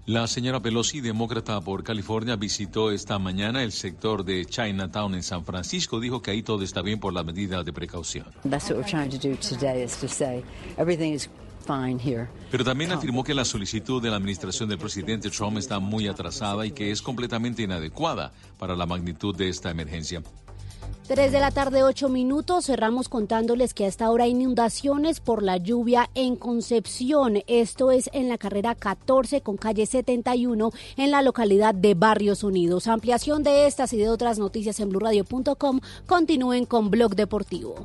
La 0.07 0.25
señora 0.25 0.61
Pelosi, 0.61 1.01
demócrata 1.01 1.59
por 1.59 1.83
California, 1.83 2.37
visitó 2.37 2.91
esta 2.91 3.19
mañana 3.19 3.61
el 3.61 3.73
sector 3.73 4.23
de 4.23 4.45
Chinatown 4.45 5.15
en 5.15 5.21
San 5.21 5.43
Francisco. 5.43 5.99
Dijo 5.99 6.21
que 6.21 6.31
ahí 6.31 6.43
todo 6.43 6.63
está 6.63 6.81
bien 6.81 6.97
por 6.97 7.11
las 7.11 7.25
medidas 7.25 7.65
de 7.65 7.73
precaución. 7.73 8.25
Pero 12.49 12.63
también 12.63 12.93
afirmó 12.93 13.21
que 13.25 13.33
la 13.33 13.43
solicitud 13.43 14.01
de 14.01 14.09
la 14.09 14.15
administración 14.15 14.69
del 14.69 14.77
presidente 14.77 15.29
Trump 15.29 15.57
está 15.57 15.79
muy 15.79 16.07
atrasada 16.07 16.65
y 16.65 16.71
que 16.71 16.89
es 16.89 17.01
completamente 17.01 17.63
inadecuada 17.63 18.31
para 18.57 18.77
la 18.77 18.85
magnitud 18.85 19.35
de 19.35 19.49
esta 19.49 19.71
emergencia. 19.71 20.23
3 21.07 21.31
de 21.31 21.39
la 21.39 21.51
tarde, 21.51 21.83
8 21.83 22.09
minutos. 22.09 22.65
Cerramos 22.65 23.07
contándoles 23.07 23.73
que 23.73 23.85
hasta 23.85 24.05
ahora 24.05 24.25
hay 24.25 24.31
inundaciones 24.31 25.21
por 25.21 25.41
la 25.41 25.55
lluvia 25.55 26.09
en 26.15 26.35
Concepción. 26.35 27.43
Esto 27.47 27.91
es 27.91 28.09
en 28.11 28.27
la 28.27 28.37
carrera 28.37 28.75
14 28.75 29.39
con 29.39 29.55
calle 29.55 29.85
71 29.85 30.71
en 30.97 31.11
la 31.11 31.21
localidad 31.21 31.73
de 31.73 31.93
Barrios 31.93 32.43
Unidos. 32.43 32.87
Ampliación 32.87 33.41
de 33.41 33.67
estas 33.67 33.93
y 33.93 33.97
de 33.97 34.09
otras 34.09 34.37
noticias 34.37 34.81
en 34.81 34.89
blurradio.com. 34.89 35.79
Continúen 36.05 36.65
con 36.65 36.91
Blog 36.91 37.15
Deportivo. 37.15 37.75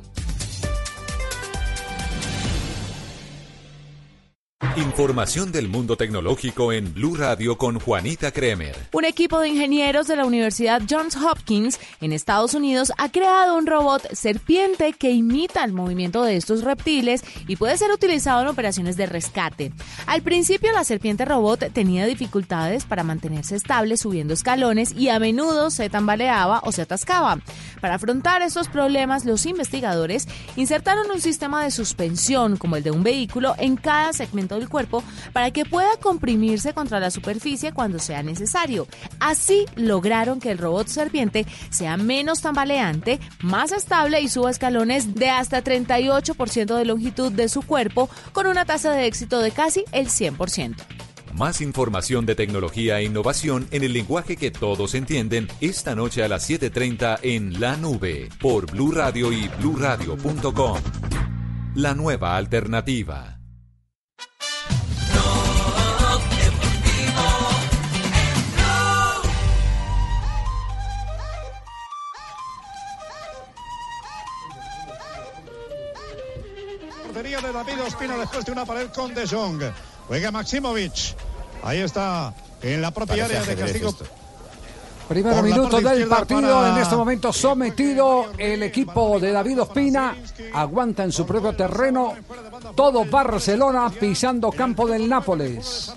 Información 4.75 5.51
del 5.51 5.67
mundo 5.67 5.97
tecnológico 5.97 6.71
en 6.73 6.95
Blue 6.95 7.15
Radio 7.15 7.59
con 7.59 7.79
Juanita 7.79 8.31
Kremer. 8.31 8.75
Un 8.91 9.05
equipo 9.05 9.39
de 9.39 9.49
ingenieros 9.49 10.07
de 10.07 10.15
la 10.15 10.25
Universidad 10.25 10.81
Johns 10.89 11.15
Hopkins 11.15 11.79
en 12.01 12.11
Estados 12.11 12.55
Unidos 12.55 12.91
ha 12.97 13.11
creado 13.11 13.55
un 13.55 13.67
robot 13.67 14.01
serpiente 14.13 14.93
que 14.93 15.11
imita 15.11 15.63
el 15.63 15.73
movimiento 15.73 16.23
de 16.23 16.37
estos 16.37 16.63
reptiles 16.63 17.23
y 17.47 17.55
puede 17.55 17.77
ser 17.77 17.91
utilizado 17.91 18.41
en 18.41 18.47
operaciones 18.47 18.97
de 18.97 19.05
rescate. 19.05 19.71
Al 20.07 20.23
principio 20.23 20.71
la 20.71 20.83
serpiente 20.83 21.25
robot 21.25 21.71
tenía 21.71 22.07
dificultades 22.07 22.85
para 22.85 23.03
mantenerse 23.03 23.55
estable 23.55 23.95
subiendo 23.95 24.33
escalones 24.33 24.91
y 24.93 25.09
a 25.09 25.19
menudo 25.19 25.69
se 25.69 25.89
tambaleaba 25.89 26.61
o 26.63 26.71
se 26.71 26.81
atascaba. 26.81 27.37
Para 27.79 27.95
afrontar 27.95 28.41
estos 28.41 28.69
problemas, 28.69 29.25
los 29.25 29.45
investigadores 29.45 30.27
insertaron 30.55 31.11
un 31.11 31.21
sistema 31.21 31.63
de 31.63 31.69
suspensión 31.69 32.57
como 32.57 32.77
el 32.77 32.83
de 32.83 32.91
un 32.91 33.03
vehículo 33.03 33.53
en 33.59 33.75
cada 33.75 34.13
segmento 34.13 34.52
del 34.55 34.69
cuerpo 34.69 35.03
para 35.33 35.51
que 35.51 35.65
pueda 35.65 35.97
comprimirse 35.99 36.73
contra 36.73 36.99
la 36.99 37.11
superficie 37.11 37.73
cuando 37.73 37.99
sea 37.99 38.23
necesario. 38.23 38.87
Así 39.19 39.65
lograron 39.75 40.39
que 40.39 40.51
el 40.51 40.57
robot 40.57 40.87
serpiente 40.87 41.45
sea 41.69 41.97
menos 41.97 42.41
tambaleante, 42.41 43.19
más 43.41 43.71
estable 43.71 44.21
y 44.21 44.27
suba 44.27 44.51
escalones 44.51 45.15
de 45.15 45.29
hasta 45.29 45.63
38% 45.63 46.75
de 46.75 46.85
longitud 46.85 47.31
de 47.31 47.49
su 47.49 47.61
cuerpo 47.61 48.09
con 48.31 48.47
una 48.47 48.65
tasa 48.65 48.91
de 48.91 49.05
éxito 49.05 49.39
de 49.39 49.51
casi 49.51 49.85
el 49.91 50.07
100%. 50.07 50.75
Más 51.33 51.61
información 51.61 52.27
de 52.27 52.35
tecnología 52.35 52.99
e 52.99 53.05
innovación 53.05 53.67
en 53.71 53.83
el 53.83 53.93
lenguaje 53.93 54.37
que 54.37 54.51
todos 54.51 54.93
entienden 54.93 55.47
esta 55.61 55.95
noche 55.95 56.23
a 56.23 56.27
las 56.27 56.47
7:30 56.47 57.19
en 57.23 57.59
La 57.59 57.75
Nube 57.75 58.29
por 58.39 58.71
Blue 58.71 58.91
Radio 58.91 59.31
y 59.31 59.47
bluradio.com. 59.59 60.77
La 61.75 61.95
nueva 61.95 62.37
alternativa. 62.37 63.32
David 77.53 77.81
Ospina 77.87 78.17
después 78.17 78.45
de 78.45 78.51
una 78.51 78.65
pared 78.65 78.87
con 78.93 79.13
De 79.13 79.27
Jong. 79.27 79.61
Juega 80.07 80.31
Maximovic. 80.31 81.15
Ahí 81.63 81.79
está, 81.79 82.33
en 82.61 82.81
la 82.81 82.91
propia 82.91 83.23
Parece 83.23 83.37
área 83.39 83.55
de 83.55 83.61
castigo. 83.61 83.89
esto. 83.89 84.05
Primer 85.07 85.33
Por 85.33 85.43
minuto 85.43 85.81
del 85.81 86.07
partido. 86.07 86.41
para- 86.41 86.69
En 86.75 86.77
este 86.81 86.95
momento 86.95 87.33
sometido 87.33 88.27
el 88.37 88.63
equipo 88.63 89.19
de 89.19 89.31
David 89.33 89.61
Ospina. 89.61 90.15
Aguanta 90.53 91.03
en 91.03 91.11
su 91.11 91.25
propio 91.25 91.53
terreno. 91.53 92.13
Todo 92.73 93.03
Barcelona 93.05 93.91
pisando 93.99 94.49
campo 94.51 94.87
del 94.87 95.07
Nápoles. 95.09 95.91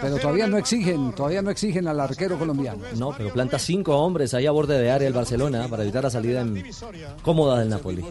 Pero 0.00 0.18
todavía 0.18 0.48
no 0.48 0.58
exigen, 0.58 1.12
todavía 1.12 1.40
no 1.40 1.50
exigen 1.50 1.86
al 1.86 2.00
arquero 2.00 2.36
colombiano. 2.36 2.82
No, 2.96 3.14
pero 3.16 3.32
planta 3.32 3.58
cinco 3.60 3.96
hombres 3.96 4.34
ahí 4.34 4.46
a 4.46 4.50
borde 4.50 4.78
de 4.78 4.90
área 4.90 5.06
el 5.06 5.14
Barcelona 5.14 5.68
para 5.68 5.84
evitar 5.84 6.02
la 6.02 6.10
salida 6.10 6.40
en- 6.40 6.64
cómoda 7.22 7.60
del 7.60 7.68
Napoli. 7.68 8.04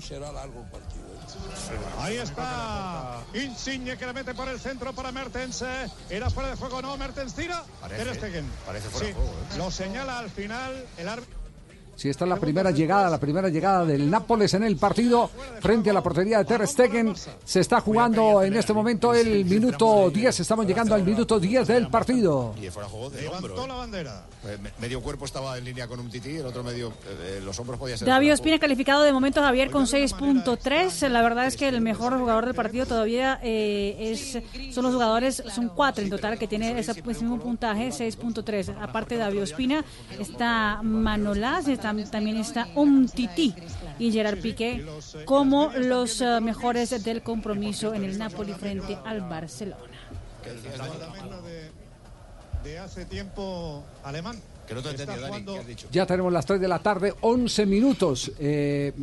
Ahí 1.99 2.18
está 2.18 3.19
Insigne 3.34 3.97
que 3.97 4.06
le 4.06 4.14
mete 4.14 4.34
por 4.34 4.47
el 4.47 4.60
centro 4.60 4.93
para 4.93 5.11
Mertens. 5.11 5.64
Era 6.10 6.30
fuera 6.30 6.49
de 6.49 6.56
juego, 6.56 6.81
no. 6.81 6.95
Mertens 6.97 7.34
tira. 7.34 7.64
Ter 7.88 8.15
Stegen. 8.15 8.49
parece 8.65 8.89
fuera 8.89 9.07
Sí, 9.07 9.14
de 9.14 9.18
juego, 9.18 9.31
¿eh? 9.31 9.57
Lo 9.57 9.72
señala 9.72 10.19
al 10.19 10.30
final 10.30 10.85
el 10.97 11.10
árbitro. 11.10 11.44
Si 11.95 12.09
esta 12.09 12.26
es 12.26 12.30
la 12.30 12.35
primera 12.35 12.72
llegada, 12.72 13.09
la 13.09 13.19
primera 13.19 13.47
llegada 13.49 13.85
del 13.85 14.09
Nápoles 14.09 14.53
en 14.53 14.63
el 14.63 14.76
partido 14.76 15.30
frente 15.61 15.89
a 15.89 15.93
la 15.93 16.03
portería 16.03 16.39
de 16.39 16.45
Ter 16.45 16.67
Stegen. 16.67 17.13
Se 17.45 17.61
está 17.61 17.80
jugando 17.80 18.43
en 18.43 18.55
este 18.55 18.73
momento 18.73 19.13
el 19.13 19.45
minuto 19.45 20.09
10. 20.09 20.39
Estamos 20.41 20.65
llegando 20.67 20.93
al 20.93 21.03
minuto 21.03 21.39
10 21.39 21.65
del 21.67 21.88
partido. 21.88 22.53
Y 22.61 22.69
fuera 22.69 22.88
de 22.88 22.93
juego 22.93 23.09
de 23.09 23.22
Levantó 23.22 23.47
hombro. 23.47 23.63
¿eh? 23.63 23.67
la 23.67 23.73
bandera. 23.76 24.26
Me- 24.61 24.72
Medio 24.80 25.01
cuerpo 25.01 25.26
estaba 25.26 25.57
en 25.57 25.63
línea 25.63 25.88
con 25.88 25.99
un 25.99 26.09
tití, 26.09 26.35
el 26.35 26.45
otro 26.45 26.63
medio, 26.63 26.89
eh, 26.89 27.38
eh, 27.38 27.41
los 27.43 27.57
hombros 27.59 27.80
podía 27.80 27.97
ser. 27.97 28.07
David 28.07 28.34
Ospina 28.34 28.59
calificado 28.59 29.01
de 29.03 29.13
momento 29.13 29.41
Javier 29.41 29.72
con 29.72 29.85
6.3. 29.85 31.07
La 31.09 31.22
verdad 31.22 31.47
es 31.47 31.55
que 31.55 31.67
el 31.69 31.80
mejor 31.81 32.17
jugador 32.19 32.45
del 32.45 32.53
partido 32.55 32.85
todavía 32.85 33.39
eh, 33.41 34.11
es 34.11 34.73
son 34.73 34.84
los 34.84 34.93
jugadores, 34.93 35.41
son 35.53 35.69
cuatro 35.69 36.03
en 36.03 36.09
total 36.09 36.38
que 36.38 36.47
tiene 36.47 36.77
ese 36.77 37.01
mismo 37.03 37.39
puntaje, 37.39 37.88
6.3. 37.89 38.76
Aparte 38.81 39.15
de 39.15 39.22
David 39.22 39.43
Ospina, 39.43 39.84
está 40.19 40.81
Manolás, 40.84 41.67
está- 41.69 41.85
también 42.10 42.38
está 42.38 42.68
Umtiti 42.76 43.53
y 43.99 44.12
Gerard 44.12 44.40
Piqué 44.41 44.86
como 45.26 45.72
los 45.78 46.22
eh, 46.22 46.40
mejores 46.41 47.03
del 47.03 47.22
compromiso 47.22 47.94
en 47.94 48.03
el 48.03 48.18
Napoli 48.18 48.53
frente 48.53 48.98
al 49.06 49.22
Barcelona. 49.22 49.84
De, 51.44 52.70
de 52.70 52.80
hace 52.80 53.06
tiempo 53.06 53.84
alemán. 54.03 54.38
Que 54.68 54.74
no 54.74 54.82
te 54.82 54.90
entendí, 54.90 55.12
Dani, 55.14 55.28
jugando- 55.28 55.53
¿qué 55.53 55.60
has 55.60 55.68
dicho? 55.68 55.88
Ya 55.91 56.06
tenemos 56.07 56.34
las 56.34 56.45
3 56.45 56.60
de 56.60 56.68
la 56.68 56.80
tarde, 56.80 57.14
11 57.22 57.66
minutos. 57.68 58.32
Eh, 58.40 58.94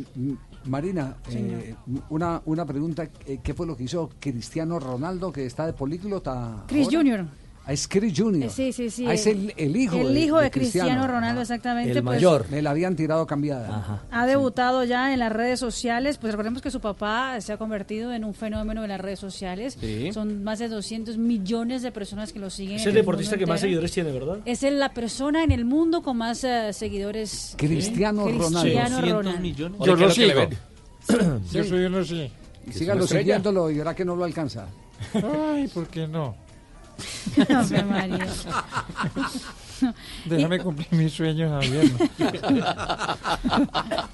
Marina, 0.65 1.15
eh, 1.31 1.73
una, 2.09 2.41
una 2.45 2.65
pregunta. 2.65 3.07
¿Qué 3.07 3.53
fue 3.53 3.65
lo 3.65 3.75
que 3.77 3.83
hizo 3.83 4.09
Cristiano 4.19 4.77
Ronaldo, 4.79 5.31
que 5.31 5.45
está 5.45 5.65
de 5.65 5.71
políglota? 5.73 6.63
Chris 6.67 6.87
ahora? 6.87 6.97
Junior. 6.97 7.25
Ah, 7.65 7.71
es 7.71 7.87
Chris 7.87 8.13
Junior. 8.17 8.49
Sí, 8.51 8.73
sí, 8.73 8.89
sí. 8.89 9.05
Ah, 9.07 9.13
es 9.13 9.25
el, 9.25 9.53
el 9.55 9.75
hijo 9.77 9.95
El 9.95 10.17
hijo 10.17 10.37
de 10.37 10.51
Cristiano 10.51 11.07
Ronaldo, 11.07 11.39
exactamente. 11.41 12.01
pues, 12.01 12.49
Me 12.49 12.61
la 12.61 12.71
habían 12.71 12.97
tirado 12.97 13.25
cambiada. 13.25 14.01
Ha 14.11 14.25
debutado 14.25 14.83
ya 14.83 15.13
en 15.13 15.19
las 15.19 15.31
redes 15.31 15.61
sociales, 15.61 16.17
pues 16.17 16.33
recordemos 16.33 16.61
que 16.61 16.69
su 16.71 16.81
papá 16.81 17.39
se 17.39 17.53
ha 17.53 17.57
convertido 17.57 18.11
en 18.11 18.25
un 18.25 18.33
fenómeno 18.33 18.81
de 18.81 18.89
las 18.89 18.99
redes 18.99 19.19
sociales. 19.19 19.77
Sí. 19.79 20.11
Son 20.11 20.43
más 20.43 20.59
de 20.59 20.67
200 20.67 21.17
millones 21.17 21.81
de 21.83 21.91
personas 21.93 22.33
que 22.33 22.39
lo 22.39 22.49
siguen. 22.49 22.75
Es 22.77 22.85
el 22.85 22.93
deportista 22.95 23.37
que 23.37 23.45
más 23.45 23.61
seguidores 23.61 23.91
tiene, 23.93 24.11
¿verdad? 24.11 24.39
Es 24.43 24.63
el- 24.63 24.77
la 24.79 24.93
persona 24.93 25.43
en 25.43 25.51
el 25.51 25.63
mundo 25.63 26.01
con 26.01 26.17
más 26.17 26.43
eh, 26.43 26.73
seguidores. 26.73 27.55
Cristiano 27.57 28.25
Ronaldo. 28.27 28.59
Cristiano 28.61 28.95
200 28.97 29.11
Ronaldo. 29.13 29.39
millones. 29.41 29.79
Yo 29.85 29.95
lo 29.95 30.11
sigo. 30.11 30.41
Sí. 31.07 31.15
Yo 31.51 31.63
soy 31.63 31.85
uno 31.85 32.03
sí. 32.03 32.29
Sígalo 32.71 33.07
siguiéndolo 33.07 33.69
y 33.69 33.77
verá 33.77 33.93
que 33.95 34.03
no 34.03 34.15
lo 34.17 34.23
alcanza. 34.25 34.67
Ay, 35.13 35.67
¿por 35.67 35.87
qué 35.87 36.07
no? 36.07 36.35
Ave 37.49 37.83
María. 37.83 38.27
Déjame 40.25 40.59
cumplir 40.59 40.87
mis 40.91 41.13
sueños, 41.13 41.51
Javier. 41.51 41.91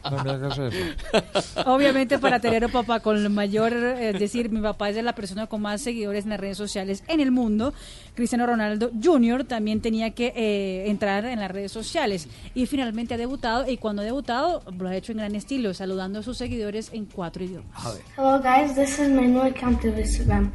No 0.09 0.23
me 0.23 0.31
hagas 0.31 0.57
eso. 0.57 1.63
Obviamente 1.65 2.19
para 2.19 2.39
tener 2.39 2.65
un 2.65 2.71
papá 2.71 2.99
con 2.99 3.17
el 3.17 3.29
mayor, 3.29 3.73
es 3.73 4.19
decir, 4.19 4.49
mi 4.49 4.61
papá 4.61 4.89
es 4.89 5.03
la 5.03 5.13
persona 5.13 5.47
con 5.47 5.61
más 5.61 5.81
seguidores 5.81 6.23
en 6.23 6.31
las 6.31 6.39
redes 6.39 6.57
sociales 6.57 7.03
en 7.07 7.19
el 7.19 7.31
mundo. 7.31 7.73
Cristiano 8.15 8.45
Ronaldo 8.45 8.91
Jr. 9.01 9.43
también 9.45 9.81
tenía 9.81 10.11
que 10.11 10.33
eh, 10.35 10.89
entrar 10.89 11.25
en 11.25 11.39
las 11.39 11.51
redes 11.51 11.71
sociales 11.71 12.27
y 12.53 12.65
finalmente 12.65 13.13
ha 13.13 13.17
debutado 13.17 13.69
y 13.69 13.77
cuando 13.77 14.01
ha 14.01 14.05
debutado 14.05 14.63
lo 14.77 14.89
ha 14.89 14.95
hecho 14.95 15.11
en 15.11 15.19
gran 15.19 15.35
estilo, 15.35 15.73
saludando 15.73 16.19
a 16.19 16.23
sus 16.23 16.37
seguidores 16.37 16.91
en 16.93 17.05
cuatro 17.05 17.43
idiomas. 17.43 17.69
Hello 18.17 18.39
guys, 18.41 18.75
this 18.75 18.99
is 18.99 19.09
my 19.09 19.25
new 19.25 19.41
account 19.41 19.83
of 19.85 19.95
Instagram. 19.95 20.51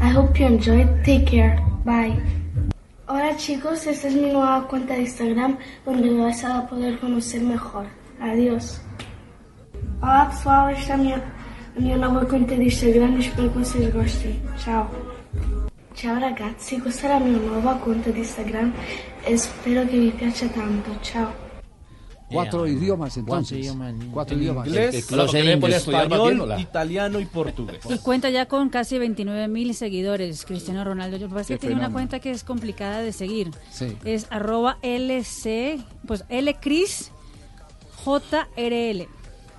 I 0.00 0.10
hope 0.10 0.38
you 0.38 0.46
enjoy. 0.46 0.86
Take 1.04 1.26
care. 1.26 1.60
Bye. 1.84 2.77
Hola 3.10 3.34
chicos, 3.38 3.86
esta 3.86 4.08
es 4.08 4.14
mi 4.14 4.30
nueva 4.30 4.68
cuenta 4.68 4.92
de 4.92 5.00
Instagram 5.00 5.56
donde 5.86 6.10
me 6.10 6.24
vas 6.24 6.44
a 6.44 6.66
poder 6.66 6.98
conocer 7.00 7.40
mejor. 7.40 7.86
Adiós. 8.20 8.82
Olá 10.02 10.26
pessoal, 10.26 10.68
esta 10.68 10.92
é 10.92 10.94
a 10.94 10.98
minha 10.98 11.32
a 11.74 11.80
minha 11.80 11.96
nova 11.96 12.26
conta 12.26 12.54
de 12.54 12.64
Instagram 12.64 13.16
e 13.16 13.20
espero 13.20 13.50
que 13.50 13.60
vocês 13.60 13.94
gostem. 13.94 14.38
Tchau. 14.58 14.90
Ciao 15.94 16.20
ragazzi, 16.20 16.78
questa 16.82 17.06
è 17.06 17.10
la 17.12 17.20
mia 17.20 17.38
nuova 17.38 17.76
conta 17.76 18.10
di 18.10 18.18
Instagram 18.18 18.74
e 19.24 19.38
spero 19.38 19.86
che 19.86 19.98
vi 19.98 20.10
piaccia 20.10 20.46
tanto. 20.48 20.90
Ciao. 21.00 21.47
Cuatro 22.30 22.66
idiomas 22.66 23.16
entonces. 23.16 23.74
Cuatro 24.12 24.36
idiomas. 24.36 24.66
Inglés, 24.66 25.10
Los 25.10 25.34
español, 25.34 26.54
italiano 26.58 27.20
y 27.20 27.24
portugués. 27.24 27.78
Y 27.88 27.98
cuenta 27.98 28.30
ya 28.30 28.46
con 28.46 28.68
casi 28.68 28.98
29 28.98 29.48
mil 29.48 29.74
seguidores, 29.74 30.44
Cristiano 30.44 30.84
Ronaldo. 30.84 31.16
Yo 31.16 31.28
parece 31.28 31.54
que 31.54 31.58
tiene 31.60 31.76
una 31.76 31.90
cuenta 31.90 32.20
que 32.20 32.30
es 32.30 32.44
complicada 32.44 33.00
de 33.00 33.12
seguir. 33.12 33.50
Sí. 33.70 33.96
Es 34.04 34.26
arroba 34.30 34.78
LC, 34.82 35.78
pues 36.06 36.24
LCris 36.28 37.12
JRL. 38.04 39.08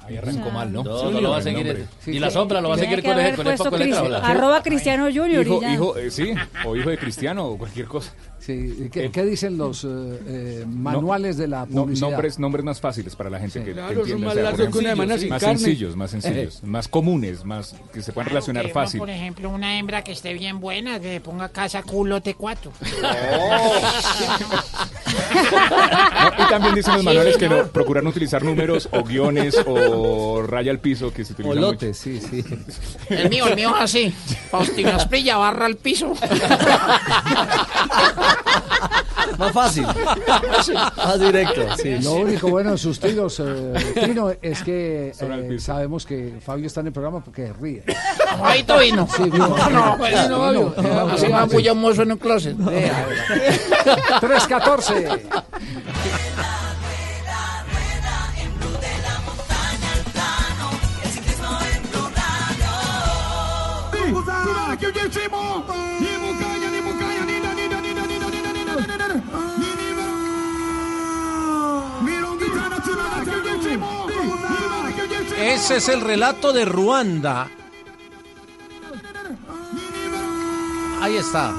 Ahí 0.05 0.17
arrancó 0.17 0.49
mal, 0.49 0.73
¿no? 0.73 0.83
Todo 0.83 1.11
Sí, 1.11 1.21
lo 1.21 1.29
va 1.29 1.37
a 1.37 1.41
seguir. 1.41 1.65
nombre. 1.67 1.85
Y 2.07 2.17
la 2.17 2.31
sombra 2.31 2.61
lo 2.61 2.69
va 2.69 2.75
a 2.75 2.77
seguir 2.79 3.03
con 3.03 3.19
el, 3.19 3.35
con 3.35 3.45
el 3.81 3.89
Letra 3.89 4.17
arroba 4.25 4.63
Cristiano 4.63 5.05
Junior 5.05 5.45
y 5.45 5.49
Hijo, 5.49 5.61
ya. 5.61 5.73
hijo, 5.73 5.97
eh, 5.97 6.09
sí, 6.09 6.33
o 6.65 6.75
hijo 6.75 6.89
de 6.89 6.97
Cristiano 6.97 7.45
o 7.45 7.57
cualquier 7.59 7.85
cosa. 7.85 8.11
Sí, 8.49 8.89
¿qué, 8.91 9.11
qué 9.11 9.25
dicen 9.25 9.57
los 9.57 9.83
eh, 9.83 9.87
eh, 9.89 10.65
manuales 10.67 11.37
de 11.37 11.47
la 11.47 11.65
publicidad? 11.65 12.09
nombres, 12.09 12.39
nombres 12.39 12.65
más 12.65 12.79
fáciles 12.81 13.15
para 13.15 13.29
la 13.29 13.39
gente 13.39 13.59
que, 13.59 13.65
que 13.65 13.73
Claro, 13.73 13.89
son 13.93 13.99
entienda. 13.99 14.25
más 14.25 14.31
o 14.31 14.33
sea, 14.35 14.43
largos 14.43 14.59
por 14.65 14.71
que 14.71 14.77
una 14.79 14.87
ejemplo, 14.89 15.03
semana 15.05 15.19
sin 15.19 15.29
más 15.29 15.41
carne. 15.41 15.57
sencillos, 15.59 15.95
más 15.95 16.11
sencillos, 16.11 16.63
más 16.63 16.87
comunes, 16.87 17.45
más 17.45 17.75
que 17.93 18.01
se 18.01 18.11
puedan 18.11 18.29
relacionar 18.29 18.65
Que 18.65 18.71
fácil. 18.71 18.99
Por 18.99 19.09
ejemplo, 19.11 19.49
una 19.49 19.77
hembra 19.77 20.03
que 20.03 20.11
esté 20.13 20.33
bien 20.33 20.59
buena, 20.59 20.99
que 20.99 21.21
ponga 21.21 21.49
casa 21.49 21.83
culo 21.83 22.21
T4. 22.21 22.69
No, 25.09 26.45
y 26.45 26.49
también 26.49 26.75
dicen 26.75 26.93
los 26.93 27.01
Sí, 27.01 27.05
manuales 27.07 27.37
que 27.37 27.49
¿no? 27.49 27.57
no, 27.57 27.67
procurar 27.67 28.03
no 28.03 28.09
utilizar 28.11 28.43
números 28.43 28.89
o 28.91 29.03
guiones 29.03 29.55
o 29.65 30.41
raya 30.43 30.71
al 30.71 30.79
piso 30.79 31.11
que 31.13 31.23
se 31.25 31.33
O 31.33 31.35
utilizan 31.35 31.61
lotes, 31.61 31.97
sí, 31.97 32.19
sí. 32.19 32.43
El 33.09 33.29
mío, 33.29 33.47
el 33.47 33.55
mío 33.55 33.73
es 33.75 33.81
así. 33.81 34.11
Faustino 34.51 34.91
Asprilla 34.91 35.37
barra 35.37 35.65
al 35.65 35.77
piso. 35.77 36.13
Más 39.37 39.51
fácil. 39.53 39.85
Más 40.97 41.19
directo, 41.19 41.61
sí. 41.77 41.99
Lo 41.99 42.13
único 42.15 42.49
bueno 42.49 42.71
de 42.71 42.77
sus 42.77 42.99
tiros, 42.99 43.39
eh, 43.39 43.73
Tino, 44.05 44.31
es 44.41 44.61
que 44.63 45.13
eh, 45.17 45.57
sabemos 45.59 46.05
que 46.05 46.39
Fabio 46.41 46.67
está 46.67 46.81
en 46.81 46.87
el 46.87 46.93
programa 46.93 47.23
porque 47.23 47.53
ríe. 47.53 47.83
Fabito 48.37 48.79
vino. 48.79 49.07
Sí, 49.15 49.23
vino. 49.23 49.47
No, 49.47 49.69
no, 49.69 49.95
pues, 49.97 50.23
Vino, 50.23 50.51
no. 50.51 50.71
Fabio. 50.71 51.13
Hace 51.13 51.29
más 51.29 51.49
bulla 51.51 51.71
un 51.73 51.81
mozo 51.81 52.01
en 52.01 52.11
un 52.11 52.17
closet. 52.17 52.57
314. 52.57 55.07
Ese 75.39 75.77
es 75.77 75.89
el 75.89 76.01
relato 76.01 76.51
de 76.51 76.65
Ruanda. 76.65 77.49
Ahí 81.01 81.15
está. 81.15 81.53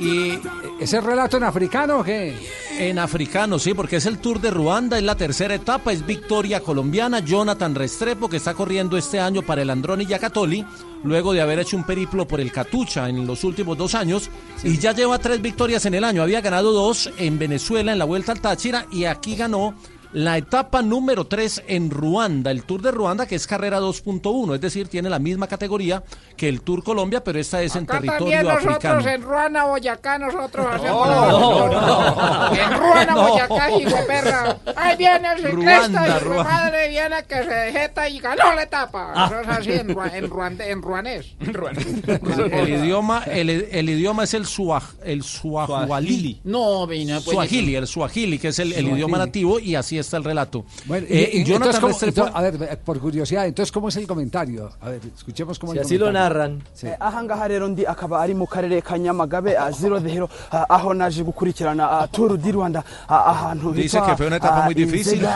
Y 0.00 0.38
¿Ese 0.82 1.00
relato 1.00 1.36
en 1.36 1.44
africano 1.44 2.00
o 2.00 2.02
qué? 2.02 2.34
En 2.76 2.98
africano, 2.98 3.60
sí, 3.60 3.72
porque 3.72 3.96
es 3.96 4.06
el 4.06 4.18
Tour 4.18 4.40
de 4.40 4.50
Ruanda, 4.50 4.98
es 4.98 5.04
la 5.04 5.14
tercera 5.14 5.54
etapa, 5.54 5.92
es 5.92 6.04
victoria 6.04 6.58
colombiana. 6.58 7.20
Jonathan 7.20 7.76
Restrepo, 7.76 8.28
que 8.28 8.38
está 8.38 8.54
corriendo 8.54 8.96
este 8.96 9.20
año 9.20 9.42
para 9.42 9.62
el 9.62 9.70
Androni 9.70 10.04
Yacatoli, 10.04 10.66
luego 11.04 11.32
de 11.32 11.40
haber 11.40 11.60
hecho 11.60 11.76
un 11.76 11.84
periplo 11.84 12.26
por 12.26 12.40
el 12.40 12.50
Catucha 12.50 13.08
en 13.08 13.28
los 13.28 13.44
últimos 13.44 13.78
dos 13.78 13.94
años, 13.94 14.28
y 14.64 14.76
ya 14.76 14.92
lleva 14.92 15.20
tres 15.20 15.40
victorias 15.40 15.86
en 15.86 15.94
el 15.94 16.02
año. 16.02 16.20
Había 16.20 16.40
ganado 16.40 16.72
dos 16.72 17.08
en 17.16 17.38
Venezuela 17.38 17.92
en 17.92 17.98
la 18.00 18.04
Vuelta 18.04 18.32
al 18.32 18.40
Táchira, 18.40 18.86
y 18.90 19.04
aquí 19.04 19.36
ganó 19.36 19.76
la 20.12 20.36
etapa 20.36 20.82
número 20.82 21.26
3 21.26 21.64
en 21.68 21.90
Ruanda, 21.90 22.50
el 22.50 22.64
Tour 22.64 22.82
de 22.82 22.90
Ruanda, 22.90 23.26
que 23.26 23.34
es 23.34 23.46
carrera 23.46 23.80
2.1, 23.80 24.54
es 24.54 24.60
decir, 24.60 24.88
tiene 24.88 25.08
la 25.08 25.18
misma 25.18 25.46
categoría 25.46 26.02
que 26.36 26.48
el 26.48 26.60
Tour 26.60 26.84
Colombia, 26.84 27.24
pero 27.24 27.38
esta 27.38 27.62
es 27.62 27.74
en 27.76 27.84
Acá 27.84 27.94
también 27.94 28.12
territorio 28.18 28.42
nosotros 28.42 28.74
africano. 28.84 29.08
en 29.08 29.22
Ruana, 29.22 29.64
Boyacá, 29.64 30.18
nosotros 30.18 30.66
hacemos 30.70 31.06
no, 31.08 31.68
la- 31.68 31.80
no. 31.80 32.54
En 32.54 32.78
Ruana, 32.78 33.12
No. 33.14 33.28
Boyacá, 33.28 33.70
hijo 33.70 33.96
perra. 34.06 34.58
Ahí 34.76 34.96
viene 34.96 35.28
el 35.32 35.38
ciclista 35.38 35.78
Ruanda, 35.78 36.08
y 36.08 36.18
su 36.18 36.24
Ruanda. 36.26 36.44
madre 36.44 36.88
viene 36.88 37.16
que 37.28 37.34
se 37.44 37.54
dejeta 37.54 38.08
y 38.08 38.18
ganó 38.20 38.54
la 38.54 38.62
etapa. 38.62 39.12
Ah. 39.14 39.26
Eso 39.30 39.40
es 39.40 39.48
así 39.48 39.72
en, 39.72 39.90
en, 39.90 40.30
ruande- 40.30 40.70
en 40.70 40.82
ruanés. 40.82 41.26
El, 41.40 42.52
el 42.52 42.68
idioma, 42.84 43.22
el, 43.24 43.48
el 43.50 43.88
idioma 43.90 44.24
es 44.24 44.34
el, 44.34 44.46
suaj, 44.46 44.82
el 45.04 45.22
suahualí. 45.22 46.40
No, 46.44 46.86
vino 46.86 47.20
pues. 47.22 47.34
Suajili, 47.34 47.76
el 47.76 47.86
suajili, 47.86 48.38
que 48.38 48.48
es 48.48 48.58
el, 48.58 48.72
el 48.72 48.88
idioma 48.88 49.18
nativo, 49.18 49.58
y 49.58 49.74
así 49.74 49.98
está 50.02 50.18
el 50.18 50.24
relato. 50.24 50.64
Bueno, 50.84 51.06
y- 51.08 51.14
Eh, 51.14 51.30
y- 51.32 51.44
Jonathan 51.44 51.74
entonces, 51.74 51.80
¿cómo- 51.80 51.92
Restrepo- 51.92 52.08
entonces, 52.28 52.34
a 52.36 52.40
ver, 52.42 52.72
eh, 52.74 52.76
por 52.84 53.00
curiosidad, 53.00 53.46
entonces, 53.46 53.72
¿cómo 53.72 53.88
es 53.88 53.96
el 53.96 54.06
comentario? 54.06 54.70
A 54.80 54.90
ver, 54.90 55.00
escuchemos 55.16 55.58
cómo 55.58 55.72
Si 55.72 55.78
el 55.78 55.84
así 55.84 55.98
lo 55.98 56.12
narran. 56.12 56.62
Sí. 56.74 56.88
Aha 57.00 57.22
ngaha 57.22 57.48
rero 57.48 57.68
ndi 57.68 57.84
akaba 57.86 58.22
ari 58.22 58.34
mu 58.34 58.46
karere 58.46 58.82
ka 58.82 58.96
nyamagabe 58.98 59.56
zero 59.72 59.98
zero 60.00 60.28
aho 60.50 60.94
naje 60.94 61.22
gukurikirana 61.22 62.06
turu 62.12 62.36
di 62.36 62.52
rwanda 62.52 62.84
ahantu 63.08 63.72
Dice 63.72 64.00
que 64.06 64.16
fue 64.16 64.26
una 64.26 64.36
etapa 64.36 64.62
muy 64.62 64.74
difícil. 64.74 65.26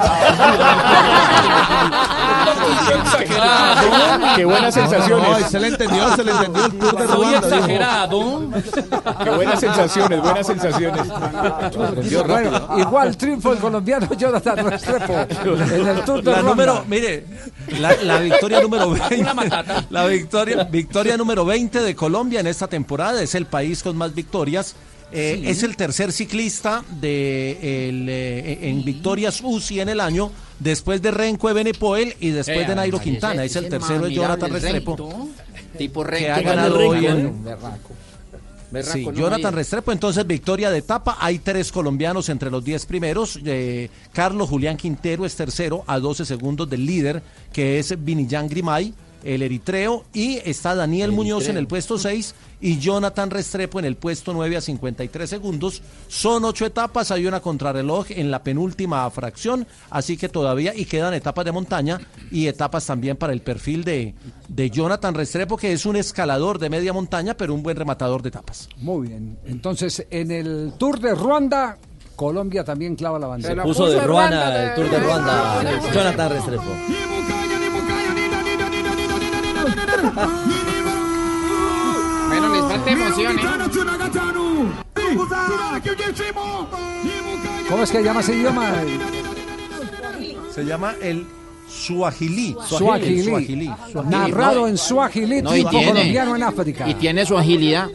Qué 4.37 4.45
buenas 4.45 4.75
sensaciones. 4.75 5.41
No, 5.41 5.49
se 5.49 5.61
le 5.61 5.69
entendió, 5.69 6.17
se 6.17 6.25
le 6.25 6.31
entendió 6.33 6.65
el 6.67 6.73
Tour 6.79 6.97
de 6.97 7.37
exagerado. 7.37 8.43
Qué 9.25 9.31
buenas 9.31 9.61
sensaciones, 9.61 10.21
buenas 10.21 10.47
sensaciones. 10.47 11.03
Bueno, 12.27 12.69
igual 12.79 13.17
triunfo 13.17 13.53
el 13.53 13.59
colombiano 13.59 14.07
Jonathan 14.15 14.56
Restrepo 14.57 15.13
en 15.75 15.87
el 15.87 16.05
Tour 16.05 16.23
de 16.23 16.33
la 16.33 16.43
número, 16.43 16.85
mire, 16.89 17.25
la, 17.81 17.95
la 18.03 18.21
victoria 18.21 18.61
número 18.61 18.91
20. 18.91 19.25
La 19.91 20.07
victoria, 20.07 20.65
victoria 20.65 21.17
número 21.17 21.45
20 21.45 21.81
de 21.81 21.95
Colombia 21.95 22.41
en 22.41 22.47
esta 22.47 22.67
temporada. 22.69 23.23
Es 23.23 23.35
el 23.35 23.47
país 23.47 23.83
con 23.83 23.97
más 23.97 24.15
victorias. 24.15 24.75
Eh, 25.13 25.39
Sí. 25.41 25.49
Es 25.49 25.63
el 25.63 25.77
tercer 25.77 26.11
ciclista 26.11 26.83
de 27.01 27.89
el, 27.89 28.09
eh, 28.09 28.59
en 28.69 28.85
victorias 28.85 29.41
UCI 29.41 29.81
en 29.81 29.89
el 29.89 30.01
año, 30.01 30.33
después 30.59 31.01
de 31.01 31.13
Renko 31.13 31.55
Benepoel 31.55 32.15
y 32.19 32.31
después 32.31 32.59
Eh, 32.65 32.69
de 32.69 32.75
Nairo 32.75 32.99
Quintana. 32.99 33.45
ese- 33.45 33.59
Es 33.61 33.65
el 33.65 33.71
tercero 33.71 34.07
de 34.07 34.13
Jonathan 34.15 34.51
Restrepo. 34.53 35.29
Tipo 35.79 36.05
que 36.05 36.31
ha 36.31 36.37
Que 36.39 36.43
gane 36.43 36.43
ganado 36.43 36.89
hoy 36.89 37.07
en, 37.07 37.45
Berraco. 38.71 38.99
Sí, 38.99 39.07
no 39.07 39.13
Jonathan 39.13 39.47
había. 39.47 39.51
Restrepo, 39.59 39.93
entonces 39.93 40.27
victoria 40.27 40.71
de 40.71 40.79
etapa. 40.79 41.17
Hay 41.21 41.39
tres 41.39 41.73
colombianos 41.73 42.29
entre 42.29 42.51
los 42.51 42.65
diez 42.65 42.87
primeros. 42.87 43.39
Eh, 43.45 43.91
Carlos 44.13 44.49
Julián 44.49 44.77
Quintero 44.77 45.25
es 45.25 45.37
tercero 45.37 45.85
a 45.87 45.99
12 45.99 46.25
segundos 46.25 46.69
del 46.69 46.85
líder, 46.85 47.23
que 47.53 47.79
es 47.79 47.95
Vinillán 48.05 48.49
Grimay, 48.49 48.93
el 49.25 49.43
eritreo. 49.43 50.05
Y 50.13 50.39
está 50.45 50.75
Daniel 50.75 51.13
Muñoz 51.13 51.49
en 51.49 51.57
el 51.57 51.67
puesto 51.67 51.99
6 51.99 52.35
y 52.61 52.79
Jonathan 52.79 53.31
Restrepo 53.31 53.79
en 53.79 53.85
el 53.85 53.97
puesto 53.97 54.33
9 54.33 54.57
a 54.57 54.61
53 54.61 55.29
segundos. 55.29 55.83
Son 56.09 56.45
ocho 56.45 56.65
etapas, 56.67 57.11
hay 57.11 57.27
una 57.27 57.41
contrarreloj 57.41 58.07
en 58.11 58.31
la 58.31 58.43
penúltima 58.43 59.09
fracción, 59.11 59.67
así 59.91 60.17
que 60.17 60.29
todavía, 60.29 60.75
y 60.75 60.85
quedan 60.85 61.15
etapas 61.15 61.45
de 61.45 61.53
montaña 61.53 62.01
y 62.31 62.47
etapas 62.47 62.87
también 62.87 63.17
para 63.17 63.33
el 63.33 63.41
perfil 63.41 63.85
de, 63.85 64.15
de 64.49 64.71
Jonathan 64.71 65.15
Restrepo, 65.15 65.57
que 65.57 65.73
es 65.73 65.87
un 65.87 65.97
escalador 65.97 66.59
de 66.59 66.71
media 66.71 66.93
montaña, 66.93 67.37
pero 67.37 67.55
un 67.55 67.63
buen 67.63 67.77
rematador 67.77 68.23
de 68.23 68.31
etapas. 68.31 68.69
Muy 68.79 69.09
bien. 69.09 69.39
Entonces, 69.47 70.07
en 70.11 70.31
el 70.31 70.73
Tour 70.79 71.01
de 71.01 71.15
Ruanda, 71.15 71.79
Colombia 72.17 72.65
también 72.65 72.97
clava 72.97 73.19
la 73.19 73.27
bandera. 73.27 73.63
Se 73.63 73.69
puso 73.69 73.87
de 73.87 74.01
Ruanda, 74.01 74.65
el 74.65 74.75
Tour 74.75 74.91
de 74.91 74.99
Ruanda, 74.99 75.63
Jonathan 75.93 76.31
Restrepo. 76.31 77.16
Bueno, 82.29 82.49
les 82.55 82.63
falta 82.63 82.91
emoción, 82.91 83.39
¿eh? 83.39 83.43
¿Cómo 87.69 87.83
es 87.83 87.91
que 87.91 88.03
llama 88.03 88.21
ese 88.21 88.35
idioma? 88.35 88.73
Se 90.55 90.65
llama 90.65 90.95
el 91.03 91.27
Suajilí. 91.77 92.57
Suajilí. 92.67 93.23
Suajilí. 93.25 93.71
Narrado 94.07 94.67
en 94.67 94.77
Suajilí, 94.79 95.43
No, 95.43 95.55
y 95.55 95.59
tipo 95.59 95.71
tiene- 95.71 95.87
colombiano 95.93 96.37
en 96.37 96.43
África. 96.43 96.89
Y 96.89 96.95
tiene 96.95 97.25
su 97.27 97.37
agilidad. 97.37 97.89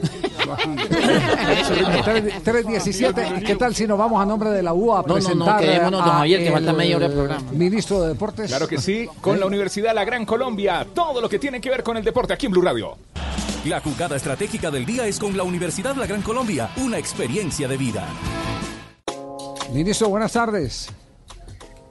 317. 2.44 3.44
¿Qué 3.46 3.56
tal 3.56 3.74
si 3.76 3.88
nos 3.88 3.98
vamos 3.98 4.22
a 4.22 4.26
nombre 4.26 4.50
de 4.50 4.62
la 4.64 4.74
UA 4.74 5.00
a 5.00 5.02
No, 5.02 5.08
no, 5.08 5.14
no, 5.14 5.14
presentar 5.16 5.60
quedémonos, 5.60 6.00
don 6.06 6.10
a 6.10 6.18
Javier, 6.20 6.44
que 6.44 6.52
falta 6.52 6.74
media 6.74 6.98
hora 6.98 7.08
de 7.08 7.14
programa. 7.16 7.52
Ministro 7.52 8.02
de 8.02 8.10
Deportes. 8.10 8.50
Claro 8.50 8.68
que 8.68 8.78
sí, 8.78 9.08
con 9.22 9.40
la 9.40 9.46
Universidad 9.46 9.94
La 9.96 10.04
Gran 10.06 10.26
Colombia, 10.26 10.86
todo 10.94 11.22
lo 11.22 11.30
que 11.30 11.40
tiene 11.40 11.60
que 11.62 11.70
ver 11.70 11.84
con 11.84 11.98
el 11.98 12.04
deporte 12.04 12.34
aquí 12.34 12.46
en 12.48 12.52
Blue 12.52 12.62
Radio. 12.62 12.98
La 13.66 13.80
jugada 13.80 14.16
estratégica 14.16 14.72
del 14.72 14.86
día 14.86 15.06
es 15.08 15.20
con 15.20 15.36
la 15.38 15.44
Universidad 15.44 15.96
La 15.96 16.08
Gran 16.08 16.22
Colombia, 16.22 16.70
una 16.78 16.98
experiencia 16.98 17.68
de 17.68 17.78
vida. 17.78 18.06
Ministro, 19.72 20.10
buenas 20.10 20.34
tardes. 20.34 20.90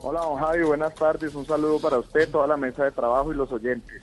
Hola, 0.03 0.21
don 0.21 0.37
Javi, 0.39 0.63
buenas 0.65 0.95
tardes. 0.95 1.35
Un 1.35 1.47
saludo 1.47 1.79
para 1.79 1.99
usted, 1.99 2.29
toda 2.31 2.47
la 2.47 2.57
mesa 2.57 2.85
de 2.85 2.91
trabajo 2.93 3.33
y 3.33 3.37
los 3.37 3.51
oyentes. 3.53 4.03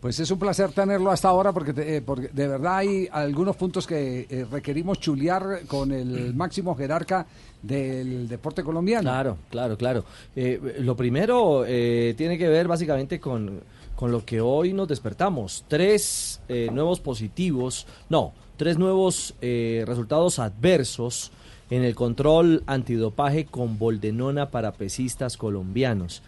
Pues 0.00 0.20
es 0.20 0.30
un 0.30 0.38
placer 0.38 0.72
tenerlo 0.72 1.10
hasta 1.10 1.28
ahora 1.28 1.52
porque, 1.52 1.72
te- 1.72 1.96
eh, 1.96 2.02
porque 2.02 2.28
de 2.28 2.48
verdad 2.48 2.78
hay 2.78 3.08
algunos 3.10 3.56
puntos 3.56 3.86
que 3.86 4.26
eh, 4.28 4.46
requerimos 4.50 5.00
chulear 5.00 5.60
con 5.66 5.90
el 5.92 6.34
máximo 6.34 6.74
jerarca 6.74 7.26
del 7.62 8.28
deporte 8.28 8.62
colombiano. 8.62 9.04
Claro, 9.08 9.38
claro, 9.50 9.76
claro. 9.78 10.04
Eh, 10.34 10.76
lo 10.80 10.96
primero 10.96 11.64
eh, 11.66 12.14
tiene 12.16 12.36
que 12.38 12.48
ver 12.48 12.68
básicamente 12.68 13.18
con, 13.20 13.60
con 13.94 14.10
lo 14.12 14.24
que 14.24 14.40
hoy 14.40 14.72
nos 14.72 14.88
despertamos. 14.88 15.64
Tres 15.68 16.40
eh, 16.48 16.68
nuevos 16.72 17.00
positivos, 17.00 17.86
no, 18.08 18.32
tres 18.56 18.78
nuevos 18.78 19.34
eh, 19.40 19.84
resultados 19.86 20.38
adversos 20.38 21.32
en 21.70 21.82
el 21.82 21.94
control 21.94 22.62
antidopaje 22.66 23.46
con 23.46 23.78
boldenona 23.78 24.50
para 24.50 24.72
pesistas 24.72 25.36
colombianos. 25.36 26.22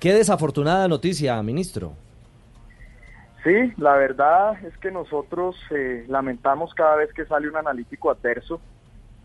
Qué 0.00 0.12
desafortunada 0.12 0.88
noticia, 0.88 1.42
ministro. 1.42 1.92
Sí, 3.42 3.72
la 3.76 3.94
verdad 3.96 4.64
es 4.64 4.76
que 4.78 4.90
nosotros 4.90 5.56
eh, 5.70 6.04
lamentamos 6.08 6.72
cada 6.74 6.96
vez 6.96 7.12
que 7.12 7.26
sale 7.26 7.48
un 7.48 7.56
analítico 7.56 8.10
adverso. 8.10 8.60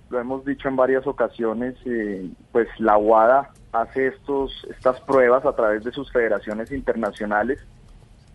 Lo 0.10 0.20
hemos 0.20 0.44
dicho 0.44 0.68
en 0.68 0.76
varias 0.76 1.08
ocasiones, 1.08 1.76
eh, 1.86 2.30
pues 2.52 2.68
la 2.80 2.98
UADA 2.98 3.52
hace 3.72 4.08
estos, 4.08 4.68
estas 4.70 5.00
pruebas 5.02 5.46
a 5.46 5.56
través 5.56 5.84
de 5.84 5.92
sus 5.92 6.12
federaciones 6.12 6.72
internacionales 6.72 7.60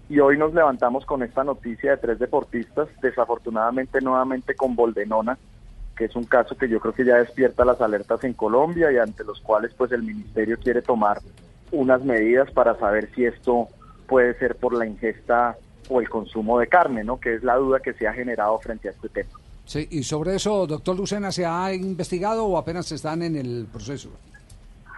y 0.09 0.20
hoy 0.20 0.36
nos 0.36 0.52
levantamos 0.52 1.06
con 1.06 1.23
esta 1.23 1.44
noticia 1.44 1.93
de 1.93 1.97
tres 1.97 2.19
deportistas, 2.19 2.89
desafortunadamente 3.01 4.01
nuevamente 4.01 4.55
con 4.55 4.77
Boldenona, 4.77 5.39
que 5.96 6.06
es 6.06 6.16
un 6.16 6.24
caso 6.24 6.56
que 6.56 6.68
yo 6.68 6.80
creo 6.80 6.92
que 6.92 7.04
ya 7.04 7.16
despierta 7.16 7.64
las 7.64 7.80
alertas 7.80 8.22
en 8.24 8.34
Colombia 8.34 8.90
y 8.92 8.98
ante 8.98 9.24
los 9.24 9.40
cuales 9.40 9.72
pues 9.74 9.92
el 9.92 10.02
ministerio 10.02 10.58
quiere 10.58 10.82
tomar 10.82 11.20
unas 11.70 12.02
medidas 12.04 12.50
para 12.50 12.78
saber 12.78 13.10
si 13.14 13.24
esto 13.24 13.68
puede 14.06 14.38
ser 14.38 14.56
por 14.56 14.74
la 14.74 14.86
ingesta 14.86 15.56
o 15.88 16.00
el 16.00 16.08
consumo 16.08 16.58
de 16.58 16.66
carne, 16.66 17.04
¿no? 17.04 17.20
Que 17.20 17.34
es 17.34 17.42
la 17.42 17.56
duda 17.56 17.80
que 17.80 17.92
se 17.94 18.06
ha 18.06 18.12
generado 18.12 18.58
frente 18.58 18.88
a 18.88 18.92
este 18.92 19.08
tema. 19.08 19.30
Sí, 19.64 19.86
y 19.90 20.02
sobre 20.02 20.34
eso, 20.34 20.66
doctor 20.66 20.96
Lucena, 20.96 21.32
¿se 21.32 21.46
ha 21.46 21.72
investigado 21.72 22.44
o 22.44 22.58
apenas 22.58 22.90
están 22.92 23.22
en 23.22 23.36
el 23.36 23.66
proceso? 23.70 24.10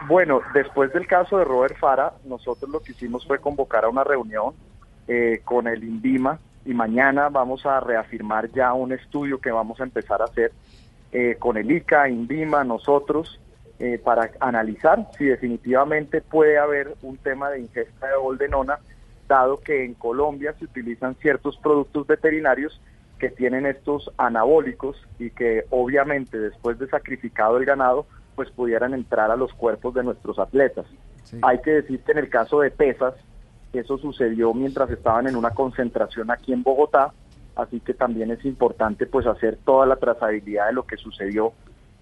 Bueno, 0.08 0.40
después 0.54 0.92
del 0.92 1.06
caso 1.06 1.38
de 1.38 1.44
Robert 1.44 1.78
Fara, 1.78 2.12
nosotros 2.24 2.70
lo 2.70 2.80
que 2.80 2.92
hicimos 2.92 3.26
fue 3.26 3.38
convocar 3.38 3.84
a 3.84 3.88
una 3.88 4.04
reunión 4.04 4.54
eh, 5.08 5.40
con 5.44 5.66
el 5.66 5.82
INVIMA 5.82 6.38
y 6.64 6.74
mañana 6.74 7.28
vamos 7.28 7.64
a 7.64 7.80
reafirmar 7.80 8.50
ya 8.52 8.72
un 8.72 8.92
estudio 8.92 9.38
que 9.40 9.50
vamos 9.50 9.80
a 9.80 9.84
empezar 9.84 10.20
a 10.20 10.26
hacer 10.26 10.52
eh, 11.18 11.36
con 11.38 11.56
el 11.56 11.70
ICA, 11.70 12.10
INVIMA, 12.10 12.62
nosotros, 12.62 13.40
eh, 13.78 13.98
para 13.98 14.32
analizar 14.38 15.08
si 15.16 15.24
definitivamente 15.24 16.20
puede 16.20 16.58
haber 16.58 16.94
un 17.00 17.16
tema 17.16 17.48
de 17.48 17.60
ingesta 17.60 18.08
de 18.08 18.18
boldenona, 18.18 18.80
dado 19.26 19.58
que 19.60 19.82
en 19.82 19.94
Colombia 19.94 20.54
se 20.58 20.66
utilizan 20.66 21.14
ciertos 21.14 21.56
productos 21.56 22.06
veterinarios 22.06 22.82
que 23.18 23.30
tienen 23.30 23.64
estos 23.64 24.12
anabólicos 24.18 25.02
y 25.18 25.30
que 25.30 25.64
obviamente 25.70 26.38
después 26.38 26.78
de 26.78 26.86
sacrificado 26.86 27.56
el 27.56 27.64
ganado, 27.64 28.04
pues 28.34 28.50
pudieran 28.50 28.92
entrar 28.92 29.30
a 29.30 29.36
los 29.36 29.54
cuerpos 29.54 29.94
de 29.94 30.04
nuestros 30.04 30.38
atletas. 30.38 30.84
Hay 31.40 31.62
que 31.62 31.70
decir 31.70 32.00
que 32.00 32.12
en 32.12 32.18
el 32.18 32.28
caso 32.28 32.60
de 32.60 32.70
pesas, 32.70 33.14
eso 33.72 33.96
sucedió 33.96 34.52
mientras 34.52 34.90
estaban 34.90 35.26
en 35.28 35.36
una 35.36 35.52
concentración 35.52 36.30
aquí 36.30 36.52
en 36.52 36.62
Bogotá, 36.62 37.14
así 37.56 37.80
que 37.80 37.94
también 37.94 38.30
es 38.30 38.44
importante 38.44 39.06
pues 39.06 39.26
hacer 39.26 39.58
toda 39.64 39.86
la 39.86 39.96
trazabilidad 39.96 40.66
de 40.68 40.72
lo 40.74 40.86
que 40.86 40.96
sucedió, 40.96 41.52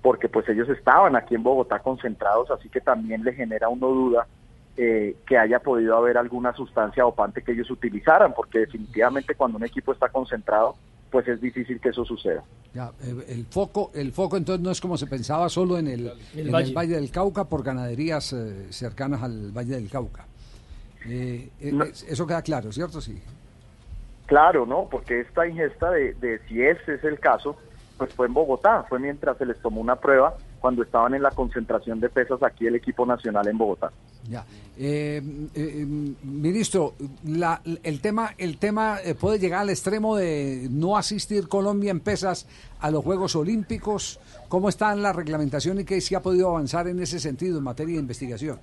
porque 0.03 0.29
pues 0.29 0.49
ellos 0.49 0.69
estaban 0.69 1.17
aquí 1.17 1.35
en 1.35 1.43
Bogotá 1.43 1.79
concentrados, 1.79 2.51
así 2.51 2.69
que 2.69 2.81
también 2.81 3.25
le 3.25 3.33
genera 3.33 3.69
uno 3.69 3.89
duda 3.89 4.27
eh, 4.77 5.17
que 5.27 5.39
haya 5.39 5.61
podido 5.61 5.97
haber 5.97 6.19
alguna 6.19 6.53
sustancia 6.55 7.05
dopante 7.05 7.43
que 7.43 7.53
ellos 7.53 7.71
utilizaran, 7.71 8.35
porque 8.35 8.59
definitivamente 8.59 9.35
cuando 9.37 9.57
un 9.57 9.65
equipo 9.65 9.93
está 9.93 10.09
concentrado, 10.09 10.75
pues 11.11 11.29
es 11.29 11.41
difícil 11.41 11.81
que 11.81 11.91
eso 11.91 12.05
suceda. 12.05 12.43
Ya, 12.75 12.91
el 13.29 13.47
foco, 13.47 13.93
el 13.95 14.11
foco 14.11 14.37
entonces 14.37 14.61
no 14.65 14.73
es 14.73 14.81
como 14.81 14.97
se 14.99 15.07
pensaba 15.07 15.49
solo 15.49 15.79
en 15.79 15.87
el, 15.87 16.13
en 16.35 16.53
el 16.53 16.75
valle. 16.75 16.97
del 16.97 17.09
Cauca 17.13 17.45
por 17.45 17.63
ganaderías 17.63 18.33
eh, 18.33 18.67
cercanas 18.71 19.23
al 19.23 19.53
Valle 19.53 19.77
del 19.77 19.89
Cauca. 19.89 20.27
Eh, 21.07 21.51
eh, 21.61 21.73
es- 21.91 22.03
eso 22.03 22.27
queda 22.27 22.43
claro, 22.43 22.73
¿cierto? 22.73 23.01
Sí. 23.01 23.23
Claro, 24.27 24.65
¿no? 24.67 24.89
Porque 24.91 25.21
esta 25.21 25.47
ingesta 25.47 25.91
de, 25.91 26.15
de 26.15 26.41
si 26.49 26.63
ese 26.63 26.95
es 26.95 27.05
el 27.05 27.19
caso, 27.21 27.57
pues 27.99 28.13
fue 28.15 28.27
en 28.27 28.35
Bogotá, 28.35 28.85
fue 28.89 28.99
mientras 28.99 29.37
se 29.39 29.47
les 29.47 29.61
tomó 29.61 29.81
una 29.81 29.97
prueba 29.97 30.35
cuando 30.61 30.83
estaban 30.83 31.15
en 31.15 31.23
la 31.23 31.31
concentración 31.31 32.01
de 32.01 32.09
pesas 32.09 32.43
aquí 32.43 32.67
el 32.67 32.75
equipo 32.75 33.05
nacional 33.05 33.47
en 33.49 33.59
Bogotá. 33.59 33.91
Ya. 34.29 34.45
Eh, 34.79 35.21
eh, 35.55 35.87
ministro, 36.25 36.95
la- 37.25 37.61
el 37.83 38.01
tema, 38.01 38.31
el 38.39 38.57
tema 38.57 38.99
eh, 39.05 39.15
puede 39.15 39.39
llegar 39.39 39.61
al 39.61 39.71
extremo 39.71 40.17
de 40.17 40.67
no 40.71 40.97
asistir 40.97 41.47
Colombia 41.49 41.91
en 41.91 42.01
pesas 42.01 42.49
a 42.81 42.91
los 42.91 43.05
Juegos 43.05 43.37
Olímpicos. 43.37 44.19
¿Cómo 44.49 44.69
está 44.71 44.95
la 44.97 45.13
reglamentación 45.13 45.81
y 45.81 45.85
qué 45.85 46.01
se 46.01 46.17
ha 46.17 46.23
podido 46.23 46.49
avanzar 46.49 46.89
en 46.89 46.99
ese 47.01 47.21
sentido 47.21 47.59
en 47.59 47.65
materia 47.65 47.95
de 47.97 48.01
investigación? 48.01 48.59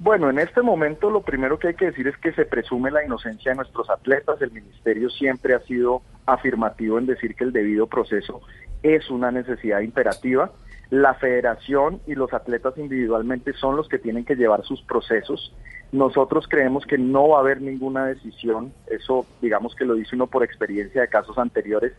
Bueno, 0.00 0.30
en 0.30 0.38
este 0.38 0.62
momento 0.62 1.10
lo 1.10 1.22
primero 1.22 1.58
que 1.58 1.68
hay 1.68 1.74
que 1.74 1.86
decir 1.86 2.06
es 2.06 2.16
que 2.18 2.32
se 2.32 2.44
presume 2.44 2.92
la 2.92 3.04
inocencia 3.04 3.50
de 3.50 3.56
nuestros 3.56 3.90
atletas. 3.90 4.40
El 4.40 4.52
ministerio 4.52 5.10
siempre 5.10 5.54
ha 5.54 5.60
sido 5.60 6.02
afirmativo 6.24 6.98
en 6.98 7.06
decir 7.06 7.34
que 7.34 7.42
el 7.42 7.52
debido 7.52 7.88
proceso 7.88 8.40
es 8.84 9.10
una 9.10 9.32
necesidad 9.32 9.80
imperativa. 9.80 10.52
La 10.90 11.14
federación 11.14 12.00
y 12.06 12.14
los 12.14 12.32
atletas 12.32 12.78
individualmente 12.78 13.52
son 13.54 13.76
los 13.76 13.88
que 13.88 13.98
tienen 13.98 14.24
que 14.24 14.36
llevar 14.36 14.64
sus 14.64 14.82
procesos. 14.82 15.52
Nosotros 15.90 16.46
creemos 16.48 16.86
que 16.86 16.96
no 16.96 17.30
va 17.30 17.38
a 17.38 17.40
haber 17.40 17.60
ninguna 17.60 18.06
decisión, 18.06 18.72
eso 18.86 19.26
digamos 19.42 19.74
que 19.74 19.84
lo 19.84 19.94
dice 19.94 20.14
uno 20.14 20.26
por 20.26 20.44
experiencia 20.44 21.00
de 21.00 21.08
casos 21.08 21.38
anteriores, 21.38 21.92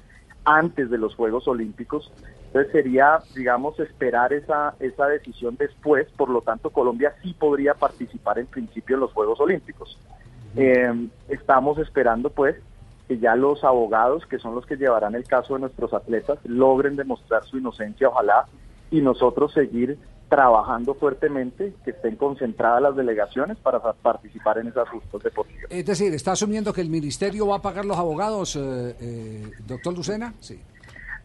antes 0.46 0.90
de 0.90 0.98
los 0.98 1.16
Juegos 1.16 1.48
Olímpicos. 1.48 2.12
Entonces 2.48 2.72
sería, 2.72 3.20
digamos, 3.36 3.80
esperar 3.80 4.34
esa, 4.34 4.74
esa 4.80 5.08
decisión 5.08 5.56
después. 5.58 6.08
Por 6.18 6.30
lo 6.30 6.42
tanto, 6.42 6.72
Colombia 6.72 7.14
sí 7.22 7.36
podría 7.38 7.76
participar 7.76 8.40
en 8.40 8.48
principio 8.48 8.96
en 8.96 9.02
los 9.02 9.14
Juegos 9.14 9.40
Olímpicos. 9.40 10.00
Eh, 10.56 11.08
estamos 11.28 11.78
esperando, 11.78 12.32
pues, 12.32 12.56
que 13.08 13.20
ya 13.20 13.36
los 13.36 13.64
abogados, 13.64 14.26
que 14.26 14.40
son 14.40 14.56
los 14.56 14.66
que 14.66 14.78
llevarán 14.78 15.16
el 15.16 15.26
caso 15.26 15.56
de 15.56 15.62
nuestros 15.62 15.94
atletas, 15.94 16.40
logren 16.44 16.96
demostrar 16.96 17.44
su 17.44 17.58
inocencia, 17.58 18.08
ojalá, 18.10 18.46
y 18.92 19.02
nosotros 19.02 19.54
seguir 19.54 19.98
trabajando 20.30 20.94
fuertemente, 20.94 21.74
que 21.84 21.92
estén 21.92 22.16
concentradas 22.16 22.82
las 22.82 22.96
delegaciones 22.96 23.58
para 23.58 23.80
participar 23.80 24.60
en 24.60 24.68
esas 24.68 24.88
justas 24.90 25.24
deportivas. 25.24 25.66
Es 25.70 25.86
decir, 25.86 26.14
¿está 26.14 26.34
asumiendo 26.34 26.72
que 26.72 26.82
el 26.82 26.90
ministerio 26.90 27.48
va 27.48 27.58
a 27.58 27.62
pagar 27.62 27.86
los 27.86 27.98
abogados, 27.98 28.56
eh, 28.56 28.96
eh, 29.02 29.52
doctor 29.66 29.96
Lucena? 29.96 30.34
Sí. 30.40 30.62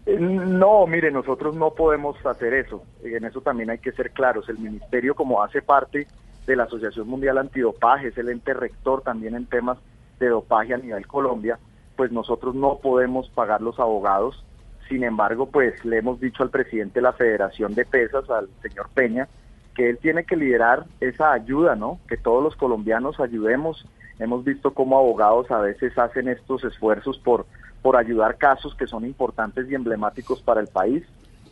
Eh, 0.06 0.18
No, 0.18 0.86
mire, 0.86 1.10
nosotros 1.10 1.55
no 1.55 1.72
podemos 1.74 2.16
hacer 2.24 2.55
eso. 2.55 2.82
En 3.02 3.24
eso 3.24 3.43
también 3.43 3.70
hay 3.70 3.78
que 3.78 3.93
ser 3.93 4.10
claros. 4.10 4.48
El 4.48 4.59
ministerio, 4.59 5.14
como 5.14 5.43
hace 5.43 5.60
parte 5.60 6.06
de 6.47 6.56
la 6.56 6.64
Asociación 6.64 7.06
Mundial 7.09 7.39
Antidopaje, 7.39 8.09
es 8.09 8.18
el 8.18 8.31
ente 8.31 8.55
rector 8.55 9.02
también 9.02 9.35
en 9.35 9.47
temas 9.47 9.78
de 10.18 10.28
dopaje 10.28 10.74
a 10.74 10.78
nivel 10.78 11.06
Colombia, 11.06 11.59
pues 11.97 12.10
nosotros 12.10 12.55
no 12.55 12.78
podemos 12.78 13.28
pagar 13.31 13.60
los 13.60 13.78
abogados. 13.78 14.43
Sin 14.89 15.02
embargo, 15.05 15.47
pues 15.47 15.85
le 15.85 15.98
hemos 15.98 16.20
dicho 16.20 16.43
al 16.43 16.51
presidente 16.51 17.01
de 17.01 17.02
la 17.02 17.12
Federación 17.12 17.74
de 17.74 17.85
Pesas, 17.85 18.28
al 18.28 18.48
señor 18.62 18.89
Peña, 18.94 19.28
que 19.74 19.90
él 19.90 19.98
tiene 19.98 20.24
que 20.24 20.36
liderar 20.36 20.85
esa 21.01 21.32
ayuda, 21.32 21.74
¿no? 21.74 21.98
Que 22.09 22.16
todos 22.16 22.43
los 22.43 22.55
colombianos 22.56 23.19
ayudemos. 23.19 23.86
Hemos 24.19 24.44
visto 24.44 24.73
cómo 24.73 24.98
abogados 24.98 25.51
a 25.51 25.59
veces 25.59 25.97
hacen 25.98 26.28
estos 26.28 26.62
esfuerzos 26.65 27.19
por, 27.19 27.47
por 27.82 27.97
ayudar 27.97 28.36
casos 28.36 28.74
que 28.77 28.86
son 28.86 29.05
importantes 29.05 29.66
y 29.69 29.74
emblemáticos 29.74 30.40
para 30.43 30.61
el 30.61 30.69
país. 30.69 31.02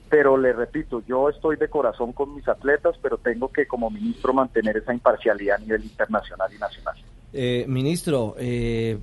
Pero 0.09 0.37
le 0.37 0.53
repito, 0.53 1.03
yo 1.07 1.31
estoy 1.31 1.57
de 1.57 1.69
corazón 1.69 2.13
con 2.13 2.35
mis 2.35 2.47
atletas, 2.47 2.97
pero 3.03 3.17
tengo 3.17 3.49
que 3.49 3.67
como 3.67 3.91
ministro 3.91 4.35
mantener 4.35 4.77
esa 4.77 4.93
imparcialidad 4.93 5.57
a 5.57 5.61
nivel 5.61 5.85
internacional 5.85 6.53
y 6.55 6.59
nacional. 6.59 6.95
Eh, 7.33 7.65
ministro, 7.67 8.35
eh, 8.39 8.99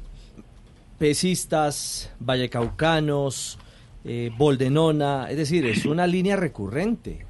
pesistas, 0.99 2.13
vallecaucanos, 2.19 3.57
eh, 4.05 4.31
boldenona, 4.37 5.29
es 5.29 5.37
decir, 5.37 5.65
es 5.65 5.85
una 5.85 6.07
línea 6.07 6.35
recurrente. 6.35 7.25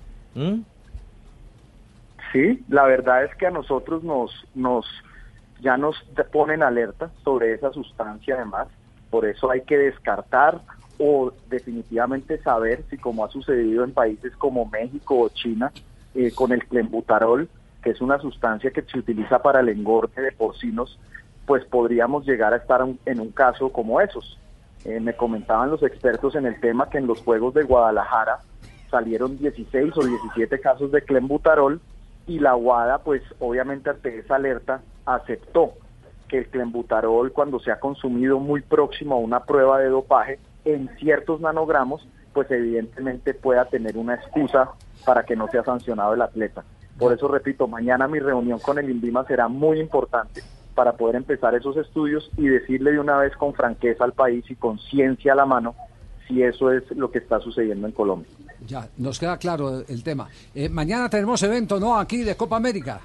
Sí, 2.31 2.63
la 2.69 2.83
verdad 2.83 3.23
es 3.23 3.35
que 3.35 3.47
a 3.47 3.51
nosotros 3.51 4.03
nos, 4.03 4.31
nos 4.53 4.85
ya 5.61 5.77
nos 5.77 5.95
ponen 6.31 6.63
alerta 6.63 7.11
sobre 7.23 7.53
esa 7.53 7.71
sustancia 7.73 8.35
además, 8.35 8.67
por 9.09 9.25
eso 9.25 9.49
hay 9.49 9.61
que 9.61 9.77
descartar 9.77 10.61
o 10.99 11.33
definitivamente 11.49 12.37
saber 12.41 12.83
si 12.89 12.97
como 12.97 13.25
ha 13.25 13.29
sucedido 13.29 13.83
en 13.83 13.93
países 13.93 14.35
como 14.35 14.65
México 14.65 15.19
o 15.19 15.29
China 15.29 15.71
eh, 16.13 16.31
con 16.35 16.51
el 16.51 16.65
clenbutarol, 16.65 17.49
que 17.81 17.91
es 17.91 18.01
una 18.01 18.19
sustancia 18.19 18.71
que 18.71 18.83
se 18.83 18.99
utiliza 18.99 19.41
para 19.41 19.61
el 19.61 19.69
engorde 19.69 20.21
de 20.21 20.31
porcinos, 20.33 20.99
pues 21.45 21.65
podríamos 21.65 22.25
llegar 22.27 22.53
a 22.53 22.57
estar 22.57 22.85
en 23.05 23.19
un 23.19 23.31
caso 23.31 23.71
como 23.71 24.01
esos. 24.01 24.37
Eh, 24.85 24.99
me 24.99 25.15
comentaban 25.15 25.69
los 25.69 25.83
expertos 25.83 26.35
en 26.35 26.45
el 26.45 26.59
tema 26.59 26.89
que 26.89 26.97
en 26.97 27.07
los 27.07 27.21
Juegos 27.21 27.53
de 27.53 27.63
Guadalajara 27.63 28.39
salieron 28.89 29.37
16 29.37 29.93
o 29.97 30.05
17 30.05 30.59
casos 30.59 30.91
de 30.91 31.01
clenbutarol 31.01 31.81
y 32.27 32.39
la 32.39 32.55
WADA, 32.55 32.99
pues 32.99 33.21
obviamente 33.39 33.89
ante 33.89 34.19
esa 34.19 34.35
alerta, 34.35 34.81
aceptó 35.05 35.73
que 36.27 36.39
el 36.39 36.47
clenbuterol 36.47 37.31
cuando 37.33 37.59
se 37.59 37.71
ha 37.71 37.79
consumido 37.79 38.39
muy 38.39 38.61
próximo 38.61 39.15
a 39.15 39.19
una 39.19 39.43
prueba 39.43 39.79
de 39.79 39.89
dopaje 39.89 40.39
en 40.63 40.89
ciertos 40.97 41.41
nanogramos, 41.41 42.07
pues 42.33 42.49
evidentemente 42.51 43.33
pueda 43.33 43.65
tener 43.65 43.97
una 43.97 44.15
excusa 44.15 44.71
para 45.05 45.23
que 45.23 45.35
no 45.35 45.47
sea 45.47 45.63
sancionado 45.63 46.13
el 46.13 46.21
atleta. 46.21 46.63
Por 46.97 47.13
eso 47.13 47.27
repito, 47.27 47.67
mañana 47.67 48.07
mi 48.07 48.19
reunión 48.19 48.59
con 48.59 48.77
el 48.77 48.89
INVIMA 48.89 49.25
será 49.25 49.47
muy 49.47 49.79
importante 49.79 50.41
para 50.79 50.93
poder 50.93 51.17
empezar 51.17 51.53
esos 51.55 51.75
estudios 51.75 52.31
y 52.37 52.47
decirle 52.47 52.93
de 52.93 53.01
una 53.01 53.17
vez 53.17 53.35
con 53.35 53.53
franqueza 53.53 54.05
al 54.05 54.13
país 54.13 54.49
y 54.49 54.55
con 54.55 54.79
ciencia 54.79 55.33
a 55.33 55.35
la 55.35 55.45
mano 55.45 55.75
si 56.25 56.41
eso 56.41 56.71
es 56.71 56.89
lo 56.91 57.11
que 57.11 57.17
está 57.17 57.41
sucediendo 57.41 57.85
en 57.85 57.91
Colombia. 57.91 58.31
Ya, 58.65 58.87
nos 58.97 59.19
queda 59.19 59.35
claro 59.35 59.81
el 59.85 60.03
tema. 60.05 60.29
Eh, 60.55 60.69
mañana 60.69 61.09
tenemos 61.09 61.43
evento, 61.43 61.81
¿no? 61.81 61.99
Aquí 61.99 62.23
de 62.23 62.37
Copa 62.37 62.55
América. 62.55 63.01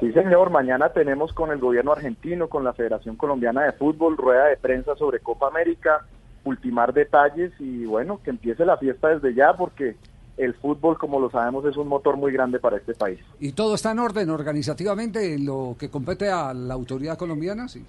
Sí, 0.00 0.10
señor. 0.10 0.50
Mañana 0.50 0.88
tenemos 0.88 1.32
con 1.32 1.52
el 1.52 1.60
gobierno 1.60 1.92
argentino, 1.92 2.48
con 2.48 2.64
la 2.64 2.72
Federación 2.72 3.14
Colombiana 3.14 3.62
de 3.62 3.72
Fútbol, 3.74 4.16
rueda 4.16 4.46
de 4.46 4.56
prensa 4.56 4.96
sobre 4.96 5.20
Copa 5.20 5.46
América, 5.46 6.04
ultimar 6.42 6.92
detalles 6.92 7.52
y 7.60 7.84
bueno, 7.84 8.18
que 8.20 8.30
empiece 8.30 8.64
la 8.64 8.78
fiesta 8.78 9.10
desde 9.10 9.32
ya 9.32 9.52
porque 9.52 9.94
el 10.36 10.54
fútbol, 10.54 10.98
como 10.98 11.20
lo 11.20 11.30
sabemos, 11.30 11.64
es 11.64 11.76
un 11.76 11.88
motor 11.88 12.16
muy 12.16 12.32
grande 12.32 12.58
para 12.58 12.76
este 12.76 12.94
país. 12.94 13.20
¿Y 13.38 13.52
todo 13.52 13.74
está 13.74 13.92
en 13.92 14.00
orden 14.00 14.30
organizativamente 14.30 15.34
en 15.34 15.46
lo 15.46 15.76
que 15.78 15.90
compete 15.90 16.28
a 16.28 16.52
la 16.52 16.74
autoridad 16.74 17.16
colombiana? 17.16 17.68
Sí. 17.68 17.84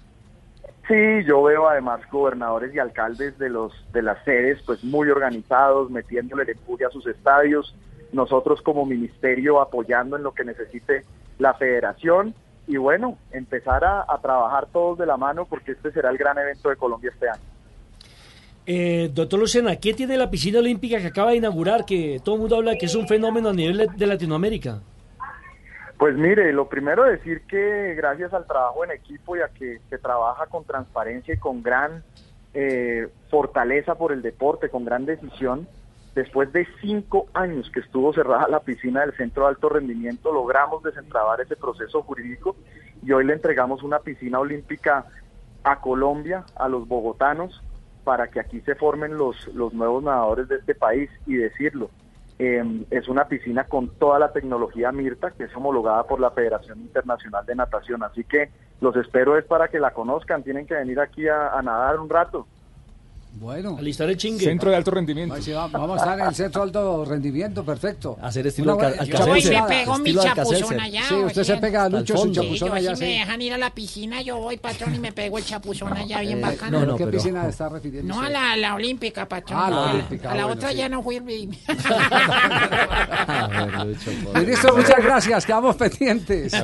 Sí, 0.86 1.24
yo 1.26 1.42
veo 1.42 1.68
además 1.68 2.00
gobernadores 2.12 2.72
y 2.72 2.78
alcaldes 2.78 3.36
de 3.38 3.48
los 3.48 3.72
de 3.92 4.02
las 4.02 4.22
sedes 4.24 4.62
pues 4.64 4.84
muy 4.84 5.10
organizados, 5.10 5.90
metiéndole 5.90 6.44
empuje 6.52 6.84
a 6.84 6.90
sus 6.90 7.04
estadios, 7.08 7.74
nosotros 8.12 8.62
como 8.62 8.86
ministerio 8.86 9.60
apoyando 9.60 10.16
en 10.16 10.22
lo 10.22 10.32
que 10.32 10.44
necesite 10.44 11.02
la 11.38 11.54
federación 11.54 12.34
y 12.68 12.76
bueno, 12.76 13.18
empezar 13.32 13.84
a, 13.84 14.04
a 14.08 14.20
trabajar 14.20 14.66
todos 14.72 14.96
de 14.98 15.06
la 15.06 15.16
mano 15.16 15.44
porque 15.46 15.72
este 15.72 15.90
será 15.90 16.10
el 16.10 16.18
gran 16.18 16.38
evento 16.38 16.68
de 16.68 16.76
Colombia 16.76 17.10
este 17.12 17.28
año. 17.28 17.42
Eh, 18.68 19.10
doctor 19.14 19.38
Lucena, 19.38 19.76
¿qué 19.76 19.94
tiene 19.94 20.16
la 20.16 20.28
piscina 20.28 20.58
olímpica 20.58 20.98
que 20.98 21.06
acaba 21.06 21.30
de 21.30 21.36
inaugurar? 21.36 21.84
Que 21.84 22.20
todo 22.22 22.34
el 22.34 22.40
mundo 22.40 22.56
habla 22.56 22.74
que 22.76 22.86
es 22.86 22.94
un 22.96 23.06
fenómeno 23.06 23.50
a 23.50 23.52
nivel 23.52 23.88
de 23.96 24.06
Latinoamérica. 24.06 24.80
Pues 25.98 26.16
mire, 26.16 26.52
lo 26.52 26.68
primero 26.68 27.04
decir 27.04 27.42
que 27.42 27.94
gracias 27.94 28.34
al 28.34 28.46
trabajo 28.46 28.84
en 28.84 28.90
equipo 28.90 29.36
y 29.36 29.40
a 29.40 29.48
que 29.48 29.78
se 29.88 29.98
trabaja 29.98 30.46
con 30.46 30.64
transparencia 30.64 31.34
y 31.34 31.38
con 31.38 31.62
gran 31.62 32.02
eh, 32.54 33.08
fortaleza 33.30 33.94
por 33.94 34.12
el 34.12 34.20
deporte, 34.20 34.68
con 34.68 34.84
gran 34.84 35.06
decisión, 35.06 35.68
después 36.16 36.52
de 36.52 36.66
cinco 36.80 37.28
años 37.34 37.70
que 37.70 37.80
estuvo 37.80 38.12
cerrada 38.12 38.48
la 38.48 38.60
piscina 38.60 39.02
del 39.02 39.14
Centro 39.14 39.44
de 39.44 39.50
Alto 39.50 39.68
Rendimiento, 39.68 40.32
logramos 40.32 40.82
desentrabar 40.82 41.40
ese 41.40 41.54
proceso 41.54 42.02
jurídico 42.02 42.56
y 43.02 43.12
hoy 43.12 43.24
le 43.24 43.34
entregamos 43.34 43.82
una 43.84 44.00
piscina 44.00 44.40
olímpica 44.40 45.06
a 45.62 45.80
Colombia, 45.80 46.44
a 46.56 46.68
los 46.68 46.86
bogotanos, 46.88 47.62
para 48.06 48.28
que 48.28 48.38
aquí 48.38 48.60
se 48.60 48.76
formen 48.76 49.16
los, 49.16 49.48
los 49.48 49.74
nuevos 49.74 50.00
nadadores 50.00 50.46
de 50.46 50.58
este 50.58 50.76
país 50.76 51.10
y 51.26 51.34
decirlo, 51.34 51.90
eh, 52.38 52.62
es 52.92 53.08
una 53.08 53.26
piscina 53.26 53.64
con 53.64 53.88
toda 53.98 54.20
la 54.20 54.32
tecnología 54.32 54.92
Mirta, 54.92 55.32
que 55.32 55.42
es 55.42 55.56
homologada 55.56 56.04
por 56.04 56.20
la 56.20 56.30
Federación 56.30 56.78
Internacional 56.82 57.44
de 57.44 57.56
Natación. 57.56 58.04
Así 58.04 58.22
que 58.22 58.50
los 58.80 58.94
espero 58.94 59.36
es 59.36 59.44
para 59.44 59.66
que 59.66 59.80
la 59.80 59.90
conozcan. 59.90 60.44
Tienen 60.44 60.68
que 60.68 60.74
venir 60.74 61.00
aquí 61.00 61.26
a 61.26 61.60
nadar 61.64 61.98
un 61.98 62.08
rato. 62.08 62.46
Bueno. 63.38 63.76
Alistar 63.78 64.08
el 64.08 64.16
chingue. 64.16 64.44
Centro 64.44 64.70
de 64.70 64.76
alto 64.76 64.90
rendimiento. 64.90 65.36
Sí, 65.42 65.52
vamos 65.52 65.98
a 65.98 66.02
estar 66.02 66.18
en 66.20 66.26
el 66.26 66.34
centro 66.34 66.62
de 66.62 66.66
alto 66.68 67.04
rendimiento, 67.04 67.64
perfecto. 67.64 68.16
Hacer 68.22 68.46
estilo 68.46 68.74
Una 68.76 68.86
alcacelser. 68.88 69.18
Yo 69.18 69.26
voy 69.26 69.40
y 69.40 69.50
me 69.50 69.62
pego 69.68 69.98
mi 69.98 70.14
chapuzón 70.14 70.80
allá. 70.80 71.02
Sí, 71.08 71.14
usted 71.14 71.44
se 71.44 71.56
pega 71.58 71.84
a 71.84 71.88
Lucho 71.90 72.14
Al 72.14 72.20
su. 72.20 72.26
Sí, 72.28 72.32
chapuzón 72.34 72.72
allá, 72.72 72.96
si 72.96 73.04
me 73.04 73.10
dejan 73.18 73.42
ir 73.42 73.52
a 73.52 73.58
la 73.58 73.70
piscina, 73.70 74.22
yo 74.22 74.38
voy, 74.38 74.56
patrón, 74.56 74.94
y 74.94 74.98
me 74.98 75.12
pego 75.12 75.36
el 75.38 75.44
chapuzón 75.44 75.92
allá 75.92 76.20
bien 76.20 76.38
Eh, 76.38 76.42
bacano. 76.42 76.80
no, 76.80 76.86
no, 76.86 76.96
¿Qué 76.96 77.04
pero- 77.04 77.18
piscina 77.18 77.46
está 77.46 77.68
refiriendo? 77.68 78.14
No, 78.14 78.22
a 78.22 78.30
la, 78.30 78.56
la 78.56 78.74
olímpica, 78.74 79.28
patrón. 79.28 79.58
Ah, 79.62 79.70
la 79.70 79.76
a- 79.76 79.92
olímpica, 79.92 80.30
A 80.30 80.34
la 80.34 80.42
bueno, 80.46 80.56
otra 80.58 80.70
sí. 80.70 80.76
ya 80.78 80.88
no 80.88 81.02
fui. 81.02 81.20
Ministro, 81.20 81.56
muchas 84.76 85.02
gracias, 85.04 85.46
quedamos 85.46 85.76
pendientes. 85.76 86.52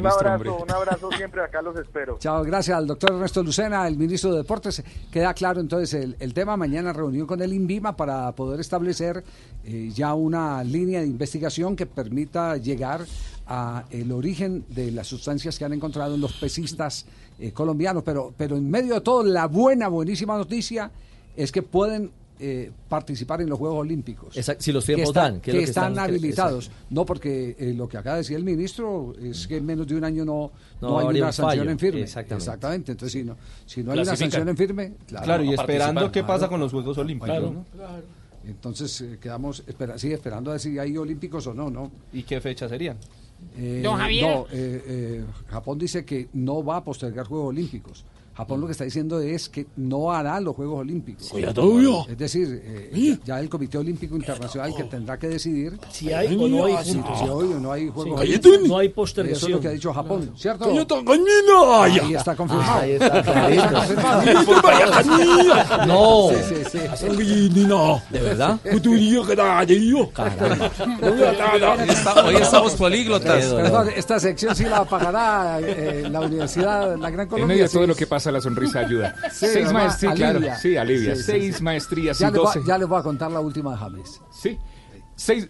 Un 0.00 0.06
abrazo, 0.06 0.56
un 0.62 0.70
abrazo 0.70 1.10
siempre, 1.16 1.42
acá 1.42 1.62
los 1.62 1.76
espero. 1.78 2.16
Chao, 2.18 2.42
gracias 2.42 2.76
al 2.76 2.86
doctor 2.86 3.12
Ernesto 3.12 3.42
Lucena, 3.42 3.86
el 3.86 3.96
ministro 3.96 4.32
de 4.32 4.38
Deportes. 4.38 4.82
Queda 5.10 5.34
claro 5.34 5.60
entonces 5.60 5.99
el, 6.00 6.34
tema. 6.34 6.56
Mañana 6.56 6.92
reunión 6.92 7.26
con 7.26 7.42
el 7.42 7.52
INVIMA 7.52 7.96
para 7.96 8.32
poder 8.32 8.60
establecer 8.60 9.24
eh, 9.64 9.90
ya 9.94 10.14
una 10.14 10.62
línea 10.64 11.00
de 11.00 11.06
investigación 11.06 11.76
que 11.76 11.86
permita 11.86 12.56
llegar 12.56 13.04
a 13.46 13.84
el 13.90 14.12
origen 14.12 14.64
de 14.68 14.90
las 14.92 15.06
sustancias 15.06 15.58
que 15.58 15.64
han 15.64 15.72
encontrado 15.72 16.14
en 16.14 16.20
los 16.20 16.32
pesistas 16.34 17.06
eh, 17.38 17.52
colombianos. 17.52 18.02
Pero, 18.02 18.32
pero 18.36 18.56
en 18.56 18.70
medio 18.70 18.94
de 18.94 19.00
todo, 19.00 19.22
la 19.22 19.46
buena, 19.46 19.88
buenísima 19.88 20.36
noticia 20.36 20.90
es 21.36 21.52
que 21.52 21.62
pueden 21.62 22.10
eh, 22.40 22.70
participar 22.88 23.40
en 23.42 23.48
los 23.48 23.58
Juegos 23.58 23.78
Olímpicos. 23.80 24.36
Exacto, 24.36 24.62
si 24.62 24.72
los 24.72 24.84
que, 24.84 24.94
tiempos 24.94 25.14
dan, 25.14 25.40
que 25.40 25.50
es 25.50 25.54
lo 25.54 25.60
que 25.60 25.64
están 25.64 25.92
están- 25.92 26.04
habilitados. 26.08 26.70
No, 26.90 27.04
porque 27.04 27.54
eh, 27.58 27.74
lo 27.76 27.88
que 27.88 27.98
acaba 27.98 28.16
de 28.16 28.22
decir 28.22 28.36
el 28.36 28.44
ministro 28.44 29.14
es 29.22 29.46
que 29.46 29.58
en 29.58 29.66
menos 29.66 29.86
de 29.86 29.96
un 29.96 30.04
año 30.04 30.24
no, 30.24 30.50
no, 30.80 30.88
No 30.88 30.98
hay 31.08 31.18
una 31.18 31.26
un 31.28 31.32
sanción 31.32 31.68
en 31.68 31.78
firme. 31.78 32.00
Exactamente. 32.02 32.92
Entonces, 32.92 33.12
si 33.20 33.24
no, 33.24 33.36
si 33.66 33.82
no 33.82 33.92
hay 33.92 34.00
una 34.00 34.16
sanción 34.16 34.48
en 34.48 34.56
firme, 34.56 34.94
claro, 35.06 35.24
Claro, 35.24 35.44
y 35.44 35.52
esperando 35.54 36.10
qué 36.10 36.22
pasa 36.22 36.38
claro. 36.38 36.50
con 36.50 36.60
los 36.60 36.72
Juegos 36.72 36.98
Olímpicos. 36.98 37.28
Claro. 37.28 37.52
¿no? 37.52 38.20
Entonces 38.46 39.00
eh, 39.02 39.18
quedamos 39.20 39.62
espera, 39.66 39.98
sí, 39.98 40.12
esperando 40.12 40.50
a 40.50 40.54
ver 40.54 40.60
si 40.60 40.78
hay 40.78 40.96
olímpicos 40.96 41.46
o 41.46 41.54
no, 41.54 41.68
¿no? 41.70 41.90
¿Y 42.12 42.22
qué 42.22 42.40
fecha 42.40 42.68
serían? 42.68 42.96
Eh, 43.56 43.80
Don 43.84 43.96
Javier. 43.98 44.22
No, 44.26 44.46
eh, 44.50 44.82
eh, 44.86 45.24
Japón 45.48 45.78
dice 45.78 46.04
que 46.04 46.28
no 46.32 46.64
va 46.64 46.76
a 46.76 46.84
postergar 46.84 47.26
Juegos 47.26 47.48
Olímpicos. 47.50 48.04
Japón 48.40 48.60
lo 48.62 48.66
que 48.66 48.72
está 48.72 48.84
diciendo 48.84 49.20
es 49.20 49.48
que 49.50 49.66
no 49.76 50.10
hará 50.12 50.40
los 50.40 50.56
Juegos 50.56 50.80
Olímpicos. 50.80 51.28
Cuidado. 51.28 52.06
Es 52.08 52.16
decir, 52.16 52.62
eh, 52.64 53.18
ya 53.24 53.38
el 53.38 53.48
Comité 53.50 53.76
Olímpico 53.78 54.16
Internacional 54.16 54.74
que 54.74 54.84
tendrá 54.84 55.18
que 55.18 55.28
decidir 55.28 55.78
Si 55.90 56.10
hay 56.12 56.34
o 56.36 56.48
no 56.48 56.64
hay 56.64 56.76
si, 56.84 56.98
hoy 57.28 57.52
o 57.52 57.60
no 57.60 57.70
hay 57.72 57.88
Juegos 57.88 58.20
Sí. 58.20 58.26
Olímpicos. 58.28 58.68
No 58.68 58.78
hay 58.78 58.86
Eso 58.86 58.90
es 58.90 58.94
postergación. 58.94 59.52
lo 59.52 59.60
que 59.60 59.68
ha 59.68 59.72
dicho 59.72 59.92
Japón, 59.92 60.32
¿cierto? 60.36 60.64
¡Cállate, 60.64 60.94
gallina! 61.02 61.82
Ahí 61.82 62.14
está 62.14 62.34
confirmado. 62.34 62.80
Ahí 62.80 62.92
está, 62.92 63.10
confirmado. 63.22 64.22
No. 65.86 66.28
Sí, 66.30 66.36
sí, 66.70 66.78
sí. 66.96 67.06
¿De 68.10 68.20
verdad? 68.20 68.58
Hoy, 72.24 72.36
estamos 72.36 72.72
políglotas. 72.74 73.44
Perdón, 73.44 73.88
esta 73.94 74.18
sección 74.20 74.54
sí 74.56 74.64
la 74.64 74.78
apagará 74.78 75.60
eh, 75.60 76.08
la 76.10 76.20
Universidad 76.20 76.96
La 76.98 77.10
Gran 77.10 77.26
En 77.26 77.28
Colombia. 77.28 77.54
medio 77.54 77.64
de 77.64 77.70
todo 77.70 77.82
sí. 77.82 77.88
lo 77.88 77.94
que 77.94 78.06
pasa, 78.06 78.29
la 78.32 78.40
sonrisa 78.40 78.80
ayuda. 78.80 79.14
Sí, 79.32 79.46
Seis 79.46 79.72
maestrías, 79.72 80.14
claro. 80.14 80.40
Sí, 80.60 80.76
alivia. 80.76 81.14
Sí, 81.16 81.22
sí, 81.22 81.26
Seis 81.30 81.56
sí. 81.56 81.62
maestrías 81.62 82.18
Ya 82.18 82.28
y 82.28 82.32
doce. 82.32 82.60
ya 82.66 82.78
les 82.78 82.88
voy 82.88 82.98
a 82.98 83.02
contar 83.02 83.30
la 83.30 83.40
última 83.40 83.72
de 83.72 83.76
James. 83.78 84.20
Sí. 84.30 84.58
Seis, 85.16 85.48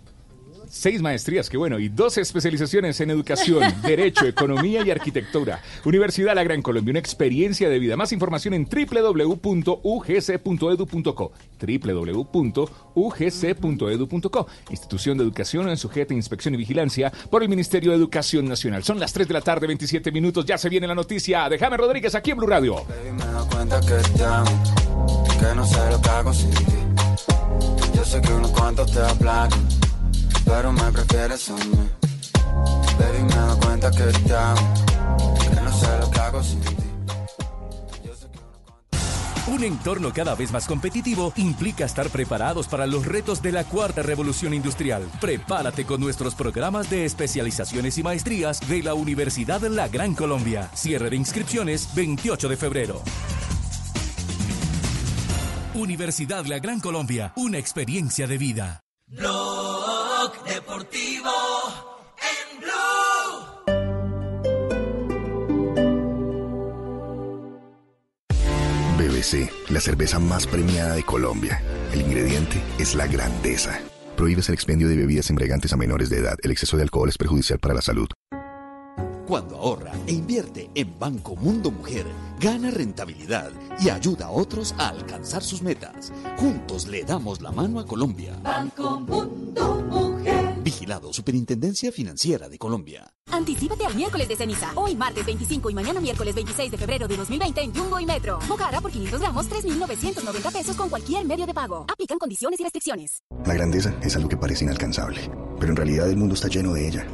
seis 0.70 1.02
maestrías, 1.02 1.51
qué 1.51 1.56
bueno, 1.56 1.78
y 1.78 1.88
dos 1.88 2.16
especializaciones 2.16 3.01
en 3.01 3.10
educación, 3.10 3.62
derecho, 3.82 4.26
economía 4.26 4.82
y 4.84 4.90
arquitectura. 4.90 5.60
Universidad 5.84 6.34
La 6.34 6.44
Gran 6.44 6.62
Colombia, 6.62 6.92
una 6.92 7.01
experiencia 7.01 7.68
de 7.68 7.78
vida. 7.78 7.97
Más 7.97 8.12
información 8.12 8.55
en 8.55 8.66
www.ugc.edu.co. 8.66 9.72
www.ugc.edu.co. 11.60 12.70
Institución 14.70 15.18
de 15.18 15.24
Educación 15.24 15.76
sujeta 15.76 16.14
a 16.14 16.16
inspección 16.16 16.55
y 16.55 16.59
vigilancia 16.59 17.12
por 17.30 17.42
el 17.42 17.48
Ministerio 17.48 17.90
de 17.90 17.97
Educación 17.97 18.47
Nacional. 18.48 18.84
Son 18.84 19.01
las 19.01 19.12
3 19.12 19.28
de 19.28 19.34
la 19.34 19.40
tarde, 19.40 19.66
27 19.66 20.12
minutos. 20.12 20.44
Ya 20.47 20.56
se 20.59 20.68
viene 20.68 20.86
la 20.86 20.94
noticia 20.94 21.48
de 21.48 21.59
Jaime 21.59 21.76
Rodríguez 21.76 22.14
aquí 22.14 22.30
en 22.30 22.36
Blue 22.36 22.47
Radio. 22.47 22.76
me 23.12 23.24
doy 23.24 23.48
cuenta 23.48 23.80
que 23.80 23.97
te 24.16 24.24
amo, 24.24 25.24
que 25.38 25.55
no 25.55 25.66
sé 25.66 25.90
lo 25.90 26.01
que 26.01 26.09
hago 26.10 26.32
sin 26.32 26.51
ti. 26.51 26.64
Yo 27.94 28.05
sé 28.05 28.20
que 28.20 28.32
unos 28.32 28.51
cuantos 28.52 28.92
te 28.92 29.01
hablan, 29.01 29.51
pero 30.61 30.73
me 30.74 30.93
prefieres 30.93 31.49
a 31.49 31.55
mí. 31.55 31.89
Baby, 32.99 33.23
me 33.23 33.35
doy 33.35 33.61
cuenta 33.61 33.91
que 33.91 34.05
te 34.05 34.37
amo, 34.37 34.74
que 35.41 35.61
no 35.62 35.73
sé 35.73 35.99
lo 35.99 36.11
que 36.11 36.20
hago 36.20 36.43
sin 36.43 36.61
ti. 36.61 36.77
Un 39.47 39.65
entorno 39.65 40.12
cada 40.12 40.35
vez 40.35 40.53
más 40.53 40.66
competitivo 40.66 41.32
implica 41.37 41.87
estar 41.87 42.11
preparados 42.11 42.69
para 42.69 42.87
los 42.87 43.07
retos 43.07 43.41
de 43.41 43.53
la 43.53 43.65
cuarta 43.65 44.03
revolución 44.03 44.53
industrial. 44.53 45.09
Prepárate 45.19 45.87
con 45.87 45.99
nuestros 45.99 46.35
programas 46.35 46.91
de 46.91 47.07
especializaciones 47.07 47.97
y 47.97 48.03
maestrías 48.03 48.61
de 48.69 48.82
la 48.82 48.93
Universidad 48.93 49.62
La 49.62 49.89
Gran 49.89 50.15
Colombia. 50.15 50.70
Cierre 50.74 51.09
de 51.09 51.16
inscripciones 51.16 51.89
28 51.95 52.49
de 52.51 52.57
febrero. 52.59 53.03
Universidad 55.74 56.45
La 56.45 56.59
Gran 56.59 56.81
Colombia, 56.81 57.32
una 57.37 57.57
experiencia 57.57 58.27
de 58.27 58.37
vida. 58.37 58.81
Deportivo 60.47 61.31
en 62.19 62.61
Blue. 62.61 63.70
BBC, 68.98 69.51
la 69.70 69.81
cerveza 69.81 70.19
más 70.19 70.47
premiada 70.47 70.94
de 70.94 71.02
Colombia. 71.02 71.62
El 71.93 72.02
ingrediente 72.02 72.62
es 72.78 72.94
la 72.94 73.07
grandeza. 73.07 73.81
Prohíbes 74.16 74.48
el 74.48 74.55
expendio 74.55 74.89
de 74.89 74.97
bebidas 74.97 75.31
embriagantes 75.31 75.73
a 75.73 75.77
menores 75.77 76.11
de 76.11 76.19
edad. 76.19 76.36
El 76.43 76.51
exceso 76.51 76.77
de 76.77 76.82
alcohol 76.82 77.09
es 77.09 77.19
perjudicial 77.19 77.59
para 77.59 77.74
la 77.74 77.82
salud. 77.82 78.09
Cuando 79.31 79.59
ahorra 79.59 79.93
e 80.09 80.12
invierte 80.12 80.73
en 80.74 80.98
Banco 80.98 81.36
Mundo 81.36 81.70
Mujer, 81.70 82.05
gana 82.40 82.69
rentabilidad 82.73 83.52
y 83.78 83.89
ayuda 83.89 84.27
a 84.27 84.31
otros 84.32 84.74
a 84.77 84.89
alcanzar 84.89 85.44
sus 85.44 85.62
metas. 85.62 86.12
Juntos 86.36 86.89
le 86.89 87.05
damos 87.05 87.40
la 87.40 87.52
mano 87.52 87.78
a 87.78 87.86
Colombia. 87.86 88.36
Banco 88.43 88.98
Mundo 88.98 89.86
Mujer. 89.89 90.57
Vigilado 90.65 91.12
Superintendencia 91.12 91.93
Financiera 91.93 92.48
de 92.48 92.59
Colombia. 92.59 93.09
Anticípate 93.31 93.86
al 93.86 93.94
miércoles 93.94 94.27
de 94.27 94.35
ceniza. 94.35 94.73
Hoy 94.74 94.97
martes 94.97 95.24
25 95.24 95.70
y 95.70 95.74
mañana 95.74 96.01
miércoles 96.01 96.35
26 96.35 96.73
de 96.73 96.78
febrero 96.78 97.07
de 97.07 97.16
2020 97.16 97.61
en 97.61 97.73
Jumbo 97.73 98.01
y 98.01 98.07
Metro. 98.07 98.40
Mocara 98.48 98.81
por 98.81 98.90
500 98.90 99.20
gramos, 99.20 99.47
3,990 99.47 100.51
pesos 100.51 100.74
con 100.74 100.89
cualquier 100.89 101.24
medio 101.24 101.47
de 101.47 101.55
pago. 101.55 101.86
Aplican 101.89 102.19
condiciones 102.19 102.59
y 102.59 102.65
restricciones. 102.65 103.23
La 103.47 103.55
grandeza 103.55 103.94
es 104.02 104.16
algo 104.16 104.28
que 104.28 104.36
parece 104.36 104.65
inalcanzable, 104.65 105.31
pero 105.61 105.70
en 105.70 105.77
realidad 105.77 106.11
el 106.11 106.16
mundo 106.16 106.35
está 106.35 106.48
lleno 106.48 106.73
de 106.73 106.89
ella. 106.89 107.07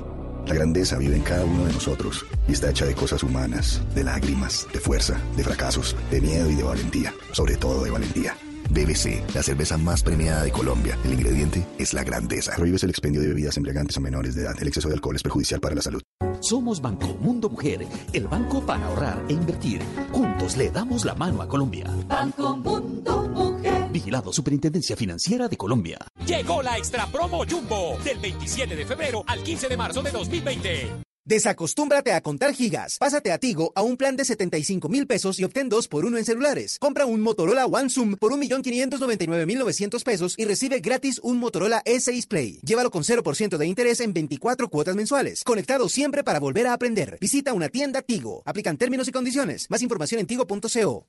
La 0.46 0.54
grandeza 0.54 0.96
vive 0.96 1.16
en 1.16 1.22
cada 1.22 1.44
uno 1.44 1.66
de 1.66 1.72
nosotros 1.72 2.24
y 2.46 2.52
está 2.52 2.70
hecha 2.70 2.86
de 2.86 2.94
cosas 2.94 3.22
humanas, 3.24 3.82
de 3.94 4.04
lágrimas, 4.04 4.66
de 4.72 4.78
fuerza, 4.78 5.20
de 5.36 5.42
fracasos, 5.42 5.96
de 6.10 6.20
miedo 6.20 6.48
y 6.48 6.54
de 6.54 6.62
valentía, 6.62 7.12
sobre 7.32 7.56
todo 7.56 7.82
de 7.82 7.90
valentía. 7.90 8.36
BBC, 8.70 9.22
la 9.34 9.42
cerveza 9.42 9.76
más 9.76 10.02
premiada 10.02 10.44
de 10.44 10.52
Colombia. 10.52 10.96
El 11.04 11.14
ingrediente 11.14 11.66
es 11.78 11.92
la 11.94 12.04
grandeza. 12.04 12.54
Prohíbes 12.56 12.82
el 12.84 12.90
expendio 12.90 13.20
de 13.20 13.28
bebidas 13.28 13.56
embriagantes 13.56 13.96
a 13.96 14.00
menores 14.00 14.34
de 14.34 14.42
edad. 14.42 14.54
El 14.60 14.68
exceso 14.68 14.88
de 14.88 14.94
alcohol 14.94 15.16
es 15.16 15.22
perjudicial 15.22 15.60
para 15.60 15.74
la 15.74 15.82
salud. 15.82 16.02
Somos 16.40 16.80
Banco 16.80 17.16
Mundo 17.20 17.48
Mujer, 17.48 17.86
el 18.12 18.28
banco 18.28 18.64
para 18.64 18.86
ahorrar 18.86 19.24
e 19.28 19.32
invertir. 19.32 19.82
Juntos 20.12 20.56
le 20.56 20.70
damos 20.70 21.04
la 21.04 21.14
mano 21.14 21.42
a 21.42 21.48
Colombia. 21.48 21.86
Banco 22.08 22.56
Mundo 22.56 23.28
Mujer. 23.28 23.55
Vigilado 23.96 24.30
Superintendencia 24.30 24.94
Financiera 24.94 25.48
de 25.48 25.56
Colombia. 25.56 25.96
Llegó 26.26 26.60
la 26.60 26.76
extra 26.76 27.06
promo 27.06 27.46
Jumbo 27.48 27.96
del 28.04 28.18
27 28.18 28.76
de 28.76 28.84
febrero 28.84 29.24
al 29.26 29.42
15 29.42 29.68
de 29.68 29.76
marzo 29.78 30.02
de 30.02 30.10
2020. 30.10 30.90
Desacostúmbrate 31.24 32.12
a 32.12 32.20
contar 32.20 32.52
gigas. 32.52 32.98
Pásate 32.98 33.32
a 33.32 33.38
Tigo 33.38 33.72
a 33.74 33.80
un 33.80 33.96
plan 33.96 34.14
de 34.14 34.26
75 34.26 34.90
mil 34.90 35.06
pesos 35.06 35.40
y 35.40 35.44
obtén 35.44 35.70
dos 35.70 35.88
por 35.88 36.04
uno 36.04 36.18
en 36.18 36.26
celulares. 36.26 36.78
Compra 36.78 37.06
un 37.06 37.22
Motorola 37.22 37.64
One 37.64 37.88
Zoom 37.88 38.16
por 38.16 38.32
1.599.900 38.32 40.04
pesos 40.04 40.34
y 40.36 40.44
recibe 40.44 40.80
gratis 40.80 41.18
un 41.22 41.38
Motorola 41.38 41.82
E6 41.86 42.28
Play. 42.28 42.60
Llévalo 42.66 42.90
con 42.90 43.02
0% 43.02 43.56
de 43.56 43.66
interés 43.66 44.00
en 44.00 44.12
24 44.12 44.68
cuotas 44.68 44.94
mensuales. 44.94 45.42
Conectado 45.42 45.88
siempre 45.88 46.22
para 46.22 46.38
volver 46.38 46.66
a 46.66 46.74
aprender. 46.74 47.16
Visita 47.18 47.54
una 47.54 47.70
tienda 47.70 48.02
Tigo. 48.02 48.42
Aplican 48.44 48.76
términos 48.76 49.08
y 49.08 49.12
condiciones. 49.12 49.70
Más 49.70 49.80
información 49.80 50.20
en 50.20 50.26
tigo.co. 50.26 51.06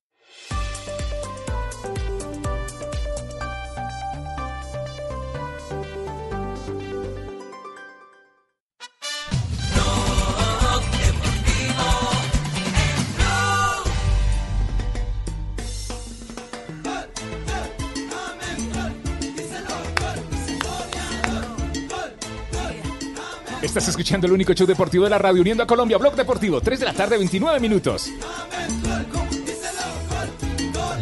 Estás 23.77 23.89
escuchando 23.89 24.25
el 24.25 24.33
único 24.33 24.53
show 24.53 24.65
deportivo 24.65 25.03
de 25.03 25.11
la 25.11 25.19
radio 25.19 25.39
uniendo 25.41 25.61
a 25.61 25.67
Colombia, 25.67 25.97
Blog 25.99 26.15
Deportivo, 26.15 26.59
3 26.61 26.79
de 26.79 26.85
la 26.87 26.93
tarde, 26.93 27.15
29 27.17 27.59
minutos. 27.59 28.09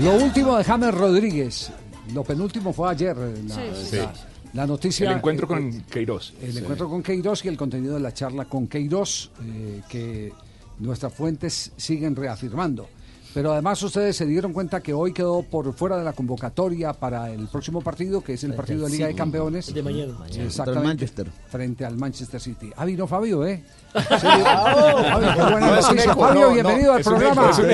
Lo 0.02 0.16
último 0.16 0.58
de 0.58 0.64
James 0.66 0.94
Rodríguez. 0.94 1.72
Lo 2.14 2.24
penúltimo 2.24 2.74
fue 2.74 2.92
ayer. 2.92 3.16
La, 3.16 3.56
Sí. 3.56 3.96
la- 3.96 4.14
la 4.54 4.68
noticia. 4.68 5.10
El 5.10 5.18
encuentro 5.18 5.46
eh, 5.46 5.48
con 5.48 5.70
eh, 5.70 5.82
Queiroz. 5.90 6.34
El 6.42 6.52
Sí. 6.52 6.60
encuentro 6.60 6.90
con 6.90 7.02
Queiroz 7.02 7.46
y 7.46 7.48
el 7.48 7.56
contenido 7.58 7.94
de 7.94 8.02
la 8.02 8.14
charla 8.14 8.44
con 8.46 8.68
Queiroz, 8.68 9.32
eh, 9.44 9.82
que 9.88 10.34
nuestras 10.80 11.14
fuentes 11.14 11.72
siguen 11.78 12.14
reafirmando. 12.16 12.90
Pero 13.36 13.52
además 13.52 13.84
ustedes 13.84 14.16
se 14.16 14.26
dieron 14.26 14.54
cuenta 14.54 14.80
que 14.80 14.94
hoy 14.94 15.12
quedó 15.12 15.44
por 15.44 15.74
fuera 15.74 15.98
de 15.98 16.06
la 16.06 16.14
convocatoria 16.14 16.94
para 16.94 17.30
el 17.30 17.50
próximo 17.50 17.82
partido, 17.82 18.22
que 18.22 18.36
es 18.36 18.44
el 18.46 18.54
partido 18.54 18.86
de 18.86 18.92
Liga 18.92 19.08
de. 19.08 19.14
Campeones. 19.14 19.74
De 19.74 19.84
mañana. 19.84 20.14
Exactamente. 20.38 20.88
Manchester. 20.88 21.28
Frente 21.50 21.84
al 21.84 21.98
Manchester 21.98 22.40
City. 22.40 22.72
Ah, 22.78 22.86
vino 22.86 23.06
Fabio, 23.08 23.46
¿eh? 23.46 23.62
Sí. 23.94 24.02
Fabio, 24.26 25.34
qué 25.36 25.42
buena 25.52 25.68
No, 25.68 25.76
es 25.76 25.86
un 25.86 25.96
noticia. 25.96 26.12
eco, 26.12 26.22
Fabio, 26.22 26.42
no, 26.42 26.48
no, 26.48 26.54
bienvenido 26.54 26.94
al 26.94 27.04
programa. 27.04 27.52
Fabio 27.52 27.70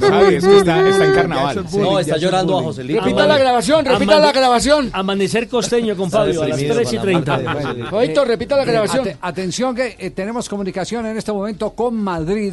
Javi, 0.00 0.34
es 0.36 0.44
que 0.46 0.56
está, 0.58 0.88
está 0.88 1.04
en 1.04 1.14
carnaval. 1.14 1.66
No, 1.78 1.98
está 1.98 2.16
llorando 2.16 2.58
a 2.58 2.62
Joselito. 2.62 3.00
Repita 3.00 3.26
la 3.26 3.38
grabación, 3.38 3.84
repita 3.84 4.18
la 4.18 4.32
grabación. 4.32 4.90
Amanecer 4.92 5.48
costeño 5.48 5.96
con 5.96 6.10
Fabio 6.10 6.42
a 6.42 6.48
las 6.48 6.58
deprimido 6.58 6.74
3 6.76 6.92
y 6.92 6.96
con 6.96 7.06
la 7.12 7.12
30. 7.24 7.44
parte 7.44 7.74
de- 7.74 7.90
Bueno, 7.90 8.24
repita 8.24 8.56
la 8.56 8.62
eh, 8.62 8.66
grabación. 8.66 9.00
ate- 9.08 9.16
atención 9.20 9.74
que 9.74 9.96
eh, 9.98 10.10
tenemos 10.10 10.48
comunicación 10.48 11.06
en 11.06 11.16
este 11.16 11.32
momento 11.32 11.70
con 11.70 11.94
Madrid 11.96 12.52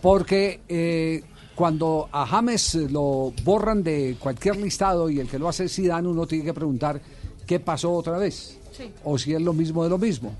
porque 0.00 0.60
eh, 0.68 1.22
cuando 1.54 2.08
a 2.10 2.26
James 2.26 2.74
lo 2.90 3.32
borran 3.44 3.82
de 3.82 4.16
cualquier 4.18 4.56
listado 4.56 5.10
y 5.10 5.20
el 5.20 5.28
que 5.28 5.38
lo 5.38 5.48
hace 5.48 5.64
es 5.64 5.74
Zidane, 5.74 6.08
uno 6.08 6.26
tiene 6.26 6.44
que 6.44 6.54
preguntar 6.54 7.00
qué 7.46 7.60
pasó 7.60 7.92
otra 7.92 8.16
vez 8.18 8.58
o 9.04 9.18
si 9.18 9.34
es 9.34 9.42
lo 9.42 9.52
mismo 9.52 9.84
de 9.84 9.90
lo 9.90 9.98
mismo. 9.98 10.34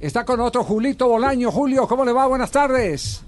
Está 0.00 0.24
con 0.24 0.40
otro 0.40 0.64
Julito 0.64 1.06
Bolaño. 1.08 1.52
Julio, 1.52 1.86
¿cómo 1.86 2.04
le 2.04 2.12
va? 2.12 2.26
Buenas 2.26 2.50
tardes. 2.50 3.22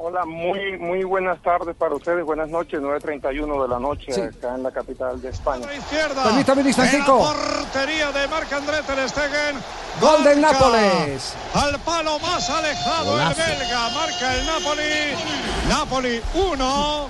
Hola, 0.00 0.24
muy 0.24 0.78
muy 0.78 1.02
buenas 1.02 1.42
tardes 1.42 1.74
para 1.74 1.92
ustedes, 1.96 2.24
buenas 2.24 2.48
noches, 2.48 2.80
9.31 2.80 3.62
de 3.62 3.68
la 3.68 3.80
noche 3.80 4.12
Sí. 4.12 4.20
acá 4.20 4.54
en 4.54 4.62
la 4.62 4.70
capital 4.70 5.20
de 5.20 5.30
España. 5.30 5.66
Izquierda. 5.76 6.22
Permítame 6.22 6.60
un 6.62 6.68
instantico. 6.68 7.18
En 7.18 7.24
la 7.24 7.32
portería 7.64 8.12
de 8.12 8.28
Marc-André 8.28 8.76
Ter 8.86 9.08
Stegen. 9.08 9.56
Gol 10.00 10.22
del 10.22 10.40
Nápoles. 10.40 11.34
Al 11.52 11.80
palo 11.80 12.16
más 12.20 12.48
alejado 12.48 13.10
Golazo. 13.10 13.40
el 13.42 13.58
belga. 13.58 13.88
Marca 13.90 14.34
el 14.36 14.46
Napoli. 14.46 14.92
Napoli 15.68 16.22
1. 16.34 17.08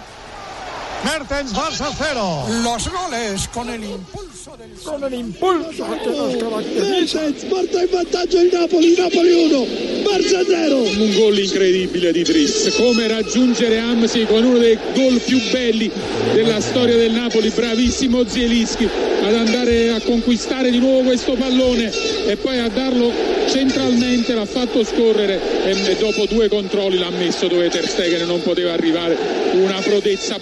Mertens 1.04 1.52
Barça 1.52 1.90
0. 1.96 2.46
Los 2.62 2.88
goles 2.88 3.48
con 3.48 3.68
el 3.70 3.84
impulso 3.84 4.56
del 4.56 4.70
Con 4.84 5.04
el 5.04 5.14
impulso 5.14 5.86
que 6.02 6.10
nos 6.10 6.36
caracteriza. 6.36 7.20
porta 7.48 7.82
in 7.82 7.88
vantaggio 7.90 8.40
il 8.40 8.50
Napoli, 8.52 8.94
Napoli 8.96 9.32
1, 9.32 9.66
Barça 10.02 10.44
0. 10.44 10.76
Un 10.76 11.14
gol 11.14 11.38
incredibile 11.38 12.12
di 12.12 12.22
Driss, 12.22 12.74
come 12.76 13.06
raggiungere 13.06 13.78
Amsi 13.78 14.24
con 14.26 14.42
uno 14.42 14.58
dei 14.58 14.78
gol 14.94 15.20
più 15.20 15.40
belli 15.50 15.90
della 16.32 16.60
storia 16.60 16.96
del 16.96 17.12
Napoli, 17.12 17.50
bravissimo 17.50 18.26
Zielinski 18.26 18.88
ad 19.22 19.34
andare 19.34 19.90
a 19.90 20.00
conquistare 20.00 20.70
di 20.70 20.78
nuovo 20.78 21.02
questo 21.02 21.34
pallone 21.34 21.90
e 22.26 22.36
poi 22.36 22.58
a 22.58 22.68
darlo 22.68 23.12
centralmente, 23.48 24.34
l'ha 24.34 24.44
fatto 24.44 24.84
scorrere 24.84 25.40
e, 25.64 25.96
dopo 25.96 26.26
due 26.26 26.48
controlli 26.48 26.98
l'ha 26.98 27.10
messo 27.10 27.46
dove 27.46 27.68
Ter 27.68 27.88
Stegen 27.88 28.26
non 28.26 28.42
poteva 28.42 28.72
arrivare, 28.72 29.16
una 29.52 29.80
prodezza 29.80 30.38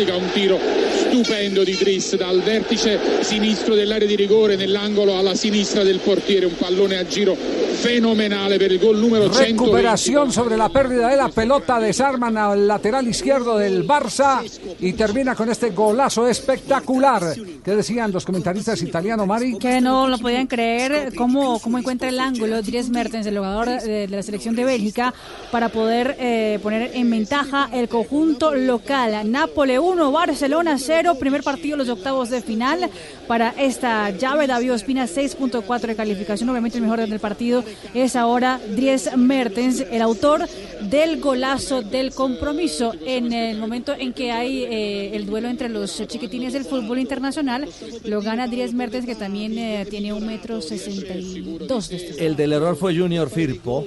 balistica, 0.00 0.16
un 0.16 0.30
tiro 0.32 0.58
stupendo 0.92 1.64
di 1.64 1.74
Driss 1.74 2.16
dal 2.16 2.40
vertice 2.40 2.98
sinistro 3.20 3.74
dell'area 3.74 4.06
di 4.06 4.16
rigore 4.16 4.56
nell'angolo 4.56 5.16
alla 5.16 5.34
sinistra 5.34 5.82
del 5.82 5.98
portiere, 5.98 6.46
un 6.46 6.56
pallone 6.56 6.96
a 6.98 7.06
giro 7.06 7.36
fenomenale 7.80 8.58
per 8.58 8.72
il 8.72 8.78
gol 8.78 8.98
numero 8.98 9.24
120. 9.32 9.52
Recuperación 9.52 10.30
sobre 10.30 10.56
la 10.56 10.68
pérdida 10.68 11.08
de 11.08 11.16
la 11.16 11.28
pelota, 11.30 11.80
desarman 11.80 12.36
al 12.36 12.68
lateral 12.68 13.08
izquierdo 13.08 13.56
del 13.56 13.86
Barça 13.86 14.42
y 14.78 14.92
termina 14.92 15.34
con 15.34 15.48
este 15.48 15.70
golazo 15.70 16.28
espectacular. 16.28 17.34
¿Qué 17.64 17.74
decían 17.74 18.12
los 18.12 18.26
comentaristas 18.26 18.82
italianos, 18.82 19.26
Mari? 19.26 19.56
Que 19.58 19.80
no 19.80 20.08
lo 20.08 20.18
podían 20.18 20.46
creer 20.46 21.14
cómo, 21.16 21.58
cómo 21.58 21.78
encuentra 21.78 22.08
el 22.08 22.20
ángulo 22.20 22.60
Dries 22.60 22.90
Mertens, 22.90 23.26
el 23.26 23.38
jugador 23.38 23.68
de, 23.68 24.06
de 24.06 24.08
la 24.08 24.22
selección 24.22 24.54
de 24.54 24.64
Bélgica, 24.64 25.14
para 25.50 25.70
poder 25.70 26.16
eh, 26.18 26.58
poner 26.62 26.90
en 26.94 27.10
ventaja 27.10 27.70
el 27.72 27.88
conjunto 27.88 28.54
local. 28.54 29.30
Nápoles 29.30 29.78
1, 29.78 30.12
Barcelona 30.12 30.76
0, 30.78 31.16
primer 31.18 31.42
partido 31.42 31.78
los 31.78 31.88
octavos 31.88 32.28
de 32.28 32.42
final 32.42 32.90
para 33.26 33.54
esta 33.56 34.10
llave. 34.10 34.46
David 34.46 34.74
Ospina 34.74 35.06
6.4 35.06 35.80
de 35.80 35.96
calificación, 35.96 36.48
obviamente 36.50 36.76
el 36.76 36.84
mejor 36.84 37.00
del 37.00 37.20
partido 37.20 37.64
es 37.94 38.16
ahora 38.16 38.60
Dries 38.74 39.16
Mertens, 39.16 39.84
el 39.90 40.02
autor 40.02 40.46
del 40.82 41.20
golazo 41.20 41.82
del 41.82 42.12
compromiso 42.12 42.92
en 43.04 43.32
el 43.32 43.58
momento 43.58 43.94
en 43.96 44.12
que 44.12 44.32
hay 44.32 44.64
eh, 44.64 45.16
el 45.16 45.26
duelo 45.26 45.48
entre 45.48 45.68
los 45.68 46.06
chiquitines 46.06 46.52
del 46.52 46.64
fútbol 46.64 46.98
internacional. 46.98 47.68
Lo 48.04 48.22
gana 48.22 48.46
Dries 48.46 48.72
Mertens, 48.72 49.06
que 49.06 49.14
también 49.14 49.56
eh, 49.58 49.86
tiene 49.88 50.12
un 50.12 50.26
metro 50.26 50.60
sesenta 50.60 51.14
y 51.14 51.40
dos 51.66 51.88
de. 51.88 52.16
El 52.18 52.36
del 52.36 52.52
error 52.52 52.76
fue 52.76 52.96
Junior 52.96 53.28
Firpo, 53.28 53.84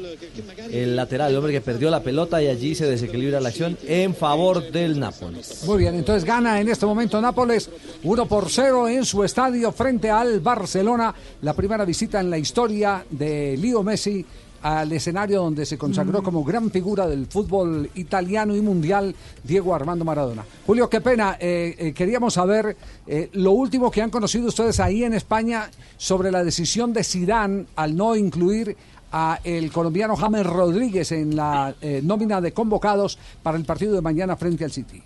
el 0.71 0.95
lateral, 0.95 1.31
el 1.31 1.37
hombre 1.37 1.51
que 1.53 1.61
perdió 1.61 1.89
la 1.89 2.01
pelota 2.01 2.41
y 2.41 2.47
allí 2.47 2.75
se 2.75 2.85
desequilibra 2.85 3.39
la 3.39 3.49
acción 3.49 3.77
en 3.87 4.15
favor 4.15 4.71
del 4.71 4.99
Nápoles. 4.99 5.63
Muy 5.65 5.79
bien, 5.79 5.95
entonces 5.95 6.25
gana 6.25 6.59
en 6.59 6.69
este 6.69 6.85
momento 6.85 7.19
Nápoles 7.21 7.69
1 8.03 8.25
por 8.27 8.49
0 8.49 8.87
en 8.89 9.05
su 9.05 9.23
estadio 9.23 9.71
frente 9.71 10.09
al 10.09 10.39
Barcelona. 10.39 11.13
La 11.41 11.53
primera 11.53 11.85
visita 11.85 12.19
en 12.19 12.29
la 12.29 12.37
historia 12.37 13.05
de 13.09 13.57
Leo 13.73 13.81
Messi 13.83 14.23
al 14.61 14.91
escenario 14.93 15.41
donde 15.41 15.65
se 15.65 15.77
consagró 15.79 16.21
Mm. 16.21 16.23
como 16.23 16.43
gran 16.43 16.69
figura 16.69 17.07
del 17.07 17.25
fútbol 17.25 17.89
italiano 17.95 18.55
y 18.55 18.61
mundial, 18.61 19.13
Diego 19.43 19.73
Armando 19.75 20.05
Maradona. 20.05 20.45
Julio, 20.65 20.87
qué 20.89 21.01
pena, 21.01 21.37
eh, 21.39 21.75
eh, 21.77 21.93
queríamos 21.93 22.35
saber 22.35 22.77
eh, 23.07 23.29
lo 23.33 23.51
último 23.51 23.89
que 23.91 24.01
han 24.01 24.09
conocido 24.11 24.47
ustedes 24.47 24.79
ahí 24.79 25.03
en 25.03 25.13
España 25.15 25.69
sobre 25.97 26.31
la 26.31 26.43
decisión 26.43 26.93
de 26.93 27.03
Zidane 27.03 27.65
al 27.75 27.97
no 27.97 28.15
incluir 28.15 28.77
a 29.11 29.39
el 29.43 29.71
colombiano 29.71 30.15
James 30.15 30.45
Rodríguez 30.45 31.11
en 31.11 31.35
la 31.35 31.73
eh, 31.81 32.01
nómina 32.03 32.39
de 32.39 32.51
convocados 32.53 33.17
para 33.41 33.57
el 33.57 33.65
partido 33.65 33.95
de 33.95 34.01
mañana 34.01 34.35
frente 34.37 34.63
al 34.63 34.71
City. 34.71 35.01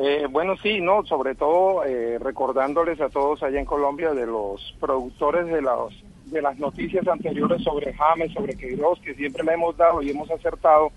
Eh, 0.00 0.26
bueno, 0.30 0.54
sí, 0.62 0.80
no, 0.80 1.04
sobre 1.04 1.34
todo 1.34 1.84
eh, 1.84 2.18
recordándoles 2.20 3.00
a 3.00 3.08
todos 3.08 3.42
allá 3.42 3.58
en 3.58 3.66
Colombia 3.66 4.14
de 4.14 4.26
los 4.26 4.74
productores 4.80 5.46
de 5.46 5.60
las 5.60 5.92
de 6.30 6.42
las 6.42 6.58
noticias 6.58 7.06
anteriores 7.06 7.62
sobre 7.62 7.92
James, 7.92 8.32
sobre 8.32 8.56
Queiroz, 8.56 9.00
que 9.00 9.14
siempre 9.14 9.44
le 9.44 9.54
hemos 9.54 9.76
dado 9.76 10.02
y 10.02 10.10
hemos 10.10 10.30
acertado, 10.30 10.90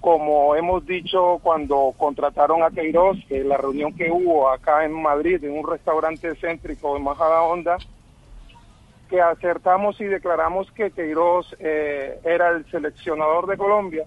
como 0.00 0.54
hemos 0.54 0.86
dicho 0.86 1.38
cuando 1.42 1.92
contrataron 1.96 2.62
a 2.62 2.70
Queiroz, 2.70 3.18
que 3.28 3.44
la 3.44 3.56
reunión 3.56 3.94
que 3.94 4.10
hubo 4.10 4.50
acá 4.50 4.84
en 4.84 4.92
Madrid, 4.92 5.42
en 5.44 5.58
un 5.58 5.66
restaurante 5.66 6.34
céntrico 6.36 6.96
en 6.96 7.04
Majada 7.04 7.42
Honda, 7.42 7.78
que 9.08 9.20
acertamos 9.20 10.00
y 10.00 10.04
declaramos 10.04 10.70
que 10.72 10.90
Queiroz 10.90 11.56
eh, 11.58 12.20
era 12.24 12.50
el 12.50 12.70
seleccionador 12.70 13.46
de 13.46 13.56
Colombia. 13.56 14.04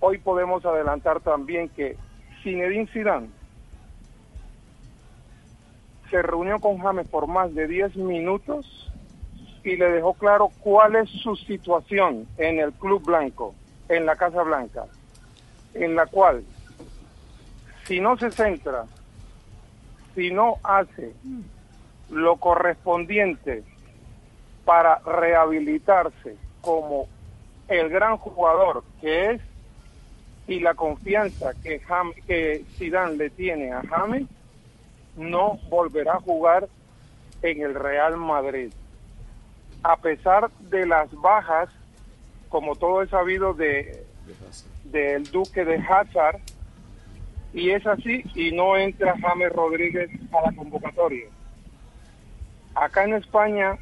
Hoy 0.00 0.18
podemos 0.18 0.64
adelantar 0.64 1.20
también 1.20 1.68
que 1.68 1.96
Zinedine 2.42 2.86
Zidane 2.86 3.28
se 6.10 6.22
reunió 6.22 6.58
con 6.58 6.78
James 6.78 7.08
por 7.08 7.26
más 7.26 7.54
de 7.54 7.66
10 7.66 7.96
minutos 7.96 8.77
y 9.64 9.76
le 9.76 9.90
dejó 9.90 10.14
claro 10.14 10.50
cuál 10.60 10.96
es 10.96 11.10
su 11.10 11.36
situación 11.36 12.26
en 12.36 12.58
el 12.58 12.72
Club 12.72 13.04
Blanco, 13.04 13.54
en 13.88 14.06
la 14.06 14.16
Casa 14.16 14.42
Blanca, 14.42 14.86
en 15.74 15.94
la 15.94 16.06
cual 16.06 16.44
si 17.84 18.00
no 18.00 18.16
se 18.16 18.30
centra, 18.30 18.84
si 20.14 20.30
no 20.30 20.56
hace 20.62 21.12
lo 22.10 22.36
correspondiente 22.36 23.64
para 24.64 24.98
rehabilitarse 24.98 26.36
como 26.60 27.08
el 27.68 27.88
gran 27.88 28.16
jugador 28.18 28.84
que 29.00 29.30
es 29.30 29.40
y 30.46 30.60
la 30.60 30.74
confianza 30.74 31.52
que, 31.62 31.78
Jam, 31.80 32.12
que 32.26 32.64
Zidane 32.76 33.16
le 33.16 33.30
tiene 33.30 33.72
a 33.72 33.82
James, 33.82 34.26
no 35.16 35.58
volverá 35.68 36.14
a 36.14 36.20
jugar 36.20 36.68
en 37.42 37.62
el 37.62 37.74
Real 37.74 38.16
Madrid. 38.16 38.72
A 39.82 39.96
pesar 39.96 40.50
de 40.60 40.86
las 40.86 41.10
bajas, 41.12 41.68
como 42.48 42.76
todo 42.76 43.02
es 43.02 43.10
sabido 43.10 43.54
de 43.54 44.04
del 44.84 45.24
Duque 45.24 45.64
de 45.64 45.76
Hazard, 45.76 46.40
y 47.52 47.70
es 47.70 47.86
así, 47.86 48.24
y 48.34 48.52
no 48.52 48.76
entra 48.76 49.16
James 49.20 49.52
Rodríguez 49.52 50.10
a 50.32 50.50
la 50.50 50.56
convocatoria. 50.56 51.26
Acá 52.74 53.04
en 53.04 53.14
España, 53.14 53.78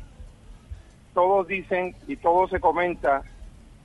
todos 1.14 1.46
dicen 1.48 1.96
y 2.06 2.16
todo 2.16 2.46
se 2.48 2.60
comenta 2.60 3.22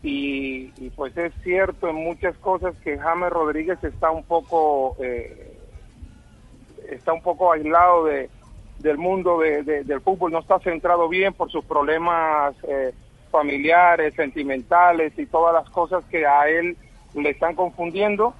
y, 0.03 0.73
y, 0.77 0.89
pues 0.95 1.15
es 1.15 1.31
cierto 1.43 1.87
en 1.87 1.95
muchas 1.95 2.35
cosas 2.37 2.75
que 2.83 2.97
James 2.97 3.29
Rodríguez 3.29 3.81
está 3.83 4.09
un 4.11 4.23
poco 4.23 4.97
eh, 4.99 5.57
está 6.89 7.13
un 7.13 7.21
poco 7.21 7.51
aislado 7.51 8.05
de, 8.05 8.29
del 8.81 8.97
mundo 8.97 9.39
de, 9.39 9.63
de, 9.63 9.83
del 9.83 10.01
fútbol, 10.01 10.31
no 10.31 10.39
está 10.39 10.59
centrado 10.59 11.07
bien 11.09 11.33
por 11.33 11.51
sus 11.51 11.63
problemas 11.65 12.55
eh, 12.67 12.93
familiares, 13.29 14.13
sentimentales 14.15 15.17
y 15.17 15.25
todas 15.25 15.53
las 15.53 15.69
cosas 15.69 16.03
que 16.05 16.25
a 16.25 16.49
él 16.49 16.77
le 17.13 17.29
están 17.29 17.55
confundiendo. 17.55 18.33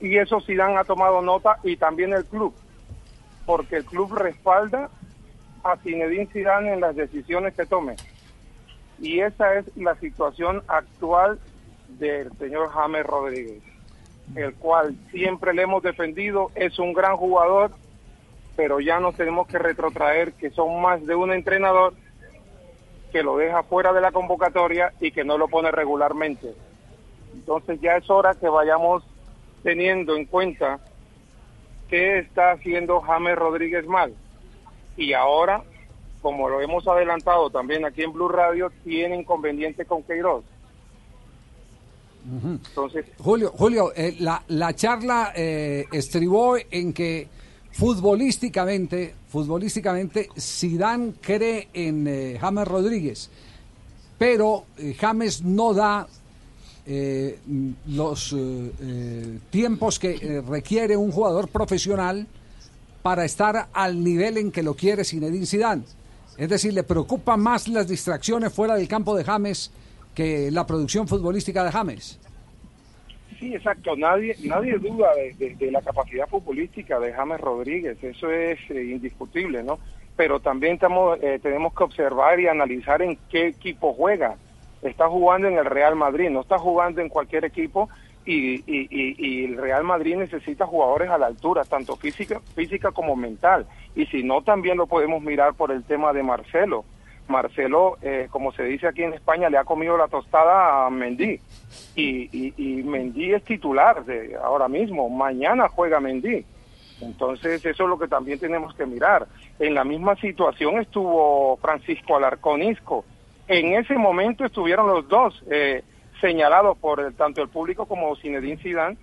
Y 0.00 0.18
eso 0.18 0.40
Zidane 0.40 0.76
ha 0.76 0.84
tomado 0.84 1.22
nota 1.22 1.58
y 1.62 1.76
también 1.76 2.12
el 2.12 2.24
club 2.24 2.54
porque 3.46 3.76
el 3.76 3.84
club 3.84 4.12
respalda 4.14 4.90
a 5.64 5.76
Zinedine 5.78 6.26
Zidane 6.26 6.72
en 6.72 6.80
las 6.80 6.96
decisiones 6.96 7.54
que 7.54 7.66
tome. 7.66 7.96
Y 8.98 9.20
esa 9.20 9.56
es 9.56 9.76
la 9.76 9.94
situación 9.96 10.62
actual 10.68 11.38
del 11.88 12.32
señor 12.38 12.70
James 12.70 13.04
Rodríguez, 13.04 13.62
el 14.36 14.54
cual 14.54 14.96
siempre 15.10 15.54
le 15.54 15.62
hemos 15.62 15.82
defendido, 15.82 16.50
es 16.54 16.78
un 16.78 16.92
gran 16.92 17.16
jugador, 17.16 17.72
pero 18.62 18.78
ya 18.78 19.00
nos 19.00 19.16
tenemos 19.16 19.48
que 19.48 19.58
retrotraer 19.58 20.34
que 20.34 20.50
son 20.50 20.80
más 20.80 21.04
de 21.04 21.16
un 21.16 21.32
entrenador 21.32 21.94
que 23.10 23.24
lo 23.24 23.36
deja 23.36 23.64
fuera 23.64 23.92
de 23.92 24.00
la 24.00 24.12
convocatoria 24.12 24.92
y 25.00 25.10
que 25.10 25.24
no 25.24 25.36
lo 25.36 25.48
pone 25.48 25.72
regularmente. 25.72 26.54
Entonces 27.34 27.80
ya 27.80 27.96
es 27.96 28.08
hora 28.08 28.36
que 28.36 28.48
vayamos 28.48 29.02
teniendo 29.64 30.14
en 30.14 30.26
cuenta 30.26 30.78
qué 31.88 32.20
está 32.20 32.52
haciendo 32.52 33.00
James 33.00 33.34
Rodríguez 33.34 33.84
mal. 33.88 34.14
Y 34.96 35.12
ahora 35.12 35.64
como 36.20 36.48
lo 36.48 36.60
hemos 36.60 36.86
adelantado 36.86 37.50
también 37.50 37.84
aquí 37.84 38.02
en 38.04 38.12
Blue 38.12 38.28
Radio, 38.28 38.70
tiene 38.84 39.16
inconveniente 39.16 39.84
con 39.86 40.04
Queiroz. 40.04 40.44
Entonces, 42.44 43.06
Julio, 43.18 43.50
Julio 43.50 43.92
eh, 43.96 44.14
la, 44.20 44.44
la, 44.46 44.72
charla 44.72 45.32
eh, 45.34 45.86
estribó 45.90 46.56
en 46.70 46.92
que 46.92 47.26
futbolísticamente, 47.72 49.14
futbolísticamente, 49.28 50.28
Zidane 50.38 51.14
cree 51.20 51.68
en 51.72 52.06
eh, 52.06 52.38
James 52.40 52.68
Rodríguez, 52.68 53.30
pero 54.18 54.66
James 54.98 55.42
no 55.42 55.74
da 55.74 56.06
los 57.86 58.36
tiempos 59.50 59.98
que 59.98 60.42
requiere 60.46 60.96
un 60.96 61.12
jugador 61.12 61.48
profesional 61.48 62.26
para 63.02 63.24
estar 63.24 63.68
al 63.72 64.02
nivel 64.02 64.38
en 64.38 64.52
que 64.52 64.62
lo 64.62 64.74
quiere 64.74 65.04
Zinedine 65.04 65.46
Zidane. 65.46 65.82
Es 66.36 66.48
decir, 66.48 66.72
le 66.72 66.82
preocupan 66.82 67.40
más 67.40 67.68
las 67.68 67.88
distracciones 67.88 68.52
fuera 68.52 68.74
del 68.76 68.88
campo 68.88 69.16
de 69.16 69.24
James 69.24 69.70
que 70.14 70.50
la 70.50 70.66
producción 70.66 71.08
futbolística 71.08 71.64
de 71.64 71.72
James. 71.72 72.18
Sí, 73.42 73.56
exacto. 73.56 73.96
Nadie, 73.96 74.36
nadie 74.44 74.78
duda 74.78 75.10
de, 75.16 75.70
la 75.72 75.82
capacidad 75.82 76.28
futbolística 76.28 77.00
de 77.00 77.12
James 77.12 77.40
Rodríguez. 77.40 77.98
Eso 78.00 78.30
es 78.30 78.60
eh, 78.70 78.84
indiscutible, 78.84 79.64
¿no? 79.64 79.80
Pero 80.14 80.38
también 80.38 80.74
estamos, 80.74 81.18
eh, 81.20 81.40
tenemos 81.42 81.74
que 81.74 81.82
observar 81.82 82.38
y 82.38 82.46
analizar 82.46 83.02
en 83.02 83.18
qué 83.28 83.48
equipo 83.48 83.94
juega. 83.94 84.36
Está 84.80 85.08
jugando 85.08 85.48
en 85.48 85.58
el 85.58 85.64
Real 85.64 85.96
Madrid, 85.96 86.30
no 86.30 86.42
está 86.42 86.56
jugando 86.56 87.00
en 87.00 87.08
cualquier 87.08 87.44
equipo 87.44 87.88
y, 88.24 88.60
y, 88.60 88.86
y, 88.88 89.16
y, 89.18 89.44
el 89.46 89.56
Real 89.56 89.82
Madrid 89.82 90.14
necesita 90.14 90.64
jugadores 90.64 91.10
a 91.10 91.18
la 91.18 91.26
altura, 91.26 91.64
tanto 91.64 91.96
física, 91.96 92.40
física 92.54 92.92
como 92.92 93.16
mental. 93.16 93.66
Y 93.96 94.06
si 94.06 94.22
no, 94.22 94.42
también 94.42 94.76
lo 94.76 94.86
podemos 94.86 95.20
mirar 95.20 95.54
por 95.54 95.72
el 95.72 95.82
tema 95.82 96.12
de 96.12 96.22
Marcelo. 96.22 96.84
Marcelo, 97.28 97.96
eh, 98.02 98.28
como 98.30 98.52
se 98.52 98.64
dice 98.64 98.86
aquí 98.86 99.02
en 99.02 99.14
España, 99.14 99.48
le 99.48 99.58
ha 99.58 99.64
comido 99.64 99.96
la 99.96 100.08
tostada 100.08 100.86
a 100.86 100.90
Mendy. 100.90 101.40
Y, 101.94 102.52
y 102.56 102.82
Mendy 102.82 103.34
es 103.34 103.44
titular 103.44 104.04
de 104.04 104.36
ahora 104.36 104.68
mismo. 104.68 105.08
Mañana 105.08 105.68
juega 105.68 106.00
Mendy. 106.00 106.44
Entonces, 107.00 107.64
eso 107.64 107.82
es 107.82 107.88
lo 107.88 107.98
que 107.98 108.08
también 108.08 108.38
tenemos 108.38 108.74
que 108.74 108.86
mirar. 108.86 109.26
En 109.58 109.74
la 109.74 109.84
misma 109.84 110.16
situación 110.16 110.80
estuvo 110.80 111.56
Francisco 111.56 112.16
Alarcón 112.16 112.62
Isco. 112.62 113.04
En 113.48 113.74
ese 113.74 113.94
momento 113.94 114.44
estuvieron 114.44 114.86
los 114.86 115.08
dos. 115.08 115.42
Eh, 115.50 115.82
señalado 116.22 116.76
por 116.76 117.00
el, 117.00 117.14
tanto 117.14 117.42
el 117.42 117.48
público 117.48 117.84
como 117.84 118.16
Zinedine 118.16 118.56
Zidane 118.56 118.96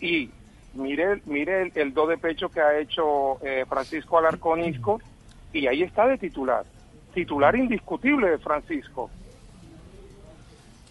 y 0.00 0.30
mire 0.72 1.20
mire 1.26 1.62
el, 1.62 1.72
el 1.74 1.92
do 1.92 2.06
de 2.06 2.16
pecho 2.16 2.48
que 2.48 2.60
ha 2.60 2.78
hecho 2.78 3.44
eh, 3.44 3.64
Francisco 3.68 4.16
Alarcón 4.16 4.64
Isco 4.64 5.00
y 5.52 5.66
ahí 5.66 5.82
está 5.82 6.06
de 6.06 6.16
titular 6.16 6.64
titular 7.14 7.56
indiscutible 7.56 8.30
de 8.30 8.38
Francisco 8.38 9.10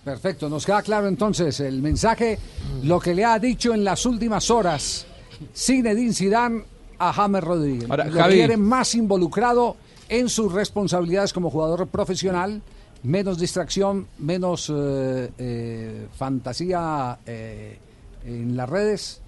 Perfecto, 0.04 0.50
nos 0.50 0.66
queda 0.66 0.82
claro 0.82 1.08
entonces 1.08 1.60
el 1.60 1.82
mensaje, 1.82 2.40
lo 2.84 3.00
que 3.00 3.14
le 3.14 3.26
ha 3.26 3.38
dicho 3.38 3.74
en 3.74 3.84
las 3.84 4.06
últimas 4.06 4.50
horas 4.50 5.06
Zinedine 5.54 6.14
Zidane 6.14 6.64
a 6.98 7.14
James 7.14 7.44
Rodríguez. 7.44 7.90
Ahora, 7.90 8.06
lo 8.06 8.20
Javi. 8.20 8.34
quiere 8.36 8.58
más 8.58 8.96
involucrado 8.96 9.76
en 10.08 10.30
sus 10.30 10.52
responsabilidades 10.52 11.34
como 11.34 11.50
jugador 11.50 11.88
profesional, 11.88 12.62
menos 13.04 13.40
distracción, 13.40 14.08
menos 14.18 14.72
eh, 14.74 15.30
eh, 15.38 16.08
fantasía 16.18 17.20
eh, 17.26 17.78
en 18.26 18.58
las 18.58 18.70
redes. 18.70 19.22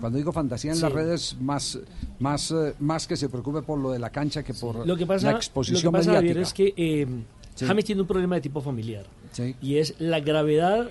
Cuando 0.00 0.18
digo 0.18 0.32
fantasía 0.32 0.70
en 0.72 0.76
Sí. 0.76 0.82
las 0.82 0.92
redes, 0.92 1.36
más, 1.40 1.78
más, 2.18 2.50
eh, 2.50 2.74
más 2.80 3.06
que 3.06 3.16
se 3.16 3.28
preocupe 3.28 3.62
por 3.62 3.78
lo 3.78 3.90
de 3.90 3.98
la 3.98 4.10
cancha 4.10 4.42
que 4.42 4.54
por 4.54 4.86
Lo 4.86 4.96
que 4.96 5.06
pasa, 5.06 5.30
la 5.32 5.36
exposición 5.36 5.82
lo 5.84 5.90
que 5.92 5.98
pasa, 5.98 6.12
Javier, 6.14 6.38
es 6.38 6.52
que 6.52 6.72
eh, 6.76 7.06
Sí. 7.54 7.66
James 7.66 7.84
tiene 7.84 8.00
un 8.00 8.06
problema 8.08 8.36
de 8.36 8.40
tipo 8.40 8.62
familiar. 8.62 9.04
Sí. 9.32 9.54
Y 9.60 9.76
es 9.76 9.94
la 9.98 10.20
gravedad, 10.20 10.88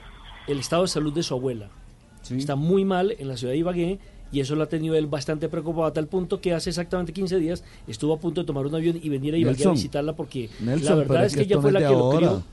el 0.48 0.60
estado 0.60 0.84
de 0.84 0.88
salud 0.90 1.12
de 1.14 1.24
su 1.24 1.34
abuela. 1.34 1.70
Está 2.30 2.56
muy 2.56 2.86
mal 2.86 3.16
en 3.18 3.28
la 3.28 3.36
ciudad 3.36 3.54
de 3.54 3.58
Ibagué 3.58 4.00
y 4.32 4.40
eso 4.42 4.56
lo 4.56 4.64
ha 4.64 4.70
tenido 4.70 4.94
él 4.96 5.08
bastante 5.08 5.50
preocupado 5.50 5.86
a 5.86 5.92
tal 5.94 6.08
punto 6.08 6.40
que 6.40 6.54
hace 6.54 6.70
exactamente 6.70 7.12
15 7.14 7.38
días 7.40 7.64
estuvo 7.88 8.14
a 8.14 8.20
punto 8.20 8.42
de 8.42 8.48
tomar 8.48 8.66
un 8.68 8.76
avión 8.76 9.00
y 9.02 9.10
venir 9.10 9.34
a 9.34 9.38
Ibagué 9.38 9.66
a 9.68 9.72
visitarla 9.72 10.16
porque 10.16 10.50
Nelson, 10.60 10.90
la 11.00 11.04
verdad 11.04 11.26
es 11.26 11.36
que 11.36 11.42
ella 11.42 11.60
fue 11.60 11.72
la 11.72 11.80
que 11.80 11.86
lo 11.90 12.10
crió. 12.12 12.44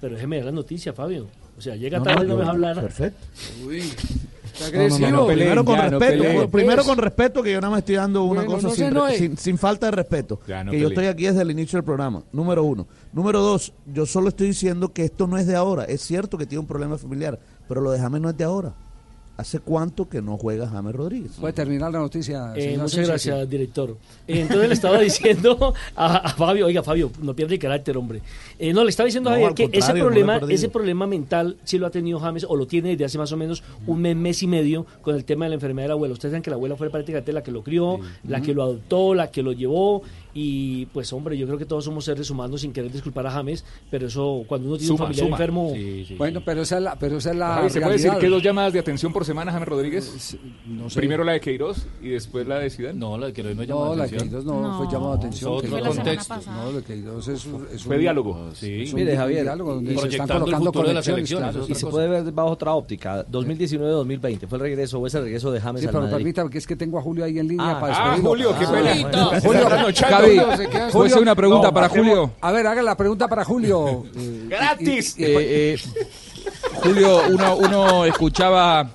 Pero 0.00 0.14
déjeme 0.14 0.36
dar 0.38 0.46
la 0.46 0.52
noticia, 0.52 0.92
Fabio. 0.94 1.26
O 1.56 1.60
sea, 1.60 1.76
llega 1.76 1.98
No, 1.98 2.04
tarde 2.04 2.24
y 2.24 2.28
no, 2.28 2.34
no 2.34 2.36
me 2.36 2.40
yo- 2.40 2.44
va 2.44 2.46
a 2.46 2.54
hablar. 2.54 2.80
perfecto. 2.80 3.26
Uy. 3.66 3.82
Primero 4.68 5.64
con 5.64 5.76
ya, 5.76 5.88
respeto, 5.88 6.48
primero 6.50 6.84
con 6.84 6.98
respeto 6.98 7.42
que 7.42 7.52
yo 7.52 7.60
nada 7.60 7.70
más 7.70 7.78
estoy 7.80 7.94
dando 7.96 8.24
una 8.24 8.42
Bueno, 8.42 8.52
cosa 8.68 8.90
no 8.90 9.08
sin, 9.08 9.18
sin, 9.18 9.36
sin 9.38 9.58
falta 9.58 9.86
de 9.86 9.92
respeto. 9.92 10.40
Ya, 10.46 10.64
que 10.64 10.78
yo 10.78 10.88
estoy 10.88 11.06
aquí 11.06 11.24
desde 11.24 11.42
el 11.42 11.50
inicio 11.50 11.78
del 11.78 11.84
programa, 11.84 12.22
número 12.32 12.62
uno. 12.62 12.86
Número 13.12 13.40
dos, 13.40 13.72
yo 13.86 14.04
solo 14.06 14.28
estoy 14.28 14.48
diciendo 14.48 14.92
que 14.92 15.04
esto 15.04 15.26
no 15.26 15.38
es 15.38 15.46
de 15.46 15.56
ahora. 15.56 15.84
Es 15.84 16.02
cierto 16.02 16.36
que 16.36 16.46
tiene 16.46 16.60
un 16.60 16.66
problema 16.66 16.98
familiar, 16.98 17.38
pero 17.66 17.80
lo 17.80 17.90
de 17.92 17.98
James 17.98 18.20
no 18.20 18.28
es 18.30 18.36
de 18.36 18.44
ahora. 18.44 18.74
¿Hace 19.42 19.58
cuánto 19.58 20.08
que 20.08 20.22
no 20.22 20.38
juega 20.38 20.68
James 20.68 20.94
Rodríguez? 20.94 21.32
Puede 21.40 21.52
terminar 21.52 21.90
la 21.90 21.98
noticia. 21.98 22.52
Eh, 22.54 22.62
señor 22.62 22.82
muchas 22.82 23.08
gracias, 23.08 23.50
director. 23.50 23.96
Eh, 24.28 24.42
entonces 24.42 24.68
le 24.68 24.74
estaba 24.74 25.00
diciendo 25.00 25.74
a, 25.96 26.16
a 26.18 26.28
Fabio, 26.28 26.66
oiga 26.66 26.84
Fabio, 26.84 27.10
no 27.20 27.34
pierde 27.34 27.54
el 27.54 27.60
carácter, 27.60 27.96
hombre. 27.96 28.22
Eh, 28.56 28.72
no, 28.72 28.84
le 28.84 28.90
estaba 28.90 29.06
diciendo 29.06 29.30
a 29.30 29.32
Javier 29.32 29.54
que 29.54 29.68
ese 29.72 29.94
no 29.94 29.98
problema, 29.98 30.40
ese 30.48 30.68
problema 30.68 31.08
mental 31.08 31.56
sí 31.64 31.76
lo 31.76 31.88
ha 31.88 31.90
tenido 31.90 32.20
James 32.20 32.46
o 32.48 32.54
lo 32.54 32.68
tiene 32.68 32.90
desde 32.90 33.06
hace 33.06 33.18
más 33.18 33.32
o 33.32 33.36
menos 33.36 33.64
un 33.88 34.00
mes, 34.00 34.14
mes 34.14 34.44
y 34.44 34.46
medio 34.46 34.86
con 35.00 35.16
el 35.16 35.24
tema 35.24 35.46
de 35.46 35.48
la 35.48 35.54
enfermedad 35.56 35.86
de 35.86 35.88
la 35.88 35.94
abuela. 35.94 36.12
Ustedes 36.12 36.30
saben 36.30 36.42
que 36.44 36.50
la 36.50 36.56
abuela 36.56 36.76
fue 36.76 36.88
prácticamente 36.88 37.32
la 37.32 37.42
que 37.42 37.50
lo 37.50 37.64
crió, 37.64 37.98
la 38.22 38.40
que 38.42 38.54
lo 38.54 38.62
adoptó, 38.62 39.12
la 39.12 39.32
que 39.32 39.42
lo 39.42 39.50
llevó 39.50 40.02
y 40.34 40.86
pues 40.86 41.12
hombre, 41.12 41.36
yo 41.36 41.46
creo 41.46 41.58
que 41.58 41.66
todos 41.66 41.84
somos 41.84 42.04
seres 42.04 42.30
humanos 42.30 42.62
sin 42.62 42.72
querer 42.72 42.90
disculpar 42.90 43.26
a 43.26 43.30
James, 43.30 43.64
pero 43.90 44.06
eso 44.06 44.44
cuando 44.46 44.68
uno 44.68 44.76
tiene 44.78 44.88
Suma, 44.88 45.04
un 45.06 45.14
familiar 45.14 45.26
suma. 45.26 45.36
enfermo, 45.36 45.74
Bueno, 46.18 46.40
pero 46.44 46.62
esa 46.62 46.76
es 46.78 46.82
la, 46.82 46.96
pero 46.98 47.18
esa 47.18 47.30
es 47.30 47.36
la 47.36 47.68
¿Se 47.68 47.80
puede 47.80 47.94
decir 47.94 48.12
que 48.20 48.28
dos 48.28 48.42
llamadas 48.42 48.72
de 48.72 48.78
atención 48.78 49.12
por 49.12 49.24
semana, 49.24 49.52
James 49.52 49.68
Rodríguez? 49.68 50.36
no 50.66 50.88
sé. 50.88 50.98
Primero 50.98 51.22
la 51.24 51.32
de 51.32 51.40
Queiroz 51.40 51.86
y 52.02 52.08
después 52.10 52.46
la 52.46 52.58
de 52.58 52.70
Zidane. 52.70 52.98
No, 52.98 53.18
la 53.18 53.26
de 53.26 53.32
Queiroz 53.32 53.56
no 53.56 53.64
No, 53.66 53.94
la 53.94 54.04
de 54.06 54.10
Queiroz 54.16 54.44
no, 54.44 54.78
fue 54.78 54.86
llamado 54.90 55.12
de 55.12 55.18
atención. 55.18 55.52
Otro 55.52 55.70
Queiroz. 55.70 55.96
contexto. 55.96 56.34
No, 56.46 56.70
la 56.72 56.78
de 56.78 56.82
Queiroz 56.84 57.28
es, 57.28 57.46
un- 57.46 57.66
es 57.72 57.82
Fue 57.82 57.96
un- 57.96 58.00
diálogo. 58.02 58.50
Sí. 58.54 58.82
es 58.82 58.92
un 58.92 59.00
Mire, 59.00 59.16
Javier, 59.16 59.42
diálogo 59.42 59.74
donde 59.74 59.92
y- 59.94 59.98
se 59.98 60.08
están 60.08 60.28
colocando 60.28 60.66
futuro 60.66 60.88
de 60.88 60.94
las 60.94 61.08
elecciones, 61.08 61.50
claro. 61.52 61.66
Y 61.68 61.74
se 61.74 61.86
puede 61.86 62.08
ver 62.08 62.32
bajo 62.32 62.50
otra 62.50 62.72
óptica. 62.74 63.24
2019-2020 63.24 64.46
fue 64.48 64.58
el 64.58 64.62
regreso, 64.62 64.98
o 64.98 65.06
ese 65.06 65.20
regreso 65.20 65.50
de 65.52 65.60
James 65.60 65.80
Sí, 65.82 65.86
al 65.88 65.92
pero 65.92 66.10
permítame 66.10 66.50
que 66.50 66.58
es 66.58 66.66
que 66.66 66.76
tengo 66.76 66.98
a 66.98 67.02
Julio 67.02 67.24
ahí 67.24 67.38
en 67.38 67.48
línea 67.48 67.72
Ah, 67.76 67.80
para 67.80 67.94
ah, 67.94 67.98
despedirlo. 68.16 68.30
Julio, 68.30 68.54
qué 68.58 68.66
pena. 68.66 69.40
Julio, 69.40 69.40
Julio, 69.68 69.92
Javi, 70.22 70.90
¿puedo 70.92 71.06
hacer 71.06 71.22
una 71.22 71.34
pregunta 71.34 71.68
No, 71.68 71.74
para 71.74 71.86
hacemos- 71.86 72.08
Julio? 72.08 72.32
A 72.40 72.52
ver, 72.52 72.66
haga 72.66 72.82
la 72.82 72.96
pregunta 72.96 73.28
para 73.28 73.44
Julio. 73.44 74.04
¡Gratis! 74.48 75.14
Eh, 75.18 75.74
eh, 75.74 75.78
Julio, 76.74 77.20
uno, 77.30 77.56
uno 77.56 78.04
escuchaba 78.04 78.90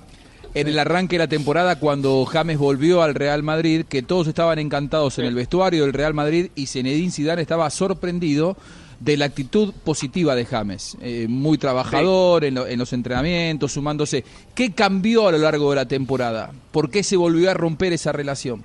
en 0.54 0.66
el 0.68 0.78
arranque 0.78 1.16
de 1.16 1.24
la 1.24 1.28
temporada 1.28 1.78
cuando 1.78 2.24
James 2.24 2.58
volvió 2.58 3.02
al 3.02 3.14
Real 3.14 3.42
Madrid 3.42 3.84
que 3.88 4.02
todos 4.02 4.26
estaban 4.28 4.58
encantados 4.58 5.18
en 5.18 5.26
el 5.26 5.34
vestuario 5.34 5.84
del 5.84 5.92
Real 5.92 6.14
Madrid 6.14 6.50
y 6.54 6.66
Zinedine 6.66 7.10
Zidane 7.12 7.42
estaba 7.42 7.68
sorprendido 7.70 8.56
de 9.00 9.16
la 9.16 9.26
actitud 9.26 9.72
positiva 9.84 10.34
de 10.34 10.44
James, 10.44 10.96
Eh, 11.00 11.26
muy 11.28 11.56
trabajador 11.56 12.44
en, 12.44 12.54
lo- 12.56 12.66
en 12.66 12.78
los 12.80 12.92
entrenamientos, 12.92 13.72
sumándose. 13.72 14.24
¿Qué 14.56 14.72
cambió 14.72 15.28
a 15.28 15.32
lo 15.32 15.38
largo 15.38 15.70
de 15.70 15.76
la 15.76 15.86
temporada? 15.86 16.50
¿Por 16.72 16.90
qué 16.90 17.04
se 17.04 17.16
volvió 17.16 17.48
a 17.50 17.54
romper 17.54 17.92
esa 17.92 18.10
relación? 18.10 18.64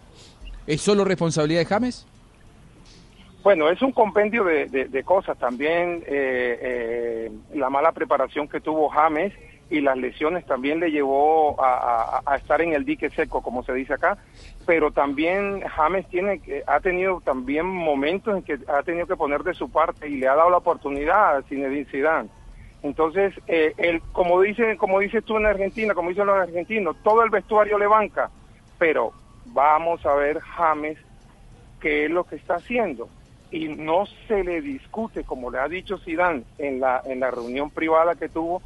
¿Es 0.65 0.81
solo 0.81 1.06
responsabilidad 1.06 1.60
de 1.61 1.65
James? 1.65 2.06
Bueno, 3.44 3.70
es 3.70 3.82
un 3.82 3.91
compendio 3.91 4.45
de, 4.45 4.68
de- 4.68 5.03
cosas. 5.03 5.38
También 5.38 6.02
eh, 6.07 6.57
eh, 6.61 7.32
la 7.53 7.70
mala 7.70 7.91
preparación 7.91 8.48
que 8.48 8.61
tuvo 8.61 8.88
James 8.88 9.34
y 9.70 9.82
las 9.82 9.98
lesiones 9.98 10.45
también 10.45 10.80
le 10.80 10.91
llevó 10.91 11.57
a, 11.61 12.22
estar 12.38 12.61
en 12.61 12.72
el 12.74 12.86
dique 12.86 13.10
seco, 13.10 13.41
como 13.41 13.64
se 13.64 13.74
dice 13.74 13.95
acá. 13.95 14.18
Pero 14.65 14.91
también 14.91 15.60
James 15.61 16.07
tiene 16.07 16.41
ha 16.68 16.80
tenido 16.80 17.20
también 17.20 17.65
momentos 17.65 18.34
en 18.38 18.44
que 18.44 18.60
ha 18.68 18.82
tenido 18.84 19.07
que 19.07 19.18
poner 19.18 19.44
de 19.44 19.53
su 19.53 19.70
parte 19.70 20.07
y 20.07 20.15
le 20.15 20.30
ha 20.30 20.36
dado 20.36 20.49
la 20.49 20.57
oportunidad 20.57 21.36
a 21.36 21.41
Zinedine 21.44 21.86
Zidane. 21.86 22.30
Entonces, 22.82 23.34
eh, 23.48 23.74
el, 23.78 24.02
como 24.14 24.40
dice, 24.41 24.78
como 24.78 24.99
dices 24.99 25.24
tú 25.26 25.36
en 25.38 25.48
Argentina, 25.48 25.94
como 25.94 26.10
dicen 26.10 26.28
los 26.28 26.38
argentinos, 26.38 26.95
todo 27.03 27.24
el 27.24 27.30
vestuario 27.30 27.78
le 27.78 27.88
banca, 27.88 28.30
pero 28.78 29.11
vamos 29.48 30.06
a 30.06 30.15
ver 30.15 30.40
James 30.40 30.98
qué 31.82 32.06
es 32.06 32.11
lo 32.11 32.24
que 32.24 32.38
está 32.38 32.56
haciendo 32.56 33.10
y 33.53 33.67
no 33.67 34.07
se 34.27 34.43
le 34.43 34.61
discute 34.61 35.23
como 35.23 35.51
le 35.51 35.59
ha 35.59 35.67
dicho 35.67 35.99
Zidane 35.99 36.43
en 36.57 36.80
la 36.80 37.03
en 37.05 37.19
la 37.19 37.30
reunión 37.30 37.69
privada 37.69 38.15
que 38.15 38.27
tuvo 38.27 38.63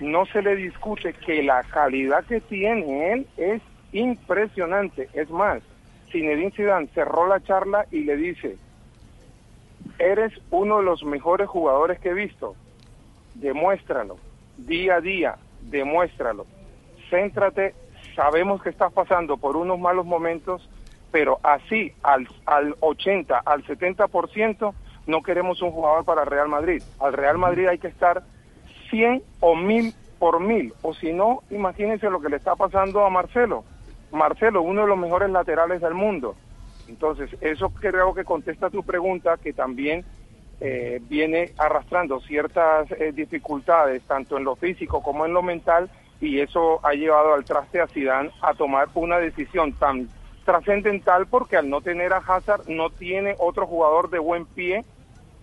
no 0.00 0.24
se 0.24 0.40
le 0.40 0.56
discute 0.56 1.12
que 1.12 1.42
la 1.42 1.62
calidad 1.64 2.24
que 2.24 2.40
tiene 2.40 3.12
él 3.12 3.26
es 3.36 3.60
impresionante. 3.92 5.10
Es 5.12 5.28
más 5.28 5.62
Zinedine 6.10 6.50
Zidane 6.50 6.88
cerró 6.94 7.28
la 7.28 7.42
charla 7.42 7.86
y 7.90 8.04
le 8.04 8.16
dice 8.16 8.56
eres 9.98 10.32
uno 10.50 10.78
de 10.78 10.84
los 10.84 11.04
mejores 11.04 11.46
jugadores 11.46 12.00
que 12.00 12.08
he 12.08 12.14
visto. 12.14 12.56
Demuéstralo. 13.34 14.16
Día 14.56 14.96
a 14.96 15.00
día 15.02 15.36
demuéstralo. 15.60 16.46
Céntrate. 17.10 17.74
Sabemos 18.16 18.62
que 18.62 18.70
estás 18.70 18.92
pasando 18.94 19.36
por 19.36 19.56
unos 19.56 19.78
malos 19.78 20.06
momentos 20.06 20.68
pero 21.12 21.38
así 21.42 21.92
al, 22.02 22.26
al 22.46 22.74
80, 22.80 23.38
al 23.38 23.64
70% 23.64 24.74
no 25.06 25.22
queremos 25.22 25.62
un 25.62 25.70
jugador 25.70 26.04
para 26.04 26.24
Real 26.24 26.48
Madrid. 26.48 26.82
Al 26.98 27.12
Real 27.12 27.38
Madrid 27.38 27.68
hay 27.68 27.78
que 27.78 27.88
estar 27.88 28.22
100 28.90 29.22
o 29.40 29.54
1000 29.54 29.94
por 30.18 30.38
mil, 30.38 30.72
o 30.82 30.94
si 30.94 31.12
no, 31.12 31.42
imagínense 31.50 32.08
lo 32.08 32.20
que 32.20 32.28
le 32.28 32.36
está 32.36 32.54
pasando 32.54 33.04
a 33.04 33.10
Marcelo. 33.10 33.64
Marcelo, 34.12 34.62
uno 34.62 34.82
de 34.82 34.86
los 34.86 34.96
mejores 34.96 35.28
laterales 35.30 35.80
del 35.80 35.94
mundo. 35.94 36.36
Entonces, 36.88 37.28
eso 37.40 37.70
creo 37.70 38.14
que 38.14 38.24
contesta 38.24 38.70
tu 38.70 38.84
pregunta, 38.84 39.36
que 39.42 39.52
también 39.52 40.04
eh, 40.60 41.00
viene 41.08 41.50
arrastrando 41.58 42.20
ciertas 42.20 42.88
eh, 42.92 43.10
dificultades, 43.12 44.04
tanto 44.04 44.36
en 44.36 44.44
lo 44.44 44.54
físico 44.54 45.02
como 45.02 45.26
en 45.26 45.34
lo 45.34 45.42
mental, 45.42 45.90
y 46.20 46.38
eso 46.38 46.78
ha 46.86 46.92
llevado 46.92 47.34
al 47.34 47.44
traste 47.44 47.80
a 47.80 47.88
Zidane 47.88 48.30
a 48.42 48.54
tomar 48.54 48.90
una 48.94 49.18
decisión 49.18 49.72
tan 49.72 50.08
trascendental 50.44 51.26
porque 51.26 51.56
al 51.56 51.68
no 51.70 51.80
tener 51.80 52.12
a 52.12 52.18
Hazard 52.18 52.68
no 52.68 52.90
tiene 52.90 53.36
otro 53.38 53.66
jugador 53.66 54.10
de 54.10 54.18
buen 54.18 54.46
pie 54.46 54.84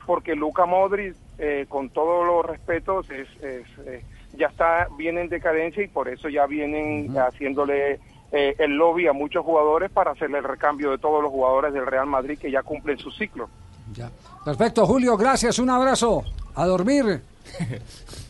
porque 0.05 0.35
Luca 0.35 0.65
Modric 0.65 1.15
eh, 1.37 1.65
con 1.69 1.89
todos 1.89 2.25
los 2.25 2.45
respetos 2.45 3.09
es, 3.09 3.27
es, 3.43 3.65
eh, 3.85 4.03
ya 4.37 4.47
está 4.47 4.87
bien 4.97 5.17
en 5.17 5.29
decadencia 5.29 5.83
y 5.83 5.87
por 5.87 6.09
eso 6.09 6.29
ya 6.29 6.45
vienen 6.47 7.15
haciéndole 7.15 7.99
eh, 8.31 8.55
el 8.59 8.71
lobby 8.71 9.07
a 9.07 9.13
muchos 9.13 9.43
jugadores 9.43 9.89
para 9.91 10.11
hacerle 10.11 10.39
el 10.39 10.43
recambio 10.43 10.91
de 10.91 10.97
todos 10.97 11.21
los 11.21 11.31
jugadores 11.31 11.73
del 11.73 11.85
Real 11.85 12.07
Madrid 12.07 12.37
que 12.37 12.51
ya 12.51 12.63
cumplen 12.63 12.97
su 12.97 13.11
ciclo. 13.11 13.49
Ya. 13.93 14.09
Perfecto, 14.45 14.85
Julio, 14.85 15.17
gracias, 15.17 15.59
un 15.59 15.69
abrazo. 15.69 16.23
A 16.55 16.65
dormir. 16.65 17.21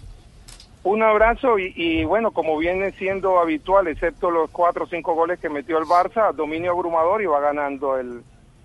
Un 0.90 1.04
abrazo 1.04 1.60
y, 1.60 1.72
y 1.76 2.04
bueno, 2.06 2.32
como 2.32 2.58
viene 2.58 2.92
siendo 2.94 3.40
habitual, 3.40 3.88
excepto 3.88 4.32
los 4.32 4.50
cuatro 4.50 4.86
o 4.86 4.88
cinco 4.88 5.14
goles 5.14 5.40
que 5.40 5.50
metió 5.50 5.78
el 5.78 5.86
Barça, 5.86 6.34
dominio 6.34 6.72
abrumador 6.72 7.22
y 7.22 7.26
va 7.28 7.40
ganando 7.40 7.98
el, 7.98 8.22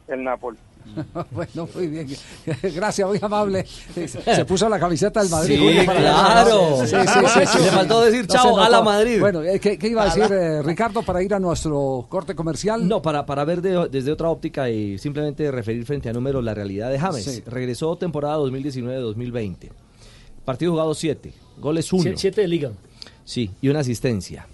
el 0.08 0.24
Napoli. 0.24 0.56
bueno, 1.32 1.66
muy 1.74 1.86
bien. 1.86 2.06
Gracias, 2.62 3.08
muy 3.08 3.18
amable. 3.20 3.64
Se 3.66 4.44
puso 4.44 4.68
la 4.68 4.78
camiseta 4.78 5.20
del 5.22 5.30
Madrid. 5.30 5.58
Sí, 5.80 5.86
claro. 5.86 6.76
Sí, 6.86 6.86
sí, 6.86 6.96
sí, 7.26 7.46
sí. 7.46 7.58
Le 7.62 7.70
faltó 7.70 8.00
decir 8.04 8.26
chao 8.26 8.58
a 8.58 8.68
la 8.68 8.82
Madrid. 8.82 9.18
Bueno, 9.20 9.42
eh, 9.42 9.58
¿qué, 9.60 9.78
qué 9.78 9.88
iba 9.88 10.02
a 10.02 10.04
decir 10.06 10.24
eh, 10.30 10.62
Ricardo 10.62 11.02
para 11.02 11.22
ir 11.22 11.32
a 11.34 11.38
nuestro 11.38 12.06
corte 12.08 12.34
comercial? 12.34 12.86
No, 12.86 13.00
para, 13.02 13.24
para 13.26 13.44
ver 13.44 13.60
de- 13.62 13.88
desde 13.90 14.12
otra 14.12 14.28
óptica 14.30 14.68
y 14.70 14.98
simplemente 14.98 15.50
referir 15.50 15.84
frente 15.86 16.08
a 16.10 16.12
números 16.12 16.44
la 16.44 16.52
realidad 16.54 16.90
de 16.90 16.98
James. 16.98 17.24
Sí. 17.24 17.42
Regresó 17.46 17.96
temporada 17.96 18.38
2019-2020. 18.38 19.70
Partido 20.44 20.72
jugado 20.72 20.92
7, 20.94 21.32
goles 21.58 21.92
1. 21.92 22.02
Sie- 22.02 22.16
siete 22.16 22.40
de 22.42 22.48
liga. 22.48 22.72
Sí, 23.24 23.50
y 23.62 23.68
una 23.68 23.80
asistencia. 23.80 24.46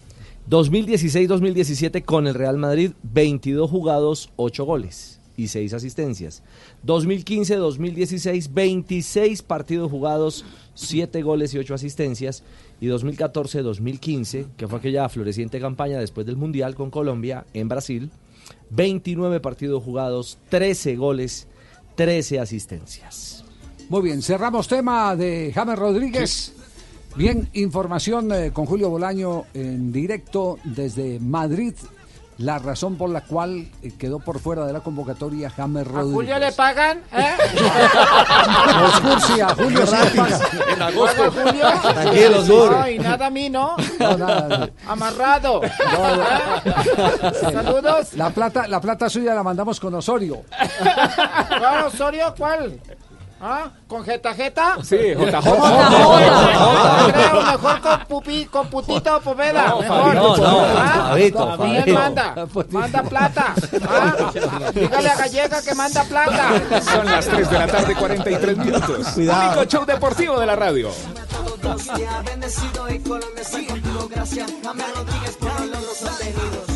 2016-2017 0.49 2.03
con 2.05 2.27
el 2.27 2.35
Real 2.35 2.57
Madrid, 2.59 2.93
22 3.03 3.71
jugados, 3.71 4.31
8 4.37 4.65
goles 4.65 5.21
y 5.37 5.49
6 5.49 5.73
asistencias. 5.75 6.43
2015-2016, 6.87 8.53
26 8.53 9.43
partidos 9.43 9.91
jugados, 9.91 10.45
7 10.75 11.23
goles 11.23 11.55
y 11.55 11.59
8 11.59 11.75
asistencias. 11.75 12.43
Y 12.81 12.87
2014-2015, 12.89 14.47
que 14.57 14.67
fue 14.69 14.79
aquella 14.79 15.09
floreciente 15.09 15.61
campaña 15.61 15.99
después 15.99 16.27
del 16.27 16.37
Mundial 16.37 16.75
con 16.75 16.91
Colombia 16.91 17.45
en 17.55 17.69
Brasil, 17.69 18.11
29 18.71 19.41
partidos 19.41 19.83
jugados, 19.85 20.39
13 20.49 20.97
goles, 20.97 21.47
13 21.97 22.41
asistencias. 22.41 23.45
Muy 23.89 24.03
bien, 24.03 24.23
cerramos 24.23 24.69
tema 24.69 25.15
de 25.17 25.53
James 25.55 25.79
Rodríguez. 25.79 26.55
Bien, 27.17 27.49
información 27.53 28.33
eh, 28.33 28.51
con 28.53 28.67
Julio 28.67 28.89
Bolaño 28.89 29.45
en 29.55 29.93
directo 29.93 30.59
desde 30.65 31.19
Madrid. 31.21 31.75
La 32.39 32.59
razón 32.59 32.97
por 32.97 33.11
la 33.11 33.21
cual 33.21 33.69
eh, 33.83 33.93
quedó 33.99 34.19
por 34.19 34.39
fuera 34.39 34.65
de 34.65 34.73
la 34.73 34.81
convocatoria 34.81 35.51
James 35.51 35.87
¿A 35.87 35.91
Rodríguez. 35.91 36.15
Julio 36.15 36.39
le 36.39 36.53
pagan? 36.53 37.03
¿Eh? 37.13 37.35
Excursia, 38.89 39.49
Julio 39.57 39.87
sí 39.87 39.95
le 40.03 40.11
paga. 40.23 40.41
En 40.73 40.83
agosto. 40.83 41.31
¿Paga 41.31 41.51
Julio? 41.51 41.67
Tranquilo. 41.93 42.71
No, 42.71 42.89
y 42.89 42.99
nada 42.99 43.27
a 43.27 43.31
mí, 43.31 43.51
¿no? 43.51 43.77
No, 43.99 44.17
nada, 44.17 44.49
nada. 44.49 44.71
Amarrado. 44.89 45.63
¿Eh? 45.65 45.71
Saludos. 47.53 48.15
La 48.15 48.31
plata, 48.31 48.67
la 48.69 48.81
plata 48.81 49.11
suya 49.11 49.35
la 49.35 49.43
mandamos 49.43 49.79
con 49.79 49.93
Osorio. 49.95 50.43
¿Cuál, 51.59 51.85
Osorio? 51.85 52.35
¿Cuál? 52.39 52.81
¿Ah? 53.43 53.71
¿Con 53.89 54.05
jeta 54.05 54.35
jeta? 54.35 54.77
Sí. 54.83 54.97
Creo, 54.97 55.17
mejor 57.43 57.81
con 57.81 58.01
pupi, 58.07 58.45
con 58.45 58.69
putito 58.69 59.21
Poveda. 59.21 59.69
No, 59.69 59.81
mejor. 59.81 60.15
no, 60.15 60.37
no, 60.37 60.61
¿Ah? 60.77 61.07
Fabito, 61.09 61.47
También 61.47 61.81
Fabito. 61.81 61.99
manda, 61.99 62.35
manda 62.71 63.03
plata. 63.03 63.55
¿Ah? 63.89 64.31
Dígale 64.75 65.09
a 65.09 65.17
Gallega 65.17 65.63
que 65.63 65.75
manda 65.75 66.05
plata. 66.05 66.83
Son 66.83 67.07
las 67.07 67.27
3 67.27 67.51
de 67.51 67.59
la 67.59 67.67
tarde, 67.67 67.95
43 67.95 68.57
minutos. 68.59 69.07
Cuidado. 69.15 69.53
Único 69.53 69.65
show 69.65 69.87
deportivo 69.87 70.39
de 70.39 70.47
la 70.47 70.57
radio. 70.57 70.91
bendecido 72.27 72.91
y 72.91 72.99
gracias. 74.11 74.51
Por 74.51 74.77
los 74.77 75.71
logros 75.71 76.03
obtenidos. 76.03 76.70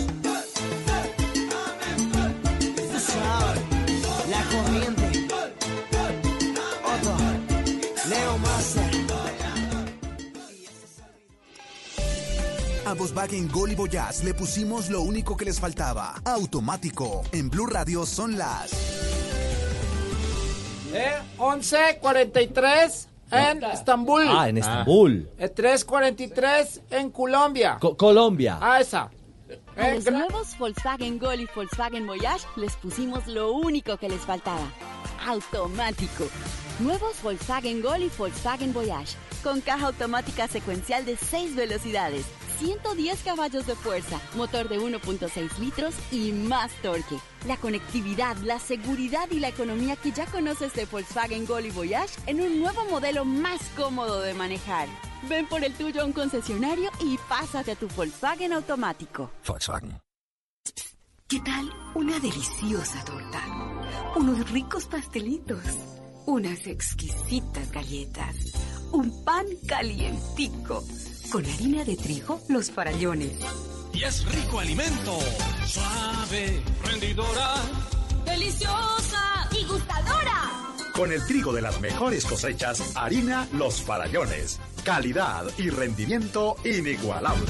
A 12.87 12.93
Volkswagen 12.95 13.49
Gol 13.51 13.73
y 13.73 13.75
Voyage 13.75 14.25
le 14.25 14.35
pusimos 14.35 14.91
lo 14.91 15.01
único 15.03 15.37
que 15.37 15.45
les 15.45 15.59
faltaba. 15.59 16.15
Automático. 16.25 17.23
En 17.33 17.49
Blue 17.49 17.67
Radio 17.67 18.05
son 18.05 18.37
las... 18.37 18.73
Eh, 20.93 21.13
11.43 21.39 23.07
en 23.33 23.65
Estambul. 23.65 24.25
Ah, 24.29 24.49
en 24.49 24.59
Estambul. 24.59 25.29
Eh, 25.39 25.53
3.43 25.53 26.81
en 26.91 27.11
Colombia. 27.11 27.79
Co- 27.81 27.97
Colombia. 27.97 28.59
Ah, 28.61 28.81
esa. 28.81 29.11
A 29.77 29.89
Eh, 29.89 29.95
los 29.97 30.05
nuevos 30.13 30.57
Volkswagen 30.59 31.19
Gol 31.19 31.41
y 31.41 31.49
Volkswagen 31.55 32.07
Voyage 32.07 32.47
les 32.57 32.77
pusimos 32.77 33.27
lo 33.27 33.53
único 33.53 33.97
que 33.97 34.09
les 34.09 34.21
faltaba. 34.21 34.69
Automático. 35.27 36.27
Nuevos 36.79 37.21
Volkswagen 37.23 37.83
Gol 37.83 38.03
y 38.05 38.11
Volkswagen 38.17 38.73
Voyage. 38.73 39.17
Con 39.43 39.61
caja 39.61 39.87
automática 39.89 40.47
secuencial 40.49 41.05
de 41.05 41.17
6 41.17 41.55
velocidades, 41.57 42.25
110 42.59 43.23
caballos 43.23 43.67
de 43.67 43.75
fuerza, 43.75 44.21
motor 44.35 44.69
de 44.69 44.79
1.6 44.79 45.59
litros 45.59 45.95
y 46.11 46.33
más 46.33 46.73
torque. 46.83 47.19
La 47.47 47.57
conectividad, 47.57 48.37
la 48.39 48.59
seguridad 48.59 49.31
y 49.31 49.41
la 49.41 49.49
economía 49.49 49.97
que 49.97 50.13
ya 50.13 50.27
conoces 50.27 50.73
de 50.75 50.87
Volkswagen 50.87 51.47
Gol 51.47 51.67
y 51.67 51.71
Voyage 51.71 52.19
en 52.27 52.41
un 52.41 52.61
nuevo 52.61 52.85
modelo 52.87 53.25
más 53.25 53.61
cómodo 53.77 54.21
de 54.21 54.35
manejar. 54.35 54.89
Ven 55.29 55.47
por 55.47 55.65
el 55.65 55.73
tuyo 55.75 56.03
a 56.03 56.05
un 56.05 56.13
concesionario 56.13 56.91
y 57.01 57.19
pásate 57.29 57.73
a 57.73 57.77
tu 57.77 57.89
Volkswagen 57.89 58.53
automático. 58.53 59.31
Volkswagen. 59.47 59.99
¿Qué 61.27 61.41
tal 61.41 61.71
una 61.95 62.19
deliciosa 62.21 63.03
torta? 63.05 63.43
Unos 64.15 64.51
ricos 64.51 64.87
pastelitos, 64.87 65.65
unas 66.27 66.67
exquisitas 66.67 67.73
galletas, 67.73 68.37
un 68.93 69.25
pan 69.25 69.47
calientico, 69.67 70.85
con 71.31 71.45
harina 71.45 71.85
de 71.85 71.97
trigo, 71.97 72.41
los 72.49 72.71
farallones. 72.71 73.33
Y 73.93 74.03
es 74.03 74.25
rico 74.33 74.59
alimento, 74.61 75.19
suave, 75.67 76.63
rendidora. 76.85 77.55
¡Deliciosa! 78.25 79.49
¡Y 79.53 79.65
gustadora! 79.67 80.75
Con 80.95 81.13
el 81.13 81.25
trigo 81.27 81.53
de 81.53 81.63
las 81.63 81.81
mejores 81.81 82.25
cosechas, 82.25 82.93
harina 82.95 83.49
Los 83.53 83.83
Farallones. 83.83 84.61
Calidad 84.85 85.45
y 85.59 85.71
rendimiento 85.71 86.57
inigualable. 86.65 87.47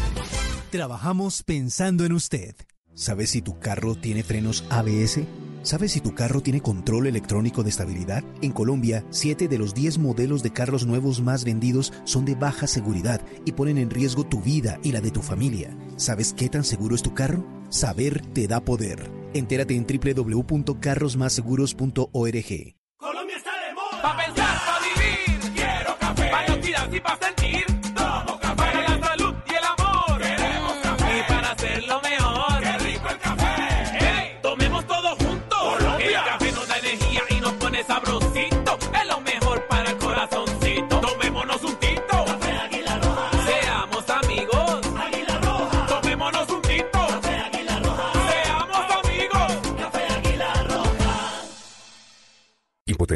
Trabajamos 0.71 1.43
pensando 1.43 2.05
en 2.05 2.13
usted. 2.13 2.57
¿Sabes 2.95 3.31
si 3.31 3.43
tu 3.43 3.59
carro 3.59 3.97
tiene 3.97 4.23
frenos 4.23 4.65
ABS? 4.71 5.21
¿Sabes 5.65 5.91
si 5.93 6.01
tu 6.03 6.15
carro 6.15 6.43
tiene 6.43 6.61
control 6.61 7.07
electrónico 7.07 7.63
de 7.63 7.71
estabilidad? 7.71 8.23
En 8.43 8.53
Colombia, 8.53 9.03
7 9.09 9.49
de 9.49 9.57
los 9.57 9.73
10 9.73 9.97
modelos 9.97 10.43
de 10.43 10.53
carros 10.53 10.85
nuevos 10.85 11.23
más 11.23 11.43
vendidos 11.43 11.91
son 12.05 12.27
de 12.27 12.35
baja 12.35 12.67
seguridad 12.67 13.23
y 13.47 13.53
ponen 13.53 13.79
en 13.79 13.89
riesgo 13.89 14.25
tu 14.25 14.43
vida 14.43 14.79
y 14.83 14.93
la 14.93 15.01
de 15.01 15.11
tu 15.11 15.23
familia. 15.23 15.75
¿Sabes 15.97 16.35
qué 16.35 16.51
tan 16.51 16.65
seguro 16.65 16.95
es 16.95 17.03
tu 17.03 17.15
carro? 17.15 17.47
Saber 17.71 18.21
te 18.35 18.47
da 18.47 18.61
poder. 18.61 19.11
Entérate 19.33 19.75
en 19.75 19.87
www.carrosmásseguros.org. 19.87 22.75
Colombia 22.99 23.37
está 23.39 23.53
de 23.67 23.73
moda. 23.73 24.44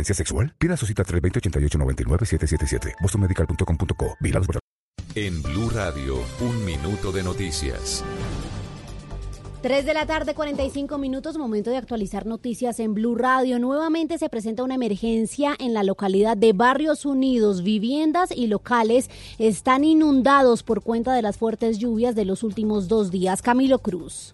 ¿Impotencia 0.09 0.15
sexual? 0.15 0.55
Pida 0.59 0.77
su 0.77 0.87
cita 0.87 1.05
320-8899-777. 1.05 2.95
bostonmedical.com.co. 3.03 4.17
En 5.15 5.43
Blue 5.43 5.71
Radio, 5.71 6.17
un 6.41 6.65
minuto 6.65 7.13
de 7.13 7.23
noticias. 7.23 8.05
3 9.61 9.85
de 9.85 9.93
la 9.93 10.07
tarde, 10.07 10.35
45 10.35 10.99
minutos, 10.99 11.37
momento 11.37 11.71
de 11.71 11.77
actualizar 11.77 12.25
noticias 12.27 12.79
en 12.79 12.95
Blue 12.95 13.17
Radio. 13.17 13.59
Nuevamente 13.59 14.17
se 14.17 14.29
presenta 14.29 14.63
una 14.63 14.77
emergencia 14.77 15.55
en 15.59 15.75
la 15.75 15.83
localidad 15.83 16.37
de 16.37 16.53
Barrios 16.53 17.05
Unidos. 17.05 17.63
Viviendas 17.63 18.31
y 18.31 18.47
locales 18.47 19.11
están 19.39 19.85
inundados 19.85 20.63
por 20.63 20.83
cuenta 20.83 21.13
de 21.13 21.23
las 21.23 21.37
fuertes 21.37 21.79
lluvias 21.79 22.15
de 22.15 22.25
los 22.25 22.45
últimos 22.45 22.87
dos 22.87 23.11
días. 23.11 23.43
Camilo 23.43 23.81
Cruz. 23.81 24.33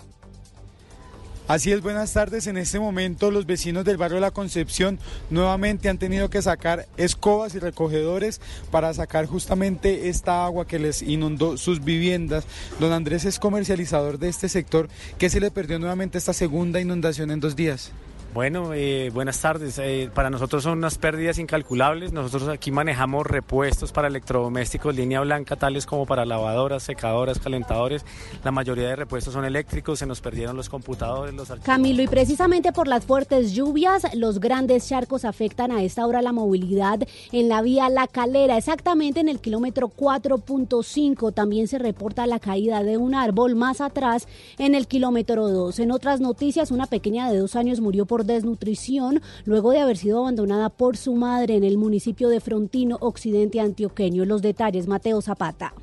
Así 1.46 1.72
es, 1.72 1.82
buenas 1.82 2.10
tardes. 2.14 2.46
En 2.46 2.56
este 2.56 2.80
momento 2.80 3.30
los 3.30 3.44
vecinos 3.44 3.84
del 3.84 3.98
barrio 3.98 4.18
La 4.18 4.30
Concepción 4.30 4.98
nuevamente 5.28 5.90
han 5.90 5.98
tenido 5.98 6.30
que 6.30 6.40
sacar 6.40 6.86
escobas 6.96 7.54
y 7.54 7.58
recogedores 7.58 8.40
para 8.70 8.94
sacar 8.94 9.26
justamente 9.26 10.08
esta 10.08 10.46
agua 10.46 10.66
que 10.66 10.78
les 10.78 11.02
inundó 11.02 11.58
sus 11.58 11.84
viviendas. 11.84 12.46
Don 12.80 12.92
Andrés 12.92 13.26
es 13.26 13.38
comercializador 13.38 14.18
de 14.18 14.30
este 14.30 14.48
sector. 14.48 14.88
¿Qué 15.18 15.28
se 15.28 15.38
le 15.38 15.50
perdió 15.50 15.78
nuevamente 15.78 16.16
esta 16.16 16.32
segunda 16.32 16.80
inundación 16.80 17.30
en 17.30 17.40
dos 17.40 17.54
días? 17.54 17.92
Bueno, 18.34 18.74
eh, 18.74 19.12
buenas 19.14 19.40
tardes. 19.40 19.78
Eh, 19.78 20.10
para 20.12 20.28
nosotros 20.28 20.64
son 20.64 20.78
unas 20.78 20.98
pérdidas 20.98 21.38
incalculables. 21.38 22.12
Nosotros 22.12 22.48
aquí 22.48 22.72
manejamos 22.72 23.24
repuestos 23.24 23.92
para 23.92 24.08
electrodomésticos, 24.08 24.92
línea 24.92 25.20
blanca, 25.20 25.54
tales 25.54 25.86
como 25.86 26.04
para 26.04 26.26
lavadoras, 26.26 26.82
secadoras, 26.82 27.38
calentadores. 27.38 28.04
La 28.42 28.50
mayoría 28.50 28.88
de 28.88 28.96
repuestos 28.96 29.34
son 29.34 29.44
eléctricos, 29.44 30.00
se 30.00 30.06
nos 30.06 30.20
perdieron 30.20 30.56
los 30.56 30.68
computadores, 30.68 31.32
los 31.32 31.48
archivos. 31.48 31.64
Camilo, 31.64 32.02
y 32.02 32.08
precisamente 32.08 32.72
por 32.72 32.88
las 32.88 33.04
fuertes 33.04 33.52
lluvias, 33.52 34.02
los 34.14 34.40
grandes 34.40 34.88
charcos 34.88 35.24
afectan 35.24 35.70
a 35.70 35.84
esta 35.84 36.04
hora 36.04 36.20
la 36.20 36.32
movilidad 36.32 37.06
en 37.30 37.48
la 37.48 37.62
vía 37.62 37.88
La 37.88 38.08
Calera, 38.08 38.56
exactamente 38.56 39.20
en 39.20 39.28
el 39.28 39.38
kilómetro 39.38 39.92
4.5. 39.96 41.32
También 41.32 41.68
se 41.68 41.78
reporta 41.78 42.26
la 42.26 42.40
caída 42.40 42.82
de 42.82 42.96
un 42.96 43.14
árbol 43.14 43.54
más 43.54 43.80
atrás 43.80 44.26
en 44.58 44.74
el 44.74 44.88
kilómetro 44.88 45.48
2. 45.48 45.78
En 45.78 45.92
otras 45.92 46.20
noticias, 46.20 46.72
una 46.72 46.86
pequeña 46.86 47.30
de 47.30 47.38
dos 47.38 47.54
años 47.54 47.78
murió 47.78 48.06
por 48.06 48.23
desnutrición 48.24 49.20
luego 49.44 49.70
de 49.72 49.80
haber 49.80 49.96
sido 49.96 50.20
abandonada 50.20 50.70
por 50.70 50.96
su 50.96 51.14
madre 51.14 51.56
en 51.56 51.64
el 51.64 51.78
municipio 51.78 52.28
de 52.28 52.40
Frontino, 52.40 52.98
occidente 53.00 53.60
antioqueño. 53.60 54.24
Los 54.24 54.42
detalles, 54.42 54.88
Mateo 54.88 55.20
Zapata. 55.22 55.74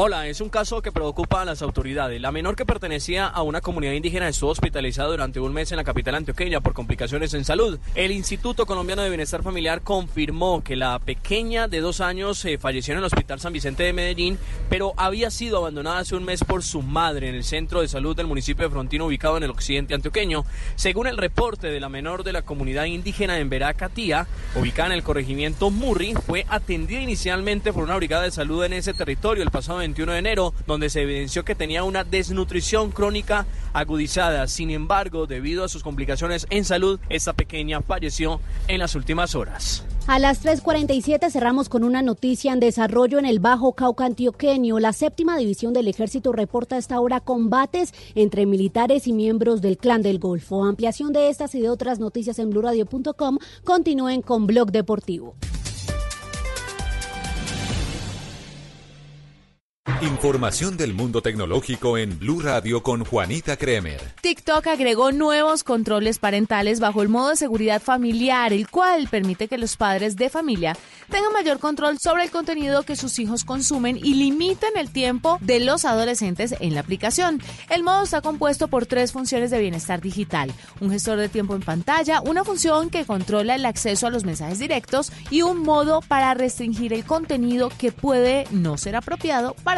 Hola, 0.00 0.28
es 0.28 0.40
un 0.40 0.48
caso 0.48 0.80
que 0.80 0.92
preocupa 0.92 1.42
a 1.42 1.44
las 1.44 1.60
autoridades. 1.60 2.20
La 2.20 2.30
menor 2.30 2.54
que 2.54 2.64
pertenecía 2.64 3.26
a 3.26 3.42
una 3.42 3.60
comunidad 3.60 3.94
indígena 3.94 4.28
estuvo 4.28 4.50
hospitalizada 4.50 5.08
durante 5.08 5.40
un 5.40 5.52
mes 5.52 5.72
en 5.72 5.76
la 5.76 5.82
capital 5.82 6.14
antioqueña 6.14 6.60
por 6.60 6.72
complicaciones 6.72 7.34
en 7.34 7.44
salud. 7.44 7.80
El 7.96 8.12
Instituto 8.12 8.64
Colombiano 8.64 9.02
de 9.02 9.08
Bienestar 9.08 9.42
Familiar 9.42 9.82
confirmó 9.82 10.62
que 10.62 10.76
la 10.76 11.00
pequeña 11.00 11.66
de 11.66 11.80
dos 11.80 12.00
años 12.00 12.44
eh, 12.44 12.58
falleció 12.58 12.92
en 12.92 12.98
el 12.98 13.06
Hospital 13.06 13.40
San 13.40 13.52
Vicente 13.52 13.82
de 13.82 13.92
Medellín, 13.92 14.38
pero 14.68 14.94
había 14.96 15.32
sido 15.32 15.56
abandonada 15.56 15.98
hace 15.98 16.14
un 16.14 16.24
mes 16.24 16.44
por 16.44 16.62
su 16.62 16.80
madre 16.80 17.30
en 17.30 17.34
el 17.34 17.42
centro 17.42 17.80
de 17.80 17.88
salud 17.88 18.14
del 18.14 18.28
municipio 18.28 18.66
de 18.66 18.70
Frontino 18.70 19.06
ubicado 19.06 19.36
en 19.36 19.42
el 19.42 19.50
occidente 19.50 19.94
antioqueño. 19.94 20.44
Según 20.76 21.08
el 21.08 21.16
reporte 21.16 21.66
de 21.66 21.80
la 21.80 21.88
menor 21.88 22.22
de 22.22 22.34
la 22.34 22.42
comunidad 22.42 22.84
indígena 22.84 23.40
en 23.40 23.50
Veracatía, 23.50 24.28
ubicada 24.54 24.90
en 24.90 24.94
el 24.94 25.02
corregimiento 25.02 25.70
Murri, 25.70 26.14
fue 26.14 26.46
atendida 26.48 27.00
inicialmente 27.00 27.72
por 27.72 27.82
una 27.82 27.96
brigada 27.96 28.22
de 28.22 28.30
salud 28.30 28.62
en 28.62 28.74
ese 28.74 28.94
territorio 28.94 29.42
el 29.42 29.50
pasado 29.50 29.87
21 29.88 30.12
de 30.12 30.18
enero, 30.18 30.54
donde 30.66 30.90
se 30.90 31.02
evidenció 31.02 31.44
que 31.44 31.54
tenía 31.54 31.82
una 31.82 32.04
desnutrición 32.04 32.90
crónica 32.90 33.46
agudizada. 33.72 34.46
Sin 34.46 34.70
embargo, 34.70 35.26
debido 35.26 35.64
a 35.64 35.68
sus 35.68 35.82
complicaciones 35.82 36.46
en 36.50 36.64
salud, 36.64 37.00
esta 37.08 37.32
pequeña 37.32 37.80
falleció 37.80 38.40
en 38.66 38.80
las 38.80 38.94
últimas 38.94 39.34
horas. 39.34 39.84
A 40.06 40.18
las 40.18 40.42
3.47 40.42 41.30
cerramos 41.30 41.68
con 41.68 41.84
una 41.84 42.00
noticia 42.02 42.52
en 42.52 42.60
desarrollo 42.60 43.18
en 43.18 43.26
el 43.26 43.40
Bajo 43.40 43.72
Cauca 43.72 44.06
Antioqueño. 44.06 44.78
La 44.78 44.92
séptima 44.92 45.36
división 45.36 45.72
del 45.72 45.88
ejército 45.88 46.32
reporta 46.32 46.76
a 46.76 46.78
esta 46.78 47.00
hora 47.00 47.20
combates 47.20 47.92
entre 48.14 48.46
militares 48.46 49.06
y 49.06 49.12
miembros 49.12 49.60
del 49.60 49.76
Clan 49.76 50.02
del 50.02 50.18
Golfo. 50.18 50.64
Ampliación 50.64 51.12
de 51.12 51.28
estas 51.28 51.54
y 51.54 51.60
de 51.60 51.68
otras 51.68 51.98
noticias 51.98 52.38
en 52.38 52.50
blurradio.com. 52.50 53.38
Continúen 53.64 54.22
con 54.22 54.46
Blog 54.46 54.70
Deportivo. 54.70 55.34
Información 60.02 60.76
del 60.76 60.94
mundo 60.94 61.22
tecnológico 61.22 61.98
en 61.98 62.18
Blue 62.20 62.40
Radio 62.40 62.84
con 62.84 63.04
Juanita 63.04 63.56
Kremer. 63.56 64.00
TikTok 64.20 64.66
agregó 64.68 65.10
nuevos 65.10 65.64
controles 65.64 66.18
parentales 66.18 66.78
bajo 66.78 67.02
el 67.02 67.08
modo 67.08 67.30
de 67.30 67.36
seguridad 67.36 67.82
familiar, 67.82 68.52
el 68.52 68.68
cual 68.68 69.08
permite 69.10 69.48
que 69.48 69.58
los 69.58 69.76
padres 69.76 70.14
de 70.14 70.28
familia 70.28 70.76
tengan 71.10 71.32
mayor 71.32 71.58
control 71.58 71.98
sobre 71.98 72.24
el 72.24 72.30
contenido 72.30 72.84
que 72.84 72.94
sus 72.94 73.18
hijos 73.18 73.44
consumen 73.44 73.96
y 73.96 74.14
limiten 74.14 74.76
el 74.76 74.92
tiempo 74.92 75.38
de 75.40 75.58
los 75.58 75.84
adolescentes 75.84 76.54
en 76.60 76.74
la 76.74 76.80
aplicación. 76.80 77.42
El 77.68 77.82
modo 77.82 78.04
está 78.04 78.20
compuesto 78.20 78.68
por 78.68 78.86
tres 78.86 79.12
funciones 79.12 79.50
de 79.50 79.58
bienestar 79.58 80.00
digital, 80.00 80.52
un 80.80 80.90
gestor 80.90 81.18
de 81.18 81.28
tiempo 81.28 81.56
en 81.56 81.62
pantalla, 81.62 82.20
una 82.20 82.44
función 82.44 82.90
que 82.90 83.04
controla 83.04 83.56
el 83.56 83.64
acceso 83.64 84.06
a 84.06 84.10
los 84.10 84.24
mensajes 84.24 84.60
directos 84.60 85.10
y 85.30 85.42
un 85.42 85.62
modo 85.62 86.02
para 86.02 86.34
restringir 86.34 86.92
el 86.92 87.04
contenido 87.04 87.72
que 87.78 87.90
puede 87.90 88.46
no 88.52 88.76
ser 88.76 88.94
apropiado 88.94 89.54
para 89.64 89.77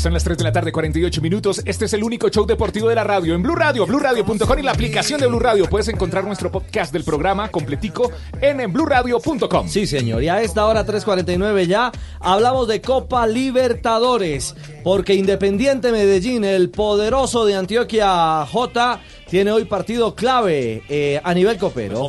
Son 0.00 0.14
las 0.14 0.24
3 0.24 0.38
de 0.38 0.44
la 0.44 0.52
tarde, 0.52 0.72
48 0.72 1.20
minutos. 1.20 1.60
Este 1.66 1.84
es 1.84 1.92
el 1.92 2.02
único 2.02 2.30
show 2.30 2.46
deportivo 2.46 2.88
de 2.88 2.94
la 2.94 3.04
radio. 3.04 3.34
En 3.34 3.42
Blue 3.42 3.54
Radio, 3.54 3.84
BlueRadio.com 3.84 4.58
y 4.58 4.62
la 4.62 4.72
aplicación 4.72 5.20
de 5.20 5.26
Blue 5.26 5.38
Radio. 5.38 5.68
Puedes 5.68 5.88
encontrar 5.88 6.24
nuestro 6.24 6.50
podcast 6.50 6.90
del 6.90 7.04
programa 7.04 7.50
completico 7.50 8.10
en, 8.40 8.62
en 8.62 8.72
BlueRadio.com. 8.72 9.68
Sí, 9.68 9.86
señor. 9.86 10.22
Y 10.22 10.28
a 10.28 10.40
esta 10.40 10.64
hora 10.64 10.86
3.49 10.86 11.66
ya 11.66 11.92
hablamos 12.18 12.66
de 12.66 12.80
Copa 12.80 13.26
Libertadores. 13.26 14.54
Porque 14.82 15.14
Independiente 15.14 15.92
Medellín, 15.92 16.44
el 16.44 16.70
poderoso 16.70 17.44
de 17.44 17.56
Antioquia 17.56 18.46
J, 18.46 19.00
tiene 19.28 19.52
hoy 19.52 19.66
partido 19.66 20.14
clave 20.14 20.82
eh, 20.88 21.20
a 21.22 21.34
nivel 21.34 21.58
copero. 21.58 22.00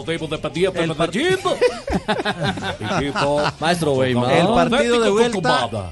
El 0.82 0.96
partido. 0.96 1.38
Maestro 3.60 3.96
Weimar. 3.96 4.32
El 4.32 4.48
partido 4.48 5.02
de 5.02 5.10
vuelta. 5.10 5.92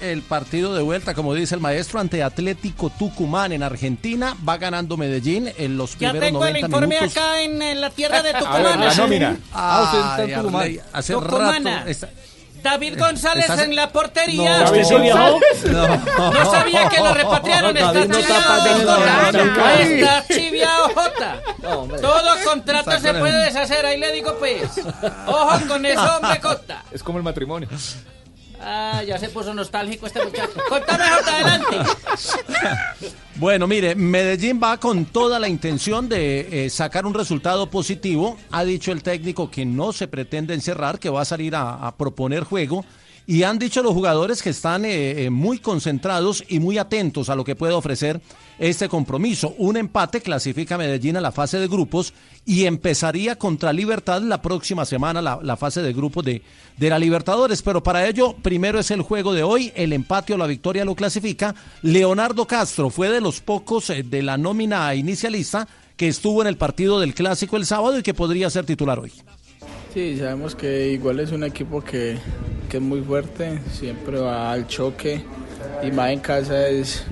El 0.00 0.22
partido 0.22 0.74
de 0.74 0.82
vuelta, 0.82 1.12
como 1.14 1.34
dice 1.34 1.54
el 1.56 1.60
maestro, 1.60 1.98
ante 1.98 2.22
Atlético 2.22 2.90
Tucumán 2.96 3.50
en 3.52 3.62
Argentina. 3.64 4.36
Va 4.48 4.56
ganando 4.56 4.96
Medellín 4.96 5.50
en 5.58 5.76
los 5.76 5.92
Ya 5.98 6.10
primeros 6.10 6.20
tengo 6.26 6.44
el 6.46 6.52
90 6.52 6.66
informe 6.68 6.86
minutos. 6.86 7.16
acá 7.16 7.40
en, 7.42 7.60
en 7.62 7.80
la 7.80 7.90
tierra 7.90 8.22
de 8.22 8.32
Tucumán. 8.38 8.80
la 8.80 8.94
nómina. 8.94 9.36
Ah, 9.52 9.82
usted 9.84 9.98
está 9.98 10.22
en 10.22 10.28
Ay, 10.30 10.36
Tucumán. 10.36 10.62
Arley, 10.62 10.80
Hace 10.92 11.12
Tucumana. 11.14 11.76
rato 11.78 11.88
está- 11.90 12.08
David 12.62 12.98
González 12.98 13.44
¿Estás- 13.48 13.60
en 13.60 13.76
la 13.76 13.88
portería. 13.92 14.58
No, 14.58 14.64
¿David 14.64 14.82
sí 14.84 14.94
viajó? 14.96 15.40
No. 15.66 15.86
No. 16.32 16.50
sabía 16.50 16.88
que 16.88 16.98
lo 16.98 17.14
repatriaron. 17.14 17.72
No 17.74 17.80
está 17.92 18.02
chiviado, 18.18 18.42
para 18.46 19.24
Jota. 19.24 19.30
tener 19.30 19.56
la- 19.56 19.82
Está 19.82 20.24
chiviado, 20.34 20.88
Jota. 20.94 21.40
Todo 22.00 22.36
contrato 22.44 22.90
Está 22.90 23.12
se 23.12 23.18
puede 23.18 23.44
deshacer, 23.44 23.86
ahí 23.86 23.98
le 23.98 24.12
digo 24.12 24.34
pues. 24.40 24.62
Ojo 25.26 25.68
con 25.68 25.86
eso, 25.86 26.16
hombre, 26.20 26.40
Jota. 26.42 26.84
Es 26.90 27.02
como 27.02 27.18
el 27.18 27.24
matrimonio. 27.24 27.68
Ah, 28.60 29.02
ya 29.06 29.18
se 29.18 29.28
puso 29.28 29.54
nostálgico 29.54 30.06
este 30.06 30.24
muchacho. 30.24 30.60
Contame, 30.68 31.04
Jota, 31.04 31.34
adelante. 31.34 31.76
Bueno, 33.36 33.68
mire, 33.68 33.94
Medellín 33.94 34.58
va 34.60 34.78
con 34.78 35.04
toda 35.04 35.38
la 35.38 35.48
intención 35.48 36.08
de 36.08 36.64
eh, 36.66 36.70
sacar 36.70 37.06
un 37.06 37.14
resultado 37.14 37.70
positivo. 37.70 38.36
Ha 38.50 38.64
dicho 38.64 38.90
el 38.90 39.04
técnico 39.04 39.48
que 39.48 39.64
no 39.64 39.92
se 39.92 40.08
pretende 40.08 40.54
encerrar, 40.54 40.98
que 40.98 41.08
va 41.08 41.20
a 41.20 41.24
salir 41.24 41.54
a 41.54 41.94
proponer 41.96 42.42
juego. 42.42 42.84
Y 43.30 43.42
han 43.42 43.58
dicho 43.58 43.82
los 43.82 43.92
jugadores 43.92 44.42
que 44.42 44.48
están 44.48 44.86
eh, 44.86 45.26
eh, 45.26 45.28
muy 45.28 45.58
concentrados 45.58 46.42
y 46.48 46.60
muy 46.60 46.78
atentos 46.78 47.28
a 47.28 47.34
lo 47.34 47.44
que 47.44 47.54
puede 47.54 47.74
ofrecer 47.74 48.22
este 48.58 48.88
compromiso. 48.88 49.54
Un 49.58 49.76
empate 49.76 50.22
clasifica 50.22 50.76
a 50.76 50.78
Medellín 50.78 51.14
a 51.18 51.20
la 51.20 51.30
fase 51.30 51.58
de 51.58 51.68
grupos 51.68 52.14
y 52.46 52.64
empezaría 52.64 53.36
contra 53.36 53.74
Libertad 53.74 54.22
la 54.22 54.40
próxima 54.40 54.86
semana 54.86 55.20
la, 55.20 55.40
la 55.42 55.58
fase 55.58 55.82
de 55.82 55.92
grupos 55.92 56.24
de, 56.24 56.40
de 56.78 56.88
la 56.88 56.98
Libertadores. 56.98 57.60
Pero 57.60 57.82
para 57.82 58.08
ello, 58.08 58.34
primero 58.40 58.78
es 58.78 58.90
el 58.90 59.02
juego 59.02 59.34
de 59.34 59.42
hoy, 59.42 59.74
el 59.76 59.92
empate 59.92 60.32
o 60.32 60.38
la 60.38 60.46
victoria 60.46 60.86
lo 60.86 60.94
clasifica. 60.94 61.54
Leonardo 61.82 62.46
Castro 62.46 62.88
fue 62.88 63.10
de 63.10 63.20
los 63.20 63.42
pocos 63.42 63.90
eh, 63.90 64.04
de 64.04 64.22
la 64.22 64.38
nómina 64.38 64.94
inicialista 64.94 65.68
que 65.98 66.08
estuvo 66.08 66.40
en 66.40 66.48
el 66.48 66.56
partido 66.56 66.98
del 66.98 67.12
Clásico 67.12 67.58
el 67.58 67.66
sábado 67.66 67.98
y 67.98 68.02
que 68.02 68.14
podría 68.14 68.48
ser 68.48 68.64
titular 68.64 68.98
hoy. 68.98 69.12
Sí, 69.98 70.16
sabemos 70.16 70.54
que 70.54 70.90
igual 70.92 71.18
es 71.18 71.32
un 71.32 71.42
equipo 71.42 71.82
que, 71.82 72.18
que 72.70 72.76
es 72.76 72.82
muy 72.84 73.00
fuerte, 73.00 73.58
siempre 73.72 74.20
va 74.20 74.52
al 74.52 74.68
choque 74.68 75.20
y 75.82 75.90
más 75.90 76.10
en 76.12 76.20
casa 76.20 76.68
es, 76.68 77.02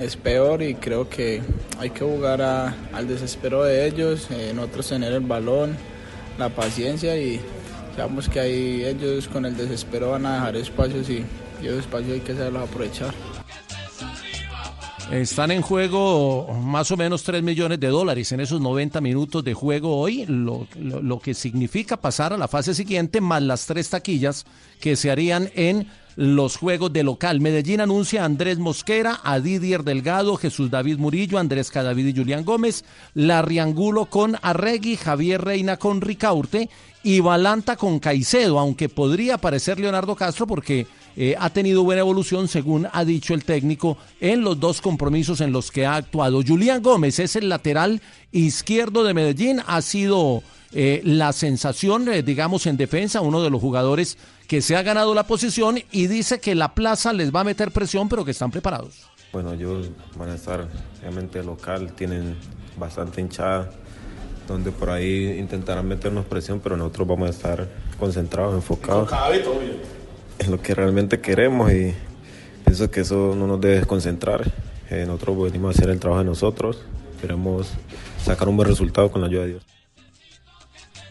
es 0.00 0.16
peor 0.16 0.62
y 0.62 0.74
creo 0.74 1.06
que 1.06 1.42
hay 1.78 1.90
que 1.90 2.00
jugar 2.02 2.40
a- 2.40 2.74
al 2.94 3.06
desespero 3.06 3.62
de 3.64 3.86
ellos, 3.86 4.28
eh, 4.30 4.52
nosotros 4.54 4.88
tener 4.88 5.12
el 5.12 5.20
balón, 5.20 5.76
la 6.38 6.48
paciencia 6.48 7.14
y 7.14 7.42
sabemos 7.94 8.30
que 8.30 8.40
ahí 8.40 8.82
ellos 8.86 9.28
con 9.28 9.44
el 9.44 9.54
desespero 9.54 10.12
van 10.12 10.24
a 10.24 10.36
dejar 10.36 10.56
espacios 10.56 11.10
y, 11.10 11.26
y 11.62 11.66
esos 11.66 11.80
espacios 11.80 12.12
hay 12.14 12.20
que 12.20 12.32
saberlos 12.34 12.70
aprovechar. 12.70 13.12
Están 15.10 15.50
en 15.50 15.62
juego 15.62 16.48
más 16.62 16.90
o 16.90 16.96
menos 16.96 17.22
3 17.22 17.42
millones 17.42 17.78
de 17.78 17.88
dólares 17.88 18.32
en 18.32 18.40
esos 18.40 18.60
90 18.60 19.00
minutos 19.00 19.44
de 19.44 19.52
juego 19.52 19.98
hoy, 19.98 20.24
lo, 20.26 20.66
que 21.20 21.34
significa 21.34 21.96
pasar 21.96 22.32
a 22.32 22.38
la 22.38 22.48
fase 22.48 22.74
siguiente 22.74 23.20
más 23.20 23.42
las 23.42 23.66
tres 23.66 23.90
taquillas 23.90 24.44
que 24.80 24.96
se 24.96 25.10
harían 25.10 25.50
en 25.54 25.88
los 26.16 26.56
juegos 26.56 26.92
de 26.92 27.02
local. 27.02 27.40
Medellín 27.40 27.80
anuncia 27.80 28.22
a 28.22 28.24
Andrés 28.24 28.58
Mosquera, 28.58 29.20
a 29.22 29.40
Didier 29.40 29.84
Delgado, 29.84 30.36
Jesús 30.36 30.70
David 30.70 30.98
Murillo, 30.98 31.38
Andrés 31.38 31.70
Cadavid 31.70 32.06
y 32.06 32.16
Julián 32.16 32.44
Gómez, 32.44 32.84
Larriangulo 33.14 34.06
con 34.06 34.36
Arregui, 34.42 34.96
Javier 34.96 35.44
Reina 35.44 35.76
con 35.76 36.00
Ricaurte 36.00 36.70
y 37.02 37.20
Balanta 37.20 37.76
con 37.76 37.98
Caicedo, 37.98 38.58
aunque 38.58 38.88
podría 38.88 39.34
aparecer 39.34 39.78
Leonardo 39.78 40.16
Castro 40.16 40.46
porque 40.46 40.86
eh, 41.16 41.36
ha 41.38 41.50
tenido 41.50 41.84
buena 41.84 42.00
evolución, 42.00 42.48
según 42.48 42.88
ha 42.92 43.04
dicho 43.04 43.34
el 43.34 43.44
técnico, 43.44 43.96
en 44.20 44.42
los 44.42 44.58
dos 44.58 44.80
compromisos 44.80 45.40
en 45.40 45.52
los 45.52 45.70
que 45.70 45.86
ha 45.86 45.96
actuado. 45.96 46.42
Julián 46.46 46.82
Gómez 46.82 47.18
es 47.18 47.36
el 47.36 47.48
lateral 47.48 48.00
izquierdo 48.32 49.04
de 49.04 49.14
Medellín, 49.14 49.60
ha 49.66 49.80
sido 49.82 50.42
eh, 50.72 51.00
la 51.04 51.32
sensación, 51.32 52.08
eh, 52.08 52.22
digamos, 52.22 52.66
en 52.66 52.76
defensa, 52.76 53.20
uno 53.20 53.42
de 53.42 53.50
los 53.50 53.60
jugadores 53.60 54.18
que 54.48 54.60
se 54.60 54.76
ha 54.76 54.82
ganado 54.82 55.14
la 55.14 55.24
posición 55.24 55.78
y 55.92 56.08
dice 56.08 56.40
que 56.40 56.54
la 56.54 56.74
plaza 56.74 57.12
les 57.12 57.32
va 57.32 57.40
a 57.40 57.44
meter 57.44 57.70
presión, 57.70 58.08
pero 58.08 58.24
que 58.24 58.32
están 58.32 58.50
preparados. 58.50 59.06
Bueno, 59.32 59.52
ellos 59.52 59.90
van 60.18 60.30
a 60.30 60.34
estar 60.34 60.68
realmente 61.00 61.42
local, 61.44 61.92
tienen 61.92 62.36
bastante 62.76 63.20
hinchada, 63.20 63.70
donde 64.48 64.72
por 64.72 64.90
ahí 64.90 65.38
intentarán 65.38 65.86
meternos 65.86 66.26
presión, 66.26 66.60
pero 66.60 66.76
nosotros 66.76 67.06
vamos 67.06 67.28
a 67.28 67.30
estar 67.30 67.68
concentrados, 67.98 68.54
enfocados 68.54 69.08
en 70.38 70.50
lo 70.50 70.60
que 70.60 70.74
realmente 70.74 71.20
queremos 71.20 71.72
y 71.72 71.94
pienso 72.64 72.90
que 72.90 73.00
eso 73.00 73.34
no 73.36 73.46
nos 73.46 73.60
debe 73.60 73.76
desconcentrar. 73.76 74.50
Eh, 74.90 75.04
nosotros 75.06 75.44
venimos 75.44 75.74
a 75.74 75.78
hacer 75.78 75.90
el 75.90 76.00
trabajo 76.00 76.22
de 76.22 76.26
nosotros, 76.26 76.82
queremos 77.20 77.72
sacar 78.22 78.48
un 78.48 78.56
buen 78.56 78.68
resultado 78.68 79.10
con 79.10 79.20
la 79.20 79.28
ayuda 79.28 79.42
de 79.42 79.48
Dios. 79.48 79.73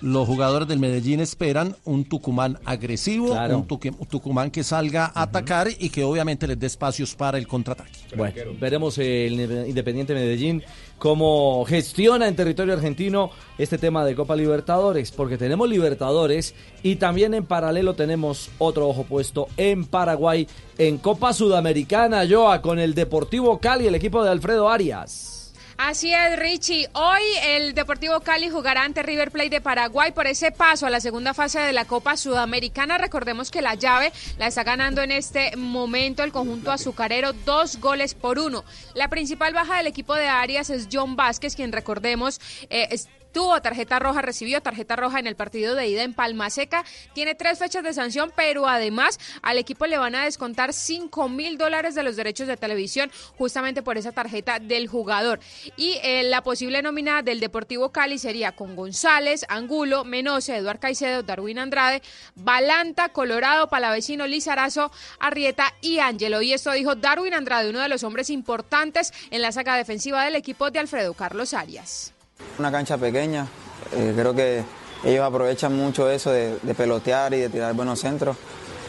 Los 0.04 0.28
jugadores 0.28 0.68
del 0.68 0.80
Medellín 0.80 1.22
esperan 1.22 1.78
un 1.86 2.04
Tucumán 2.04 2.60
agresivo, 2.66 3.30
Claro. 3.30 3.60
un, 3.60 4.08
Tucumán 4.10 4.52
que 4.52 4.62
salga 4.62 5.06
a 5.06 5.22
atacar 5.22 5.70
y 5.80 5.90
que 5.90 6.04
obviamente 6.04 6.46
les 6.46 6.60
dé 6.60 6.68
espacios 6.68 7.16
para 7.16 7.38
el 7.38 7.48
contraataque. 7.48 8.00
Bueno, 8.18 8.52
veremos 8.60 8.98
el 8.98 9.40
Independiente 9.70 10.14
Medellín 10.14 10.62
cómo 10.98 11.64
gestiona 11.64 12.28
en 12.28 12.36
territorio 12.36 12.74
argentino 12.74 13.30
este 13.58 13.78
tema 13.78 14.04
de 14.04 14.14
Copa 14.14 14.36
Libertadores, 14.36 15.10
porque 15.14 15.38
tenemos 15.38 15.70
Libertadores 15.70 16.54
y 16.84 16.98
también 16.98 17.34
en 17.34 17.46
paralelo 17.46 17.94
tenemos 17.94 18.50
otro 18.58 18.90
ojo 18.90 19.06
puesto 19.06 19.48
en 19.56 19.86
Paraguay 19.86 20.50
en 20.78 20.98
Copa 20.98 21.32
Sudamericana, 21.32 22.24
Joa, 22.30 22.62
con 22.62 22.78
el 22.78 22.94
Deportivo 22.94 23.58
Cali, 23.60 23.88
el 23.88 23.96
equipo 23.96 24.22
de 24.22 24.32
Alfredo 24.32 24.70
Arias. 24.70 25.43
Así 25.78 26.14
es, 26.14 26.38
Richie. 26.38 26.88
Hoy 26.94 27.22
el 27.44 27.74
Deportivo 27.74 28.20
Cali 28.20 28.50
jugará 28.50 28.84
ante 28.84 29.02
River 29.02 29.32
Plate 29.32 29.50
de 29.50 29.62
Paraguay 29.62 30.12
por 30.12 30.28
ese 30.28 30.52
paso 30.52 30.86
a 30.86 30.92
la 30.92 31.00
segunda 31.00 31.34
fase 31.34 31.60
de 31.60 31.74
la 31.74 31.86
Copa 31.86 32.16
Sudamericana. 32.16 33.00
Recordemos 33.00 33.50
que 33.50 33.62
la 33.62 33.74
llave 33.74 34.14
la 34.38 34.48
está 34.48 34.64
ganando 34.64 35.02
en 35.02 35.12
este 35.12 35.56
momento 35.58 36.24
el 36.24 36.32
conjunto 36.32 36.72
azucarero, 36.72 37.34
dos 37.34 37.80
goles 37.80 38.14
por 38.14 38.38
uno. 38.38 38.64
La 38.94 39.08
principal 39.08 39.54
baja 39.54 39.78
del 39.78 39.88
equipo 39.88 40.14
de 40.14 40.28
Arias 40.28 40.70
es 40.70 40.90
John 40.92 41.16
Vázquez, 41.16 41.56
quien 41.56 41.72
recordemos 41.72 42.40
eh, 42.70 42.96
Tuvo 43.34 43.60
tarjeta 43.64 43.98
roja, 43.98 44.22
recibió 44.22 44.62
tarjeta 44.62 44.96
roja 44.96 45.20
en 45.20 45.26
el 45.26 45.36
partido 45.36 45.74
de 45.74 45.88
ida 45.88 46.04
en 46.04 46.14
Palma 46.14 46.52
Seca. 46.52 46.86
Tiene 47.14 47.34
tres 47.34 47.58
fechas 47.58 47.84
de 47.84 47.92
sanción, 47.92 48.32
pero 48.36 48.68
además 48.68 49.20
al 49.42 49.58
equipo 49.58 49.88
le 49.88 49.98
van 49.98 50.14
a 50.14 50.26
descontar 50.26 50.72
5 50.72 51.30
mil 51.30 51.58
dólares 51.58 51.96
de 51.96 52.04
los 52.04 52.16
derechos 52.16 52.48
de 52.48 52.58
televisión 52.58 53.12
justamente 53.36 53.82
por 53.82 53.98
esa 53.98 54.12
tarjeta 54.12 54.60
del 54.60 54.88
jugador. 54.88 55.40
Y 55.78 55.98
eh, 56.04 56.22
la 56.24 56.44
posible 56.44 56.84
nómina 56.84 57.24
del 57.24 57.40
Deportivo 57.40 57.92
Cali 57.92 58.20
sería 58.20 58.52
con 58.52 58.76
González, 58.76 59.46
Angulo, 59.50 60.04
Menose, 60.04 60.56
Eduard 60.56 60.80
Caicedo, 60.80 61.24
Darwin 61.24 61.58
Andrade, 61.58 62.04
Balanta, 62.36 63.10
Colorado, 63.10 63.68
Palavecino, 63.68 64.28
Lizarazo, 64.28 64.92
Arrieta 65.20 65.74
y 65.82 65.98
Ángelo. 65.98 66.44
Y 66.44 66.54
esto 66.54 66.72
dijo 66.72 66.94
Darwin 66.94 67.34
Andrade, 67.34 67.72
uno 67.72 67.80
de 67.80 67.90
los 67.90 68.04
hombres 68.04 68.30
importantes 68.30 69.12
en 69.32 69.42
la 69.42 69.52
saga 69.52 69.76
defensiva 69.76 70.24
del 70.24 70.36
equipo 70.36 70.70
de 70.70 70.78
Alfredo 70.78 71.16
Carlos 71.16 71.56
Arias. 71.56 72.13
Una 72.60 72.72
cancha 72.72 72.98
pequeña, 72.98 73.48
eh, 73.94 74.14
creo 74.16 74.34
que 74.34 74.64
ellos 75.04 75.26
aprovechan 75.26 75.76
mucho 75.76 76.10
eso 76.10 76.32
de, 76.32 76.56
pelotear 76.78 77.34
y 77.34 77.40
de 77.40 77.50
tirar 77.50 77.74
buenos 77.74 78.00
centros. 78.00 78.38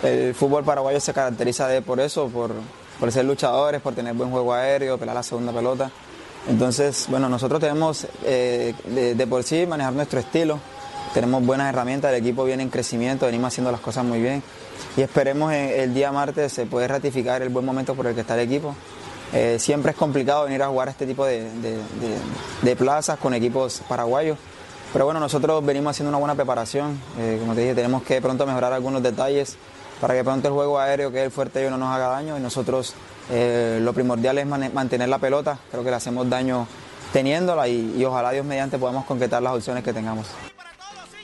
El 0.03 0.35
fútbol 0.35 0.65
paraguayo 0.65 1.01
se 1.01 1.13
caracteriza 1.15 1.67
de, 1.67 1.81
por 1.83 1.99
eso, 1.99 2.29
por, 2.29 2.53
por 3.01 3.11
ser 3.11 3.25
luchadores, 3.25 3.81
por 3.81 3.95
tener 3.95 4.15
buen 4.15 4.31
juego 4.31 4.53
aéreo, 4.53 4.99
pelar 4.99 5.15
la 5.15 5.23
segunda 5.23 5.51
pelota. 5.53 5.91
Entonces, 6.47 7.07
bueno, 7.09 7.29
nosotros 7.31 7.59
tenemos 7.59 8.07
eh, 8.23 8.75
de, 9.17 9.27
por 9.27 9.43
sí 9.45 9.67
manejar 9.67 9.95
nuestro 9.95 10.21
estilo, 10.21 10.59
tenemos 11.15 11.45
buenas 11.45 11.71
herramientas, 11.71 12.13
el 12.13 12.19
equipo 12.19 12.45
viene 12.45 12.63
en 12.63 12.69
crecimiento, 12.69 13.25
venimos 13.25 13.49
haciendo 13.49 13.73
las 13.73 13.81
cosas 13.81 14.05
muy 14.05 14.21
bien 14.21 14.43
y 14.97 15.01
esperemos 15.01 15.53
en- 15.53 15.71
el 15.81 15.95
día 15.95 16.13
martes 16.13 16.53
se 16.53 16.67
puede 16.67 16.87
ratificar 16.87 17.41
el 17.41 17.49
buen 17.49 17.65
momento 17.65 17.95
por 17.95 18.07
el 18.07 18.15
que 18.15 18.21
está 18.21 18.35
el 18.35 18.41
equipo. 18.41 18.75
Eh, 19.35 19.59
siempre 19.59 19.91
es 19.91 19.97
complicado 19.97 20.45
venir 20.45 20.63
a 20.63 20.69
jugar 20.69 20.89
a 20.89 20.91
este 20.93 21.07
tipo 21.07 21.27
de, 21.27 21.49
de- 22.63 22.77
plazas 22.77 23.19
con 23.19 23.35
equipos 23.35 23.83
paraguayos. 23.89 24.39
Pero 24.93 25.07
bueno, 25.07 25.19
nosotros 25.19 25.65
venimos 25.67 25.91
haciendo 25.91 26.11
una 26.11 26.19
buena 26.19 26.35
preparación. 26.37 27.01
Eh, 27.19 27.39
como 27.41 27.55
te 27.55 27.63
dije, 27.63 27.75
tenemos 27.75 28.05
que 28.05 28.23
pronto 28.23 28.47
mejorar 28.47 28.73
algunos 28.73 29.03
detalles 29.03 29.57
para 30.01 30.15
que 30.15 30.23
pronto 30.23 30.47
el 30.49 30.55
juego 30.55 30.79
aéreo, 30.79 31.11
que 31.11 31.19
es 31.19 31.25
el 31.25 31.31
fuerte 31.33 31.59
de 31.59 31.65
ellos, 31.67 31.77
no 31.79 31.85
nos 31.85 31.95
haga 31.95 32.09
daño. 32.09 32.37
Y 32.39 32.41
nosotros 32.41 32.95
eh, 33.31 33.81
lo 33.83 33.93
primordial 33.93 34.39
es 34.39 34.47
mantener 34.47 35.09
la 35.09 35.19
pelota. 35.19 35.59
Creo 35.71 35.83
que 35.83 35.91
le 35.91 35.97
hacemos 35.97 36.31
daño 36.31 36.69
teniéndola 37.13 37.67
y, 37.67 37.95
y 37.97 38.05
ojalá 38.05 38.31
Dios 38.31 38.47
mediante 38.47 38.79
podamos 38.79 39.05
concretar 39.05 39.43
las 39.43 39.55
opciones 39.55 39.83
que 39.83 39.93
tengamos. 39.93 40.27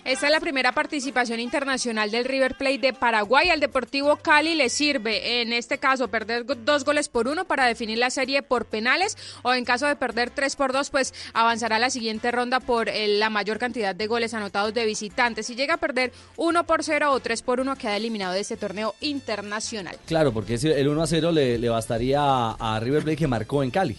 Esta 0.04 0.26
es 0.26 0.32
la 0.32 0.40
primera 0.40 0.72
participación 0.72 1.40
internacional 1.40 2.10
del 2.10 2.24
River 2.24 2.56
Plate 2.56 2.78
de 2.78 2.92
Paraguay. 2.94 3.50
Al 3.50 3.60
Deportivo 3.60 4.16
Cali 4.16 4.54
le 4.54 4.70
sirve, 4.70 5.42
en 5.42 5.52
este 5.52 5.76
caso, 5.76 6.08
perder 6.08 6.46
dos 6.64 6.84
goles 6.84 7.10
por 7.10 7.28
uno 7.28 7.44
para 7.44 7.66
definir 7.66 7.98
la 7.98 8.08
serie 8.08 8.42
por 8.42 8.64
penales 8.64 9.18
o 9.42 9.52
en 9.52 9.64
caso 9.64 9.86
de 9.86 9.96
perder 9.96 10.30
tres 10.30 10.56
por 10.56 10.72
dos, 10.72 10.88
pues 10.88 11.12
avanzará 11.34 11.76
a 11.76 11.78
la 11.78 11.90
siguiente 11.90 12.30
ronda 12.30 12.60
por 12.60 12.88
eh, 12.88 13.08
la 13.18 13.28
mayor 13.28 13.58
cantidad 13.58 13.94
de 13.94 14.06
goles 14.06 14.32
anotados 14.32 14.72
de 14.72 14.86
visitantes. 14.86 15.46
Si 15.46 15.54
llega 15.54 15.74
a 15.74 15.78
perder 15.78 16.12
uno 16.38 16.64
por 16.64 16.82
cero 16.82 17.12
o 17.12 17.20
tres 17.20 17.42
por 17.42 17.60
uno, 17.60 17.76
queda 17.76 17.96
eliminado 17.96 18.32
de 18.32 18.40
este 18.40 18.56
torneo 18.56 18.94
internacional. 19.00 19.96
Claro, 20.06 20.32
porque 20.32 20.54
el 20.54 20.88
1 20.88 21.02
a 21.02 21.06
0 21.06 21.32
le, 21.32 21.58
le 21.58 21.68
bastaría 21.68 22.20
a 22.22 22.80
River 22.80 23.02
Plate 23.02 23.16
que 23.16 23.26
marcó 23.26 23.62
en 23.62 23.70
Cali. 23.70 23.96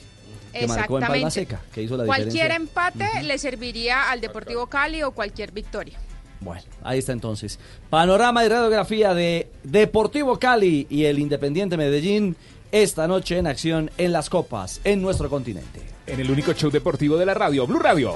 Que 0.51 0.67
marcó 0.67 0.97
en 0.97 1.01
Palma 1.07 1.27
Exactamente. 1.27 1.31
Seca, 1.31 1.61
que 1.73 1.81
hizo 1.83 1.97
la 1.97 2.05
Cualquier 2.05 2.31
diferencia. 2.33 2.55
empate 2.55 3.23
le 3.23 3.37
serviría 3.37 4.09
al 4.11 4.21
Deportivo 4.21 4.67
Cali 4.67 5.03
o 5.03 5.11
cualquier 5.11 5.51
victoria. 5.51 5.97
Bueno, 6.39 6.63
ahí 6.83 6.99
está 6.99 7.11
entonces. 7.11 7.59
Panorama 7.89 8.43
y 8.43 8.49
radiografía 8.49 9.13
de 9.13 9.47
Deportivo 9.63 10.39
Cali 10.39 10.87
y 10.89 11.05
el 11.05 11.19
Independiente 11.19 11.77
Medellín 11.77 12.35
esta 12.71 13.07
noche 13.07 13.37
en 13.37 13.47
acción 13.47 13.91
en 13.97 14.11
las 14.11 14.29
copas 14.29 14.81
en 14.83 15.01
nuestro 15.01 15.29
continente. 15.29 15.81
En 16.07 16.19
el 16.19 16.31
único 16.31 16.53
show 16.53 16.71
deportivo 16.71 17.17
de 17.17 17.25
la 17.25 17.33
radio, 17.33 17.67
Blue 17.67 17.79
Radio. 17.79 18.15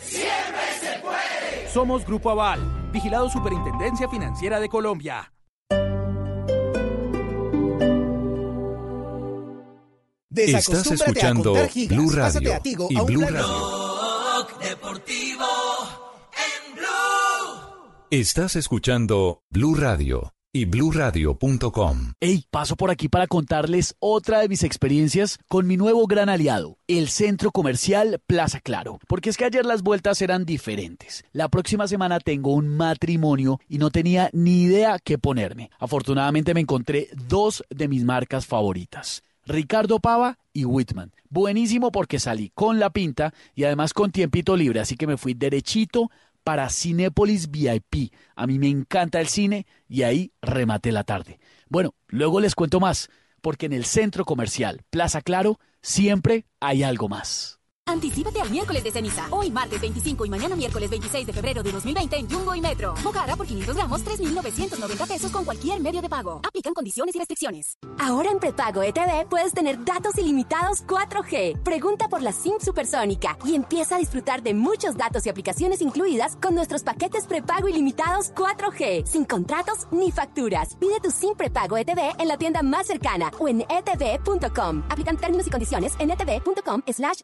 ¡Siempre 0.00 0.60
se 0.80 0.98
puede! 1.00 1.70
Somos 1.72 2.04
Grupo 2.04 2.30
Aval, 2.30 2.90
vigilado 2.92 3.28
Superintendencia 3.28 4.08
Financiera 4.08 4.60
de 4.60 4.68
Colombia. 4.68 5.32
Estás 10.30 10.90
escuchando 10.92 11.54
Blue 11.88 12.10
Radio 12.10 12.60
y 12.64 13.00
Blue 13.00 13.26
Radio. 13.26 14.46
Deportivo 14.60 15.44
Estás 18.10 18.56
escuchando 18.56 19.42
Blue 19.50 19.74
Radio 19.74 20.32
y 20.58 20.64
bluradio.com. 20.64 22.14
Hey, 22.20 22.44
paso 22.50 22.74
por 22.74 22.90
aquí 22.90 23.08
para 23.08 23.28
contarles 23.28 23.94
otra 24.00 24.40
de 24.40 24.48
mis 24.48 24.64
experiencias 24.64 25.38
con 25.48 25.68
mi 25.68 25.76
nuevo 25.76 26.06
gran 26.08 26.28
aliado, 26.28 26.78
el 26.88 27.08
centro 27.08 27.52
comercial 27.52 28.20
Plaza 28.26 28.58
Claro. 28.60 28.98
Porque 29.06 29.30
es 29.30 29.36
que 29.36 29.44
ayer 29.44 29.64
las 29.64 29.82
vueltas 29.82 30.20
eran 30.20 30.44
diferentes. 30.44 31.24
La 31.32 31.48
próxima 31.48 31.86
semana 31.86 32.18
tengo 32.18 32.54
un 32.54 32.76
matrimonio 32.76 33.60
y 33.68 33.78
no 33.78 33.90
tenía 33.90 34.30
ni 34.32 34.62
idea 34.62 34.98
qué 34.98 35.16
ponerme. 35.16 35.70
Afortunadamente 35.78 36.54
me 36.54 36.60
encontré 36.60 37.08
dos 37.28 37.62
de 37.70 37.86
mis 37.86 38.02
marcas 38.02 38.44
favoritas. 38.44 39.22
Ricardo 39.48 40.00
Pava 40.00 40.38
y 40.52 40.64
Whitman. 40.64 41.12
Buenísimo 41.30 41.92
porque 41.92 42.18
salí 42.18 42.50
con 42.54 42.78
la 42.78 42.90
pinta 42.90 43.32
y 43.54 43.64
además 43.64 43.94
con 43.94 44.10
tiempito 44.10 44.56
libre, 44.56 44.80
así 44.80 44.96
que 44.96 45.06
me 45.06 45.16
fui 45.16 45.34
derechito 45.34 46.10
para 46.48 46.70
Cinépolis 46.70 47.50
VIP. 47.50 48.10
A 48.34 48.46
mí 48.46 48.58
me 48.58 48.70
encanta 48.70 49.20
el 49.20 49.28
cine 49.28 49.66
y 49.86 50.04
ahí 50.04 50.32
rematé 50.40 50.92
la 50.92 51.04
tarde. 51.04 51.40
Bueno, 51.68 51.94
luego 52.06 52.40
les 52.40 52.54
cuento 52.54 52.80
más, 52.80 53.10
porque 53.42 53.66
en 53.66 53.74
el 53.74 53.84
centro 53.84 54.24
comercial 54.24 54.80
Plaza 54.88 55.20
Claro 55.20 55.60
siempre 55.82 56.46
hay 56.58 56.84
algo 56.84 57.06
más. 57.10 57.57
Anticípate 57.88 58.38
al 58.38 58.50
miércoles 58.50 58.84
de 58.84 58.92
ceniza. 58.92 59.26
Hoy 59.30 59.50
martes 59.50 59.80
25 59.80 60.26
y 60.26 60.28
mañana 60.28 60.54
miércoles 60.54 60.90
26 60.90 61.26
de 61.26 61.32
febrero 61.32 61.62
de 61.62 61.72
2020 61.72 62.16
en 62.16 62.28
Jumbo 62.28 62.54
y 62.54 62.60
Metro. 62.60 62.94
Mojarra 63.02 63.34
por 63.34 63.46
500 63.46 63.76
gramos, 63.76 64.04
3,990 64.04 65.06
pesos 65.06 65.32
con 65.32 65.46
cualquier 65.46 65.80
medio 65.80 66.02
de 66.02 66.08
pago. 66.10 66.42
Aplican 66.46 66.74
condiciones 66.74 67.16
y 67.16 67.18
restricciones. 67.18 67.78
Ahora 67.98 68.30
en 68.30 68.40
prepago 68.40 68.82
ETV 68.82 69.26
puedes 69.30 69.54
tener 69.54 69.82
datos 69.86 70.18
ilimitados 70.18 70.86
4G. 70.86 71.62
Pregunta 71.62 72.08
por 72.08 72.20
la 72.20 72.32
SIM 72.32 72.60
supersónica 72.60 73.38
y 73.46 73.54
empieza 73.54 73.96
a 73.96 73.98
disfrutar 73.98 74.42
de 74.42 74.52
muchos 74.52 74.94
datos 74.94 75.24
y 75.24 75.30
aplicaciones 75.30 75.80
incluidas 75.80 76.36
con 76.36 76.54
nuestros 76.54 76.82
paquetes 76.82 77.26
prepago 77.26 77.68
ilimitados 77.68 78.34
4G, 78.34 79.06
sin 79.06 79.24
contratos 79.24 79.86
ni 79.92 80.12
facturas. 80.12 80.76
Pide 80.78 81.00
tu 81.00 81.10
SIM 81.10 81.34
prepago 81.36 81.78
ETV 81.78 82.20
en 82.20 82.28
la 82.28 82.36
tienda 82.36 82.62
más 82.62 82.86
cercana 82.86 83.30
o 83.38 83.48
en 83.48 83.62
etv.com. 83.62 84.82
Aplican 84.90 85.16
términos 85.16 85.46
y 85.46 85.50
condiciones 85.50 85.94
en 85.98 86.10
etv.com 86.10 86.82
slash. 86.86 87.22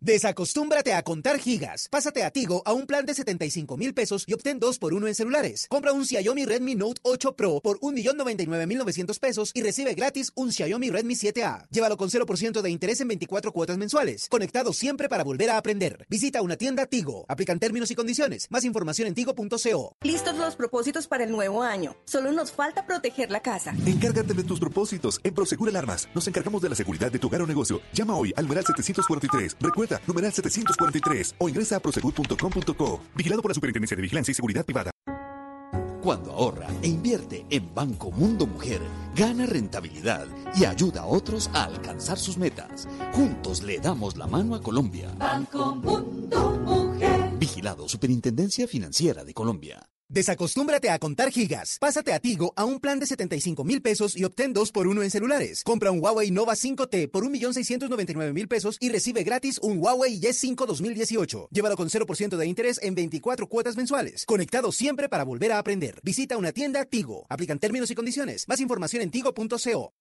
Desacostúmbrate 0.00 0.92
a 0.92 1.02
contar 1.02 1.38
gigas. 1.38 1.88
Pásate 1.90 2.24
a 2.24 2.30
Tigo 2.30 2.62
a 2.66 2.72
un 2.74 2.86
plan 2.86 3.06
de 3.06 3.14
75 3.14 3.76
mil 3.76 3.94
pesos 3.94 4.24
y 4.26 4.34
obtén 4.34 4.58
2 4.58 4.78
por 4.78 4.92
1 4.92 5.08
en 5.08 5.14
celulares. 5.14 5.66
Compra 5.68 5.92
un 5.92 6.04
Xiaomi 6.04 6.44
Redmi 6.44 6.74
Note 6.74 7.00
8 7.04 7.36
Pro 7.36 7.60
por 7.62 7.78
1.099.900 7.80 9.18
pesos 9.18 9.50
y 9.54 9.62
recibe 9.62 9.94
gratis 9.94 10.30
un 10.34 10.52
Xiaomi 10.52 10.90
Redmi 10.90 11.14
7A. 11.14 11.66
Llévalo 11.70 11.96
con 11.96 12.10
0% 12.10 12.60
de 12.60 12.70
interés 12.70 13.00
en 13.00 13.08
24 13.08 13.52
cuotas 13.52 13.78
mensuales. 13.78 14.28
Conectado 14.28 14.72
siempre 14.72 15.08
para 15.08 15.24
volver 15.24 15.48
a 15.50 15.56
aprender. 15.56 16.06
Visita 16.10 16.42
una 16.42 16.56
tienda 16.56 16.84
Tigo. 16.86 17.24
Aplican 17.28 17.58
términos 17.58 17.90
y 17.90 17.94
condiciones. 17.94 18.46
Más 18.50 18.64
información 18.64 19.08
en 19.08 19.14
tigo.co. 19.14 19.96
Listos 20.02 20.36
los 20.36 20.56
propósitos 20.56 21.06
para 21.06 21.24
el 21.24 21.30
nuevo 21.30 21.62
año. 21.62 21.96
Solo 22.04 22.30
nos 22.32 22.52
falta 22.52 22.86
proteger 22.86 23.30
la 23.30 23.40
casa. 23.40 23.74
Encárgate 23.86 24.34
de 24.34 24.44
tus 24.44 24.60
propósitos 24.60 25.18
en 25.24 25.34
Prosegur 25.34 25.70
Alarmas. 25.70 26.08
Nos 26.14 26.28
encargamos 26.28 26.60
de 26.60 26.68
la 26.68 26.74
seguridad 26.74 27.10
de 27.10 27.18
tu 27.18 27.28
hogar 27.28 27.40
o 27.40 27.46
negocio. 27.46 27.80
Llama 27.94 28.16
hoy 28.16 28.34
al 28.36 28.44
numeral 28.44 28.66
743. 28.66 29.56
Recuerda, 29.60 29.83
numeral 30.06 30.32
743 30.32 31.36
o 31.38 31.48
ingresa 31.48 31.76
a 31.76 31.80
prosegur.com.co. 31.80 33.00
Vigilado 33.14 33.42
por 33.42 33.50
la 33.50 33.54
Superintendencia 33.54 33.96
de 33.96 34.02
Vigilancia 34.02 34.32
y 34.32 34.34
Seguridad 34.34 34.64
Privada. 34.64 34.90
Cuando 36.04 36.32
ahorra 36.32 36.66
e 36.82 36.88
invierte 36.88 37.46
en 37.48 37.74
Banco 37.74 38.10
Mundo 38.10 38.46
Mujer, 38.46 38.82
gana 39.16 39.46
rentabilidad 39.46 40.26
y 40.54 40.66
ayuda 40.66 41.00
a 41.00 41.06
otros 41.06 41.48
a 41.54 41.64
alcanzar 41.64 42.18
sus 42.18 42.36
metas. 42.36 42.86
Juntos 43.14 43.62
le 43.62 43.78
damos 43.78 44.18
la 44.18 44.26
mano 44.26 44.54
a 44.54 44.60
Colombia. 44.60 45.14
Banco 45.16 45.74
Mundo 45.74 46.50
Mujer. 46.62 47.30
Vigilado 47.38 47.88
Superintendencia 47.88 48.68
Financiera 48.68 49.24
de 49.24 49.32
Colombia. 49.32 49.93
Desacostúmbrate 50.14 50.90
a 50.90 51.00
contar 51.00 51.32
gigas. 51.32 51.76
Pásate 51.80 52.12
a 52.12 52.20
Tigo 52.20 52.52
a 52.54 52.64
un 52.64 52.78
plan 52.78 53.00
de 53.00 53.06
75 53.06 53.64
mil 53.64 53.82
pesos 53.82 54.16
y 54.16 54.22
obtén 54.22 54.52
dos 54.52 54.70
por 54.70 54.86
uno 54.86 55.02
en 55.02 55.10
celulares. 55.10 55.64
Compra 55.64 55.90
un 55.90 56.00
Huawei 56.00 56.30
Nova 56.30 56.54
5T 56.54 57.10
por 57.10 57.24
1.699.000 57.24 58.46
pesos 58.46 58.78
y 58.80 58.90
recibe 58.90 59.24
gratis 59.24 59.58
un 59.58 59.78
Huawei 59.78 60.20
Y5 60.20 60.66
2018. 60.66 61.48
Llévalo 61.50 61.76
con 61.76 61.88
0% 61.88 62.36
de 62.36 62.46
interés 62.46 62.78
en 62.80 62.94
24 62.94 63.48
cuotas 63.48 63.76
mensuales. 63.76 64.24
Conectado 64.24 64.70
siempre 64.70 65.08
para 65.08 65.24
volver 65.24 65.50
a 65.50 65.58
aprender. 65.58 65.98
Visita 66.04 66.36
una 66.36 66.52
tienda 66.52 66.84
Tigo. 66.84 67.26
Aplican 67.28 67.58
términos 67.58 67.90
y 67.90 67.96
condiciones. 67.96 68.46
Más 68.46 68.60
información 68.60 69.02
en 69.02 69.10
tigo.co. 69.10 69.92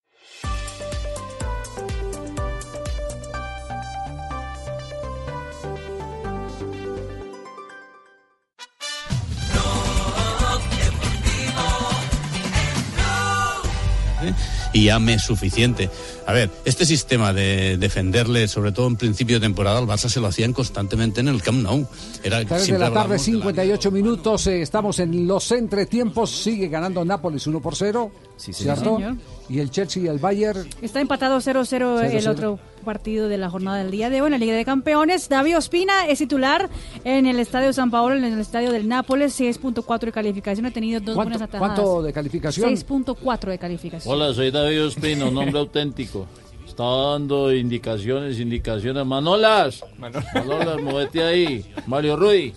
y 14.73 14.85
ya 14.85 14.99
me 14.99 15.15
es 15.15 15.23
suficiente. 15.23 15.89
A 16.25 16.33
ver, 16.33 16.49
este 16.65 16.85
sistema 16.85 17.33
de 17.33 17.77
defenderle, 17.77 18.47
sobre 18.47 18.71
todo 18.71 18.87
en 18.87 18.95
principio 18.95 19.39
de 19.39 19.45
temporada, 19.45 19.79
al 19.79 19.85
Barça 19.87 20.09
se 20.09 20.19
lo 20.19 20.27
hacían 20.27 20.53
constantemente 20.53 21.21
en 21.21 21.27
el 21.27 21.41
Camp 21.41 21.61
Nou. 21.63 21.87
Era 22.23 22.37
de 22.39 22.43
la 22.43 22.49
tarde, 22.49 22.73
hablábamos 22.73 23.09
de 23.09 23.17
la- 23.17 23.39
58 23.39 23.91
minutos. 23.91 24.47
eh, 24.47 24.61
estamos 24.61 24.99
en 24.99 25.27
los 25.27 25.51
entretiempos. 25.51 26.29
Sigue 26.31 26.67
ganando 26.67 27.03
Nápoles 27.05 27.45
1 27.47 27.59
por 27.61 27.75
0. 27.75 28.11
¿Cierto? 28.37 28.95
señor. 28.97 29.15
Y 29.49 29.59
el 29.59 29.69
Chelsea 29.69 30.03
y 30.03 30.07
el 30.07 30.19
Bayern. 30.19 30.67
Está 30.81 30.99
empatado 31.01 31.39
0-0 31.39 31.99
el 32.01 32.11
0-0. 32.11 32.29
otro 32.31 32.59
partido 32.83 33.27
de 33.27 33.37
la 33.37 33.49
jornada 33.49 33.77
del 33.77 33.91
día 33.91 34.09
de 34.09 34.21
hoy 34.21 34.27
en 34.27 34.31
la 34.31 34.37
Liga 34.37 34.55
de 34.55 34.65
Campeones. 34.65 35.29
David 35.29 35.57
Ospina 35.57 36.07
es 36.07 36.19
titular 36.19 36.69
en 37.03 37.25
el 37.25 37.39
Estadio 37.39 37.73
San 37.73 37.89
Paolo, 37.91 38.15
en 38.15 38.23
el 38.23 38.39
Estadio 38.39 38.71
del 38.71 38.87
Nápoles, 38.87 39.39
6.4 39.39 39.99
de 40.05 40.11
calificación. 40.11 40.65
Ha 40.65 40.71
tenido 40.71 40.99
dos 40.99 41.15
¿Cuánto, 41.15 41.31
buenas 41.31 41.41
atajadas. 41.41 41.75
cuánto 41.79 42.01
de 42.03 42.13
calificación? 42.13 42.69
6.4 42.69 43.49
de 43.49 43.57
calificación. 43.57 44.13
Hola, 44.13 44.33
soy 44.33 44.51
David 44.51 44.85
Ospino, 44.85 45.31
nombre 45.31 45.59
auténtico. 45.59 46.27
Estaba 46.67 47.11
dando 47.11 47.53
indicaciones, 47.53 48.39
indicaciones. 48.39 49.05
Manolas, 49.05 49.83
Manolas, 49.97 50.81
muévete 50.81 51.23
ahí. 51.23 51.65
Mario 51.85 52.15
Rui, 52.15 52.53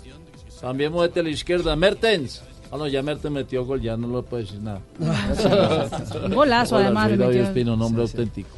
también 0.60 0.90
muévete 0.92 1.20
a 1.20 1.22
la 1.22 1.28
izquierda. 1.30 1.76
Mertens. 1.76 2.42
Ah, 2.72 2.76
no, 2.76 2.88
ya 2.88 3.02
Mertens 3.02 3.32
metió 3.32 3.64
gol, 3.64 3.80
ya 3.80 3.96
no 3.96 4.08
le 4.08 4.22
puedo 4.22 4.42
decir 4.42 4.60
nada. 4.60 4.80
Un 6.24 6.34
golazo, 6.34 6.76
además, 6.76 7.08
Soy 7.10 7.16
David 7.16 7.34
metió. 7.34 7.48
Ospino, 7.48 7.76
nombre 7.76 8.02
auténtico. 8.02 8.48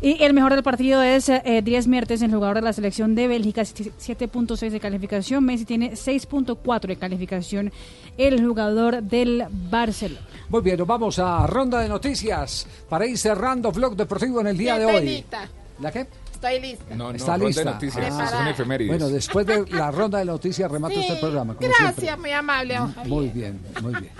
Y 0.00 0.22
el 0.22 0.32
mejor 0.32 0.52
del 0.54 0.62
partido 0.62 1.02
es 1.02 1.28
eh, 1.28 1.60
Dries 1.64 1.88
Mertens, 1.88 2.22
el 2.22 2.32
jugador 2.32 2.56
de 2.56 2.62
la 2.62 2.72
selección 2.72 3.16
de 3.16 3.26
Bélgica, 3.26 3.62
7.6 3.62 4.70
de 4.70 4.78
calificación. 4.78 5.44
Messi 5.44 5.64
tiene 5.64 5.92
6.4 5.94 6.86
de 6.86 6.96
calificación, 6.96 7.72
el 8.16 8.44
jugador 8.46 9.02
del 9.02 9.44
Barcelona. 9.50 10.20
Muy 10.50 10.62
bien, 10.62 10.78
nos 10.78 10.86
vamos 10.86 11.18
a 11.18 11.44
ronda 11.48 11.80
de 11.80 11.88
noticias 11.88 12.66
para 12.88 13.06
ir 13.06 13.18
cerrando 13.18 13.72
Vlog 13.72 13.96
Deportivo 13.96 14.40
en 14.40 14.46
el 14.46 14.56
día 14.56 14.78
de 14.78 14.84
hoy. 14.86 15.04
lista. 15.04 15.48
¿La 15.80 15.90
qué? 15.90 16.06
Estoy 16.32 16.60
lista. 16.60 16.94
No, 16.94 17.10
no, 17.10 17.16
Está 17.16 17.32
ronda 17.32 17.46
lista. 17.48 17.64
de 17.64 17.70
noticias, 17.72 18.14
Ah. 18.16 18.28
son 18.28 18.46
efemérides. 18.46 18.96
Bueno, 18.96 19.12
después 19.12 19.44
de 19.46 19.66
la 19.72 19.90
ronda 19.90 20.20
de 20.20 20.24
noticias 20.26 20.70
remata 20.70 20.94
Sí, 20.94 21.06
el 21.08 21.18
programa. 21.18 21.54
Como 21.56 21.66
Gracias, 21.68 21.94
siempre. 21.96 22.20
muy 22.20 22.30
amable. 22.30 22.78
Muy 23.04 23.28
bien, 23.30 23.60
muy 23.82 23.90
bien. 23.94 24.10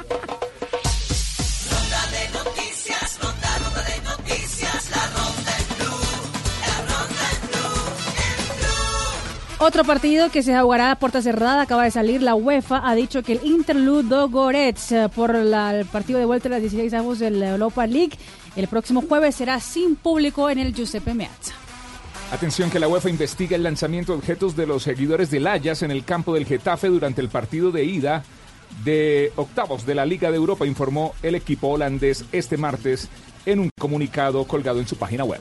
Otro 9.61 9.83
partido 9.83 10.31
que 10.31 10.45
se 10.45 10.57
jugará 10.57 10.93
a 10.93 10.99
puerta 11.01 11.21
cerrada 11.21 11.63
acaba 11.63 11.83
de 11.83 11.91
salir. 11.91 12.23
La 12.23 12.37
UEFA 12.37 12.81
ha 12.89 12.95
dicho 12.95 13.25
que 13.25 13.33
el 13.33 13.41
Interludo 13.45 14.29
Goretz 14.29 14.93
eh, 14.93 15.09
por 15.13 15.35
el 15.35 15.85
partido 15.87 16.21
de 16.21 16.27
vuelta 16.27 16.49
de 16.49 16.55
las 16.55 16.63
16 16.63 16.95
avos 16.95 17.19
de 17.19 17.33
la 17.33 17.51
Europa 17.51 17.85
League 17.87 18.17
el 18.55 18.69
próximo 18.69 19.03
jueves 19.03 19.35
será 19.35 19.59
sin 19.59 19.97
público 19.97 20.49
en 20.49 20.59
el 20.59 20.73
Giuseppe 20.73 21.13
Meazza. 21.13 21.55
Atención 22.31 22.71
que 22.71 22.79
la 22.79 22.87
UEFA 22.87 23.11
investiga 23.11 23.57
el 23.57 23.65
lanzamiento 23.65 24.13
de 24.13 24.19
objetos 24.19 24.55
de 24.55 24.67
los 24.67 24.85
seguidores 24.85 25.31
del 25.31 25.47
Ajax 25.47 25.83
en 25.83 25.91
el 25.91 26.05
campo 26.05 26.35
del 26.35 26.47
Getafe 26.47 26.87
durante 26.89 27.21
el 27.21 27.29
partido 27.29 27.73
de 27.73 27.85
ida 27.85 28.23
de 28.85 29.33
octavos 29.37 29.87
de 29.87 29.95
la 29.95 30.07
Liga 30.07 30.31
de 30.31 30.37
Europa, 30.37 30.67
informó 30.67 31.15
el 31.23 31.35
equipo 31.35 31.69
holandés 31.69 32.25
este 32.31 32.57
martes 32.57 33.09
en 33.47 33.59
un 33.59 33.71
comunicado 33.79 34.45
colgado 34.45 34.79
en 34.79 34.87
su 34.87 34.97
página 34.97 35.25
web. 35.25 35.41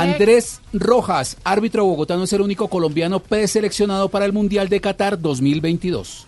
Andrés 0.00 0.60
Rojas, 0.72 1.36
árbitro 1.42 1.84
bogotano, 1.84 2.22
es 2.22 2.32
el 2.32 2.40
único 2.40 2.68
colombiano 2.68 3.18
preseleccionado 3.18 4.08
para 4.08 4.26
el 4.26 4.32
Mundial 4.32 4.68
de 4.68 4.80
Qatar 4.80 5.20
2022. 5.20 6.27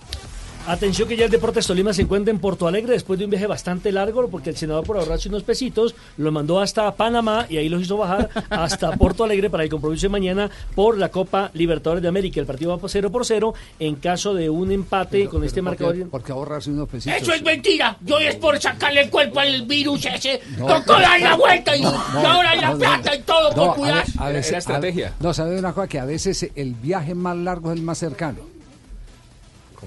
Atención 0.67 1.09
que 1.09 1.17
ya 1.17 1.25
el 1.25 1.31
Deportes 1.33 1.67
Tolima 1.67 1.93
se 1.93 2.03
encuentra 2.03 2.31
en 2.31 2.39
Porto 2.39 2.69
Alegre 2.69 2.93
después 2.93 3.19
de 3.19 3.25
un 3.25 3.31
viaje 3.31 3.47
bastante 3.49 3.91
largo 3.91 4.29
porque 4.29 4.51
el 4.51 4.57
senador 4.57 4.85
por 4.85 4.99
ahorrarse 4.99 5.29
unos 5.29 5.43
pesitos 5.43 5.97
lo 6.17 6.31
mandó 6.31 6.61
hasta 6.61 6.95
Panamá 6.95 7.47
y 7.49 7.57
ahí 7.57 7.69
los 7.69 7.83
hizo 7.83 7.97
bajar 7.97 8.29
hasta 8.51 8.93
Porto 8.93 9.25
Alegre 9.25 9.51
para 9.51 9.65
el 9.65 9.71
compromiso 9.71 10.03
de 10.07 10.11
mañana 10.11 10.49
por 10.77 10.97
la 10.97 11.09
Copa 11.09 11.51
Libertadores 11.55 12.03
de 12.03 12.09
América. 12.09 12.39
El 12.41 12.47
partido 12.47 12.71
va 12.71 12.77
por 12.79 12.89
0 12.91 13.11
por 13.11 13.27
0 13.27 13.53
en 13.81 13.97
caso 13.97 14.33
de 14.35 14.49
un 14.49 14.71
empate 14.71 15.27
con 15.29 15.43
este 15.43 15.61
marcador. 15.61 16.09
Porque 16.09 16.31
ahorrarse 16.31 16.71
unos 16.71 16.89
pesitos. 16.89 17.21
Eso 17.21 17.33
es 17.33 17.43
mentira. 17.43 17.97
Yo 18.05 18.19
es 18.19 18.37
por 18.37 18.61
sacarle 18.61 19.01
el 19.03 19.11
cuerpo 19.11 19.41
al 19.41 19.63
virus 19.63 20.07
ese. 20.07 20.41
No. 20.57 20.67
Tocó 20.67 20.93
dar 20.93 21.19
la 21.21 21.35
vuelta 21.37 21.77
y, 21.77 21.81
No, 21.83 21.91
y 21.91 22.25
ahora 22.25 22.55
la 22.55 22.63
no, 22.69 22.73
no. 22.75 22.79
plata 22.79 23.15
y 23.17 23.23
todo 23.23 23.49
No, 23.51 23.55
por 23.57 23.71
a 23.71 23.75
cuidar. 23.75 24.05
a 24.19 24.29
veces- 24.29 24.49
Era 24.51 24.59
estrategia. 24.59 25.09
a- 25.19 25.23
no, 25.23 25.35
¿sabe 25.35 25.59
una 25.59 25.73
cosa? 25.73 25.89
Que 25.89 25.99
a 25.99 26.05
veces 26.05 26.49
el 26.55 26.75
viaje 26.75 27.15
más 27.17 27.37
largo 27.37 27.73
es 27.73 27.79
el 27.79 27.83
más 27.83 27.99
cercano. 27.99 28.39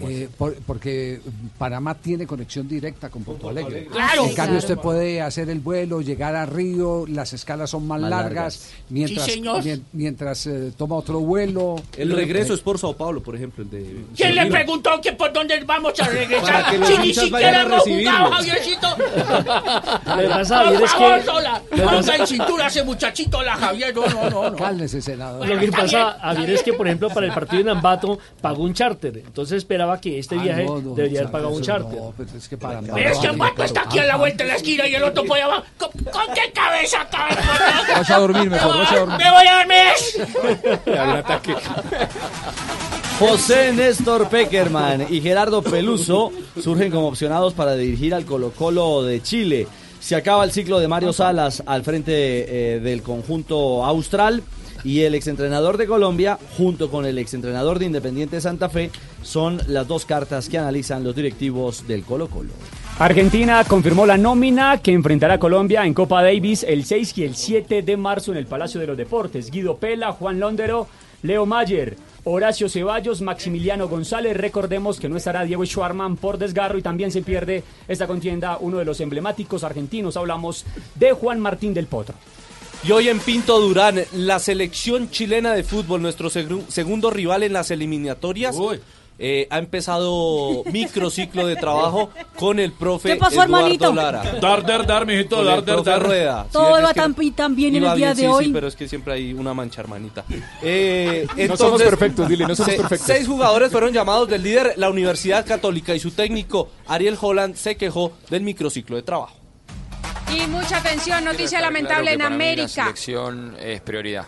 Eh, 0.02 0.28
por- 0.38 0.56
porque 0.65 1.22
Panamá 1.57 1.94
tiene 1.95 2.26
conexión 2.26 2.68
directa 2.68 3.10
con 3.10 3.24
Porto 3.24 3.49
Alegre. 3.49 3.86
Claro. 3.91 4.24
En 4.26 4.34
cambio, 4.34 4.36
Claro. 4.36 4.57
usted 4.57 4.78
puede 4.78 5.22
hacer 5.22 5.49
el 5.49 5.60
vuelo, 5.60 6.02
llegar 6.02 6.36
a 6.36 6.45
Río, 6.48 7.06
las 7.07 7.34
escalas 7.34 7.70
son 7.70 7.86
más, 7.88 8.02
Más 8.02 8.10
largas, 8.10 8.34
largas. 8.34 8.70
mientras, 8.90 9.26
Sí, 9.26 9.32
señor. 9.34 9.64
mien- 9.64 9.84
mientras 9.94 10.48
eh, 10.48 10.72
toma 10.78 10.95
otro 10.95 11.20
vuelo. 11.20 11.76
El 11.98 12.11
regreso 12.11 12.53
es 12.53 12.61
por 12.61 12.80
Sao 12.80 12.95
Paulo, 12.95 13.22
por 13.22 13.36
ejemplo, 13.36 13.64
el 13.64 13.70
de... 13.70 14.03
¿Quién 14.15 14.34
le 14.36 14.45
preguntó 14.48 14.99
que 15.02 15.14
por 15.14 15.32
dónde 15.32 15.60
vamos 15.64 15.94
a 15.99 16.03
Para 16.06 16.11
regresar? 16.11 16.72
que 16.72 16.78
los 16.80 16.88
Si 16.90 16.98
ni 16.98 17.14
siquiera 17.14 17.61
hemos 17.61 17.82
jugado, 17.84 18.32
Javiercito. 18.32 18.88
Lo 18.98 20.18
que 20.18 20.28
pasa, 20.30 20.64
Por 20.64 20.65
Javier, 20.65 20.84
es 20.84 20.91
favor, 20.91 21.20
que- 21.20 21.26
sola. 21.26 21.61
en 22.18 22.28
cintura 22.28 22.68
ese 22.68 22.84
muchachito, 22.84 23.41
la 23.44 23.56
Javier. 23.56 23.94
No, 23.95 24.06
no, 24.07 24.30
no. 24.30 24.49
no. 24.52 24.56
Cálmese, 24.57 25.02
senador. 25.02 25.48
Lo 25.48 25.60
que 25.60 25.72
pasa, 25.72 26.18
Javier, 26.22 26.49
es 26.52 26.64
que, 26.64 26.74
por 26.74 26.88
ejemplo, 26.88 27.10
para 27.10 27.26
el 27.28 27.34
partido 27.34 27.61
en 27.61 27.70
Ambato 27.70 28.20
pagó 28.41 28.64
un 28.64 28.74
charter. 28.74 29.18
Entonces 29.18 29.65
esperaba 29.84 29.99
que 30.01 30.19
este 30.19 30.35
Ah, 30.35 30.41
viaje 30.43 30.65
no, 30.65 30.81
no, 30.81 30.95
debería 30.95 31.19
haber 31.19 31.23
eso 31.26 31.31
pagado 31.31 31.49
un 31.53 31.60
no, 31.60 31.65
charter. 31.65 31.99
pero 32.18 32.30
es 32.38 32.47
que 32.47 32.57
para 32.57 32.80
Pero 32.81 33.10
es 33.10 33.18
que 33.19 33.27
el 33.27 33.38
guapo 33.38 33.64
está 33.64 33.81
aquí 33.81 33.99
a 33.99 34.03
la 34.05 34.15
vuelta 34.18 34.43
de 34.43 34.49
la 34.49 34.55
esquina 34.55 34.88
y 34.88 34.95
el 34.95 35.03
otro 35.03 35.23
por 35.26 35.35
allá 35.38 35.45
abajo. 35.45 35.64
¿Con, 35.77 35.89
con 35.91 36.34
qué 36.34 36.51
cabeza 36.53 37.07
cabe? 37.11 37.35
Vaya 37.95 38.15
a 38.15 38.19
dormir 38.19 38.49
mejor, 38.49 38.77
vaya 38.77 38.91
a 38.91 38.99
dormir. 38.99 39.18
Me 39.18 39.31
voy 39.31 39.47
a 39.47 39.57
dormir. 39.57 41.34
José 43.19 43.73
Néstor 43.73 44.27
Peckerman 44.30 45.05
y 45.10 45.22
Gerardo 45.22 45.61
Peluso 45.61 46.31
surgen 46.61 46.91
como 46.91 47.07
opcionados 47.07 47.53
para 47.53 47.76
dirigir 47.76 48.14
al 48.14 48.26
Colo 48.26 48.51
Colo 48.51 49.03
de 49.03 49.22
Chile. 49.22 49.68
Se 49.99 50.15
acaba 50.15 50.43
el 50.43 50.51
ciclo 50.51 50.80
de 50.80 50.88
Mario 50.88 51.14
Salas 51.14 51.64
al 51.65 51.84
frente 51.84 52.14
eh, 52.76 52.80
del 52.80 53.01
conjunto 53.03 53.85
austral 53.85 54.43
y 54.84 55.01
el 55.01 55.15
exentrenador 55.15 55.77
de 55.77 55.88
Colombia 55.88 56.38
junto 56.57 56.89
con 56.89 57.05
el 57.05 57.18
exentrenador 57.18 57.80
de 57.80 57.85
Independiente 57.85 58.41
Santa 58.41 58.69
Fe 58.69 58.91
son 59.22 59.61
las 59.68 59.88
dos 59.88 60.05
cartas 60.05 60.49
que 60.49 60.57
analizan 60.57 61.03
los 61.03 61.15
directivos 61.15 61.88
del 61.88 62.03
Colo 62.03 62.27
Colo. 62.27 62.51
Argentina 62.99 63.64
confirmó 63.64 64.05
la 64.05 64.18
nómina 64.18 64.77
que 64.77 64.91
enfrentará 64.91 65.35
a 65.35 65.39
Colombia 65.39 65.85
en 65.85 65.93
Copa 65.93 66.22
Davis 66.22 66.64
el 66.64 66.85
6 66.85 67.18
y 67.18 67.23
el 67.23 67.35
7 67.35 67.81
de 67.81 67.97
marzo 67.97 68.31
en 68.31 68.38
el 68.38 68.45
Palacio 68.45 68.80
de 68.80 68.88
los 68.88 68.97
Deportes. 68.97 69.49
Guido 69.49 69.77
Pela, 69.77 70.11
Juan 70.11 70.39
Londero, 70.39 70.88
Leo 71.23 71.45
Mayer, 71.45 71.97
Horacio 72.26 72.69
Ceballos, 72.69 73.22
Maximiliano 73.22 73.88
González. 73.88 74.38
Recordemos 74.38 74.99
que 74.99 75.10
no 75.10 75.18
estará 75.18 75.43
Diego 75.43 75.65
Schwarman 75.65 76.18
por 76.18 76.38
desgarro 76.38 76.77
y 76.77 76.84
también 76.84 77.11
se 77.11 77.23
pierde 77.23 77.64
esta 77.88 78.05
contienda 78.07 78.57
uno 78.60 78.77
de 78.77 78.85
los 78.85 79.01
emblemáticos 79.01 79.64
argentinos. 79.64 80.15
Hablamos 80.15 80.65
de 80.93 81.14
Juan 81.14 81.39
Martín 81.39 81.73
del 81.73 81.88
Potro. 81.88 82.15
Y 82.85 82.91
hoy 82.91 83.07
en 83.07 83.19
Pinto 83.19 83.60
Durán, 83.61 84.01
la 84.11 84.39
selección 84.39 85.10
chilena 85.10 85.53
de 85.53 85.64
fútbol, 85.64 86.01
nuestro 86.01 86.30
segu- 86.30 86.65
segundo 86.68 87.10
rival 87.10 87.43
en 87.43 87.53
las 87.53 87.72
eliminatorias, 87.72 88.57
eh, 89.19 89.47
ha 89.51 89.60
empezado 89.60 90.64
microciclo 90.65 91.47
de 91.47 91.55
trabajo 91.55 92.10
con 92.38 92.60
el 92.60 92.73
profe 92.73 93.10
¿Qué 93.10 93.15
pasó, 93.15 93.35
Eduardo 93.43 93.57
hermanito? 93.57 93.93
Lara. 93.93 94.23
Dar, 94.41 94.65
dar, 94.65 94.85
dar, 94.85 95.05
mijito, 95.05 95.38
Con 95.38 95.45
dar, 95.45 95.60
el 95.60 95.65
dar, 95.65 95.76
profe 95.76 95.89
dar. 95.91 96.03
Rueda. 96.03 96.47
Todo 96.51 96.76
Sí, 96.76 96.84
va 96.84 96.93
tan, 96.93 97.55
bien 97.55 97.76
en 97.77 97.84
el 97.85 97.95
día 97.95 98.07
bien, 98.07 98.18
de 98.18 98.22
sí, 98.23 98.27
hoy. 98.27 98.45
sí, 98.47 98.51
pero 98.51 98.68
es 98.68 98.76
que 98.76 98.88
siempre 98.89 99.14
hay 99.14 99.31
una 99.34 99.53
mancha, 99.53 99.80
hermanita. 99.80 100.26
Eh, 100.61 101.26
No 101.47 101.55
somos 101.55 101.81
perfectos, 101.81 102.27
dile, 102.27 102.45
no 102.47 102.55
somos 102.55 102.72
se- 102.73 102.77
perfectos. 102.80 103.07
Seis 103.07 103.26
jugadores 103.27 103.72
fueron 103.72 103.93
llamados 103.93 104.27
del 104.27 104.43
líder, 104.43 104.73
la 104.76 104.89
Universidad 104.89 105.45
Católica, 105.45 105.95
y 105.95 105.99
su 106.01 106.11
técnico, 106.11 106.69
Ariel 106.88 107.18
Holland, 107.22 107.55
se 107.55 107.77
quejó 107.77 108.11
del 108.30 108.41
microciclo 108.41 108.97
de 108.97 109.03
trabajo. 109.03 109.35
Y 110.35 110.47
mucha 110.47 110.77
atención, 110.77 111.23
noticia 111.23 111.61
lamentable 111.61 112.15
claro 112.15 112.34
en 112.34 112.38
mí 112.38 112.45
La 112.45 112.51
América. 112.51 112.68
selección 112.68 113.55
es 113.60 113.81
prioridad. 113.81 114.26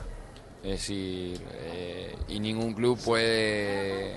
Es 0.63 0.71
decir, 0.71 1.41
eh, 1.53 2.15
y 2.27 2.39
ningún 2.39 2.73
club 2.73 2.99
puede 3.03 4.15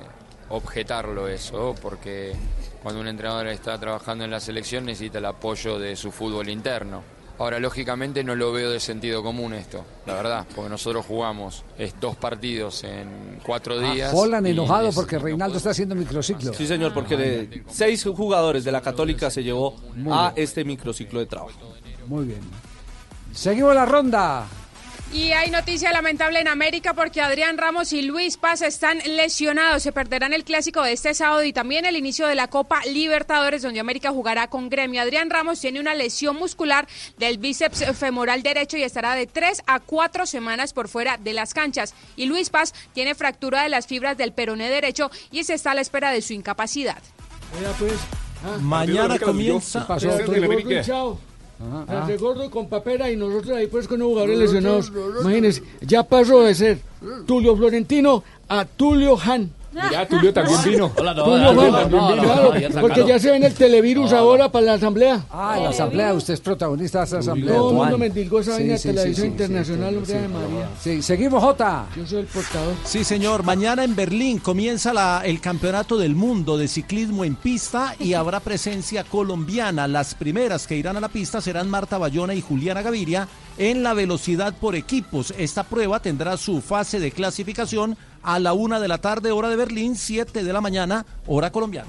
objetarlo 0.51 1.29
eso, 1.29 1.75
porque 1.81 2.33
cuando 2.83 3.01
un 3.01 3.09
entrenador 3.09 3.49
está 3.49 3.79
trabajando 3.79 4.25
en 4.25 4.31
la 4.31 4.41
selección 4.41 4.87
necesita 4.87 5.19
el 5.19 5.27
apoyo 5.27 5.79
de 5.79 5.97
su 5.97 6.11
fútbol 6.11 6.49
interno. 6.49 7.03
Ahora, 7.39 7.61
lógicamente 7.61 8.25
no 8.25 8.35
lo 8.35 8.51
veo 8.53 8.71
de 8.71 8.81
sentido 8.81 9.23
común 9.23 9.55
esto, 9.55 9.85
la 10.07 10.15
verdad, 10.15 10.47
porque 10.57 10.69
nosotros 10.69 11.07
jugamos 11.07 11.65
es, 11.79 11.95
dos 12.01 12.17
partidos 12.17 12.83
en 12.83 13.39
cuatro 13.47 13.79
días. 13.79 14.11
Ah, 14.13 14.17
Holland 14.17 14.47
y 14.49 14.51
enojado 14.51 14.89
es- 14.89 14.95
porque 14.97 15.19
Reinaldo 15.21 15.57
está 15.57 15.71
haciendo 15.71 15.95
microciclo. 15.95 16.53
Sí, 16.53 16.67
señor, 16.67 16.93
porque 16.93 17.17
de 17.17 17.63
seis 17.69 18.03
jugadores 18.05 18.65
de 18.65 18.73
la 18.73 18.81
Católica 18.81 19.31
se 19.31 19.45
llevó 19.45 19.77
a 20.11 20.33
este 20.35 20.65
microciclo 20.65 21.21
de 21.21 21.27
trabajo. 21.27 21.53
Muy 22.09 22.25
bien. 22.27 22.41
Seguimos 23.33 23.73
la 23.75 23.87
ronda. 23.87 24.47
Y 25.11 25.33
hay 25.33 25.51
noticia 25.51 25.91
lamentable 25.91 26.39
en 26.39 26.49
América 26.49 26.93
porque 26.93 27.23
Adrián 27.23 27.57
Ramos 27.57 27.95
y 27.95 28.03
Luis 28.03 28.37
Paz 28.37 28.61
están 28.61 28.99
lesionados. 29.07 29.83
Se 29.83 29.91
perderán 29.91 30.35
el 30.35 30.45
clásico 30.45 30.83
de 30.83 30.93
este 30.93 31.15
sábado 31.15 31.43
y 31.45 31.53
también 31.55 31.87
el 31.87 31.97
inicio 31.97 32.27
de 32.27 32.35
la 32.35 32.49
Copa 32.49 32.83
Libertadores, 32.85 33.63
donde 33.63 33.81
América 33.81 34.11
jugará 34.11 34.49
con 34.49 34.69
Gremio. 34.69 35.01
Adrián 35.01 35.31
Ramos 35.31 35.61
tiene 35.61 35.81
una 35.81 35.95
lesión 35.95 36.37
muscular 36.37 36.87
del 37.17 37.39
bíceps 37.39 37.87
femoral 37.97 38.43
derecho 38.43 38.77
y 38.77 38.83
estará 38.83 39.15
de 39.15 39.27
tres 39.27 39.63
a 39.67 39.81
cuatro 39.81 40.27
semanas 40.27 40.75
por 40.75 40.89
fuera 40.89 41.17
de 41.17 41.33
las 41.33 41.55
canchas. 41.55 41.95
Y 42.15 42.27
Luis 42.27 42.51
Paz 42.51 42.75
tiene 42.93 43.15
fractura 43.15 43.63
de 43.63 43.71
las 43.71 43.87
fibras 43.87 44.19
del 44.19 44.33
peroné 44.33 44.69
derecho 44.69 45.11
y 45.31 45.45
se 45.45 45.55
está 45.55 45.71
a 45.71 45.75
la 45.75 45.81
espera 45.81 46.11
de 46.11 46.21
su 46.21 46.35
incapacidad. 46.35 47.03
pues. 47.79 47.95
Mañana 48.61 49.19
comienza. 49.19 49.87
Ajá. 51.61 51.85
Teatro 51.87 52.15
Ah. 52.15 52.19
Gordo 52.21 52.51
con 52.51 52.69
papera 52.69 53.11
y 53.11 53.17
nosotros 53.17 53.57
ahí 53.57 53.67
pues 53.67 53.89
con 53.89 54.01
jugadores 54.01 54.39
lesionados. 54.39 54.93
Imagínense, 55.21 55.63
ya 55.81 56.03
pasó 56.03 56.43
de 56.43 56.55
ser 56.55 56.79
Tulio 57.27 57.57
Florentino 57.57 58.23
a 58.49 58.65
Tulio 58.65 59.19
Han. 59.21 59.51
Mira, 59.89 60.07
Tulio 60.09 60.33
también 60.33 60.59
vino. 60.65 60.93
Hola, 60.97 61.15
no, 61.15 61.25
Tulio 61.25 61.53
no, 61.53 61.89
no, 61.89 62.81
porque 62.81 63.07
ya 63.07 63.19
se 63.19 63.31
ven 63.31 63.45
el 63.45 63.55
televirus 63.55 64.13
ahora 64.13 64.51
para 64.51 64.67
la 64.67 64.73
asamblea. 64.75 65.25
Ah, 65.31 65.59
la 65.63 65.71
asamblea, 65.71 66.15
usted 66.15 66.35
es 66.35 66.41
protagonista 66.41 66.99
de 67.01 67.05
esa 67.05 67.19
asamblea. 67.19 67.55
Todo 67.57 67.69
el 67.71 67.75
mundo 67.77 67.89
Juan. 67.91 68.01
me 68.01 68.07
endilgó 68.07 68.41
esa 68.41 68.53
Sí, 68.57 68.59
vaina 68.61 68.75
de 68.75 68.81
televisión 68.81 69.27
internacional, 69.29 69.91
sí, 69.91 69.97
hombre 69.97 70.13
sí, 70.15 70.19
de 70.19 70.29
María. 70.29 70.69
Sí, 70.83 71.03
seguimos, 71.03 71.43
Jota. 71.43 71.87
Yo 71.97 72.07
soy 72.07 72.19
el 72.21 72.27
portador. 72.27 72.75
Sí, 72.85 73.05
señor. 73.05 73.43
Mañana 73.43 73.85
en 73.85 73.95
Berlín 73.95 74.39
comienza 74.39 74.93
la- 74.93 75.23
el 75.25 75.41
Campeonato 75.41 75.97
del 75.97 76.15
Mundo 76.15 76.57
de 76.59 76.69
Ciclismo 76.69 77.25
en 77.25 77.37
Pista 77.37 77.95
y 77.99 78.15
habrá 78.15 78.41
presencia 78.41 79.05
colombiana. 79.05 79.87
Las 79.89 80.15
primeras 80.15 80.67
que 80.67 80.77
irán 80.77 80.97
a 80.97 81.01
la 81.01 81.09
pista 81.09 81.41
serán 81.41 81.69
Marta 81.71 81.99
Bayona 81.99 82.35
y 82.35 82.41
Juliana 82.41 82.83
Gaviria 82.83 83.29
en 83.59 83.83
la 83.83 83.95
velocidad 83.95 84.55
por 84.61 84.75
equipos. 84.77 85.35
Esta 85.37 85.65
prueba 85.65 86.01
tendrá 86.01 86.37
su 86.37 86.61
fase 86.61 87.01
de 87.01 87.11
clasificación 87.11 87.97
a 88.23 88.39
la 88.39 88.53
una 88.53 88.81
de 88.81 88.89
la 88.89 88.99
tarde, 88.99 89.33
hora 89.33 89.49
de 89.49 89.57
Berlín, 89.57 89.97
7 89.97 90.45
de 90.45 90.53
la 90.53 90.61
mañana, 90.61 91.07
hora 91.27 91.51
colombiana. 91.51 91.89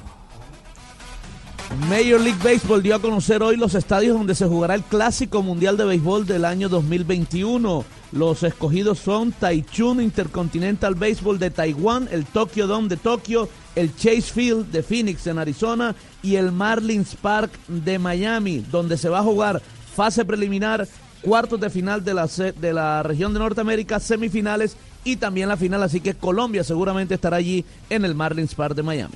Major 1.87 2.19
League 2.19 2.39
Baseball 2.43 2.81
dio 2.81 2.95
a 2.95 2.99
conocer 2.99 3.43
hoy 3.43 3.55
los 3.55 3.75
estadios 3.75 4.17
donde 4.17 4.33
se 4.33 4.47
jugará 4.47 4.73
el 4.73 4.83
Clásico 4.83 5.43
Mundial 5.43 5.77
de 5.77 5.85
Béisbol 5.85 6.25
del 6.25 6.45
año 6.45 6.67
2021. 6.67 7.85
Los 8.11 8.41
escogidos 8.41 8.97
son 8.97 9.31
Taichung 9.31 10.01
Intercontinental 10.01 10.95
Baseball 10.95 11.37
de 11.37 11.51
Taiwán, 11.51 12.09
el 12.11 12.25
Tokyo 12.25 12.65
Dome 12.65 12.87
de 12.87 12.97
Tokio, 12.97 13.47
el 13.75 13.95
Chase 13.95 14.23
Field 14.23 14.71
de 14.71 14.81
Phoenix 14.81 15.27
en 15.27 15.37
Arizona 15.37 15.95
y 16.23 16.35
el 16.35 16.51
Marlins 16.51 17.15
Park 17.15 17.51
de 17.67 17.99
Miami, 17.99 18.65
donde 18.71 18.97
se 18.97 19.09
va 19.09 19.19
a 19.19 19.23
jugar 19.23 19.61
fase 19.95 20.25
preliminar, 20.25 20.87
cuartos 21.21 21.59
de 21.59 21.69
final 21.69 22.03
de 22.03 22.13
la, 22.15 22.27
de 22.27 22.73
la 22.73 23.03
región 23.03 23.31
de 23.33 23.39
Norteamérica, 23.39 23.99
semifinales 23.99 24.75
y 25.03 25.15
también 25.17 25.49
la 25.49 25.57
final. 25.57 25.83
Así 25.83 26.01
que 26.01 26.13
Colombia 26.13 26.63
seguramente 26.63 27.15
estará 27.15 27.37
allí 27.37 27.65
en 27.89 28.05
el 28.05 28.15
Marlins 28.15 28.55
Park 28.55 28.75
de 28.75 28.83
Miami. 28.83 29.15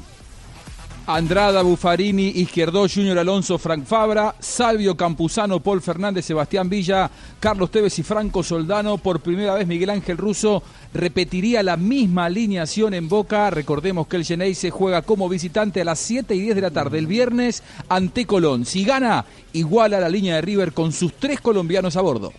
Andrada, 1.05 1.61
Buffarini, 1.64 2.30
Izquierdo, 2.30 2.88
Junior 2.88 3.19
Alonso, 3.19 3.57
Frank 3.57 3.85
Fabra, 3.85 4.35
Salvio 4.39 4.95
Campuzano, 4.95 5.60
Paul 5.60 5.81
Fernández, 5.81 6.23
Sebastián 6.23 6.69
Villa, 6.69 7.11
Carlos 7.41 7.72
Tevez 7.72 7.99
y 7.99 8.03
Franco 8.03 8.41
Soldano. 8.41 8.97
Por 8.97 9.19
primera 9.19 9.55
vez 9.55 9.68
Miguel 9.68 9.89
Ángel 9.89 10.15
Russo 10.18 10.64
repetiría 10.93 11.61
la 11.61 11.76
misma 11.76 12.26
alineación 12.26 12.93
en 12.93 13.10
Boca. 13.10 13.49
Recordemos 13.49 14.07
que 14.07 14.15
el 14.15 14.23
Genei 14.23 14.55
se 14.55 14.72
juega 14.72 15.01
como 15.01 15.27
visitante 15.27 15.81
a 15.81 15.85
las 15.85 15.99
7 15.99 16.35
y 16.35 16.39
10 16.39 16.55
de 16.55 16.61
la 16.61 16.72
tarde 16.72 16.99
el 16.99 17.07
viernes 17.07 17.64
ante 17.89 18.26
Colón. 18.26 18.65
Si 18.65 18.85
gana, 18.85 19.26
iguala 19.51 19.99
la 19.99 20.07
línea 20.07 20.35
de 20.35 20.41
River 20.41 20.72
con 20.72 20.93
sus 20.93 21.14
tres 21.15 21.41
colombianos 21.41 21.97
a 21.97 22.01
bordo. 22.01 22.31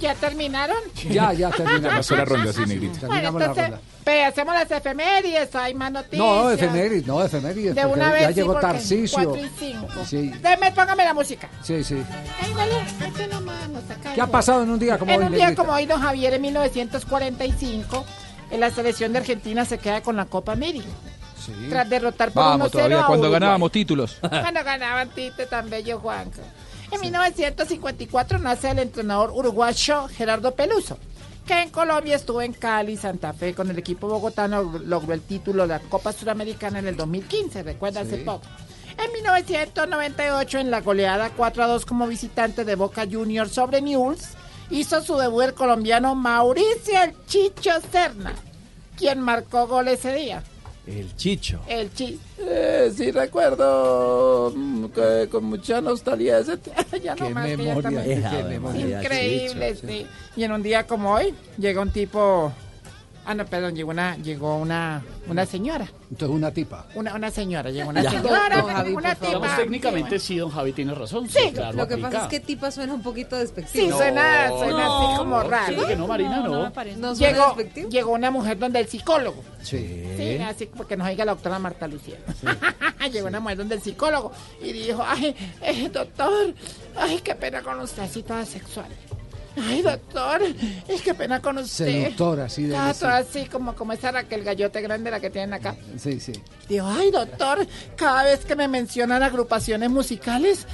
¿Ya 0.00 0.14
terminaron? 0.14 0.76
Ya, 1.10 1.32
ya 1.32 1.50
terminamos. 1.50 1.96
Pasó 1.98 2.16
la 2.16 2.24
ronda, 2.24 2.52
sí, 2.52 2.60
Negrito. 2.66 3.06
Bueno, 3.06 3.08
Terminamos 3.32 3.40
la 3.40 3.46
ronda. 3.68 4.28
hacemos 4.28 4.54
las 4.54 4.70
efemérides, 4.70 5.54
hay 5.56 5.74
más 5.74 5.92
noticias. 5.92 6.18
No, 6.18 6.50
efemérides, 6.50 7.06
no, 7.06 7.22
efemérides. 7.24 7.74
De 7.74 7.84
una 7.86 8.12
vez, 8.12 8.22
ya 8.22 8.28
sí, 8.28 8.34
llegó 8.34 8.54
Tarcisio. 8.60 9.18
cuatro 9.24 9.44
y 9.44 9.50
cinco. 9.58 10.04
Sí, 10.06 10.28
Deme, 10.40 10.72
póngame 10.72 11.04
la 11.04 11.14
música. 11.14 11.48
sí, 11.62 11.82
sí. 11.82 12.02
Ay, 12.42 13.26
nomás, 13.30 13.68
nos 13.68 13.84
saca 13.84 14.14
¿Qué 14.14 14.20
ha 14.20 14.26
pasado 14.26 14.62
en 14.62 14.70
un 14.70 14.78
día 14.78 14.98
como 14.98 15.10
En 15.12 15.20
hoy, 15.20 15.26
un 15.26 15.32
día 15.32 15.44
Negrita? 15.46 15.62
como 15.62 15.74
hoy, 15.76 15.86
don 15.86 16.00
Javier, 16.00 16.34
en 16.34 16.42
1945, 16.42 18.04
en 18.50 18.60
la 18.60 18.70
selección 18.70 19.12
de 19.12 19.18
Argentina 19.18 19.64
se 19.64 19.78
queda 19.78 20.00
con 20.02 20.16
la 20.16 20.24
Copa 20.26 20.52
América. 20.52 20.86
Tras 21.70 21.88
derrotar 21.88 22.30
por 22.30 22.42
Vamos 22.42 22.68
1-0 22.68 22.72
todavía, 22.72 23.00
a 23.00 23.06
cuando 23.06 23.22
Uruguay. 23.26 23.40
ganábamos 23.40 23.72
títulos. 23.72 24.18
Cuando 24.20 24.62
ganaban 24.64 25.08
Tite 25.10 25.46
tan 25.46 25.70
bello 25.70 25.98
Juanca. 25.98 26.42
En 26.90 27.00
1954 27.00 28.38
nace 28.38 28.70
el 28.70 28.78
entrenador 28.78 29.30
uruguayo 29.32 30.08
Gerardo 30.08 30.54
Peluso, 30.54 30.98
que 31.46 31.62
en 31.62 31.70
Colombia 31.70 32.16
estuvo 32.16 32.40
en 32.40 32.52
Cali, 32.52 32.96
Santa 32.96 33.32
Fe, 33.32 33.54
con 33.54 33.70
el 33.70 33.78
equipo 33.78 34.08
bogotano, 34.08 34.62
logró 34.62 35.12
el 35.12 35.20
título 35.20 35.62
de 35.62 35.68
la 35.68 35.80
Copa 35.80 36.12
Suramericana 36.12 36.78
en 36.78 36.88
el 36.88 36.96
2015, 36.96 37.62
recuerda 37.62 38.00
hace 38.00 38.18
Sí. 38.18 38.24
poco. 38.24 38.46
En 39.04 39.12
1998, 39.12 40.58
en 40.58 40.70
la 40.70 40.80
goleada 40.80 41.30
4 41.36 41.62
a 41.62 41.66
2 41.68 41.84
como 41.86 42.06
visitante 42.06 42.64
de 42.64 42.74
Boca 42.74 43.06
Juniors 43.10 43.52
sobre 43.52 43.80
Newell's, 43.80 44.30
hizo 44.70 45.02
su 45.02 45.16
debut 45.16 45.42
el 45.44 45.54
colombiano 45.54 46.14
Mauricio 46.14 47.02
El 47.02 47.14
Chicho 47.26 47.70
Serna, 47.92 48.34
quien 48.96 49.20
marcó 49.20 49.66
gol 49.68 49.88
ese 49.88 50.12
día. 50.14 50.42
El 50.88 51.14
Chicho. 51.16 51.60
El 51.68 51.92
chi. 51.92 52.18
Eh, 52.38 52.90
sí 52.96 53.10
recuerdo 53.10 54.52
mm, 54.56 54.86
que 54.86 55.28
con 55.30 55.44
mucha 55.44 55.80
nostalgia 55.80 56.38
ese 56.38 56.56
t- 56.56 56.70
ya 57.02 57.14
no 57.14 57.26
Qué 57.28 57.34
más 57.34 57.44
que 57.46 57.50
ya 57.50 57.56
memoria, 57.58 57.82
también. 57.82 58.22
qué 58.30 58.42
memoria, 58.44 59.02
Increíble, 59.02 59.74
Chicho, 59.74 59.86
sí. 59.88 60.06
Y 60.36 60.44
en 60.44 60.52
un 60.52 60.62
día 60.62 60.86
como 60.86 61.12
hoy 61.14 61.34
llega 61.58 61.82
un 61.82 61.90
tipo 61.92 62.52
Ah, 63.30 63.34
no, 63.34 63.44
perdón, 63.44 63.76
llegó 63.76 63.90
una 63.90 64.16
llegó 64.16 64.56
una 64.56 65.02
una 65.28 65.44
señora. 65.44 65.86
Entonces 66.10 66.34
una 66.34 66.50
tipa. 66.50 66.86
Una, 66.94 67.14
una 67.14 67.30
señora, 67.30 67.68
llegó 67.70 67.90
una 67.90 68.02
Ya. 68.02 68.10
señora, 68.10 68.56
Don 68.62 68.66
Javi, 68.72 68.92
una 68.94 69.14
tipa. 69.14 69.56
técnicamente 69.56 70.18
sí, 70.18 70.38
don 70.38 70.50
Javi 70.50 70.72
tiene 70.72 70.94
razón. 70.94 71.28
Sí, 71.28 71.50
claro, 71.52 71.76
Lo 71.76 71.86
que 71.86 71.98
pasa 71.98 72.22
es 72.22 72.28
que 72.28 72.40
tipa 72.40 72.70
suena 72.70 72.94
un 72.94 73.02
poquito 73.02 73.36
despectivo. 73.36 73.86
Sí, 73.86 73.92
suena, 73.94 74.48
suena 74.48 74.84
No. 74.86 75.08
así 75.08 75.18
como 75.18 75.42
raro. 75.42 75.66
¿Cierto 75.66 75.86
que 75.88 75.96
no, 75.96 76.06
Marina? 76.06 76.36
No. 76.40 76.70
No 76.70 76.72
suena 76.72 77.12
llegó, 77.14 77.44
despectivo. 77.48 77.90
llegó 77.90 78.12
una 78.12 78.30
mujer 78.30 78.58
donde 78.58 78.80
el 78.80 78.88
psicólogo. 78.88 79.44
Sí. 79.62 80.04
Sí, 80.16 80.38
así 80.38 80.64
porque 80.74 80.96
nos 80.96 81.06
oiga 81.06 81.26
la 81.26 81.32
doctora 81.32 81.58
Marta 81.58 81.86
Lucía. 81.86 82.16
Llegó 83.12 83.28
una 83.28 83.40
mujer 83.40 83.56
donde 83.58 83.74
el 83.76 83.80
psicólogo 83.82 84.32
y 84.62 84.72
dijo, 84.72 85.02
ay, 85.06 85.34
eh, 85.62 85.88
doctor, 85.88 86.52
ay, 86.96 87.20
qué 87.24 87.34
pena 87.34 87.62
con 87.62 87.80
usted, 87.80 88.02
así 88.02 88.22
toda 88.22 88.44
sexual. 88.44 88.86
Ay, 89.66 89.82
doctor, 89.82 90.42
es 90.88 91.02
qué 91.02 91.14
pena 91.14 91.40
con 91.40 91.58
usted. 91.58 91.86
Seductora, 91.86 92.44
así 92.44 92.64
de 92.64 92.74
toda 92.74 93.16
así 93.18 93.46
como, 93.46 93.74
como 93.74 93.92
esa 93.92 94.10
Raquel 94.10 94.44
Gallote 94.44 94.80
grande 94.80 95.10
la 95.10 95.20
que 95.20 95.30
tienen 95.30 95.54
acá. 95.54 95.76
Sí, 95.98 96.20
sí. 96.20 96.32
Dijo, 96.68 96.86
ay, 96.86 97.10
doctor, 97.10 97.66
cada 97.96 98.24
vez 98.24 98.44
que 98.44 98.54
me 98.54 98.68
mencionan 98.68 99.22
agrupaciones 99.22 99.90
musicales, 99.90 100.66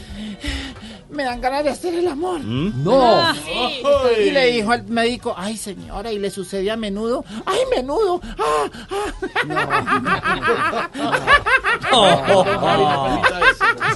me 1.14 1.24
dan 1.24 1.40
ganas 1.40 1.64
de 1.64 1.70
hacer 1.70 1.94
el 1.94 2.06
amor. 2.08 2.40
No. 2.40 3.32
Sí. 3.34 3.82
Y 4.26 4.30
le 4.30 4.46
dijo 4.52 4.72
al 4.72 4.84
médico, 4.86 5.34
ay, 5.36 5.56
señora, 5.56 6.12
y 6.12 6.18
le 6.18 6.30
sucede 6.30 6.70
a 6.70 6.76
menudo. 6.76 7.24
Ay, 7.46 7.60
menudo. 7.74 8.20
Ah, 8.38 8.70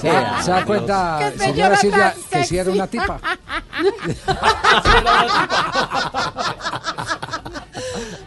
¿Se, 0.01 0.09
se 0.43 0.51
da 0.51 0.65
cuenta, 0.65 1.31
señora 1.37 1.75
Silvia, 1.75 2.15
que 2.31 2.43
si 2.45 2.57
era 2.57 2.71
una 2.71 2.87
tipa? 2.87 3.19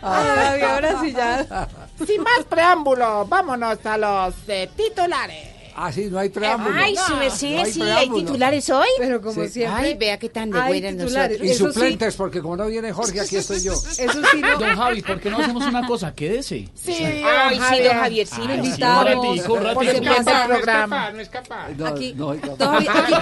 Ay, 0.03 0.63
ahora 0.63 1.01
sí 1.01 1.13
ya. 1.13 1.69
Sin 2.07 2.23
más 2.23 2.45
preámbulo, 2.49 3.25
vámonos 3.27 3.85
a 3.87 3.97
los 3.97 4.35
eh, 4.49 4.69
titulares. 4.77 5.52
Ah, 5.77 5.93
sí, 5.93 6.09
no 6.11 6.19
hay 6.19 6.29
preámbulo. 6.29 6.75
Ay, 6.79 6.95
su 6.97 7.13
No, 7.13 7.19
merced, 7.19 7.51
no 7.57 7.63
hay 7.65 7.73
sí, 7.73 7.83
hay 7.83 8.11
titulares 8.11 8.71
hoy. 8.71 8.87
Pero 8.99 9.21
como 9.21 9.43
Sí. 9.45 9.49
siempre. 9.49 9.81
Ay, 9.81 9.95
vea 9.95 10.19
qué 10.19 10.29
tan 10.29 10.51
de 10.51 10.61
hay 10.61 10.81
buenas 10.81 10.99
titulares. 11.05 11.39
Y 11.43 11.51
Eso 11.51 11.67
sí, 11.69 11.73
suplentes, 11.75 12.17
porque 12.17 12.41
como 12.43 12.57
no 12.57 12.67
viene 12.67 12.93
Jorge, 12.93 13.21
aquí 13.21 13.37
estoy 13.37 13.63
yo. 13.63 13.73
Eso 13.99 13.99
sí, 14.31 14.41
no. 14.41 14.59
Don 14.59 14.77
Javi, 14.77 15.03
¿por 15.03 15.21
qué 15.21 15.31
no 15.31 15.39
hacemos 15.39 15.65
una 15.67 15.87
cosa? 15.87 16.15
Quédese. 16.15 16.69
Sí, 16.75 16.93
Ay, 17.05 17.23
don 17.23 17.53
sí, 17.55 17.59
Javier. 17.59 17.85
don 17.89 17.97
Javier, 18.03 18.27
sí, 18.27 18.41
lo 18.41 18.47
sí, 18.47 18.53
invitamos. 18.55 19.05
un 19.05 19.07
ratico, 19.29 19.53
un 19.55 19.75
Porque 19.75 19.91
empieza 19.97 20.43
el 20.45 20.49
programa. 20.51 21.11
No 21.13 21.21
es 21.21 21.29
capaz. 21.29 21.69
No, 21.77 21.87
Aquí- 21.87 22.15
no, 22.15 22.27
oiga. 22.29 22.49
Don 22.57 22.85
Javi, 22.85 22.87
aquí, 22.89 23.15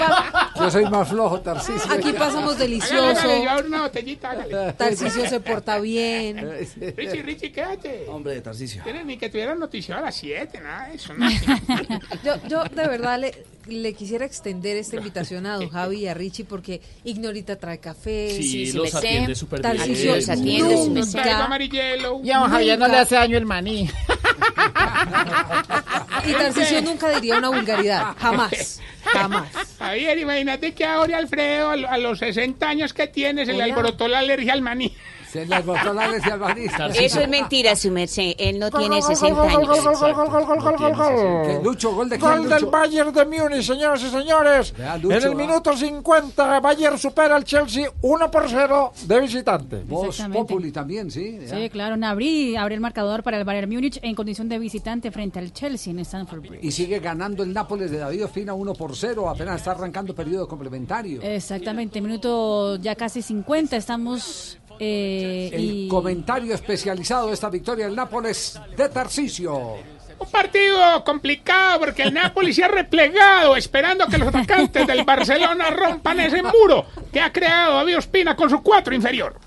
Yo 0.58 0.70
soy 0.70 0.84
más 0.86 1.08
flojo, 1.08 1.40
Tarcisio. 1.40 1.92
aquí 1.92 2.12
pasamos 2.12 2.58
delicioso. 2.58 3.20
hágale, 3.20 3.66
una 3.66 3.82
botellita, 3.82 4.30
hágale. 4.30 4.72
Tarcisio 4.74 5.28
se 5.28 5.40
porta 5.40 5.78
bien. 5.78 6.38
Richie, 6.96 7.22
Richie, 7.22 7.52
quédate. 7.52 8.06
Hombre, 8.08 8.40
Tarcicio. 8.40 8.82
Tienes 8.82 9.04
ni 9.06 9.16
que 9.16 9.28
tuvieran 9.28 9.58
noticiero 9.58 10.00
a 10.00 10.04
las 10.04 10.14
7, 10.16 10.60
nada 10.60 10.90
eso. 10.92 11.14
¿no? 11.14 11.26
Yo, 12.48 12.64
de 12.64 12.88
verdad 12.88 13.18
le, 13.18 13.44
le 13.66 13.92
quisiera 13.94 14.24
extender 14.24 14.76
esta 14.76 14.96
invitación 14.96 15.46
a 15.46 15.56
don 15.56 15.68
Javi 15.68 15.98
y 16.00 16.06
a 16.08 16.14
Richie 16.14 16.44
porque 16.44 16.80
Ignorita 17.04 17.56
trae 17.56 17.78
café. 17.78 18.30
Sí, 18.36 18.42
sí, 18.42 18.72
los 18.72 18.94
atiende 18.94 19.34
súper 19.34 19.60
bien. 19.62 19.76
Tarcisio 19.76 20.16
Los 20.16 20.28
atiende, 20.28 21.02
sí 21.04 21.18
amarillelo. 21.18 22.20
Y 22.24 22.30
a 22.30 22.38
don 22.38 22.50
Javier 22.50 22.78
no 22.78 22.88
le 22.88 22.96
hace 22.96 23.14
daño 23.16 23.36
el 23.38 23.46
maní. 23.46 23.88
Y 26.26 26.32
Tarcisio 26.32 26.82
nunca 26.82 27.08
diría 27.10 27.38
una 27.38 27.48
vulgaridad. 27.48 28.14
Jamás. 28.18 28.80
Jamás. 29.04 29.48
Javier, 29.78 30.18
imagínate 30.18 30.74
que 30.74 30.84
ahora 30.84 31.16
Alfredo, 31.18 31.70
a 31.70 31.76
lo- 31.76 31.88
a 31.88 31.96
los 31.98 32.18
60 32.18 32.68
años 32.68 32.92
que 32.92 33.06
tienes, 33.06 33.46
se 33.48 33.54
le 33.54 33.62
alborotó 33.62 34.08
la 34.08 34.18
alergia 34.18 34.52
al 34.52 34.60
maní. 34.62 34.94
Se 35.30 35.46
le 35.46 35.60
botó 35.60 35.92
la 35.92 36.04
alergia 36.06 36.34
al 36.34 36.40
maní. 36.40 36.66
Eso 36.94 37.20
es 37.20 37.28
mentira, 37.28 37.76
su 37.76 37.90
merced. 37.90 38.34
Él 38.38 38.58
no 38.58 38.70
tiene 38.70 39.00
60 39.00 39.42
años. 39.42 39.68
Lucho, 41.62 41.94
gol 41.94 42.08
de 42.08 42.18
Gol 42.18 42.48
del? 42.48 42.66
Bayern 42.66 43.12
de 43.12 43.24
Múnich, 43.24 43.62
señoras 43.62 44.02
y 44.02 44.10
señores. 44.10 44.74
En 44.76 45.12
el 45.12 45.32
ah. 45.32 45.34
minuto 45.34 45.76
50, 45.76 46.60
Bayern 46.60 46.98
supera 46.98 47.36
al 47.36 47.44
Chelsea 47.44 47.88
1 48.00 48.30
por 48.30 48.48
0 48.48 48.92
de 49.06 49.20
visitante. 49.20 49.82
Voz 49.84 50.08
Exactamente. 50.08 50.52
Populi 50.52 50.72
también, 50.72 51.10
sí. 51.10 51.38
Sí, 51.46 51.70
claro, 51.70 51.96
Nabri 51.96 52.56
abre 52.56 52.74
el 52.74 52.80
marcador 52.80 53.22
para 53.22 53.38
el 53.38 53.44
Bayern 53.44 53.70
Múnich 53.70 53.98
en 54.02 54.14
condición 54.14 54.48
de 54.48 54.58
visitante 54.58 55.10
frente 55.10 55.38
al 55.38 55.52
Chelsea 55.52 55.92
en 55.92 56.00
Stamford 56.00 56.40
Bridge. 56.40 56.64
Y 56.64 56.72
sigue 56.72 56.98
ganando 56.98 57.42
el 57.42 57.52
Nápoles 57.52 57.90
de 57.90 57.98
David 57.98 58.24
Ospina 58.24 58.54
1 58.54 58.72
por 58.74 58.96
0. 58.96 59.28
Apenas 59.28 59.56
está 59.56 59.72
arrancando 59.72 60.14
periodo 60.14 60.48
complementario. 60.48 61.22
Exactamente, 61.22 62.00
minuto 62.00 62.76
ya 62.76 62.94
casi 62.96 63.22
50, 63.22 63.76
estamos... 63.76 64.58
eh, 64.80 65.50
El 65.52 65.60
y... 65.60 65.88
comentario 65.88 66.54
especializado 66.54 67.28
de 67.28 67.34
esta 67.34 67.50
victoria 67.50 67.86
del 67.86 67.94
Nápoles 67.94 68.58
de 68.76 68.88
Tarcisio. 68.88 69.76
Un 70.18 70.30
partido 70.30 71.02
complicado 71.04 71.80
porque 71.80 72.02
el 72.02 72.12
Napoli 72.12 72.52
se 72.52 72.64
ha 72.64 72.68
replegado 72.68 73.56
esperando 73.56 74.06
que 74.06 74.18
los 74.18 74.28
atacantes 74.28 74.86
del 74.86 75.04
Barcelona 75.04 75.70
rompan 75.70 76.20
ese 76.20 76.42
muro 76.42 76.84
que 77.12 77.20
ha 77.20 77.32
creado 77.32 77.76
David 77.76 77.98
Ospina 77.98 78.36
con 78.36 78.50
su 78.50 78.62
cuatro 78.62 78.94
inferior. 78.94 79.38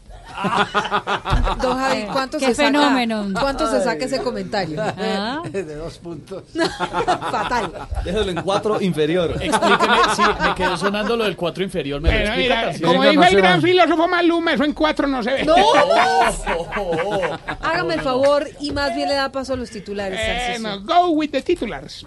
Don 1.61 1.77
Javi, 1.77 2.03
¿cuánto 2.11 2.37
Qué 2.39 2.47
se 2.47 2.55
saca? 2.55 2.67
fenómeno. 2.67 3.27
¿Cuánto 3.39 3.69
se 3.69 3.83
saca 3.83 4.05
ese 4.05 4.21
comentario? 4.21 4.81
Ah. 4.81 5.41
De 5.49 5.75
dos 5.75 5.97
puntos. 5.99 6.43
Fatal. 6.53 7.71
Déjalo 8.03 8.31
en 8.31 8.41
cuatro 8.41 8.81
inferior. 8.81 9.31
Explíqueme, 9.41 9.97
sí, 10.15 10.21
me 10.41 10.55
quedó 10.55 10.77
sonando 10.77 11.15
lo 11.17 11.23
del 11.25 11.35
cuatro 11.35 11.63
inferior. 11.63 12.01
¿Me 12.01 12.09
lo 12.09 12.15
Bueno, 12.15 12.33
explica, 12.33 12.55
mira, 12.71 12.87
como 12.87 13.03
dijo 13.03 13.21
no 13.21 13.27
el 13.27 13.35
gran 13.37 13.61
filósofo 13.61 14.07
Maluma, 14.07 14.53
eso 14.53 14.63
en 14.63 14.73
cuatro 14.73 15.07
no 15.07 15.23
se 15.23 15.31
ve. 15.31 15.43
¡No! 15.45 15.55
Hágame 17.61 17.95
el 17.95 18.01
favor 18.01 18.47
y 18.59 18.71
más 18.71 18.95
bien 18.95 19.09
le 19.09 19.15
da 19.15 19.31
paso 19.31 19.53
a 19.53 19.55
los 19.55 19.69
titulares. 19.69 20.19
Tarcisio. 20.19 20.81
go 20.81 21.09
with 21.11 21.29
the 21.31 21.41
titulars. 21.41 22.05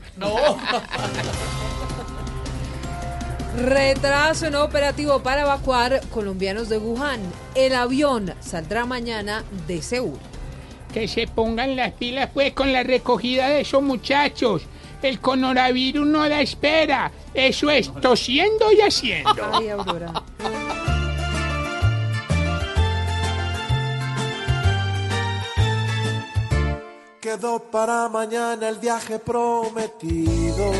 Retraso 3.56 4.46
en 4.46 4.54
operativo 4.54 5.22
para 5.22 5.42
evacuar 5.42 6.02
colombianos 6.10 6.68
de 6.68 6.76
Wuhan. 6.76 7.20
El 7.54 7.74
avión 7.74 8.34
saldrá 8.40 8.84
mañana 8.84 9.44
de 9.66 9.80
Seúl. 9.80 10.18
Que 10.92 11.08
se 11.08 11.26
pongan 11.26 11.74
las 11.74 11.92
pilas 11.92 12.28
pues 12.34 12.52
con 12.52 12.70
la 12.72 12.82
recogida 12.82 13.48
de 13.48 13.62
esos 13.62 13.82
muchachos. 13.82 14.62
El 15.02 15.20
coronavirus 15.20 16.06
no 16.06 16.28
da 16.28 16.42
espera. 16.42 17.10
Eso 17.32 17.70
es 17.70 17.90
tosiendo 18.00 18.70
y 18.72 18.82
haciendo. 18.82 19.30
Ay, 19.52 19.70
Aurora. 19.70 20.12
Quedó 27.20 27.58
para 27.70 28.08
mañana 28.08 28.68
el 28.68 28.76
viaje 28.76 29.18
prometido. 29.18 30.72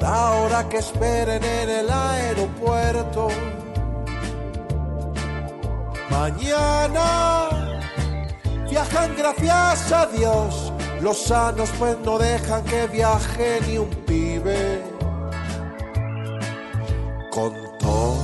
Por 0.00 0.08
ahora 0.08 0.66
que 0.66 0.78
esperen 0.78 1.44
en 1.44 1.68
el 1.68 1.90
aeropuerto. 1.90 3.28
Mañana 6.10 7.78
viajan 8.68 9.14
gracias 9.14 9.92
a 9.92 10.06
Dios. 10.06 10.72
Los 11.02 11.18
sanos 11.18 11.70
pues 11.78 11.98
no 11.98 12.18
dejan 12.18 12.64
que 12.64 12.86
viaje 12.86 13.60
ni 13.68 13.76
un 13.76 13.90
pibe. 14.06 14.82
Con 17.30 17.52
tos. 17.78 18.18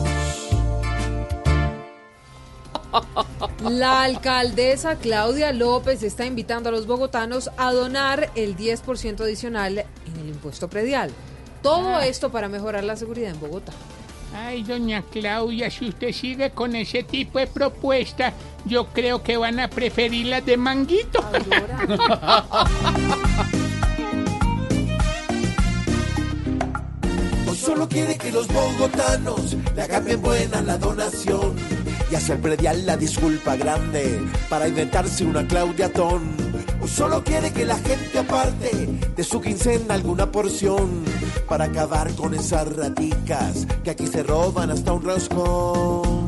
La 3.69 4.03
alcaldesa 4.03 4.97
Claudia 4.97 5.53
López 5.53 6.03
está 6.03 6.25
invitando 6.25 6.71
a 6.71 6.73
los 6.73 6.87
bogotanos 6.87 7.51
a 7.59 7.73
donar 7.73 8.31
el 8.35 8.57
10% 8.57 9.21
adicional 9.21 9.79
en 10.07 10.17
el 10.21 10.29
impuesto 10.31 10.69
predial. 10.69 11.13
Todo 11.67 11.99
esto 11.99 12.31
para 12.31 12.49
mejorar 12.49 12.85
la 12.85 12.95
seguridad 12.95 13.33
en 13.33 13.41
Bogotá. 13.41 13.73
Ay, 14.33 14.63
doña 14.63 15.03
Claudia, 15.03 15.69
si 15.69 15.89
usted 15.89 16.13
sigue 16.13 16.51
con 16.51 16.77
ese 16.77 17.03
tipo 17.03 17.41
de 17.41 17.49
propuesta, 17.49 18.33
yo 18.65 18.87
creo 18.93 19.25
que 19.25 19.37
van 19.37 19.59
a 19.59 19.69
preferir 19.69 20.27
las 20.27 20.47
de 20.47 20.57
manguito. 20.57 21.19
Hoy 27.49 27.57
solo 27.57 27.89
quiere 27.89 28.17
que 28.17 28.31
los 28.31 28.47
bogotanos 28.47 29.57
le 29.75 29.83
hagan 29.83 30.05
bien 30.05 30.23
buena 30.23 30.63
la 30.63 30.79
donación 30.79 31.57
y 32.11 32.15
hacer 32.15 32.41
predial 32.41 32.87
la 32.87 32.97
disculpa 32.97 33.57
grande 33.57 34.21
para 34.49 34.69
inventarse 34.69 35.25
una 35.25 35.47
Claudiatón. 35.47 36.23
Hoy 36.81 36.89
solo 36.89 37.25
quiere 37.25 37.53
que 37.53 37.65
la 37.65 37.77
gente 37.77 38.19
aparte 38.19 38.71
de 39.17 39.25
su 39.25 39.41
quincena 39.41 39.95
alguna 39.95 40.31
porción 40.31 41.05
para 41.49 41.65
acabar 41.65 42.13
con 42.15 42.35
esas 42.35 42.75
raticas 42.77 43.67
que 43.83 43.91
aquí 43.91 44.07
se 44.07 44.23
roban 44.23 44.71
hasta 44.71 44.93
un 44.93 45.03
roscón. 45.03 46.26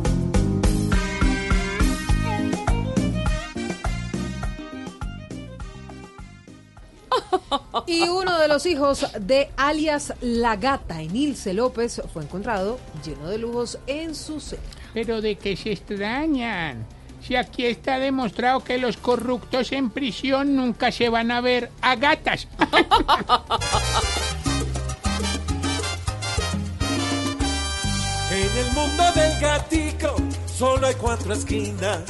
Y 7.87 8.03
uno 8.03 8.39
de 8.39 8.49
los 8.49 8.67
hijos 8.67 9.07
de 9.21 9.51
alias 9.57 10.13
La 10.21 10.57
Gata, 10.57 11.01
Enilce 11.01 11.55
López, 11.55 12.03
fue 12.13 12.25
encontrado 12.25 12.79
lleno 13.05 13.29
de 13.29 13.39
lujos 13.39 13.79
en 13.87 14.15
su 14.15 14.41
celda. 14.41 14.65
Pero 14.93 15.21
de 15.21 15.37
qué 15.37 15.57
se 15.57 15.73
extrañan. 15.73 16.87
Si 17.23 17.37
aquí 17.37 17.67
está 17.67 17.99
demostrado 17.99 18.63
que 18.63 18.79
los 18.79 18.97
corruptos 18.97 19.73
en 19.73 19.91
prisión 19.91 20.57
nunca 20.57 20.93
se 20.93 21.09
van 21.09 21.31
a 21.31 21.41
ver 21.41 21.71
a 21.81 21.97
gatas. 21.97 22.47
En 28.31 28.67
el 28.67 28.73
mundo 28.73 29.03
del 29.15 29.41
gatico 29.41 30.15
solo 30.47 30.87
hay 30.87 30.95
cuatro 30.95 31.33
esquinas, 31.33 32.01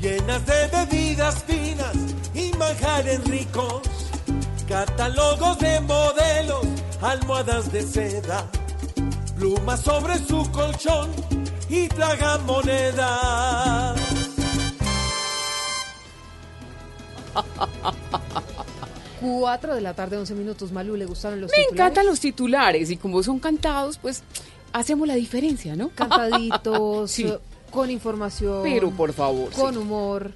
llenas 0.00 0.46
de 0.46 0.66
bebidas 0.68 1.44
finas 1.44 1.94
y 2.34 2.56
manjares 2.56 3.22
ricos, 3.24 3.82
catálogos 4.68 5.58
de 5.58 5.80
modelos, 5.80 6.66
almohadas 7.00 7.70
de 7.72 7.82
seda, 7.82 8.48
plumas 9.36 9.80
sobre 9.80 10.18
su 10.18 10.50
colchón 10.50 11.10
y 11.68 11.88
traga 11.88 12.38
moneda. 12.38 13.94
Cuatro 19.20 19.74
de 19.74 19.80
la 19.80 19.94
tarde, 19.94 20.16
11 20.18 20.34
minutos. 20.34 20.72
Malu, 20.72 20.96
¿le 20.96 21.06
gustaron 21.06 21.40
los 21.40 21.50
Me 21.50 21.56
titulares? 21.56 21.72
encantan 21.80 22.06
los 22.06 22.20
titulares 22.20 22.90
y 22.90 22.96
como 22.96 23.22
son 23.22 23.38
cantados, 23.38 23.98
pues 23.98 24.22
hacemos 24.72 25.08
la 25.08 25.14
diferencia, 25.14 25.74
¿no? 25.76 25.88
Cantaditos, 25.94 27.10
Sí. 27.10 27.32
con 27.70 27.90
información. 27.90 28.60
Pero 28.62 28.90
por 28.90 29.12
favor, 29.12 29.50
Con 29.52 29.72
sí. 29.74 29.78
humor. 29.80 30.32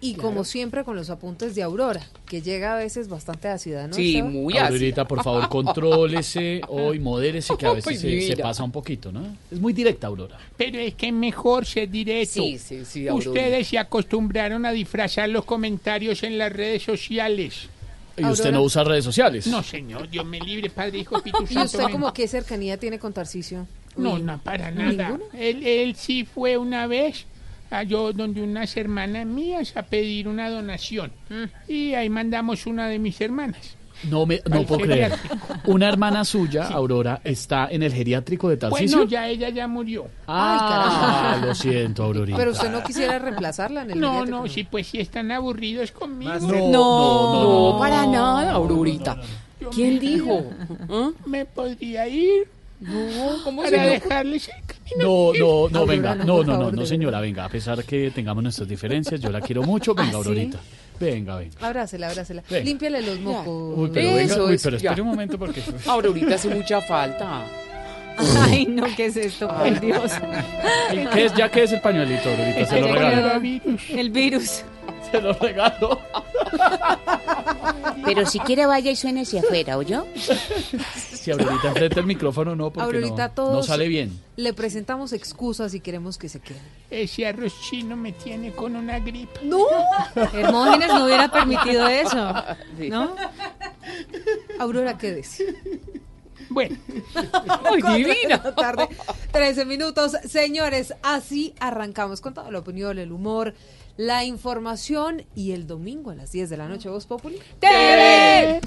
Y 0.00 0.14
como 0.14 0.44
siempre 0.44 0.84
con 0.84 0.94
los 0.94 1.10
apuntes 1.10 1.56
de 1.56 1.62
Aurora, 1.62 2.06
que 2.26 2.40
llega 2.40 2.74
a 2.74 2.76
veces 2.76 3.08
bastante 3.08 3.48
ácida, 3.48 3.88
¿no? 3.88 3.94
Seba? 3.94 4.28
Aurorita, 4.66 5.04
por 5.06 5.24
favor, 5.24 5.48
contrólese 5.48 6.60
hoy, 6.68 7.00
modérese, 7.00 7.56
que 7.56 7.66
a 7.66 7.72
veces 7.74 8.00
Pues 8.00 8.26
se, 8.26 8.36
pasa 8.36 8.62
un 8.62 8.70
poquito, 8.70 9.10
¿no? 9.10 9.36
Es 9.50 9.58
muy 9.58 9.72
directa, 9.72 10.06
Aurora. 10.06 10.38
Pero 10.56 10.78
es 10.78 10.94
que 10.94 11.08
es 11.08 11.12
mejor 11.12 11.66
ser 11.66 11.90
directo. 11.90 12.42
Sí, 12.42 12.58
sí, 12.58 12.84
sí, 12.84 13.08
Aurora. 13.08 13.30
Ustedes 13.30 13.66
se 13.66 13.78
acostumbraron 13.78 14.64
a 14.66 14.70
disfrazar 14.70 15.28
los 15.30 15.44
comentarios 15.44 16.22
en 16.22 16.38
las 16.38 16.52
redes 16.52 16.84
sociales. 16.84 17.68
¿Y 18.16 18.24
usted 18.24 18.52
no 18.52 18.62
usa 18.62 18.84
redes 18.84 19.04
sociales? 19.04 19.46
No, 19.48 19.62
señor, 19.64 20.08
Dios 20.08 20.24
me 20.24 20.40
libre, 20.40 20.70
Padre, 20.70 20.98
Hijo, 20.98 21.16
Espíritu 21.16 21.42
¿Y 21.50 21.54
Santo. 21.54 21.64
usted 21.64 21.80
amén. 21.80 21.92
como 21.92 22.12
qué 22.12 22.28
cercanía 22.28 22.76
tiene 22.76 23.00
con 23.00 23.12
Tarcisio? 23.12 23.66
No, 23.96 24.16
no, 24.18 24.38
para 24.38 24.70
nada. 24.70 25.18
Él, 25.32 25.66
él 25.66 25.96
sí 25.96 26.24
fue 26.24 26.56
una 26.56 26.86
vez 26.86 27.26
a 27.70 27.82
yo 27.82 28.12
donde 28.12 28.42
unas 28.42 28.76
hermanas 28.76 29.26
mías 29.26 29.76
a 29.76 29.82
pedir 29.82 30.28
una 30.28 30.48
donación. 30.50 31.12
Mm. 31.28 31.70
Y 31.70 31.94
ahí 31.94 32.08
mandamos 32.08 32.66
una 32.66 32.88
de 32.88 32.98
mis 32.98 33.20
hermanas. 33.20 33.76
No, 34.04 34.26
me, 34.26 34.40
no 34.48 34.62
puedo 34.62 34.82
creer. 34.82 35.12
Una 35.66 35.88
hermana 35.88 36.24
suya, 36.24 36.68
Aurora, 36.68 37.20
está 37.24 37.66
en 37.68 37.82
el 37.82 37.92
geriátrico 37.92 38.48
de 38.48 38.56
Tarcisio. 38.56 38.98
Bueno, 38.98 39.10
ya 39.10 39.26
ella 39.28 39.48
ya 39.48 39.66
murió. 39.66 40.06
Ah, 40.28 41.38
lo 41.44 41.52
siento, 41.52 42.04
Aurorita. 42.04 42.38
Pero 42.38 42.52
usted 42.52 42.70
no 42.70 42.82
quisiera 42.84 43.18
reemplazarla 43.18 43.82
en 43.82 43.90
el 43.90 44.00
No, 44.00 44.10
geriátrico, 44.20 44.42
no, 44.42 44.48
sí, 44.48 44.64
pues 44.70 44.86
sí 44.86 45.00
están 45.00 45.32
aburridos 45.32 45.90
conmigo. 45.90 46.32
no, 46.40 46.46
no, 46.48 46.70
no, 46.70 47.72
no, 47.72 47.78
para 47.78 48.04
no. 48.06 48.12
nada, 48.12 48.52
Aurorita. 48.52 49.16
¿Quién 49.74 49.94
me- 49.94 50.00
dijo? 50.00 50.44
¿Me 51.26 51.44
podría 51.44 52.06
ir? 52.06 52.48
No, 52.80 53.42
¿cómo 53.44 53.62
Para 53.62 53.76
se 53.76 53.84
le- 53.84 53.90
dejarles. 53.90 54.50
No, 54.98 55.32
no, 55.32 55.68
no, 55.68 55.86
venga. 55.86 56.14
no, 56.14 56.44
No, 56.44 56.56
no, 56.58 56.70
no, 56.70 56.86
señora, 56.86 57.20
venga. 57.20 57.44
A 57.44 57.48
pesar 57.48 57.82
que 57.84 58.10
tengamos 58.12 58.42
nuestras 58.42 58.68
diferencias, 58.68 59.20
yo 59.20 59.30
la 59.30 59.40
quiero 59.40 59.62
mucho. 59.62 59.94
Venga, 59.94 60.08
¿Ah, 60.08 60.12
sí? 60.12 60.16
Aurorita. 60.16 60.58
Venga, 61.00 61.36
venga. 61.36 61.54
Abrácela, 61.60 62.08
abrácela. 62.08 62.42
Ven. 62.50 62.64
Límpiale 62.64 63.02
los 63.02 63.20
mocos. 63.20 63.78
Uy, 63.78 63.90
pero 63.92 64.14
venga, 64.14 64.34
Eso 64.34 64.44
uy, 64.46 64.58
pero 64.62 64.76
espere 64.76 65.02
un 65.02 65.08
momento 65.08 65.38
porque... 65.38 65.62
Aurorita 65.86 66.34
hace 66.36 66.48
mucha 66.54 66.80
falta. 66.82 67.44
Ay, 68.42 68.66
no, 68.66 68.84
¿qué 68.96 69.06
es 69.06 69.16
esto? 69.16 69.48
Por 69.48 69.78
Dios. 69.80 70.10
¿Qué 71.12 71.24
es, 71.26 71.34
ya 71.34 71.48
que 71.50 71.62
es 71.64 71.72
el 71.72 71.80
pañuelito, 71.80 72.28
Aurorita? 72.30 72.66
Se 72.66 72.80
lo 72.80 72.86
El 72.88 72.92
regalo. 72.94 73.40
El 73.90 74.10
virus. 74.10 74.62
Se 75.10 75.20
lo 75.20 75.32
regalo. 75.34 76.00
Pero 78.04 78.26
si 78.26 78.38
quiere 78.40 78.66
vaya 78.66 78.90
y 78.90 78.96
suene 78.96 79.22
hacia 79.22 79.40
afuera, 79.40 79.76
¿oyó? 79.76 80.06
Si 80.94 81.30
Aurorita 81.30 81.68
enfrente 81.68 82.00
el 82.00 82.06
micrófono, 82.06 82.54
no, 82.56 82.70
porque 82.70 82.84
Aurorita, 82.84 83.28
no, 83.28 83.34
todos 83.34 83.52
no 83.54 83.62
sale 83.62 83.88
bien. 83.88 84.18
le 84.36 84.52
presentamos 84.52 85.12
excusas 85.12 85.74
y 85.74 85.80
queremos 85.80 86.16
que 86.18 86.28
se 86.28 86.40
quede. 86.40 86.60
Ese 86.90 87.26
arroz 87.26 87.54
chino 87.60 87.96
me 87.96 88.12
tiene 88.12 88.52
con 88.52 88.76
una 88.76 88.98
gripa. 88.98 89.40
¡No! 89.42 89.66
Hermógenes 90.32 90.88
no 90.88 91.04
hubiera 91.04 91.30
permitido 91.30 91.86
eso. 91.88 92.34
¿No? 92.88 93.14
Aurora, 94.58 94.96
quédese. 94.96 95.54
Bueno. 96.50 96.76
Ay, 97.64 97.82
divina. 97.96 98.42
tarde, 98.54 98.88
13 99.32 99.64
minutos. 99.64 100.12
Señores, 100.26 100.94
así 101.02 101.54
arrancamos 101.60 102.20
con 102.20 102.34
toda 102.34 102.50
la 102.50 102.60
opinión, 102.60 102.98
el 102.98 103.12
humor, 103.12 103.54
la 103.98 104.24
información 104.24 105.26
y 105.34 105.52
el 105.52 105.66
domingo 105.66 106.10
a 106.10 106.14
las 106.14 106.32
10 106.32 106.48
de 106.48 106.56
la 106.56 106.68
noche, 106.68 106.88
Voz 106.88 107.04
Populi. 107.04 107.38
¡TV! 107.58 108.60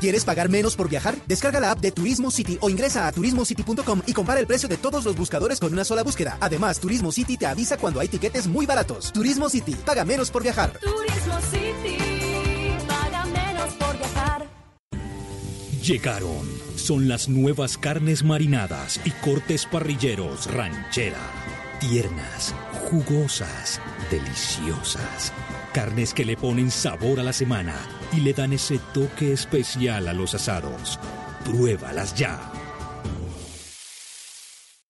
¿Quieres 0.00 0.24
pagar 0.24 0.48
menos 0.48 0.76
por 0.76 0.88
viajar? 0.88 1.16
Descarga 1.26 1.58
la 1.58 1.72
app 1.72 1.80
de 1.80 1.90
Turismo 1.90 2.30
City 2.30 2.58
o 2.60 2.70
ingresa 2.70 3.08
a 3.08 3.12
turismocity.com 3.12 4.02
y 4.06 4.12
compara 4.12 4.38
el 4.38 4.46
precio 4.46 4.68
de 4.68 4.76
todos 4.76 5.04
los 5.04 5.16
buscadores 5.16 5.58
con 5.58 5.72
una 5.72 5.84
sola 5.84 6.04
búsqueda. 6.04 6.36
Además, 6.40 6.78
Turismo 6.78 7.10
City 7.10 7.36
te 7.36 7.46
avisa 7.46 7.76
cuando 7.76 7.98
hay 7.98 8.06
tiquetes 8.06 8.46
muy 8.46 8.66
baratos. 8.66 9.12
Turismo 9.12 9.48
City, 9.48 9.74
paga 9.74 10.04
menos 10.04 10.30
por 10.30 10.44
viajar. 10.44 10.78
Turismo 10.78 11.40
City, 11.50 11.96
Llegaron. 15.82 16.48
Son 16.74 17.08
las 17.08 17.28
nuevas 17.28 17.78
carnes 17.78 18.24
marinadas 18.24 19.00
y 19.04 19.10
cortes 19.10 19.66
parrilleros 19.66 20.52
ranchera. 20.52 21.20
Tiernas, 21.80 22.54
jugosas, 22.90 23.80
deliciosas. 24.10 25.32
Carnes 25.72 26.12
que 26.12 26.24
le 26.24 26.36
ponen 26.36 26.70
sabor 26.70 27.20
a 27.20 27.22
la 27.22 27.32
semana 27.32 27.76
y 28.12 28.20
le 28.20 28.32
dan 28.32 28.52
ese 28.52 28.80
toque 28.92 29.32
especial 29.32 30.08
a 30.08 30.12
los 30.12 30.34
asados. 30.34 30.98
Pruébalas 31.44 32.14
ya. 32.14 32.55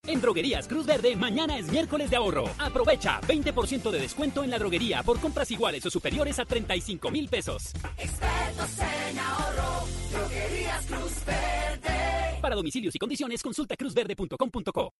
En 0.07 0.21
Droguerías 0.21 0.67
Cruz 0.67 0.85
Verde, 0.85 1.17
mañana 1.17 1.57
es 1.57 1.69
miércoles 1.69 2.09
de 2.09 2.15
ahorro. 2.15 2.45
Aprovecha 2.57 3.19
20% 3.21 3.91
de 3.91 3.99
descuento 3.99 4.43
en 4.43 4.49
la 4.49 4.57
droguería 4.57 5.03
por 5.03 5.19
compras 5.19 5.51
iguales 5.51 5.85
o 5.85 5.89
superiores 5.89 6.39
a 6.39 6.45
35 6.45 7.11
mil 7.11 7.27
pesos. 7.27 7.73
Expertos 7.97 8.69
en 8.79 9.19
ahorro, 9.19 9.85
droguerías 10.11 10.85
Cruz 10.85 11.25
Verde. 11.25 12.39
Para 12.41 12.55
domicilios 12.55 12.95
y 12.95 12.99
condiciones, 12.99 13.43
consulta 13.43 13.75
cruzverde.com.co. 13.75 14.93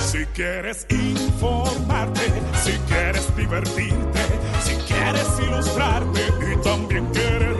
Si 0.00 0.24
quieres 0.26 0.86
informarte, 0.90 2.22
si 2.62 2.72
quieres 2.88 3.36
divertirte, 3.36 4.20
si 4.62 4.74
quieres 4.92 5.28
ilustrarte 5.40 6.20
y 6.52 6.62
también 6.62 7.06
quieres 7.12 7.59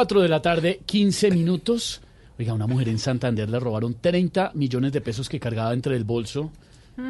4 0.00 0.22
de 0.22 0.28
la 0.30 0.40
tarde, 0.40 0.80
15 0.86 1.30
minutos. 1.30 2.00
Oiga, 2.38 2.54
una 2.54 2.66
mujer 2.66 2.88
en 2.88 2.98
Santander 2.98 3.50
le 3.50 3.60
robaron 3.60 3.96
30 4.00 4.52
millones 4.54 4.92
de 4.94 5.02
pesos 5.02 5.28
que 5.28 5.38
cargaba 5.38 5.74
entre 5.74 5.94
el 5.94 6.04
bolso. 6.04 6.50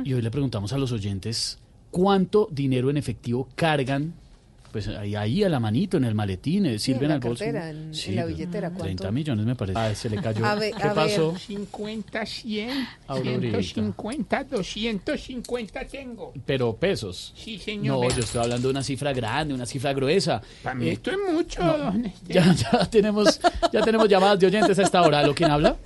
Y 0.03 0.12
hoy 0.12 0.23
le 0.23 0.31
preguntamos 0.33 0.73
a 0.73 0.79
los 0.79 0.91
oyentes 0.91 1.61
cuánto 1.93 2.49
dinero 2.51 2.91
en 2.91 2.97
efectivo 2.97 3.49
cargan, 3.55 4.15
pues 4.73 4.89
ahí, 4.89 5.15
ahí 5.15 5.43
a 5.45 5.49
la 5.49 5.59
manito, 5.61 5.97
en 5.97 6.05
el 6.05 6.15
maletín, 6.15 6.67
eh, 6.67 6.69
Sí, 6.79 6.93
en 6.93 6.97
sirven 6.97 7.09
la 7.09 7.15
al 7.17 7.21
bolso. 7.21 7.45
cartera, 7.45 7.71
en- 7.71 7.93
en 7.95 8.17
la 8.17 8.25
billetera, 8.25 8.69
¿cuánto? 8.69 8.85
30 8.85 9.11
millones 9.11 9.47
me 9.47 9.55
parece. 9.57 9.79
Ah, 9.79 9.95
se 9.95 10.09
le 10.11 10.17
cayó. 10.21 10.45
A 10.45 10.55
ver, 10.55 10.73
¿Qué 10.75 10.83
a 10.83 10.87
ver. 10.93 10.95
pasó? 10.95 11.37
50, 11.37 12.27
100, 12.27 12.87
Aurorita. 13.07 13.63
150, 13.63 14.45
250 14.45 15.85
tengo. 15.87 16.33
Pero 16.47 16.75
pesos. 16.77 17.33
Sí, 17.37 17.59
señor. 17.59 17.99
No, 18.05 18.11
yo 18.15 18.21
estoy 18.23 18.43
hablando 18.43 18.69
de 18.69 18.73
una 18.73 18.83
cifra 18.83 19.13
grande, 19.13 19.55
una 19.55 19.67
cifra 19.67 19.93
gruesa. 19.93 20.41
Para 20.63 20.75
mí 20.75 20.89
Eh, 20.89 20.93
esto 20.93 21.11
es 21.11 21.19
mucho, 21.33 21.63
no. 21.63 22.03
ya 22.29 22.55
tenemos, 22.91 23.41
ya 23.73 23.81
tenemos 23.83 24.09
llamadas 24.09 24.39
de 24.41 24.47
oyentes 24.47 24.79
a 24.79 24.83
esta 24.83 25.03
hora. 25.03 25.23
¿Lo 25.23 25.35
quién 25.35 25.51
habla? 25.51 25.77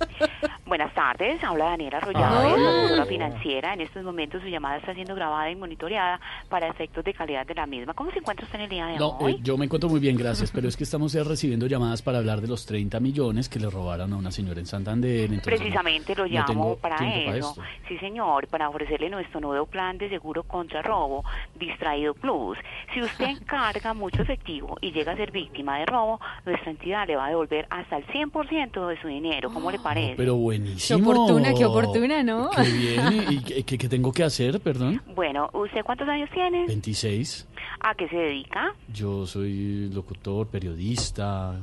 Buenas 0.65 0.91
tardes, 0.95 1.43
habla 1.43 1.65
Daniela 1.65 1.99
Ah. 2.01 2.01
Arroyave, 2.01 2.53
asesora 2.85 3.05
financiera. 3.05 3.73
En 3.75 3.81
estos 3.81 4.03
momentos 4.03 4.41
su 4.41 4.47
llamada 4.47 4.77
está 4.77 4.95
siendo 4.95 5.13
grabada 5.13 5.51
y 5.51 5.55
monitoreada 5.55 6.19
para 6.49 6.67
efectos 6.67 7.03
de 7.05 7.13
calidad 7.13 7.45
de 7.45 7.53
la 7.53 7.67
misma. 7.67 7.93
¿Cómo 7.93 8.09
se 8.11 8.17
encuentra 8.17 8.45
usted 8.45 8.57
en 8.57 8.63
el 8.63 8.69
día 8.69 8.87
de 8.87 8.97
No, 8.97 9.09
hoy? 9.19 9.33
eh, 9.33 9.37
yo 9.43 9.57
me 9.57 9.65
encuentro 9.65 9.89
muy 9.89 9.99
bien, 9.99 10.17
gracias, 10.17 10.51
pero 10.51 10.67
es 10.67 10.75
que 10.75 10.83
estamos 10.85 11.13
eh, 11.13 11.23
recibiendo 11.23 11.67
llamadas 11.67 12.01
para 12.01 12.17
hablar 12.17 12.41
de 12.41 12.47
los 12.47 12.65
30 12.65 12.99
millones 12.99 13.47
que 13.47 13.59
le 13.59 13.69
robaron 13.69 14.11
a 14.11 14.17
una 14.17 14.31
señora 14.31 14.59
en 14.59 14.65
Santander. 14.65 15.25
entonces, 15.31 15.43
Precisamente 15.59 16.15
lo 16.15 16.25
llamo 16.25 16.77
para 16.77 16.97
eso. 17.15 17.55
sí, 17.87 17.99
señor, 17.99 18.47
para 18.47 18.67
ofrecerle 18.67 19.11
nuestro 19.11 19.39
nuevo 19.41 19.67
plan 19.67 19.99
de 19.99 20.09
seguro 20.09 20.41
contra 20.43 20.81
robo, 20.81 21.23
Distraído 21.59 22.15
Plus. 22.15 22.57
Si 22.91 23.01
usted 23.03 23.25
encarga 23.39 23.93
mucho 23.93 24.23
efectivo 24.23 24.77
y 24.81 24.91
llega 24.91 25.11
a 25.11 25.15
ser 25.15 25.29
víctima 25.31 25.77
de 25.77 25.85
robo, 25.85 26.19
nuestra 26.43 26.71
entidad 26.71 27.05
le 27.05 27.17
va 27.17 27.27
a 27.27 27.29
devolver 27.29 27.67
hasta 27.69 27.97
el 27.97 28.07
100% 28.07 28.87
de 28.87 28.99
su 28.99 29.07
dinero. 29.07 29.51
¿Cómo 29.53 29.69
le 29.69 29.77
parece? 29.77 30.15
Pero 30.17 30.33
buenísimo. 30.57 30.99
Qué 30.99 31.03
oportuna, 31.19 31.53
qué 31.53 31.65
oportuna, 31.65 32.23
¿no? 32.23 32.49
Qué 32.51 32.61
bien. 32.63 33.25
¿Y 33.31 33.39
qué, 33.43 33.63
qué- 33.63 33.77
qué 33.77 33.89
tengo 33.89 34.11
que 34.11 34.23
hacer, 34.23 34.59
perdón? 34.59 35.01
Bueno, 35.15 35.49
¿usted 35.53 35.81
cuántos 35.83 36.07
años 36.07 36.29
tiene? 36.33 36.65
26. 36.67 37.47
¿A 37.81 37.93
qué 37.95 38.07
se 38.07 38.15
dedica? 38.15 38.73
Yo 38.93 39.25
soy 39.27 39.89
locutor, 39.93 40.47
periodista, 40.47 41.55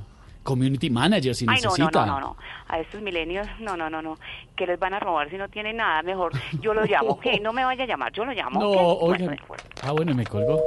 community 0.42 0.90
manager 0.90 1.34
si 1.34 1.46
Ay, 1.48 1.56
no, 1.62 1.70
no, 1.70 1.76
necesita. 1.76 2.06
no, 2.06 2.12
no, 2.14 2.20
no. 2.20 2.36
A 2.68 2.78
estos 2.80 3.00
milenios, 3.02 3.46
no, 3.60 3.76
no, 3.76 3.88
no, 3.90 4.00
no. 4.02 4.18
Que 4.56 4.66
les 4.66 4.78
van 4.78 4.94
a 4.94 4.98
robar 5.00 5.30
si 5.30 5.36
no 5.36 5.48
tienen 5.48 5.76
nada. 5.76 6.02
Mejor 6.02 6.32
yo 6.60 6.74
lo 6.74 6.84
llamo. 6.84 7.10
¿ok? 7.12 7.26
No 7.42 7.52
me 7.52 7.64
vaya 7.64 7.84
a 7.84 7.86
llamar, 7.86 8.12
yo 8.12 8.24
lo 8.24 8.32
llamo. 8.32 8.60
No, 8.60 8.68
oiga. 8.70 9.26
Bueno, 9.26 9.42
acuerdo. 9.42 9.64
Ah, 9.82 9.92
bueno, 9.92 10.14
me 10.14 10.26
colgó. 10.26 10.60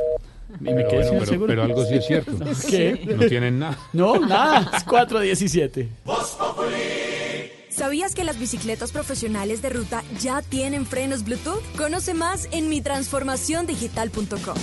Y 0.59 0.63
me 0.63 0.73
Pero 0.75 0.89
quedé 0.89 1.07
bueno, 1.09 1.25
sin 1.25 1.35
pero- 1.39 1.47
pero 1.47 1.63
algo 1.63 1.85
sí 1.85 1.95
es 1.95 2.05
cierto. 2.05 2.31
¿Qué? 2.69 3.15
No 3.17 3.25
tienen 3.25 3.59
nada. 3.59 3.77
No, 3.93 4.19
nada. 4.19 4.69
Es 4.77 4.83
417. 4.83 5.89
¿Sabías 7.75 8.15
que 8.15 8.23
las 8.23 8.39
bicicletas 8.39 8.93
profesionales 8.93 9.61
de 9.61 9.69
ruta 9.69 10.01
ya 10.21 10.41
tienen 10.41 10.85
frenos 10.85 11.25
Bluetooth? 11.25 11.61
Conoce 11.75 12.13
más 12.13 12.47
en 12.51 12.69
mitransformaciondigital.com. 12.69 14.55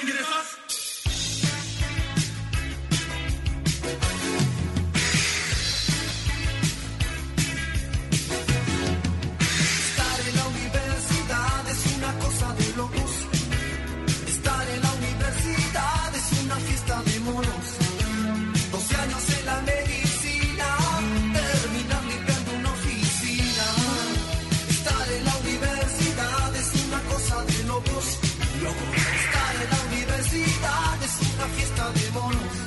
Ingresas. 0.00 0.57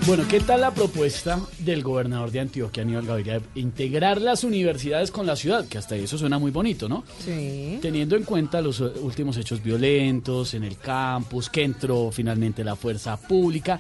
Bueno, 0.07 0.23
¿qué 0.27 0.39
tal 0.39 0.61
la 0.61 0.71
propuesta 0.73 1.39
del 1.59 1.83
gobernador 1.83 2.31
de 2.31 2.39
Antioquia, 2.39 2.81
Aníbal 2.83 3.05
Gaviria, 3.05 3.39
de 3.39 3.59
integrar 3.61 4.19
las 4.19 4.43
universidades 4.43 5.11
con 5.11 5.27
la 5.27 5.35
ciudad? 5.35 5.65
Que 5.67 5.77
hasta 5.77 5.95
eso 5.95 6.17
suena 6.17 6.39
muy 6.39 6.49
bonito, 6.51 6.89
¿no? 6.89 7.03
Sí. 7.23 7.77
Teniendo 7.81 8.15
en 8.15 8.23
cuenta 8.23 8.61
los 8.61 8.81
eh, 8.81 8.85
últimos 9.01 9.37
hechos 9.37 9.61
violentos 9.63 10.55
en 10.55 10.63
el 10.63 10.77
campus, 10.77 11.49
que 11.49 11.63
entró 11.63 12.11
finalmente 12.11 12.63
la 12.63 12.75
fuerza 12.75 13.15
pública, 13.15 13.79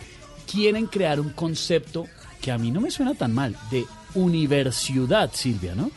quieren 0.49 0.85
crear 0.85 1.19
un 1.19 1.31
concepto 1.31 2.05
que 2.39 2.51
a 2.51 2.57
mí 2.57 2.69
no 2.71 2.81
me 2.81 2.91
suena 2.91 3.15
tan 3.15 3.33
mal, 3.33 3.55
de 3.71 3.83
universidad, 4.13 5.31
Silvia, 5.33 5.73
¿no? 5.73 5.89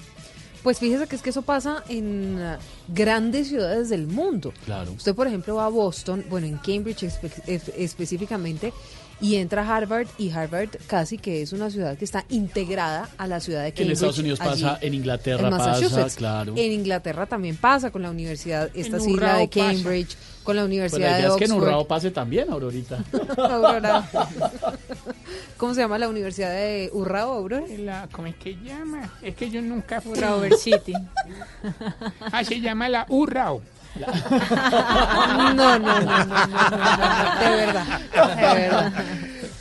Pues 0.62 0.78
fíjese 0.78 1.06
que 1.06 1.16
es 1.16 1.22
que 1.22 1.30
eso 1.30 1.42
pasa 1.42 1.84
en 1.90 2.38
ah, 2.40 2.58
grandes 2.88 3.48
ciudades 3.48 3.90
del 3.90 4.06
mundo. 4.06 4.54
Claro. 4.64 4.92
Usted, 4.92 5.14
por 5.14 5.26
ejemplo, 5.26 5.56
va 5.56 5.66
a 5.66 5.68
Boston, 5.68 6.24
bueno, 6.30 6.46
en 6.46 6.56
Cambridge 6.56 7.02
espe- 7.02 7.30
espe- 7.46 7.74
específicamente, 7.76 8.72
y 9.20 9.36
entra 9.36 9.62
a 9.62 9.76
Harvard, 9.76 10.06
y 10.18 10.30
Harvard 10.30 10.70
casi 10.86 11.18
que 11.18 11.42
es 11.42 11.52
una 11.52 11.70
ciudad 11.70 11.96
que 11.96 12.04
está 12.04 12.24
integrada 12.28 13.08
a 13.16 13.26
la 13.26 13.40
ciudad 13.40 13.62
de 13.62 13.68
En 13.68 13.74
Cambridge. 13.74 13.92
Estados 13.94 14.18
Unidos 14.18 14.38
pasa, 14.38 14.74
allí, 14.74 14.86
en 14.86 14.94
Inglaterra 14.94 15.44
en 15.44 15.50
pasa, 15.50 15.66
Massachusetts. 15.66 16.16
claro. 16.16 16.54
En 16.56 16.72
Inglaterra 16.72 17.26
también 17.26 17.56
pasa 17.56 17.90
con 17.90 18.02
la 18.02 18.10
universidad, 18.10 18.70
esta 18.74 18.96
En 18.96 19.02
sigla 19.02 19.16
Urrao 19.16 19.38
de 19.40 19.48
pasa. 19.48 19.60
Cambridge, 19.72 20.16
con 20.42 20.56
la 20.56 20.62
Pero 20.62 20.66
Universidad 20.66 21.00
la 21.00 21.18
idea 21.18 21.28
de 21.28 21.32
es 21.34 21.38
que 21.38 21.44
en 21.44 21.52
Oxford. 21.52 21.68
Urrao 21.68 21.88
pase 21.88 22.10
también, 22.10 22.50
Aurorita. 22.50 22.98
Aurora. 23.38 24.08
¿Cómo 25.56 25.74
se 25.74 25.80
llama 25.80 25.98
la 25.98 26.08
Universidad 26.08 26.50
de 26.50 26.90
Urrao, 26.92 27.32
Aurora? 27.32 27.64
La, 27.78 28.08
¿Cómo 28.12 28.26
es 28.28 28.36
que 28.36 28.56
llama? 28.62 29.10
Es 29.22 29.34
que 29.36 29.50
yo 29.50 29.62
nunca 29.62 30.00
fui. 30.00 30.12
Urrao 30.12 30.38
University. 30.38 30.92
Ah, 32.32 32.44
se 32.44 32.60
llama 32.60 32.88
la 32.88 33.06
Urrao. 33.08 33.62
No, 35.55 35.55
no, 35.55 35.78
no, 35.78 35.78
no, 35.78 36.00
no, 36.00 36.24
no, 36.24 36.47
no, 36.47 37.40
de 37.40 37.56
verdad, 37.56 38.00
de 38.36 38.60
verdad. 38.60 38.92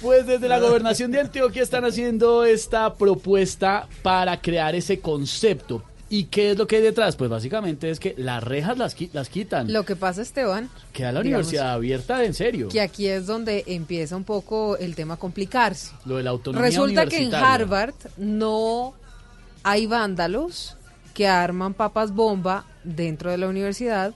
Pues 0.02 0.26
desde 0.26 0.48
la 0.48 0.60
gobernación 0.60 1.12
de 1.12 1.22
Antioquia 1.22 1.64
están 1.64 1.86
haciendo 1.86 2.44
esta 2.46 2.94
propuesta 2.96 3.88
para 4.02 4.42
crear 4.42 4.76
ese 4.76 5.00
concepto. 5.00 5.84
¿Y 6.10 6.26
qué 6.26 6.52
es 6.52 6.58
lo 6.58 6.68
que 6.68 6.76
hay 6.76 6.82
detrás? 6.84 7.16
Pues 7.16 7.30
básicamente 7.30 7.90
es 7.90 8.00
que 8.00 8.14
las 8.18 8.44
rejas 8.44 8.78
las, 8.78 8.96
las 9.14 9.30
quitan. 9.30 9.72
Lo 9.74 9.84
que 9.84 9.96
pasa, 9.96 10.22
Esteban, 10.22 10.70
Queda 10.92 11.12
la 11.12 11.22
digamos, 11.22 11.48
universidad 11.48 11.74
abierta 11.74 12.24
en 12.24 12.34
serio. 12.34 12.68
que 12.70 12.82
aquí 12.82 13.08
es 13.08 13.26
donde 13.26 13.64
empieza 13.66 14.16
un 14.16 14.24
poco 14.24 14.78
el 14.78 14.94
tema 14.96 15.16
a 15.16 15.18
complicarse. 15.18 15.92
Lo 16.06 16.18
de 16.18 16.24
la 16.24 16.30
autonomía 16.30 16.68
Resulta 16.68 17.06
que 17.08 17.24
en. 17.24 17.34
Harvard 17.34 17.96
no 18.18 18.94
hay 19.64 19.88
vándalos 19.88 20.76
que 21.16 21.28
arman 21.28 21.74
papas 21.74 22.12
bomba 22.12 22.66
dentro 22.84 23.32
de 23.32 23.38
la 23.38 23.48
universidad 23.48 24.14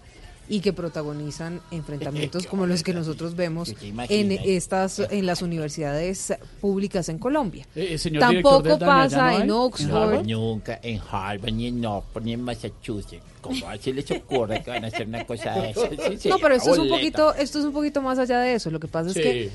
y 0.49 0.59
que 0.61 0.73
protagonizan 0.73 1.61
enfrentamientos 1.71 2.47
como 2.47 2.65
los 2.65 2.83
que 2.83 2.93
nosotros 2.93 3.35
vemos 3.35 3.73
en 3.81 4.31
estas 4.31 4.99
en 4.99 5.25
las 5.25 5.41
universidades 5.41 6.33
públicas 6.61 7.09
en 7.09 7.19
Colombia. 7.19 7.65
Eh, 7.75 7.89
eh, 7.91 7.97
señor 7.97 8.21
Tampoco 8.21 8.61
director 8.63 8.79
del 8.79 8.87
DANE, 8.87 9.01
¿allá 9.01 9.17
pasa 9.17 9.31
no 9.31 9.41
en 9.41 9.47
No, 9.47 9.63
Oxford. 9.63 10.25
nunca 10.27 10.79
en 10.81 10.99
Harvard, 11.11 11.51
ni 11.53 11.67
en 11.67 11.85
Oxford, 11.85 12.23
ni 12.23 12.33
en 12.33 12.41
Massachusetts. 12.41 13.23
¿Cómo 13.41 13.67
así 13.67 13.93
les 13.93 14.09
ocurre 14.11 14.61
que 14.63 14.71
van 14.71 14.83
a 14.83 14.87
hacer 14.87 15.07
una 15.07 15.25
cosa 15.25 15.51
de? 15.53 15.73
Sí, 16.07 16.17
sí, 16.19 16.29
No, 16.29 16.37
pero 16.39 16.55
esto 16.55 16.71
es 16.73 16.77
un 16.79 16.89
poquito, 16.89 17.33
esto 17.35 17.59
es 17.59 17.65
un 17.65 17.71
poquito 17.73 18.01
más 18.01 18.17
allá 18.19 18.39
de 18.41 18.55
eso. 18.55 18.69
Lo 18.71 18.79
que 18.79 18.87
pasa 18.87 19.11
Sí. 19.13 19.19
es 19.19 19.25
que 19.25 19.49